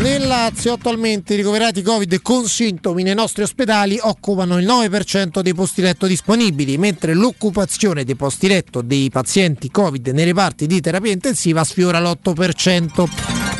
[0.00, 5.54] Nel Lazio attualmente i ricoverati Covid con sintomi nei nostri ospedali occupano il 9% dei
[5.54, 11.12] posti letto disponibili, mentre l'occupazione dei posti letto dei pazienti Covid nei reparti di terapia
[11.12, 13.08] intensiva sfiora l'8%.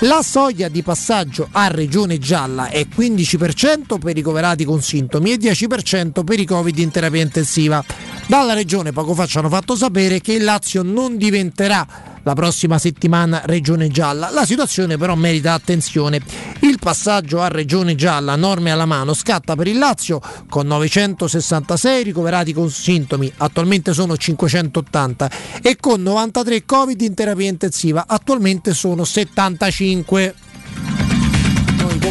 [0.00, 5.36] La soglia di passaggio a regione gialla è 15% per i ricoverati con sintomi e
[5.36, 7.82] 10% per i Covid in terapia intensiva.
[8.26, 12.78] Dalla regione poco fa ci hanno fatto sapere che il Lazio non diventerà la prossima
[12.78, 14.30] settimana Regione Gialla.
[14.30, 16.20] La situazione però merita attenzione.
[16.60, 22.52] Il passaggio a Regione Gialla, norme alla mano, scatta per il Lazio con 966 ricoverati
[22.52, 25.30] con sintomi, attualmente sono 580,
[25.62, 30.52] e con 93 Covid in terapia intensiva, attualmente sono 75 noi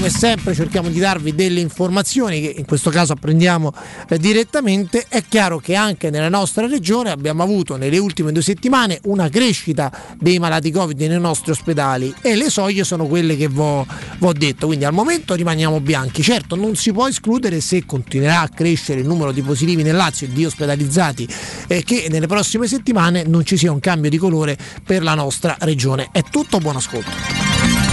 [0.03, 3.73] come sempre cerchiamo di darvi delle informazioni che in questo caso apprendiamo
[4.09, 5.05] eh, direttamente.
[5.07, 9.89] È chiaro che anche nella nostra regione abbiamo avuto nelle ultime due settimane una crescita
[10.19, 14.65] dei malati Covid nei nostri ospedali e le soglie sono quelle che vi ho detto.
[14.65, 16.21] Quindi al momento rimaniamo bianchi.
[16.21, 20.27] Certo, non si può escludere se continuerà a crescere il numero di positivi nel Lazio
[20.27, 21.25] e di ospedalizzati
[21.67, 25.55] eh, che nelle prossime settimane non ci sia un cambio di colore per la nostra
[25.61, 26.09] regione.
[26.11, 27.92] È tutto, buon ascolto.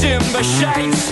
[0.00, 1.10] Simba shapes.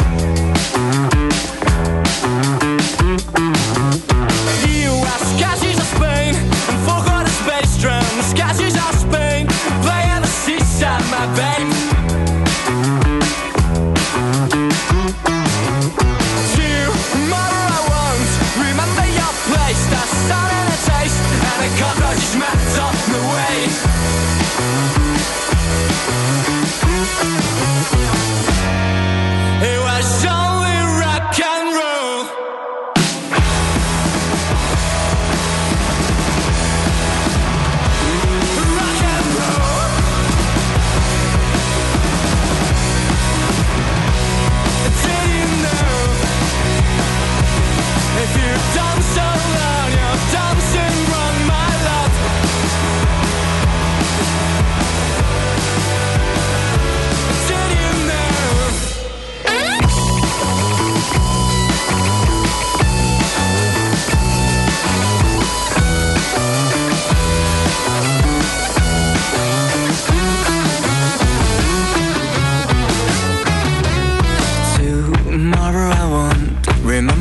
[4.66, 5.67] You ask.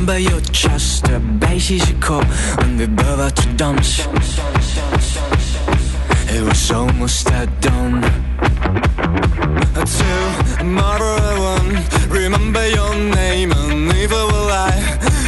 [0.08, 2.24] Remember your chest A basis you call
[2.58, 4.06] when we both to dumps
[6.30, 8.02] It was almost at dawn.
[10.58, 14.74] Tomorrow I won't remember your name And neither will I.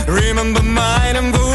[0.07, 1.48] Remember mine And the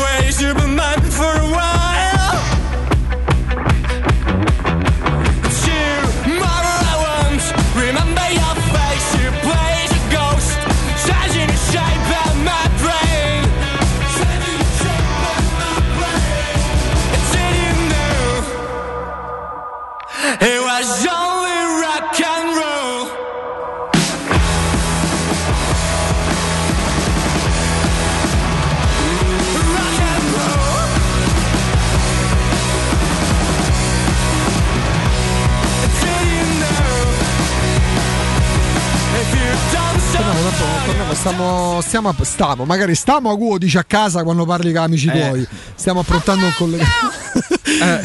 [41.24, 45.12] stiamo, stiamo, stiamo, magari stiamo a Guo, dici a casa quando parli con amici Eh.
[45.12, 45.46] tuoi.
[45.74, 47.23] Stiamo approntando un collegamento.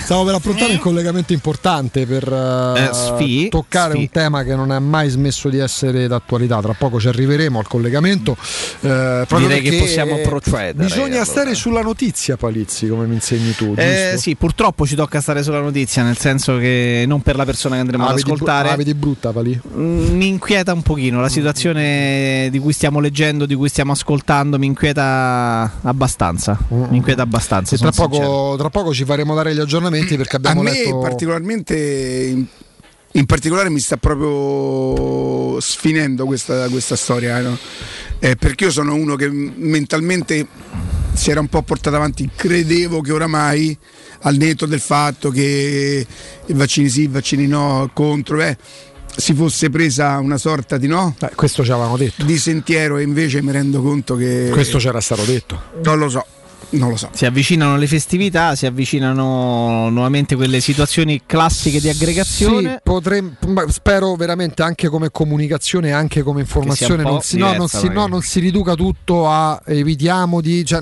[0.02, 4.56] Stiamo per approntare un collegamento importante per eh, Eh, sfi- toccare sfi- un tema che
[4.56, 6.60] non è mai smesso di essere d'attualità.
[6.62, 8.36] Tra poco ci arriveremo al collegamento.
[8.82, 11.26] eh, proprio Direi che possiamo procedere, Bisogna allora.
[11.26, 13.74] stare sulla notizia, Palizzi, come mi insegni tu.
[13.78, 17.76] Eh, sì, purtroppo ci tocca stare sulla notizia, nel senso che non per la persona
[17.76, 18.76] che andremo Ah, ad ascoltare.
[18.76, 19.60] vedi brutta, Pali.
[19.76, 24.58] Mm, Mi inquieta un pochino la situazione di cui stiamo leggendo, di cui stiamo ascoltando,
[24.58, 26.58] mi inquieta abbastanza.
[26.70, 27.76] Mi inquieta abbastanza.
[27.78, 31.00] Tra poco, tra poco ci faremo dare gli aggiornamenti perché A abbiamo me letto.
[31.00, 32.46] particolarmente in,
[33.14, 37.58] in particolare mi sta proprio sfinendo questa, questa storia, eh, no?
[38.20, 40.48] Eh, perché io sono uno che mentalmente
[41.14, 43.78] si era un po' portato avanti, credevo che oramai
[44.22, 46.06] al netto del fatto che
[46.46, 48.58] i vaccini sì, i vaccini no, contro, eh,
[49.16, 51.16] si fosse presa una sorta di no?
[51.36, 52.24] questo ci avevano detto.
[52.24, 54.50] Di sentiero e invece mi rendo conto che...
[54.52, 55.62] Questo c'era stato detto.
[55.84, 56.26] Non lo so.
[56.72, 57.10] Non lo so.
[57.14, 62.82] Si avvicinano le festività, si avvicinano nuovamente quelle situazioni classiche di aggregazione.
[62.84, 67.80] Sì, ma spero veramente anche come comunicazione anche come informazione non si, no, non, diversa,
[67.80, 70.82] si, no, non si riduca tutto a evitiamo di cioè,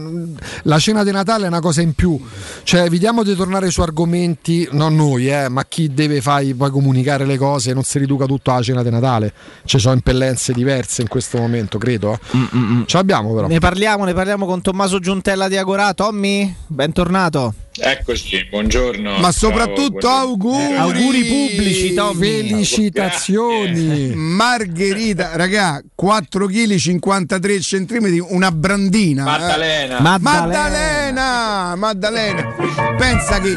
[0.64, 2.20] la cena di Natale è una cosa in più
[2.64, 7.26] cioè evitiamo di tornare su argomenti non noi eh, ma chi deve fai, poi comunicare
[7.26, 9.34] le cose non si riduca tutto alla cena di Natale
[9.66, 12.84] ci sono impellenze diverse in questo momento credo eh.
[12.86, 15.58] ce l'abbiamo però Ne parliamo, ne parliamo con Tommaso Giuntella di
[15.94, 17.67] Tommy, bentornato.
[17.80, 19.12] Eccoci, buongiorno.
[19.14, 20.18] Ma Ciao, soprattutto buongiorno.
[20.20, 22.48] auguri, Auguri pubblici, Tommy.
[22.48, 24.14] Felicitazioni.
[24.16, 29.22] Margherita, raga, 4 kg 53 cm, una brandina.
[29.22, 29.26] eh.
[29.40, 30.00] Maddalena.
[30.00, 31.76] Maddalena.
[31.76, 32.56] Maddalena.
[32.98, 33.54] Pensa che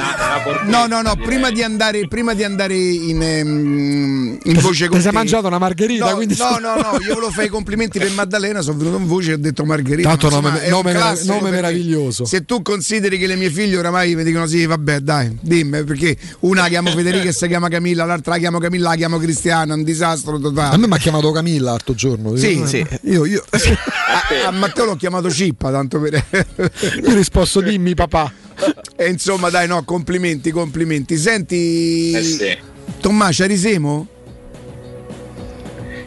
[0.67, 5.03] No, no, no, prima di andare prima di andare in, ehm, in voce con ti
[5.05, 8.11] sei mangiato una margherita No, quindi no, no, no, io volevo fare i complimenti per
[8.13, 10.09] Maddalena, sono venuto in voce e ho detto Margherita.
[10.11, 10.93] Tanto nome- è un nome
[11.25, 12.25] nome meraviglioso.
[12.27, 16.17] Se tu consideri che le mie figlie oramai mi dicono sì, vabbè, dai, dimmi, perché
[16.41, 19.75] una la chiamo Federica e si chiama Camilla, l'altra la chiamo Camilla, la chiamo Cristiana,
[19.75, 20.75] un disastro totale.
[20.75, 22.87] a me mi ha chiamato Camilla l'altro giorno Sì, io, sì.
[23.03, 26.15] io, io, A, a Matteo l'ho chiamato Cippa, tanto per...
[27.03, 28.33] io risposto dimmi papà
[28.97, 31.17] E insomma, dai, no, complimenti, complimenti.
[31.17, 32.59] Senti, Eh sì.
[33.01, 34.07] Tommaso, Arisemo?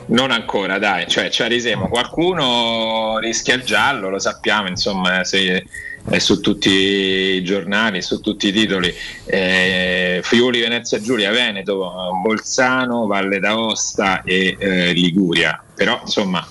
[0.06, 1.88] Non ancora, dai, cioè ci arisemo.
[1.88, 5.66] Qualcuno rischia il giallo, lo sappiamo, insomma, se
[6.10, 8.94] è su tutti i giornali, su tutti i titoli.
[9.26, 15.64] Eh, Friuli, Venezia Giulia, Veneto, Bolzano, Valle d'Aosta e eh, Liguria.
[15.76, 16.46] Però, insomma,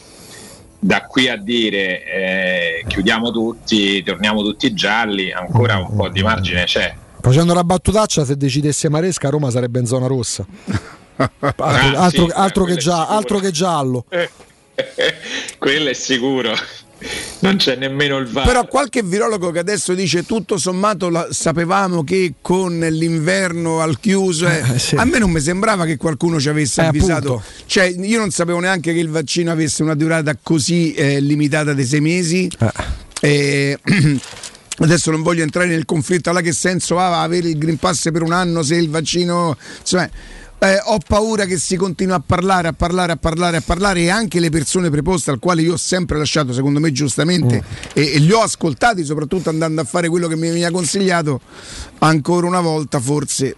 [0.78, 6.64] da qui a dire eh, chiudiamo tutti, torniamo tutti gialli, ancora un po' di margine
[6.64, 6.92] c'è.
[7.20, 10.44] facendo la battutaccia se decidesse Maresca Roma sarebbe in zona rossa
[11.16, 14.04] altro, Ah, altro- sì, altro che quello è già- altro che giallo
[15.58, 16.52] Quello è sicuro,
[17.40, 18.46] non c'è nemmeno il VAR.
[18.46, 24.46] Però qualche virologo che adesso dice tutto sommato la- sapevamo che con l'inverno al chiuso
[24.48, 24.62] eh,
[24.96, 27.34] a me non mi sembrava che qualcuno ci avesse Eh, avvisato.
[27.34, 27.42] appunto.
[27.66, 31.84] Cioè, io non sapevo neanche che il vaccino avesse una durata così eh, limitata di
[31.84, 32.50] sei mesi.
[33.20, 33.78] Eh,
[34.78, 38.22] Adesso non voglio entrare nel conflitto, allora che senso ha avere il Green Pass per
[38.22, 39.56] un anno se il vaccino...
[39.80, 40.08] Insomma,
[40.62, 44.10] eh, ho paura che si continui a parlare, a parlare, a parlare, a parlare e
[44.10, 48.18] anche le persone preposte al quale io ho sempre lasciato, secondo me giustamente, e, e
[48.18, 51.40] li ho ascoltati soprattutto andando a fare quello che mi, ha consigliato,
[51.98, 53.56] ancora una volta forse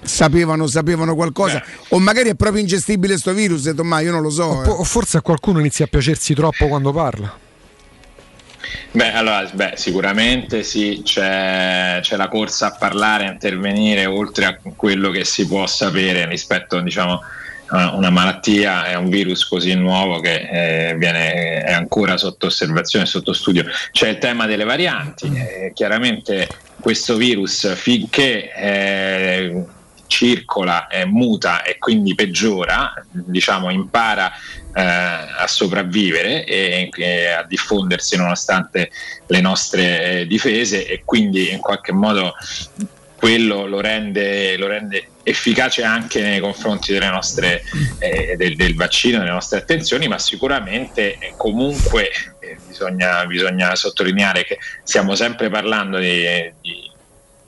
[0.00, 4.44] sapevano, sapevano qualcosa o magari è proprio ingestibile sto virus, Tommaso, io non lo so.
[4.44, 4.68] o, eh.
[4.68, 7.42] o forse a qualcuno inizia a piacersi troppo quando parla
[8.92, 14.58] Beh, allora, beh, sicuramente sì, c'è, c'è la corsa a parlare, a intervenire oltre a
[14.76, 17.20] quello che si può sapere rispetto diciamo,
[17.68, 23.06] a una malattia, è un virus così nuovo che eh, viene, è ancora sotto osservazione,
[23.06, 23.64] sotto studio.
[23.90, 26.46] C'è il tema delle varianti, eh, chiaramente
[26.78, 29.64] questo virus finché eh,
[30.06, 34.32] circola, eh, muta e quindi peggiora, diciamo impara
[34.74, 38.90] eh, a sopravvivere e, e a diffondersi nonostante
[39.26, 42.34] le nostre eh, difese e quindi in qualche modo
[43.24, 47.62] quello lo rende, lo rende efficace anche nei confronti delle nostre,
[47.98, 52.10] eh, del, del vaccino, delle nostre attenzioni, ma sicuramente eh, comunque
[52.40, 56.92] eh, bisogna, bisogna sottolineare che stiamo sempre parlando di, di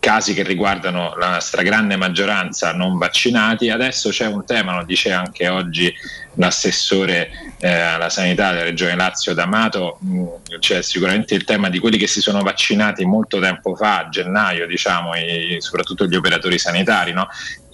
[0.06, 3.70] casi che riguardano la stragrande maggioranza non vaccinati.
[3.70, 5.92] Adesso c'è un tema, lo dice anche oggi
[6.34, 7.28] l'assessore
[7.58, 12.06] eh, alla sanità della Regione Lazio D'Amato, mh, c'è sicuramente il tema di quelli che
[12.06, 17.26] si sono vaccinati molto tempo fa, a gennaio, diciamo, e soprattutto gli operatori sanitari, no?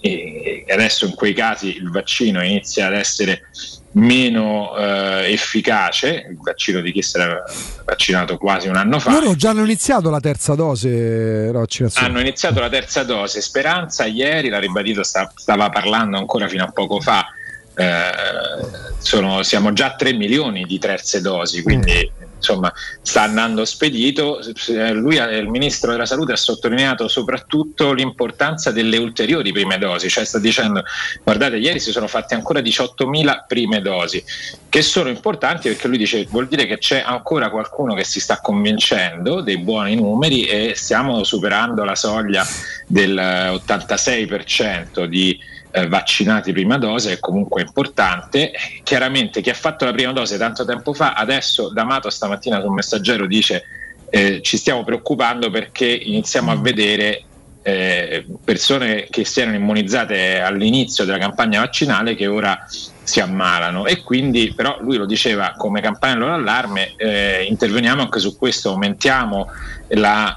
[0.05, 3.43] e adesso in quei casi il vaccino inizia ad essere
[3.93, 7.41] meno eh, efficace, il vaccino di chi si era
[7.85, 9.11] vaccinato quasi un anno fa.
[9.11, 13.41] loro già hanno iniziato la terza dose vaccinazione Hanno iniziato la terza dose.
[13.41, 17.25] Speranza ieri, l'ha ribadito, sta- stava parlando ancora fino a poco fa.
[17.75, 18.11] eh,
[18.99, 22.11] sono- siamo già a 3 milioni di terze dosi, quindi
[22.43, 24.39] insomma sta andando spedito.
[24.91, 30.25] Lui, eh, il ministro della salute, ha sottolineato soprattutto l'importanza delle ulteriori prime dosi, cioè
[30.25, 30.83] sta dicendo
[31.23, 34.23] guardate, ieri si sono fatte ancora 18.000 prime dosi,
[34.67, 38.39] che sono importanti perché lui dice vuol dire che c'è ancora qualcuno che si sta
[38.41, 42.45] convincendo dei buoni numeri e stiamo superando la soglia
[42.87, 48.51] del eh, 86% di eh, vaccinati prima dose è comunque importante.
[48.83, 53.25] Chiaramente chi ha fatto la prima dose tanto tempo fa, adesso D'Amato stamattina sul messaggero
[53.25, 53.63] dice
[54.09, 57.23] eh, ci stiamo preoccupando perché iniziamo a vedere
[57.63, 64.01] eh, persone che si erano immunizzate all'inizio della campagna vaccinale che ora si ammalano e
[64.01, 69.47] quindi però lui lo diceva come campagna d'allarme eh, interveniamo anche su questo aumentiamo
[69.89, 70.35] la,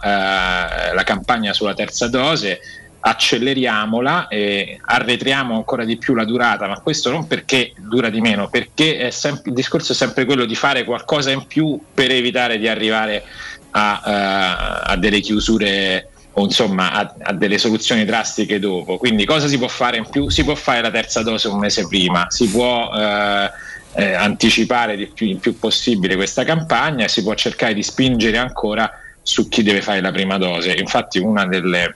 [0.90, 2.60] eh, la campagna sulla terza dose
[3.08, 8.48] acceleriamola e arretriamo ancora di più la durata, ma questo non perché dura di meno,
[8.48, 12.66] perché sempre, il discorso è sempre quello di fare qualcosa in più per evitare di
[12.66, 13.22] arrivare
[13.70, 18.96] a, eh, a delle chiusure o insomma a, a delle soluzioni drastiche dopo.
[18.96, 20.28] Quindi cosa si può fare in più?
[20.28, 23.50] Si può fare la terza dose un mese prima, si può eh,
[23.94, 28.36] eh, anticipare di più, il più possibile questa campagna e si può cercare di spingere
[28.36, 28.90] ancora
[29.22, 30.72] su chi deve fare la prima dose.
[30.72, 31.94] Infatti una delle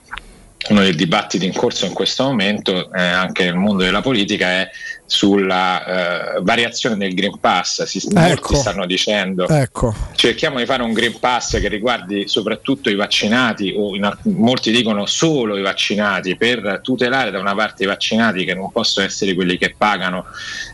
[0.73, 4.71] uno dei dibattiti in corso in questo momento eh, anche nel mondo della politica è
[5.05, 7.83] sulla eh, variazione del Green Pass.
[7.83, 8.19] Si, Ecco.
[8.21, 9.95] Molti stanno dicendo Ecco.
[10.15, 15.07] cerchiamo di fare un Green Pass che riguardi soprattutto i vaccinati o in molti dicono
[15.07, 19.59] solo i vaccinati per tutelare da una parte i vaccinati che non possono essere quelli
[19.59, 20.27] che pagano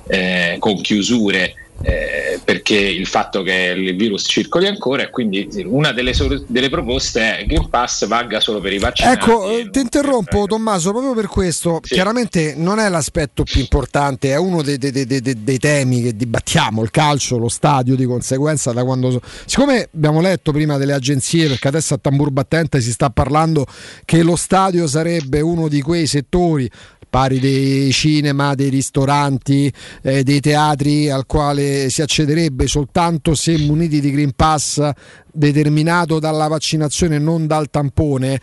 [0.07, 5.93] eh, con chiusure eh, perché il fatto che il virus circoli ancora e quindi una
[5.93, 9.17] delle, solu- delle proposte è che Green Pass valga solo per i vaccinati.
[9.17, 14.37] Ecco, eh, ti interrompo Tommaso, proprio per questo, chiaramente non è l'aspetto più importante, è
[14.37, 18.73] uno dei, dei- dei- dei- dei temi che dibattiamo, il calcio, lo stadio di conseguenza,
[18.73, 19.21] da quando...
[19.45, 23.65] Siccome abbiamo letto prima delle agenzie, perché adesso a tambur battente si sta parlando
[24.05, 26.69] che lo stadio sarebbe uno di quei settori
[27.17, 29.73] pari dei cinema, dei ristoranti,
[30.03, 34.87] eh, dei teatri al quale si accederebbe soltanto se muniti di Green Pass
[35.33, 38.39] determinato dalla vaccinazione e non dal tampone.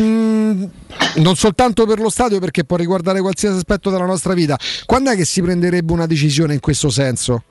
[0.00, 0.64] Mm,
[1.18, 4.58] non soltanto per lo stadio perché può riguardare qualsiasi aspetto della nostra vita.
[4.84, 7.44] Quando è che si prenderebbe una decisione in questo senso?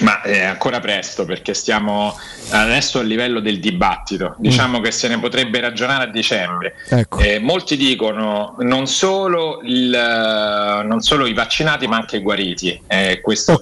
[0.00, 2.16] Ma è ancora presto perché stiamo
[2.50, 4.34] adesso a livello del dibattito.
[4.38, 6.74] Diciamo che se ne potrebbe ragionare a dicembre.
[6.88, 7.18] Ecco.
[7.18, 12.80] Eh, molti dicono non solo, il, eh, non solo i vaccinati ma anche i guariti.
[12.86, 13.52] Eh, questo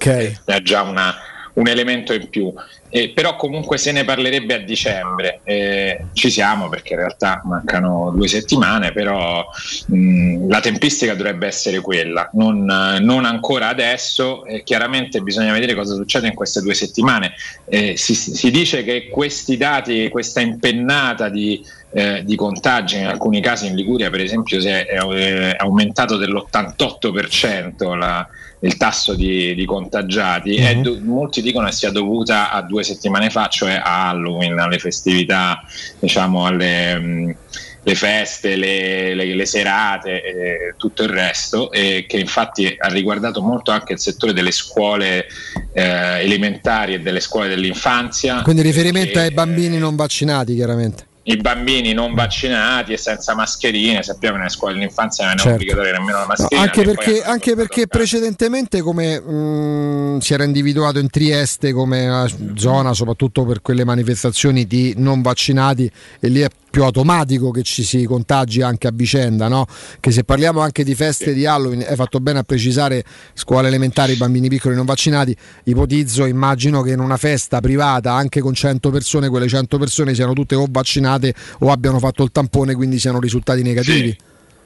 [0.44, 1.14] è già una-
[1.56, 2.52] un elemento in più.
[2.88, 5.40] Eh, però comunque se ne parlerebbe a dicembre.
[5.44, 9.44] Eh, ci siamo perché in realtà mancano due settimane, però
[9.86, 14.44] mh, la tempistica dovrebbe essere quella, non, eh, non ancora adesso.
[14.46, 17.32] Eh, chiaramente bisogna vedere cosa succede in queste due settimane.
[17.68, 21.62] Eh, si, si dice che questi dati, questa impennata di,
[21.92, 26.16] eh, di contagi, in alcuni casi in Liguria per esempio si è, è- è aumentato
[26.16, 28.26] dell'88% la-
[28.60, 30.82] il tasso di, di contagiati e Mhm.
[30.82, 35.62] do- molti dicono che sia dovuta a due settimane fa, cioè a Halloween, alle festività,
[35.98, 37.36] diciamo alle mh,
[37.82, 43.40] le feste, le, le- le serate e tutto il resto, e che infatti ha riguardato
[43.42, 45.26] molto anche il settore delle scuole
[45.72, 48.42] eh, elementari e delle scuole dell'infanzia.
[48.42, 51.06] Quindi riferimento perché, ai bambini non vaccinati, chiaramente.
[51.28, 55.54] I bambini non vaccinati e senza mascherine, sappiamo che nelle scuole dell'infanzia non è Certo.
[55.54, 56.60] obbligatoria nemmeno la No, mascherina.
[56.62, 62.04] anche che poi perché, anche perché precedentemente come mh, si era individuato in Trieste come
[62.26, 65.90] eh, zona soprattutto per quelle manifestazioni di non vaccinati
[66.20, 69.66] e lì è più automatico che ci si contagi anche a vicenda, no?
[69.98, 74.14] Che se parliamo anche di feste di Halloween, hai fatto bene a precisare scuole elementari,
[74.16, 79.30] bambini piccoli non vaccinati, ipotizzo, immagino che in una festa privata anche con 100 persone,
[79.30, 81.14] quelle 100 persone siano tutte o vaccinate
[81.60, 84.16] o abbiano fatto il tampone, quindi siano risultati negativi.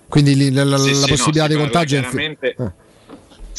[0.08, 2.72] Quindi lì la, la- Sì, la sì, no, possibilità si di contagio è chiaramente- eh.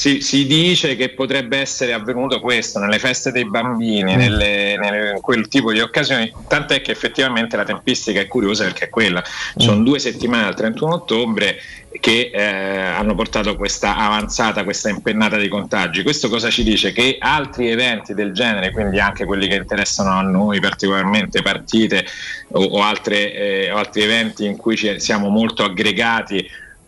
[0.02, 3.52] Si, si dice che potrebbe essere avvenuto questo nelle feste dei Mm.
[3.52, 8.86] bambini, nelle, nelle- quel tipo di occasioni, tant'è che effettivamente la tempistica è curiosa perché
[8.86, 9.22] è quella.
[9.58, 9.84] Sono Mm.
[9.84, 11.58] due settimane al 31 ottobre
[12.00, 16.02] che eh, hanno portato questa avanzata, questa impennata di contagi.
[16.02, 16.94] Questo cosa ci dice?
[16.94, 22.08] Che altri eventi del genere, quindi anche quelli che interessano a noi particolarmente, partite
[22.54, 26.44] o, o altre, eh, o altri eventi in cui ci- siamo molto aggregati,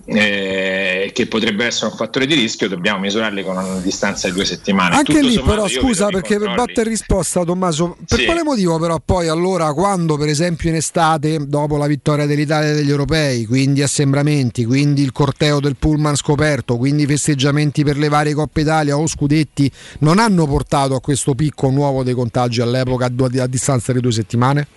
[0.05, 4.45] eh, che potrebbe essere un fattore di rischio, dobbiamo misurarli con una distanza di due
[4.45, 4.95] settimane.
[4.95, 8.25] Anche Tutto lì sommato, però scusa perché per battere risposta Tommaso, per Sì.
[8.25, 12.89] quale motivo però poi allora quando per esempio in estate dopo la vittoria dell'Italia degli
[12.89, 18.61] europei, quindi assembramenti, quindi il corteo del pullman scoperto, quindi festeggiamenti per le varie Coppe
[18.61, 23.93] Italia o scudetti non hanno portato a questo picco nuovo dei contagi all'epoca a distanza
[23.93, 24.67] di due settimane?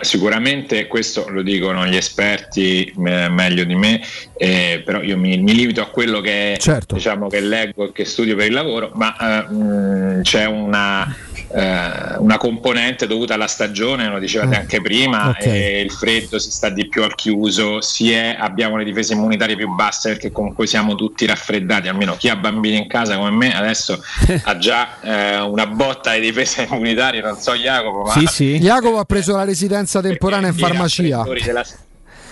[0.00, 4.00] Sicuramente questo lo dicono gli esperti eh, meglio di me,
[4.36, 6.94] eh, però io mi, mi limito a quello che, Certo.
[6.94, 11.14] diciamo, che leggo e che studio per il lavoro, ma eh, mh, c'è una,
[11.54, 14.60] eh, una componente dovuta alla stagione, lo dicevate Mm.
[14.60, 15.46] anche prima, Ok.
[15.46, 19.56] e il freddo si sta di più al chiuso, si è, abbiamo le difese immunitarie
[19.56, 23.54] più basse perché comunque siamo tutti raffreddati, almeno chi ha bambini in casa come me
[23.56, 24.02] adesso
[24.44, 28.12] ha già eh, una botta di difese immunitarie, non so Jacopo, ma
[28.58, 31.24] Jacopo ha preso la residenza temporanea in farmacia.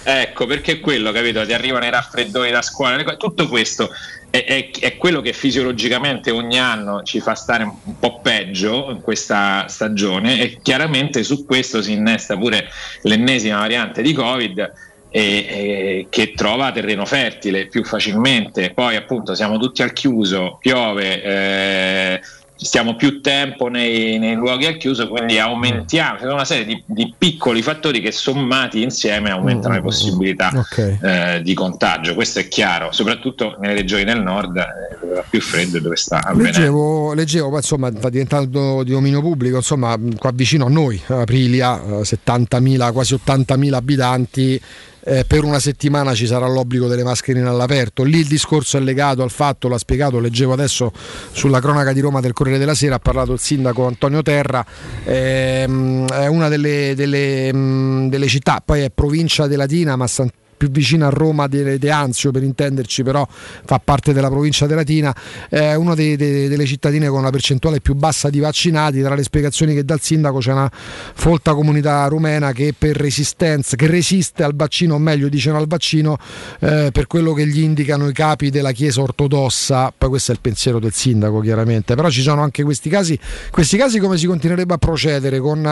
[0.02, 1.44] Ecco, perché quello, capito?
[1.44, 3.90] Ti arrivano i raffreddori da scuola, tutto questo
[4.30, 9.00] è, è- è quello che fisiologicamente ogni anno ci fa stare un po' peggio in
[9.00, 12.68] questa stagione e chiaramente su questo si innesta pure
[13.02, 14.72] l'ennesima variante di Covid
[15.12, 18.72] e- e che trova terreno fertile più facilmente.
[18.72, 22.20] Poi appunto siamo tutti al chiuso, piove, eh,
[22.62, 26.82] stiamo più tempo nei, nei luoghi al chiuso, quindi aumentiamo, ci sono una serie di,
[26.86, 30.98] di piccoli fattori che sommati insieme aumentano le possibilità Ok.
[31.00, 35.40] eh, di contagio, questo è chiaro, soprattutto nelle regioni del nord eh, dove fa più
[35.40, 36.58] freddo e dove sta avvenendo.
[36.58, 42.02] Leggevo, leggevo, insomma, sta diventando di dominio pubblico, insomma, qua vicino a noi, Aprilia, eh,
[42.02, 44.60] 70.000, quasi 80.000 abitanti.
[45.04, 48.02] Eh, per una settimana ci sarà l'obbligo delle mascherine all'aperto.
[48.02, 50.92] Lì il discorso è legato al fatto, l'ha spiegato, leggevo adesso
[51.32, 54.64] sulla cronaca di Roma del Corriere della Sera, ha parlato il sindaco Antonio Terra,
[55.04, 60.26] ehm, è una delle, delle, mh, delle città, poi è provincia di Latina, ma sta
[60.60, 64.74] più vicina a Roma di De Anzio per intenderci, però fa parte della provincia di
[64.74, 65.14] Latina,
[65.48, 69.00] è una dei- dei- delle cittadine con la percentuale più bassa di vaccinati.
[69.00, 73.74] Tra le spiegazioni che dà il sindaco c'è una folta comunità rumena che per resistenza,
[73.74, 76.18] che resiste al vaccino, o meglio dicono al vaccino,
[76.58, 79.94] eh, per quello che gli indicano i capi della Chiesa ortodossa.
[79.96, 81.94] Poi questo è il pensiero del sindaco, chiaramente.
[81.94, 83.18] Però ci sono anche questi casi.
[83.50, 85.64] Questi casi come si continuerebbe a procedere con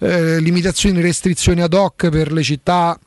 [0.00, 2.98] eh, limitazioni, restrizioni ad hoc per le città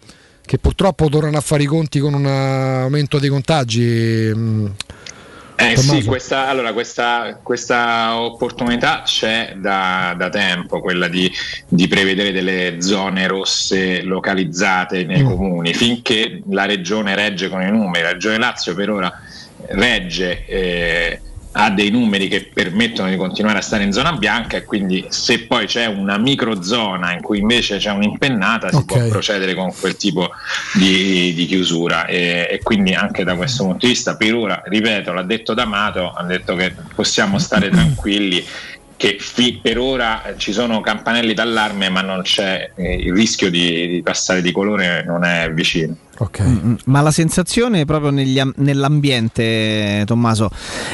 [0.50, 4.32] che purtroppo tornano a fare i conti con un aumento dei contagi.
[4.36, 4.66] mm.
[5.58, 11.32] Eh sì, questa, allora, questa, questa opportunità c'è da, da tempo, quella di,
[11.68, 15.28] di prevedere delle zone rosse localizzate nei Mm.
[15.28, 18.06] comuni, finché la regione regge con i numeri.
[18.06, 19.22] La regione Lazio per ora
[19.68, 21.22] regge, eh,
[21.54, 25.46] ha dei numeri che permettono di continuare a stare in zona bianca e quindi se
[25.46, 28.86] poi c'è una microzona in cui invece c'è un'impennata si Ok.
[28.86, 30.30] può procedere con quel tipo
[30.76, 35.12] di, di chiusura e, e quindi anche da questo punto di vista per ora, ripeto,
[35.12, 38.46] l'ha detto D'Amato, ha detto che possiamo stare tranquilli
[39.00, 43.88] che fi- per ora ci sono campanelli d'allarme ma non c'è eh, il rischio di,
[43.88, 45.96] di passare di colore non è vicino.
[46.44, 50.50] Mm, Ma la sensazione proprio negli am- nell'ambiente, Tommaso,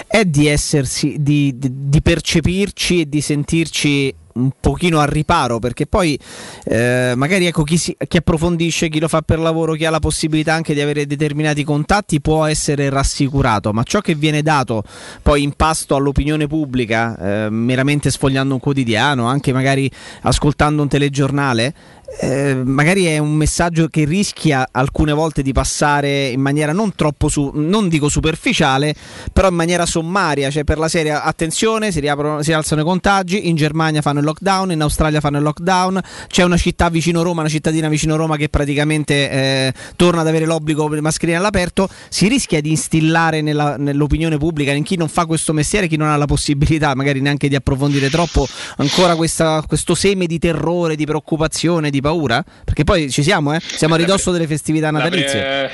[0.06, 5.86] è di essersi, di, di- di percepirci e di sentirci un pochino al riparo perché
[5.88, 6.20] poi
[6.66, 10.00] eh, magari ecco chi, si- chi approfondisce chi lo fa per lavoro chi ha la
[10.00, 13.72] possibilità anche di avere determinati contatti può essere rassicurato.
[13.72, 14.84] Ma ciò che viene dato
[15.22, 19.90] poi in pasto all'opinione pubblica eh, meramente sfogliando un quotidiano anche magari
[20.22, 21.74] ascoltando un telegiornale
[22.20, 27.28] eh, magari è un messaggio che rischia alcune volte di passare in maniera non troppo
[27.28, 28.96] su, non dico superficiale,
[29.34, 33.48] però in maniera sommaria, cioè per la serie attenzione, si, riaprono, si alzano i contagi,
[33.50, 37.42] in Germania fanno il lockdown, in Australia fanno il lockdown, c'è una città vicino Roma,
[37.42, 42.28] una cittadina vicino Roma che praticamente eh, torna ad avere l'obbligo per mascherine all'aperto, si
[42.28, 46.18] rischia di instillare nella- nell'opinione pubblica, in chi non fa questo mestiere, chi non ha
[46.18, 51.90] la possibilità magari neanche di approfondire troppo ancora questa- questo seme di terrore, di preoccupazione,
[51.96, 52.44] di paura?
[52.64, 53.60] Perché poi ci siamo, eh?
[53.60, 55.72] Siamo a ridosso delle festività natalizie.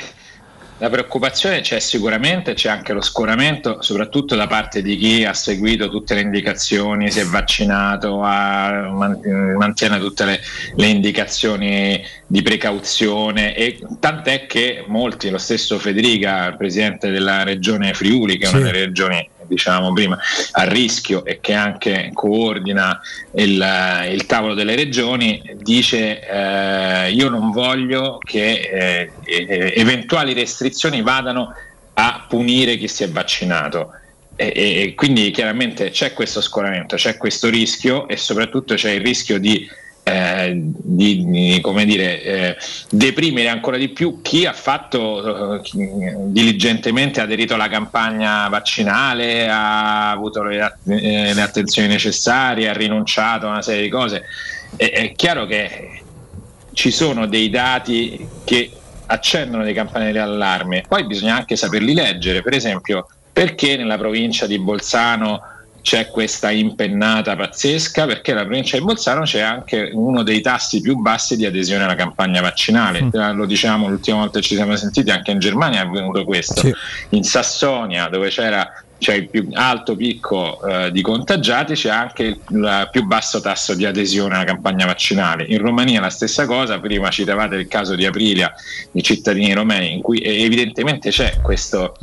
[0.82, 5.90] la preoccupazione c'è sicuramente, c'è anche lo scoramento, soprattutto da parte di chi ha seguito
[5.90, 9.20] tutte le indicazioni, si è vaccinato, ha- man-
[9.58, 10.40] mantiene tutte le,
[10.76, 18.40] le indicazioni di precauzione e tant'è che molti, lo stesso Federica, presidente della regione Friuli,
[18.40, 20.18] che è una delle regioni dicevamo prima,
[20.52, 23.00] a rischio e che anche coordina
[23.36, 31.02] il, il tavolo delle regioni, dice eh, io non voglio che eh, eh, eventuali restrizioni
[31.02, 31.54] vadano
[31.94, 33.94] a punire chi si è vaccinato.
[34.36, 39.02] E, e- e quindi chiaramente c'è questo scoramento, c'è questo rischio e soprattutto c'è il
[39.02, 39.68] rischio di,
[40.12, 42.58] eh, di- di, come dire, eh,
[42.90, 45.90] deprimere ancora di più chi ha fatto eh, chi-
[46.26, 53.52] diligentemente aderito alla campagna vaccinale, ha avuto le, eh, le attenzioni necessarie, ha rinunciato a
[53.52, 54.24] una serie di cose.
[54.76, 56.02] È, è chiaro che
[56.74, 58.72] ci sono dei dati che
[59.06, 64.60] accendono dei campanelli d'allarme, poi bisogna anche saperli leggere, per esempio perché nella provincia di
[64.60, 65.42] Bolzano
[65.82, 70.96] c'è questa impennata pazzesca, perché nella provincia di Bolzano c'è anche uno dei tassi più
[70.98, 75.10] bassi di adesione alla campagna vaccinale, Eh, lo diciamo l'ultima volta che ci siamo sentiti,
[75.10, 76.62] anche in Germania è avvenuto questo,
[77.10, 82.40] in Sassonia dove c'era c'è il più alto picco eh, di contagiati, c'è anche il,
[82.50, 85.44] il più basso tasso di adesione alla campagna vaccinale.
[85.46, 88.54] In Romania la stessa cosa, prima citavate il caso di Aprilia,
[88.92, 91.96] di cittadini romeni, in cui eh, evidentemente c'è questo,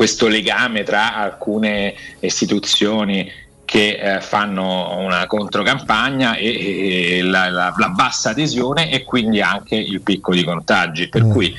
[0.00, 3.30] questo legame tra alcune istituzioni
[3.66, 9.74] che eh, fanno una controcampagna e, e la, la- la bassa adesione e quindi anche
[9.76, 11.10] il picco di contagi.
[11.10, 11.54] Per cui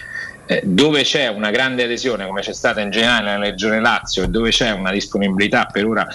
[0.48, 4.28] eh, dove c'è una grande adesione, come c'è stata in generale nella Regione Lazio, e
[4.30, 6.08] dove c'è una disponibilità per ora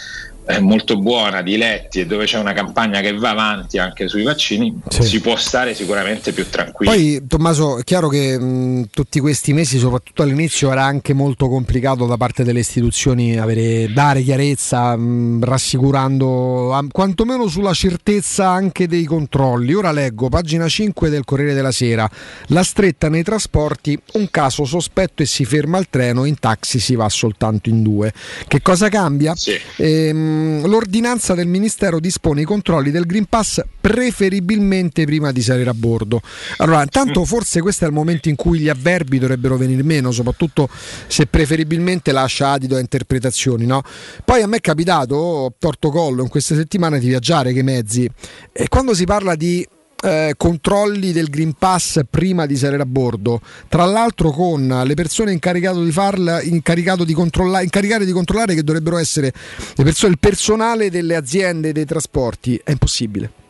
[0.60, 4.81] molto buona di letti e dove c'è una campagna che va avanti anche sui vaccini,
[4.89, 6.94] si può stare sicuramente più tranquilli.
[6.94, 12.07] Poi Tommaso, è chiaro che mh, tutti questi mesi, soprattutto all'inizio, era anche molto complicato
[12.07, 19.05] da parte delle istituzioni avere, dare chiarezza, mh, rassicurando am- quantomeno sulla certezza anche dei
[19.05, 19.75] controlli.
[19.75, 22.08] Ora leggo, pagina 5 del Corriere della Sera,
[22.49, 26.94] la stretta nei trasporti, un caso sospetto e si ferma il treno, in taxi si
[26.94, 28.12] va soltanto in due.
[28.47, 29.34] Che cosa cambia?
[29.78, 35.74] Ehm, l'ordinanza del Ministero dispone i controlli del Green Pass preferibilmente prima di salire a
[35.74, 36.20] bordo.
[36.58, 40.68] Allora, intanto forse questo è il momento in cui gli avverbi dovrebbero venire meno, soprattutto
[41.06, 43.82] se preferibilmente lascia adito a interpretazioni, no?
[44.24, 48.08] Poi a me è capitato, ho torto collo in queste settimane di viaggiare che mezzi
[48.52, 49.66] e quando si parla di
[50.02, 55.33] eh, controlli del Green Pass prima di salire a bordo, tra l'altro con le persone
[55.33, 59.33] incaricato di farla, incaricato di controllare, incaricate di controllare che dovrebbero essere
[59.75, 63.44] persone, il personale delle aziende dei trasporti, è impossibile.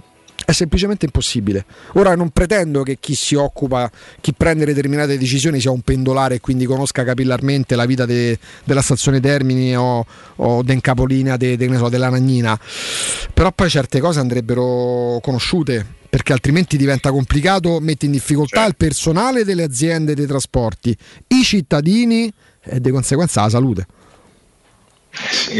[0.46, 1.64] È semplicemente impossibile.
[1.94, 6.40] Ora non pretendo che chi si occupa, chi prende determinate decisioni sia un pendolare e
[6.40, 11.76] quindi conosca capillarmente la vita de- della stazione Termini o, o del capolinea de- de-
[11.76, 12.56] so, della Nagnina.
[13.34, 19.44] Però poi certe cose andrebbero conosciute perché altrimenti diventa complicato, mette in difficoltà il personale
[19.44, 23.86] delle aziende dei trasporti, i cittadini e di conseguenza la salute.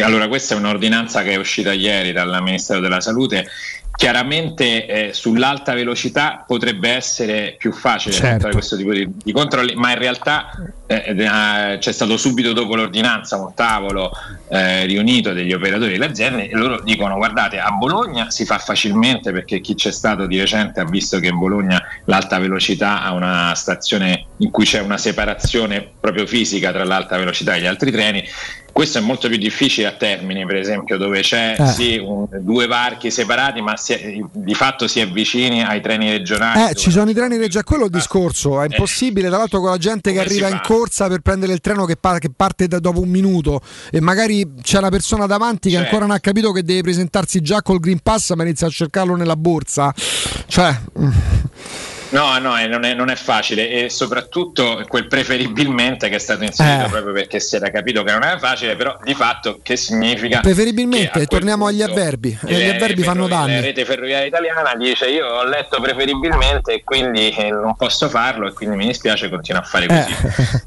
[0.02, 3.48] Allora, questa è un'ordinanza che è uscita ieri dal Ministero della Salute.
[3.96, 8.40] Chiaramente eh, sull'alta velocità potrebbe essere più facile Certo.
[8.40, 10.50] fare questo tipo di, di controlli, ma in realtà
[10.86, 14.10] c'è stato subito dopo l'ordinanza un tavolo
[14.48, 19.32] eh, riunito degli operatori delle aziende e loro dicono guardate a Bologna si fa facilmente
[19.32, 23.52] perché chi c'è stato di recente ha visto che in Bologna l'alta velocità ha una
[23.56, 28.22] stazione in cui c'è una separazione proprio fisica tra l'alta velocità e gli altri treni.
[28.76, 31.66] Questo è molto più difficile a Termini, per esempio, dove c'è Eh.
[31.68, 36.68] sì, un- due varchi separati, ma è- di fatto si è vicini ai treni regionali.
[36.70, 39.70] Eh, ci sono i treni regionali, quello è il discorso, è impossibile, tra l'altro con
[39.70, 40.60] la gente che Come si arriva in fa?
[40.76, 44.54] Corsa per prendere il treno che, pa- che parte da- dopo un minuto e magari
[44.62, 45.88] c'è una persona davanti che Certo.
[45.88, 49.16] ancora non ha capito che deve presentarsi già col Green Pass ma inizia a cercarlo
[49.16, 49.94] nella borsa.
[50.46, 51.10] Cioè, mm,
[52.10, 56.44] No, no, eh, non è, non è facile e soprattutto quel preferibilmente che è stato
[56.44, 56.88] inserito Eh.
[56.88, 60.40] proprio perché si era capito che non era facile, però di fatto che significa?
[60.40, 63.54] preferibilmente, che torniamo agli avverbi, e gli le avverbi fanno danni.
[63.54, 68.48] La rete ferroviaria italiana dice io ho letto preferibilmente e quindi eh, non posso farlo
[68.48, 70.14] e quindi mi dispiace continuo a fare così.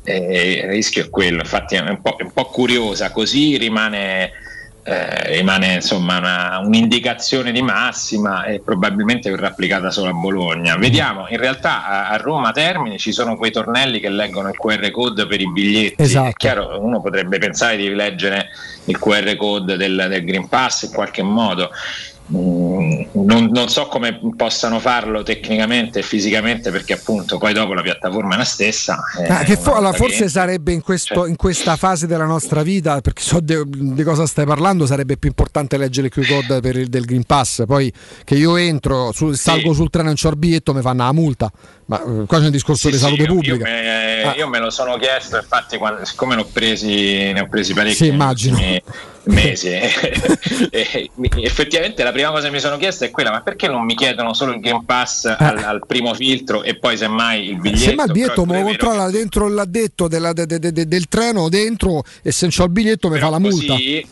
[0.03, 4.31] Eh, il rischio è quello, infatti è un po', è un po' curiosa, così rimane,
[4.89, 10.77] eh, rimane insomma una- un'indicazione di massima e probabilmente verrà applicata solo a Bologna.
[10.77, 14.89] Vediamo, in realtà a, a Roma Termini ci sono quei tornelli che leggono il QR
[14.89, 16.01] code per i biglietti.
[16.01, 16.29] Esatto.
[16.29, 18.47] È chiaro, uno potrebbe pensare di leggere
[18.85, 21.69] il QR code del, del Green Pass in qualche modo.
[22.31, 27.81] Mm, non, non so come possano farlo tecnicamente e fisicamente perché appunto poi dopo la
[27.81, 28.99] piattaforma è la stessa.
[29.19, 32.61] eh, Ah, che fo- allora, forse che- sarebbe in, questo- in questa fase della nostra
[32.61, 36.59] vita, perché so de- di cosa stai parlando, sarebbe più importante leggere il QR code
[36.61, 37.63] per il, del Green Pass.
[37.65, 37.91] Poi
[38.23, 41.13] che io entro, su- salgo sul treno e non c'ho il biglietto, mi fanno la
[41.13, 41.51] multa.
[41.89, 43.55] Ma eh, qua c'è un discorso Sì, di sì, salute io- pubblica.
[43.55, 44.35] Io, me, Ah.
[44.35, 47.95] io me lo sono chiesto, infatti, quando- siccome ne ho presi, ne ho presi parecchi
[47.95, 48.59] Sì, immagino.
[49.23, 49.69] mesi.
[50.69, 51.09] e,
[51.41, 54.35] effettivamente la prima cosa che mi sono chiesto è quella: ma perché non mi chiedono
[54.35, 57.89] solo il Game Pass al, al primo filtro e poi semmai il biglietto?
[57.89, 61.49] Se mai il biglietto me lo controlla dentro l'addetto della- de- de- de- del treno
[61.49, 63.73] dentro e se non c'ho il biglietto mi fa la multa.
[63.73, 64.07] Così,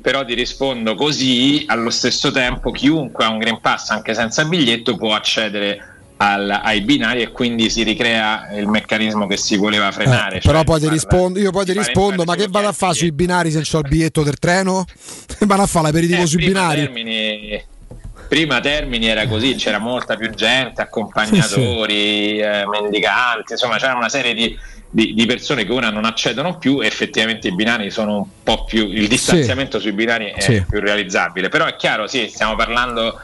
[0.00, 4.96] però ti rispondo così, allo stesso tempo chiunque ha un Green Pass anche senza biglietto
[4.96, 10.36] può accedere al- ai binari e quindi si ricrea il meccanismo che si voleva frenare.
[10.36, 12.94] Eh, cioè però poi ti rispondo, io poi ti rispondo, ma che vado a fare
[12.94, 14.84] sui binari se c'ho il biglietto del treno?
[15.44, 16.80] Vado a fare l'aperitivo Eh, sui binari?
[16.82, 17.62] Termini,
[18.28, 24.34] prima Termini era così, c'era molta più gente, accompagnatori, eh, mendicanti, insomma c'era una serie
[24.34, 24.56] di,
[24.88, 28.64] di- di persone che ora non accedono più e effettivamente i binari sono un po'
[28.64, 30.64] più, il distanziamento sui binari è Sì.
[30.68, 33.18] più realizzabile, però è chiaro, sì, stiamo parlando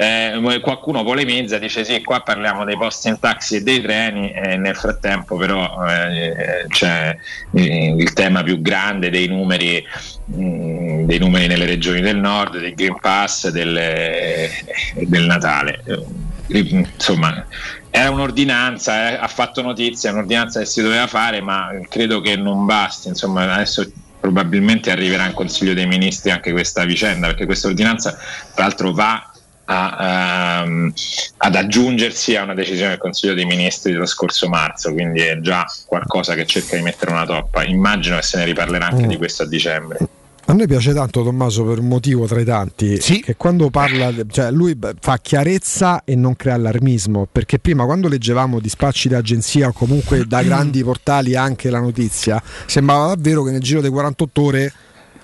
[0.00, 4.56] eh, qualcuno polemizza, dice sì, qua parliamo dei posti in taxi e dei treni e
[4.56, 7.16] nel frattempo però eh, c'è
[7.52, 9.84] eh, il tema più grande dei numeri,
[10.24, 14.50] mh, dei numeri nelle regioni del nord, del Green Pass delle-
[14.94, 15.82] del Natale.
[15.84, 17.46] Eh, Insomma,
[17.90, 22.64] era un'ordinanza, eh, ha fatto notizia, un'ordinanza che si doveva fare, ma credo che non
[22.66, 23.06] basti.
[23.06, 23.88] Insomma, adesso
[24.18, 28.18] probabilmente arriverà in Consiglio dei Ministri anche questa vicenda, perché questa ordinanza
[28.54, 29.29] tra l'altro va
[29.72, 30.92] a, ehm,
[31.38, 35.64] ad aggiungersi a una decisione del Consiglio dei Ministri dello scorso marzo, quindi è già
[35.86, 37.64] qualcosa che cerca di mettere una toppa.
[37.64, 39.08] Immagino che se ne riparlerà anche Mm.
[39.08, 39.98] di questo a dicembre.
[40.46, 44.50] A noi piace tanto Tommaso per un motivo tra i tanti, che quando parla, cioè
[44.50, 50.24] lui fa chiarezza e non crea allarmismo, perché prima quando leggevamo dispacci d'agenzia o comunque
[50.26, 54.72] da grandi portali anche la notizia, sembrava davvero che nel giro dei 48 ore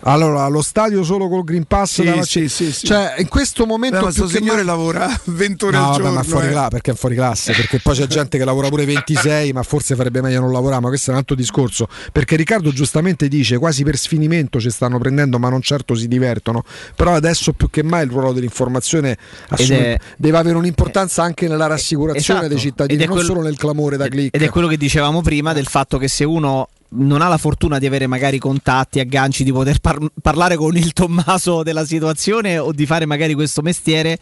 [0.09, 2.87] allora lo stadio solo col Green Pass Sì, sì, sì, sì.
[2.87, 5.83] cioè in questo momento Beh, ma più sto che signore mai- lavora 20 ore No,
[5.83, 6.15] al vabbè, giorno.
[6.17, 6.51] ma fuori eh.
[6.51, 9.95] cla- perché è fuori classe, perché poi c'è gente che lavora pure 26, ma forse
[9.97, 11.89] farebbe meglio non lavorare, ma questo è un altro discorso.
[12.13, 16.63] Perché Riccardo giustamente dice quasi per sfinimento ci stanno prendendo, ma non certo si divertono.
[16.95, 19.17] Però adesso più che mai il ruolo dell'informazione
[19.49, 22.55] assume- è- deve avere un'importanza anche nella rassicurazione Esatto.
[22.55, 24.35] dei cittadini, non solo nel clamore da click.
[24.35, 27.79] Ed è quello che dicevamo prima del fatto che se uno non ha la fortuna
[27.79, 32.73] di avere magari contatti, agganci, di poter par- parlare con il Tommaso della situazione o
[32.73, 34.19] di fare magari questo mestiere.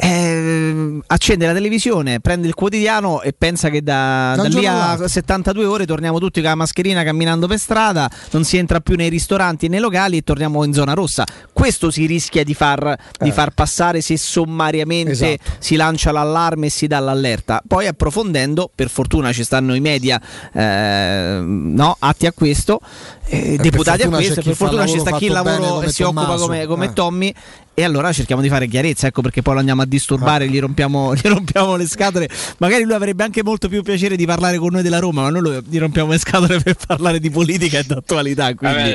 [0.00, 5.08] Eh, accende la televisione, prende il quotidiano e pensa che da, Da lì a all'altro.
[5.08, 9.08] 72 ore torniamo tutti con la mascherina camminando per strada, non si entra più nei
[9.08, 11.24] ristoranti e nei locali e torniamo in zona rossa.
[11.52, 13.32] Questo si rischia di far, di Eh.
[13.32, 15.50] far passare se sommariamente Esatto.
[15.58, 17.60] si lancia l'allarme e si dà l'allerta.
[17.66, 20.20] Poi approfondendo, per fortuna ci stanno i media
[20.52, 22.80] eh, no, atti a questo,
[23.28, 25.90] eh, per deputati a fortuna questo, per fortuna ci sta chi il lavoro come e
[25.90, 26.46] si occupa Tommaso.
[26.46, 26.92] come, come Eh.
[26.92, 27.34] Tommy.
[27.78, 31.14] E allora cerchiamo di fare chiarezza, ecco perché poi lo andiamo a disturbare, gli, rompiamo,
[31.16, 32.28] gli rompiamo le scatole.
[32.56, 35.42] Magari lui avrebbe anche molto più piacere di parlare con noi della Roma, ma noi
[35.42, 38.52] lo- gli rompiamo le scatole per parlare di politica e d'attualità.
[38.56, 38.94] Quindi,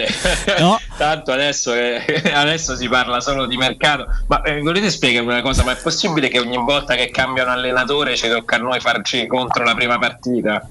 [0.59, 0.77] no?
[0.97, 2.03] tanto adesso, eh,
[2.35, 4.05] adesso si parla solo di mercato.
[4.27, 5.63] Ma eh, volete spiegare una cosa?
[5.63, 9.27] Ma è possibile che ogni volta che cambia un allenatore ci tocca a noi farci
[9.27, 10.67] contro la prima partita?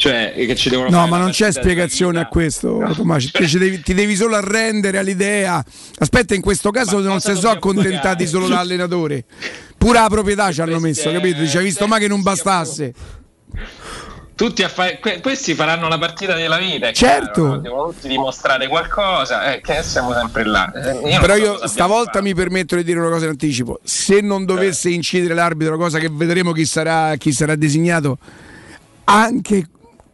[0.00, 3.28] Cioè, che ci devono No, ma non c'è spiegazione a questo, Tommaso.
[3.32, 5.62] Te ci devi- ti devi solo arrendere all'idea.
[5.98, 9.24] Aspetta, in questo caso non si sono accontentati solo dall'allenatore.
[9.76, 11.46] Pure la proprietà ci hanno messo, capito?
[11.46, 12.94] Ci hai visto mai che non bastasse.
[14.34, 16.90] Tutti a fare, que- questi faranno la partita della vita.
[16.92, 17.32] Certo.
[17.42, 17.60] chiaro, no?
[17.60, 20.72] Devono tutti dimostrare qualcosa, eh, che siamo sempre là.
[20.72, 23.80] Eh, io Però io stavolta mi permetto di dire una cosa in anticipo.
[23.84, 28.16] Se non dovesse incidere l'arbitro, cosa che vedremo chi sarà, chi sarà designato,
[29.04, 29.66] anche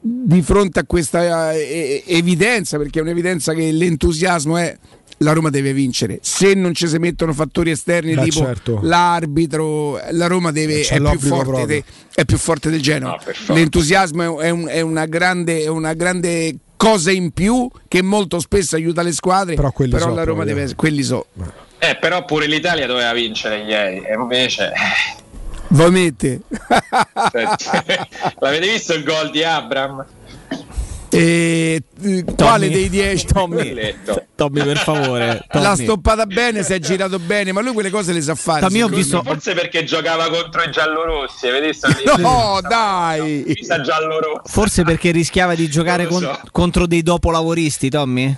[0.09, 4.77] di fronte a questa eh, evidenza, perché è un'evidenza che l'entusiasmo è
[5.21, 6.19] la Roma deve vincere.
[6.21, 8.81] Se non ci si mettono fattori esterni Beh, tipo certo.
[8.83, 13.19] l'arbitro, la Roma deve, C'è è, più forte de- è più forte del Genoa.
[13.49, 18.77] L'entusiasmo è, un- è una grande, è una grande cosa in più che molto spesso
[18.77, 19.55] aiuta le squadre.
[19.55, 20.45] Però, quelli la so Roma proprio.
[20.45, 21.27] deve quelli so.
[21.79, 24.73] Eh, però pure l'Italia doveva vincere ieri, e invece.
[25.69, 26.41] Va mette.
[28.39, 30.05] L'avete visto il gol di Abram?
[31.09, 33.27] E, eh, quale dei 10?
[33.33, 33.95] Tommy,
[34.35, 35.45] Tommy, per favore.
[35.49, 35.65] Tommy.
[35.65, 38.61] L'ha stoppata bene, si è girato bene, ma lui quelle cose le sa fare.
[38.61, 39.23] Tommy, ho visto-.
[39.23, 41.89] Forse perché giocava contro i giallorossi, visto?
[42.19, 43.57] No, dai!
[44.45, 46.41] Forse perché rischiava di giocare lo con- so.
[46.51, 48.37] contro dei dopolavoristi, Tommy?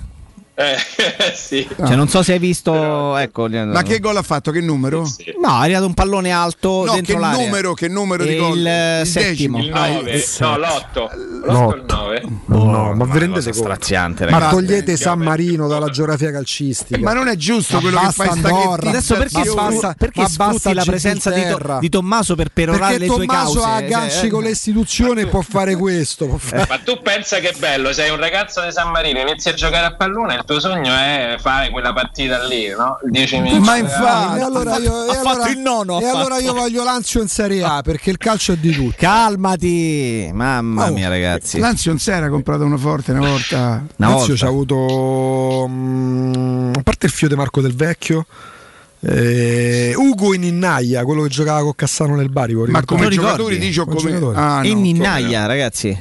[0.60, 0.76] Eh,
[1.36, 1.68] sì.
[1.76, 3.16] Cioè, non so se hai visto.
[3.16, 4.50] Ecco, Ma che gol ha fatto?
[4.50, 5.02] Che numero?
[5.40, 7.44] No, è arrivato un pallone alto No, dentro che l'area.
[7.44, 8.58] numero, che numero di gol?
[8.58, 9.58] Il, eh, Il settimo.
[9.58, 11.08] Il 9, no, l'8.
[11.46, 12.22] L'8 il 9.
[12.46, 14.54] No, ma vi rendete straziante, Ma ragazzi.
[14.56, 16.98] togliete San Marino dalla geografia calcistica.
[17.00, 18.88] Ma non è giusto Ma quello che basta fai sta Andorra.
[18.88, 22.98] Adesso perché, Ma basta- perché ma basta la presenza di, To- di Tommaso per perorare
[22.98, 23.66] Perché le Tommaso cause?
[23.68, 26.26] ha agganci Cioè, con le istituzioni e può fare questo.
[26.26, 29.94] Ma tu pensa che bello, sei un ragazzo di San Marino, inizi a giocare a
[29.94, 32.98] pallone, il tuo sogno è fare quella partita lì, no?
[33.04, 33.60] Il 10 minuti.
[33.60, 36.82] Ma infatti, allora io, e ha fatto allora- il nono, ha e allora io voglio
[36.84, 38.96] Lazio in Serie A perché il calcio è di tutti.
[38.96, 41.58] Calmati, mamma Oh, mia, ragazzi.
[41.58, 43.84] Lazio non si era comprato una forte una volta.
[43.96, 48.24] Una Lazio ci ha avuto mm, a parte il fio De Marco del Vecchio
[49.00, 53.78] eh, Ugo in Innaia quello che giocava con Cassano nel Bari Ma come giocatori dici
[53.80, 54.32] o Come.
[54.34, 55.96] Ah, no, Ninnaia, ragazzi.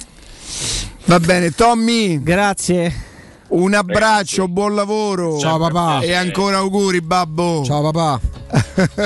[1.05, 3.06] Va bene, Tommy, Grazie.
[3.49, 5.37] Un abbraccio, buon lavoro.
[5.39, 6.01] Ciao papà.
[6.01, 7.63] E ancora auguri, babbo.
[7.63, 8.19] Ciao papà.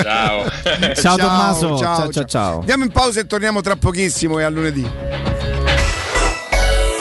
[0.02, 0.52] Ciao.
[0.96, 1.78] Ciao, Tommaso.
[1.78, 2.60] Ciao, ciao, ciao.
[2.60, 4.90] Andiamo in pausa e torniamo tra pochissimo e a lunedì.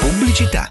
[0.00, 0.70] Pubblicità.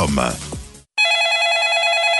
[0.01, 0.50] Roma.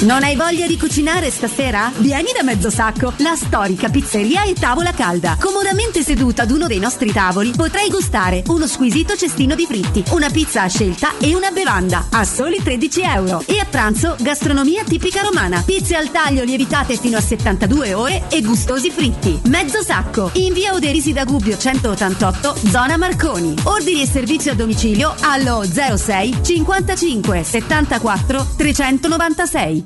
[0.00, 1.90] Non hai voglia di cucinare stasera?
[1.96, 5.38] Vieni da Mezzosacco, la storica pizzeria e tavola calda.
[5.40, 10.28] Comodamente seduta ad uno dei nostri tavoli potrai gustare uno squisito cestino di fritti, una
[10.28, 13.42] pizza a scelta e una bevanda a soli 13 euro.
[13.46, 18.42] E a pranzo gastronomia tipica romana, pizze al taglio lievitate fino a 72 ore e
[18.42, 19.40] gustosi fritti.
[19.44, 23.54] Mezzosacco, in via Oderisi da Gubbio 188, zona Marconi.
[23.62, 29.85] Ordini e servizi a domicilio allo 06 55 74 396.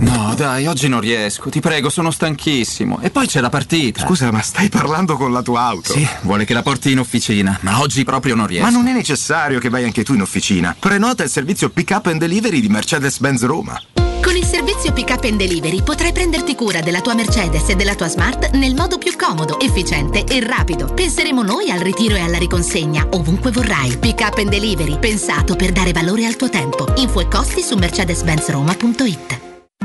[0.00, 1.48] No, dai, oggi non riesco.
[1.48, 3.00] Ti prego, sono stanchissimo.
[3.00, 4.00] E poi c'è la partita.
[4.00, 5.92] Scusa, ma stai parlando con la tua auto?
[5.92, 8.64] Sì, vuole che la porti in officina, ma oggi proprio non riesco.
[8.64, 10.76] Ma non è necessario che vai anche tu in officina.
[10.78, 13.80] Prenota il servizio pick up and delivery di Mercedes-Benz Roma.
[14.22, 17.94] Con il servizio Pick Up and Delivery potrai prenderti cura della tua Mercedes e della
[17.94, 20.92] tua Smart nel modo più comodo, efficiente e rapido.
[20.92, 23.96] Penseremo noi al ritiro e alla riconsegna ovunque vorrai.
[23.98, 26.92] Pick Up and Delivery, pensato per dare valore al tuo tempo.
[26.96, 29.45] Info e costi su mercedes-benzroma.it.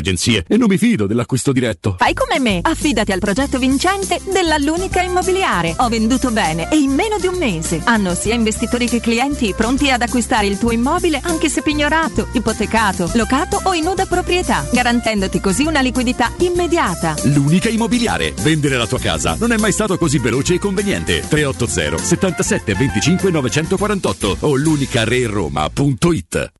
[0.00, 1.96] agenzie e non mi fido dell'acquisto diretto.
[1.98, 5.74] Fai come me, affidati al progetto vincente della L'Unica Immobiliare.
[5.78, 7.80] Ho venduto bene e in meno di un mese.
[7.84, 13.10] Hanno sia investitori che clienti pronti ad acquistare il tuo immobile anche se pignorato, ipotecato,
[13.14, 17.14] locato o in nuda proprietà, garantendoti così una liquidità immediata.
[17.24, 18.32] L'unica immobiliare.
[18.40, 21.22] Vendere la tua casa non è mai stato così veloce e conveniente.
[21.28, 26.59] 380 77 25 948 o l'unicareroma.it.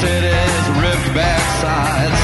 [0.00, 2.20] Cities ripped back sides.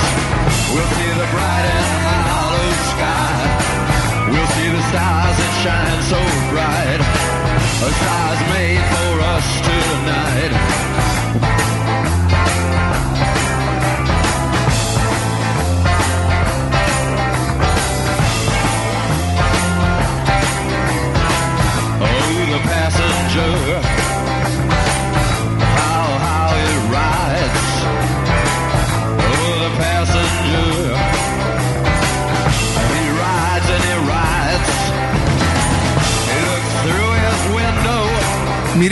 [0.75, 4.28] We'll see the bright and hollow sky.
[4.31, 6.20] We'll see the stars that shine so
[6.52, 8.22] bright.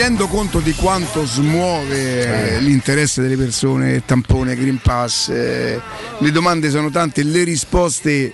[0.01, 5.79] Rendo conto di quanto smuove eh, l'interesse delle persone, tampone, Green Pass, eh,
[6.19, 8.33] le domande sono tante, le risposte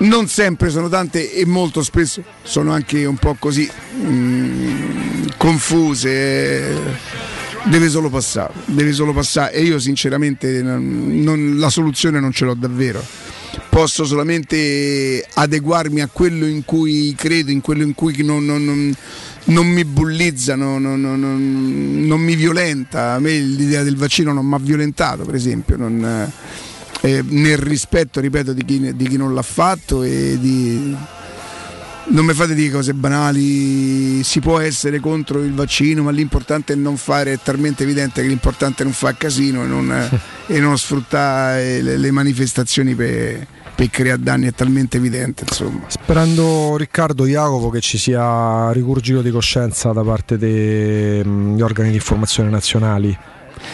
[0.00, 6.10] non sempre sono tante e molto spesso sono anche un po' così mm, confuse.
[6.10, 7.26] eh,
[7.64, 12.44] Deve solo passare, deve solo passare e io sinceramente non- non- la soluzione non ce
[12.44, 13.04] l'ho davvero.
[13.68, 18.94] Posso solamente adeguarmi a quello in cui credo, in quello in cui non, non- non-
[19.48, 23.12] non mi bullizza, non, non- non- non- mi violenta.
[23.14, 25.76] A me l'idea del vaccino non mi ha violentato, per esempio.
[25.76, 26.30] non-
[27.00, 30.96] eh, nel rispetto, ripeto, di chi, di chi non l'ha fatto e di,
[32.08, 36.76] non mi fate dire cose banali, si può essere contro il vaccino, ma l'importante è
[36.76, 40.10] non fare, è talmente evidente che l'importante è non fare casino e non,
[40.46, 43.46] e non sfruttare le, le manifestazioni per,
[43.78, 45.44] per creare danni, è talmente evidente.
[45.46, 45.82] Insomma.
[45.86, 52.50] Sperando Riccardo Jacopo che ci sia rigurgito di coscienza da parte degli organi di informazione
[52.50, 53.16] nazionali.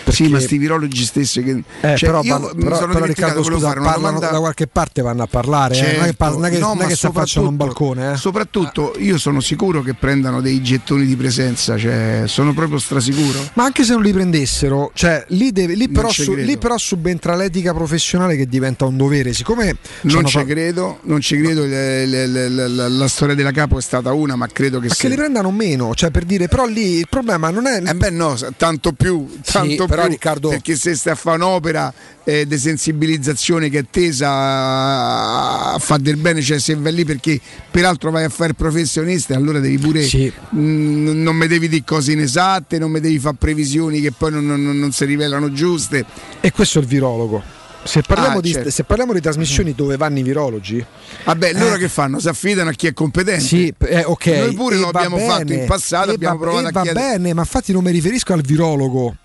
[0.08, 1.62] Sì, ma sti virologi stessi che...
[1.80, 5.22] Eh, cioè, però, io però- sono però, Riccardo scusa parlano domanda- da qualche parte vanno
[5.22, 6.14] a parlare eh, non è che, Certo.
[6.16, 8.16] par- non è che, No, non è che si affacciano un balcone eh.
[8.16, 13.38] Soprattutto io sono sicuro che prendano dei gettoni di presenza, cioè sono proprio strasicuro.
[13.54, 17.34] ma anche se non li prendessero cioè lì, deve- lì però, su- lì però subentra
[17.34, 22.06] l'etica professionale che diventa un dovere siccome Non ci fa- credo, non ci credo, le-
[22.06, 25.08] le- le- la storia della capo è stata una, ma credo che ma se- che
[25.08, 28.36] li prendano meno cioè per dire però lì il problema non è Eh beh no,
[28.56, 31.92] tanto più, tanto però, più Riccardo- perché se stai a fare un'opera
[32.24, 37.04] eh, di sensibilizzazione che è tesa a, a fare del bene, cioè se vai lì
[37.04, 37.40] perché
[37.70, 40.06] peraltro vai a fare professionista, allora devi pure
[40.54, 44.46] mm, non mi devi dire cose inesatte, non mi devi fare previsioni che poi non,
[44.46, 46.04] non- non si rivelano giuste.
[46.40, 47.42] e questo è il virologo
[47.86, 48.70] se parliamo, Ah, di, certo.
[48.70, 50.82] se parliamo di trasmissioni dove vanno i virologi
[51.24, 51.78] Vabbè, loro Eh.
[51.78, 52.18] che fanno?
[52.18, 53.44] Si affidano a chi è competente.
[53.44, 54.26] Sì, eh, ok.
[54.26, 56.80] Noi pure E lo abbiamo bene, fatto in passato, e abbiamo va, provato a va
[56.82, 57.06] chiedere.
[57.18, 59.16] bene, ma infatti non mi riferisco al virologo.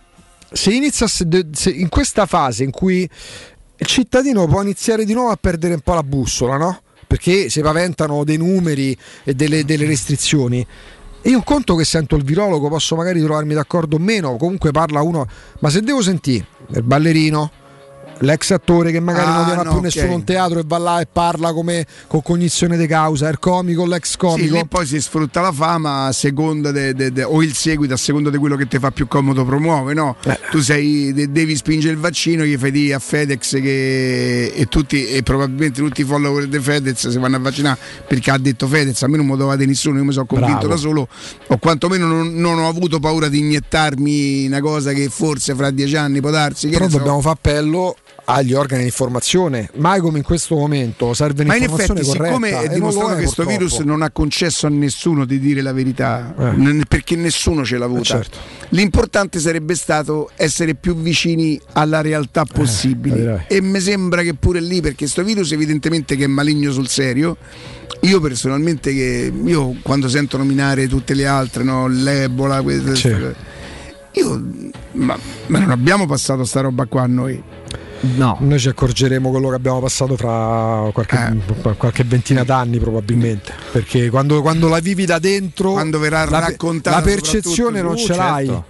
[0.51, 1.27] Se inizia se-
[1.69, 3.07] in questa fase in cui
[3.81, 6.81] il cittadino può iniziare di nuovo a perdere un po' la bussola, no?
[7.07, 10.65] Perché si paventano dei numeri e delle, delle restrizioni.
[11.23, 15.27] Io conto che sento il virologo, posso magari trovarmi d'accordo o meno, comunque parla uno,
[15.59, 17.51] ma se devo sentire il ballerino,
[18.19, 20.99] l'ex attore che magari Ah, non deve no, più nessuno in teatro e va là
[20.99, 24.55] e parla come con cognizione di causa, il comico, l'ex Sì, comico.
[24.55, 27.97] lì poi si sfrutta la fama a seconda de- de- de- o il seguito a
[27.97, 30.15] seconda di quello che ti fa più comodo promuove, no?
[30.25, 30.37] Eh.
[30.51, 35.07] Tu sei, de- devi spingere il vaccino, gli fai dire a FedEx che e tutti
[35.07, 39.01] e probabilmente tutti i follower di Fedez si vanno a vaccinare perché ha detto Fedez,
[39.03, 40.73] a me non mi dovete nessuno, io mi sono convinto Bravo.
[40.73, 41.07] da solo,
[41.47, 45.95] o quantomeno non, non ho avuto paura di iniettarmi una cosa che forse fra dieci
[45.95, 46.67] anni può darsi.
[46.69, 46.97] Però ne so.
[46.97, 47.95] dobbiamo fare appello
[48.31, 52.67] agli organi di informazione, mai come in questo momento serve Ma in effetti, siccome è
[52.69, 56.51] dimostrato è, che questo virus non ha concesso a nessuno di dire la verità, Eh.
[56.51, 58.03] n- perché nessuno ce l'ha avuta.
[58.03, 58.37] certo.
[58.69, 63.15] L'importante sarebbe stato essere più vicini alla realtà Eh, possibile.
[63.15, 63.39] direi.
[63.47, 67.37] e mi sembra che pure lì, perché questo virus evidentemente che è maligno sul serio.
[68.01, 73.35] Io personalmente che io quando sento nominare tutte le altre, no, l'Ebola, queste-
[74.13, 74.41] io
[74.93, 75.17] ma,
[75.47, 77.41] ma non abbiamo passato sta roba qua noi.
[78.01, 78.37] No.
[78.39, 81.75] Noi ci accorgeremo quello che abbiamo passato fra qualche, Eh.
[81.75, 86.95] qualche ventina d'anni probabilmente, perché quando, quando la vivi da dentro, Quando verrà la, raccontata
[86.97, 88.61] la percezione soprattutto- non ce l'hai.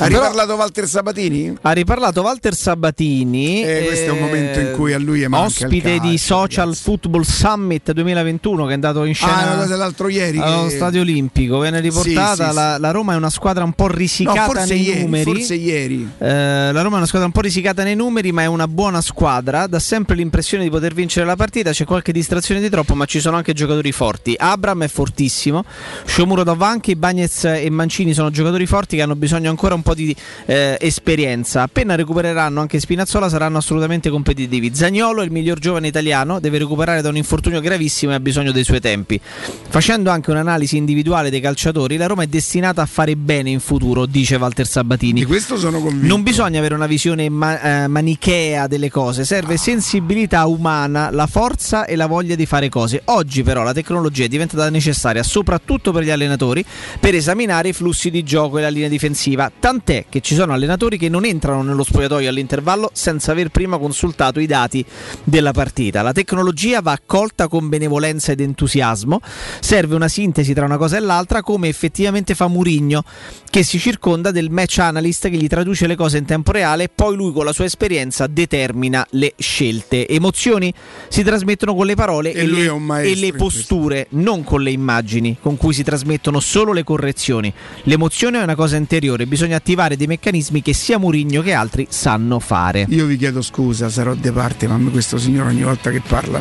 [0.00, 1.56] Ha riparlato Walter Sabatini?
[1.60, 3.62] Ha riparlato Walter Sabatini.
[3.62, 6.74] Eh, questo è un momento in cui a lui manca il Ospite di calcio, Social
[6.74, 10.38] Football Summit 2021 che è andato in Ah, scena cosa l'altro ieri.
[10.38, 11.58] allo che- Stadio Olimpico.
[11.60, 12.44] Viene riportata.
[12.44, 15.00] Sì, sì, la, la Roma è una squadra un po' No, risicata forse nei ieri,
[15.02, 15.24] numeri.
[15.24, 16.08] forse ieri.
[16.18, 19.00] Eh, la Roma è una squadra un po' risicata nei numeri, ma è una buona
[19.00, 19.66] squadra.
[19.66, 21.72] Dà sempre l'impressione di poter vincere la partita.
[21.72, 24.34] C'è qualche distrazione di troppo, ma ci sono anche giocatori forti.
[24.38, 25.64] Abram è fortissimo.
[26.06, 30.14] Sciomuro Davanchi, Bagnez e Mancini sono giocatori forti che hanno bisogno ancora un po' di
[30.46, 31.62] eh, esperienza.
[31.62, 34.74] Appena recupereranno anche Spinazzola, saranno assolutamente competitivi.
[34.74, 38.52] Zagnolo è il miglior giovane italiano, deve recuperare da un infortunio gravissimo e ha bisogno
[38.52, 39.20] dei suoi tempi.
[39.68, 44.06] Facendo anche un'analisi individuale dei calciatori, la Roma è destinata a fare bene in futuro,
[44.06, 45.20] dice Walter Sabatini.
[45.20, 46.06] Di questo sono convinto.
[46.06, 51.84] Non bisogna avere una visione ma- eh, manichea delle cose, serve sensibilità umana, la forza
[51.84, 53.02] e la voglia di fare cose.
[53.06, 56.64] Oggi però la tecnologia è diventata necessaria soprattutto per gli allenatori
[56.98, 59.50] per esaminare i flussi di gioco e la linea difensiva.
[59.70, 64.40] Tant'è che ci sono allenatori che non entrano nello spogliatoio all'intervallo senza aver prima consultato
[64.40, 64.84] i dati
[65.22, 66.02] della partita.
[66.02, 69.20] La tecnologia va accolta con benevolenza ed entusiasmo.
[69.60, 73.04] Serve una sintesi tra una cosa e l'altra, come effettivamente fa Murigno,
[73.48, 76.90] che si circonda del match analyst che gli traduce le cose in tempo reale e
[76.92, 80.08] poi lui con la sua esperienza determina le scelte.
[80.08, 80.74] Emozioni
[81.06, 85.36] si trasmettono con le parole E e, le, e le posture, non con le immagini
[85.40, 87.54] con cui si trasmettono solo le correzioni.
[87.84, 92.38] L'emozione è una cosa interiore, bisogna attivare dei meccanismi che sia Murigno che altri sanno
[92.40, 92.86] fare.
[92.88, 96.40] Io vi chiedo scusa, sarò de parte, ma questo signore ogni volta che parla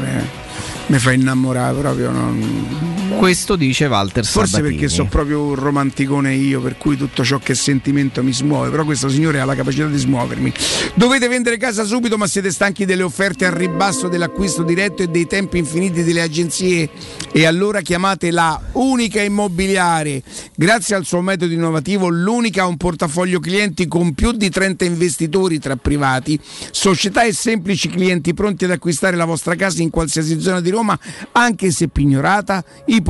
[0.87, 2.11] mi fa innamorare proprio.
[2.11, 4.77] non- Questo dice Walter Forse Sabatini.
[4.79, 8.69] perché sono proprio un romanticone io, per cui tutto ciò che è sentimento mi smuove,
[8.69, 10.53] però questo signore ha la capacità di smuovermi.
[10.93, 15.27] Dovete vendere casa subito, ma siete stanchi delle offerte al ribasso dell'acquisto diretto e dei
[15.27, 16.89] tempi infiniti delle agenzie?
[17.33, 20.23] E allora chiamate la Unica Immobiliare.
[20.55, 25.59] Grazie al suo metodo innovativo, l'Unica ha un portafoglio clienti con più di 30 investitori
[25.59, 26.39] tra privati,
[26.71, 30.97] società e semplici clienti pronti ad acquistare la vostra casa in qualsiasi zona di Roma,
[31.33, 33.07] anche se pignorata, ipotecata,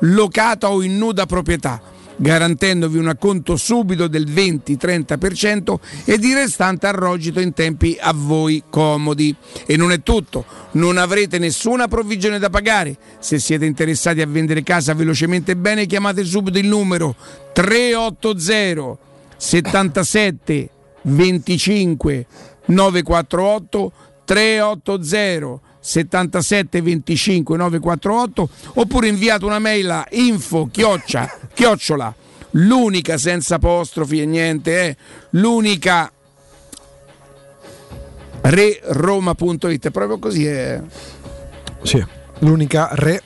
[0.00, 7.40] locata o in nuda proprietà garantendovi un acconto subito del 20-30% ed il restante arrogito
[7.40, 9.34] in tempi a voi comodi.
[9.66, 12.96] E non è tutto, non avrete nessuna provvigione da pagare.
[13.18, 17.14] Se siete interessati a vendere casa velocemente e bene, chiamate subito il numero
[17.52, 19.04] 380
[19.36, 20.70] 77
[21.02, 22.26] 25
[22.66, 23.92] 948
[24.24, 32.12] 380 77 25 948 oppure inviate una mail a info chioccia, chiocciola
[32.50, 34.96] l'unica senza apostrofi e niente è
[35.30, 36.10] l'unica
[38.40, 40.80] re roma.it è proprio così è
[41.82, 42.04] Sì,
[42.40, 43.22] l'unica re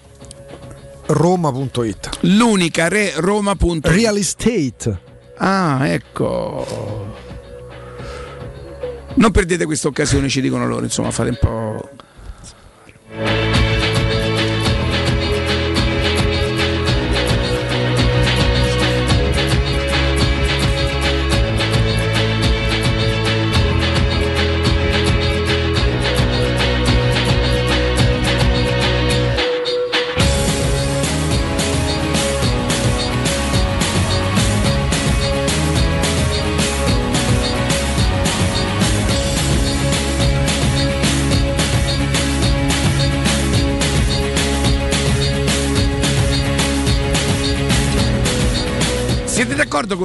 [1.07, 2.19] roma.it.
[2.23, 5.01] l'unica re roma.it Real estate.
[5.39, 7.09] ah ecco
[9.15, 11.91] non perdete questa occasione ci dicono loro insomma fate un po'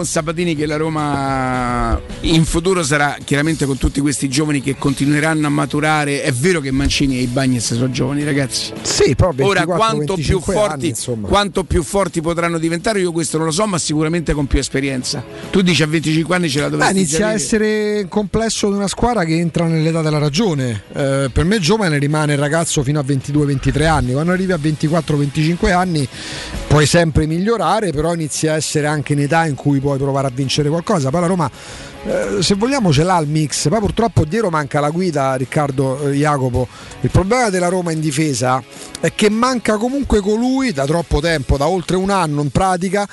[0.06, 2.00] Sabatini che la Roma
[2.33, 6.23] in futuro sarà chiaramente con tutti questi giovani che continueranno a maturare?
[6.23, 8.73] È vero che Mancini e i Bagnes sono giovani, ragazzi.
[8.81, 13.37] Sì, 24, Ora quanto più 25 forti anni, quanto più forti potranno diventare, io questo
[13.37, 15.23] non lo so, ma sicuramente con più esperienza.
[15.51, 18.75] Tu dici a 25 anni ce la Beh, dovresti inizia già a essere complesso di
[18.75, 20.83] una squadra che entra nell'età della ragione.
[20.93, 24.13] Eh, per me giovane rimane il ragazzo fino a 22-23 anni.
[24.13, 26.07] Quando arrivi a 24-25 anni
[26.67, 30.31] puoi sempre migliorare, però inizia a essere anche in età in cui puoi provare a
[30.33, 31.09] vincere qualcosa.
[31.09, 31.49] Poi la Roma,
[32.15, 36.13] eh, se vogliamo, ce l'ha il mix, ma purtroppo dietro manca la guida, Riccardo eh,
[36.13, 36.67] Jacopo.
[37.01, 38.63] Il problema della Roma in difesa
[38.99, 43.07] è che manca comunque colui da troppo tempo, da oltre un anno in pratica,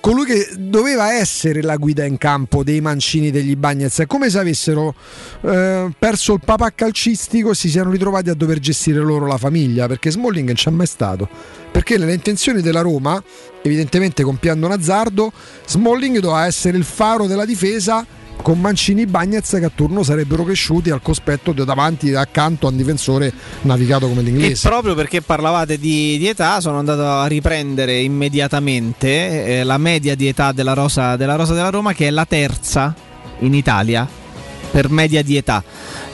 [0.00, 4.00] colui che doveva essere la guida in campo dei mancini degli Bagnets.
[4.00, 4.94] È come se avessero
[5.42, 9.86] eh, perso il papà calcistico e si siano ritrovati a dover gestire loro la famiglia,
[9.86, 11.28] perché Smalling non c'è mai stato.
[11.70, 13.22] Perché nelle intenzioni della Roma,
[13.62, 15.32] evidentemente compiendo un azzardo,
[15.66, 18.06] Smalling doveva essere il faro della difesa
[18.42, 22.66] con Mancini e Bagnets che a turno sarebbero cresciuti al cospetto di davanti e accanto
[22.66, 24.68] a un difensore navigato come E l'inglese.
[24.68, 30.28] proprio perché parlavate di, di età, sono andato a riprendere immediatamente eh, la media di
[30.28, 32.94] età della rosa, della rosa della Roma, che è la terza
[33.40, 34.08] in Italia
[34.70, 35.62] per media di età.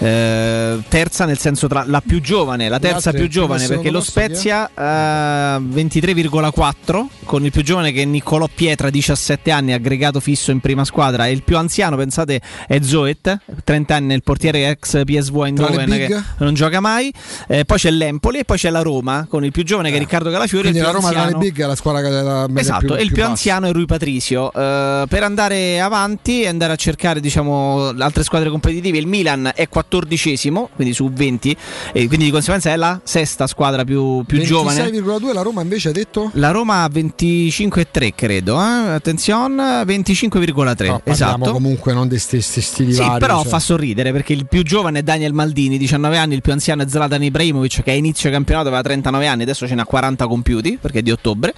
[0.04, 4.00] Eh, terza nel senso tra la più giovane, la terza altre più giovane, perché lo
[4.00, 4.02] è?
[4.02, 10.50] Spezia eh, 23,4 con il più giovane che è Niccolò Pietra, 17 anni, aggregato fisso
[10.50, 15.04] in prima squadra, e il più anziano, pensate, è Zoet, 30 anni, il portiere ex
[15.04, 17.12] PSV Eindhoven che non gioca mai.
[17.48, 19.98] Eh, poi c'è l'Empoli e poi c'è la Roma con il più giovane che è
[19.98, 20.68] Riccardo Calafiori.
[20.68, 20.70] Eh.
[20.72, 22.86] Quindi più la Roma tra le anziano- big è la squadra che è la Esatto,
[22.86, 23.28] più, e il più, bassa.
[23.30, 24.52] anziano è Rui Patricio.
[24.52, 29.68] Eh, per andare avanti e andare a cercare diciamo, altre squadre competitive, il Milan è
[29.94, 31.56] quattordicesimo, quindi su 20,
[31.92, 34.90] e quindi di conseguenza è la sesta squadra più, più giovane.
[34.90, 36.30] 26,2 la Roma invece ha detto?
[36.34, 38.90] La Roma ha 25,3 credo, eh?
[38.90, 41.52] attenzione, 25,3 No, esatto.
[41.52, 43.50] comunque non di questi stili Sì, vari, però cioè.
[43.50, 46.88] fa sorridere perché il più giovane è Daniel Maldini, 19 anni, il più anziano è
[46.88, 50.98] Zlatan Ibrahimovic che a inizio campionato aveva 39 anni, adesso ce n'ha 40 compiuti perché
[50.98, 51.54] è di ottobre.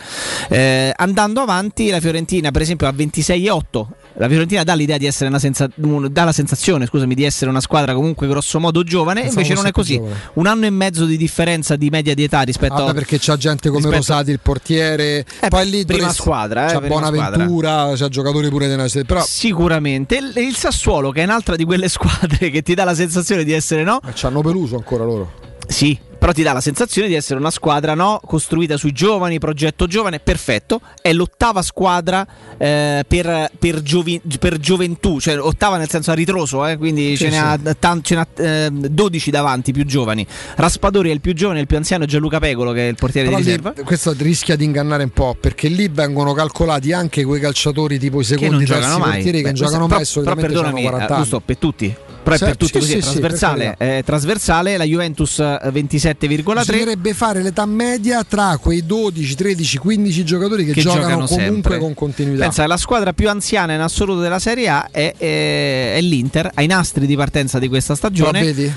[0.48, 3.86] Eh, andando avanti la Fiorentina per esempio ha 26,8
[4.18, 7.60] la Fiorentina dà l'idea di essere una senza- dà la sensazione, scusami, di essere una
[7.60, 9.96] squadra comunque grosso modo giovane, Pensavo invece non è così.
[9.96, 10.14] giovane.
[10.34, 13.36] Un anno e mezzo di differenza di media di età rispetto Vabbè, a perché c'ha
[13.36, 15.24] gente come rispetto- Rosati, il portiere.
[15.48, 20.16] poi lì prima dovresti- squadra, eh, c'ha prima Bonaventura, c'ha giocatori pure della però Sicuramente
[20.16, 23.52] il, il Sassuolo, che è un'altra di quelle squadre che ti dà la sensazione di
[23.52, 24.00] essere no.
[24.14, 25.32] ci hanno peluso ancora loro.
[25.66, 29.86] Sì, però ti dà la sensazione di essere una squadra no, costruita sui giovani, progetto
[29.86, 30.80] giovane, perfetto.
[31.00, 32.26] È l'ottava squadra
[32.58, 37.24] eh, per, per, giovi- per gioventù, cioè ottava nel senso a ritroso, eh, quindi Sì,
[37.26, 37.68] ce ne sì.
[37.68, 40.26] ha, tan- ce ne ha eh, 12 davanti più giovani.
[40.56, 43.28] Raspadori è il più giovane, il più anziano è Gianluca Pegolo che è il portiere
[43.28, 43.82] Però di lì, riserva.
[43.84, 48.24] questo rischia di ingannare un po' perché lì vengono calcolati anche quei calciatori tipo i
[48.24, 49.10] Che non secondi giocano terzi mai.
[49.12, 51.22] portieri che Beh, non giocano questo- mai però, però perdonami, 40 eh, anni.
[51.22, 51.96] giusto, per tutti.
[52.26, 54.82] Però è Sì, per tutti sì, così, sì, è sì, trasversale, per è trasversale, la
[54.82, 60.80] Juventus eh, 27,3 Bisognerebbe fare l'età media tra quei 12, 13, 15 giocatori che, che
[60.80, 61.78] giocano, giocano comunque sempre.
[61.78, 62.42] con continuità.
[62.42, 66.66] Pensa la squadra più anziana in assoluto della Serie A è, è- è l'Inter, ai
[66.66, 68.72] nastri di partenza di questa stagione, Però vedi?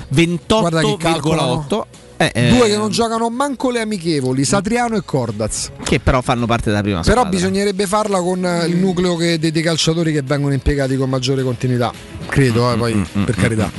[0.46, 1.66] Guarda chi calcolano.
[1.68, 2.08] 28,8.
[2.22, 5.70] Eh, eh, Due che non giocano manco le amichevoli, Satriano e Cordaz.
[5.82, 7.30] che però fanno parte della prima Però squadra.
[7.30, 11.42] bisognerebbe farla con eh, il nucleo che- dei, dei calciatori che vengono impiegati con maggiore
[11.42, 11.90] continuità.
[12.28, 13.70] Credo, eh, poi Mm, per carità.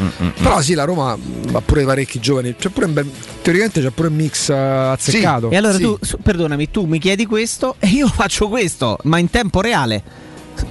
[0.42, 1.12] Però sì, la Roma
[1.54, 2.56] ha pure parecchi giovani.
[2.58, 3.12] C'è pure bel-
[3.44, 5.52] teoricamente c'è pure un mix eh, azzeccato.
[5.52, 5.82] E allora Sì.
[5.84, 10.02] tu, perdonami, tu mi chiedi questo e io faccio questo, ma in tempo reale.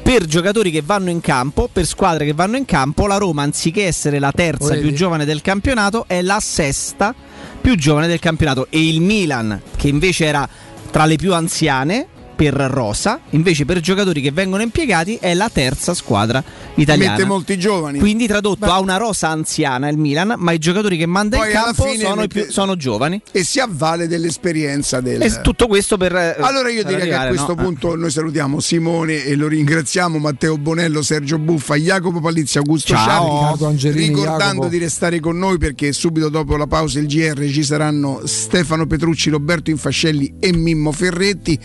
[0.03, 3.87] Per giocatori che vanno in campo, per squadre che vanno in campo, la Roma, anziché
[3.87, 4.89] essere la terza vedi?
[4.89, 7.15] più giovane del campionato, è la sesta
[7.61, 8.67] più giovane del campionato.
[8.71, 10.49] E il Milan, che invece era
[10.91, 12.07] tra le più anziane
[12.41, 16.43] per rosa, invece per giocatori che vengono impiegati, è la terza squadra
[16.77, 17.13] italiana.
[17.13, 17.99] Mette molti giovani.
[17.99, 21.53] Quindi tradotto ha una rosa anziana il Milan, ma i giocatori che manda Poi in
[21.53, 23.21] campo sono, mette- più- sono giovani.
[23.31, 25.21] E si avvale dell'esperienza del.
[25.21, 26.17] E tutto questo per.
[26.17, 27.63] eh, Allora io per direi che a questo no?
[27.63, 33.55] punto noi salutiamo Simone e lo ringraziamo, Matteo Bonello, Sergio Buffa, Jacopo Palizzi, Augusto Ciao.
[33.83, 34.69] Ricordando Jacopo.
[34.69, 39.29] di restare con noi perché subito dopo la pausa il GR ci saranno Stefano Petrucci,
[39.29, 41.59] Roberto Infascelli e Mimmo Ferretti,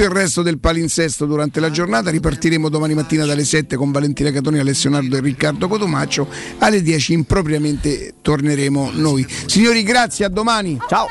[0.00, 4.30] tutto il resto del palinsesto durante la giornata, ripartiremo domani mattina dalle 7 con Valentina
[4.30, 6.26] Catoni, Alessio Nardo e Riccardo Cotomaccio,
[6.58, 9.26] alle 10 impropriamente torneremo noi.
[9.44, 10.78] Signori grazie, a domani.
[10.88, 11.06] Ciao.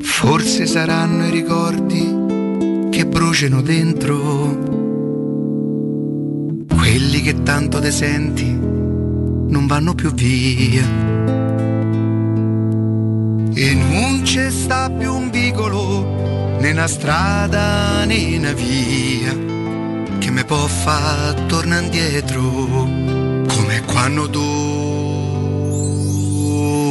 [0.00, 4.18] Forse saranno i ricordi che bruciano dentro,
[6.68, 11.49] quelli che tanto te senti non vanno più via.
[13.52, 19.36] E non c'è sta più un vicolo, né una strada né una via,
[20.18, 24.40] che mi può far tornare indietro, come quando tu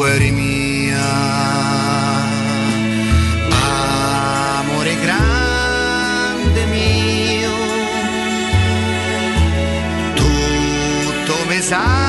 [0.05, 1.38] eri mia.
[4.59, 7.51] Amore grande mio,
[10.13, 12.08] tutto mi sa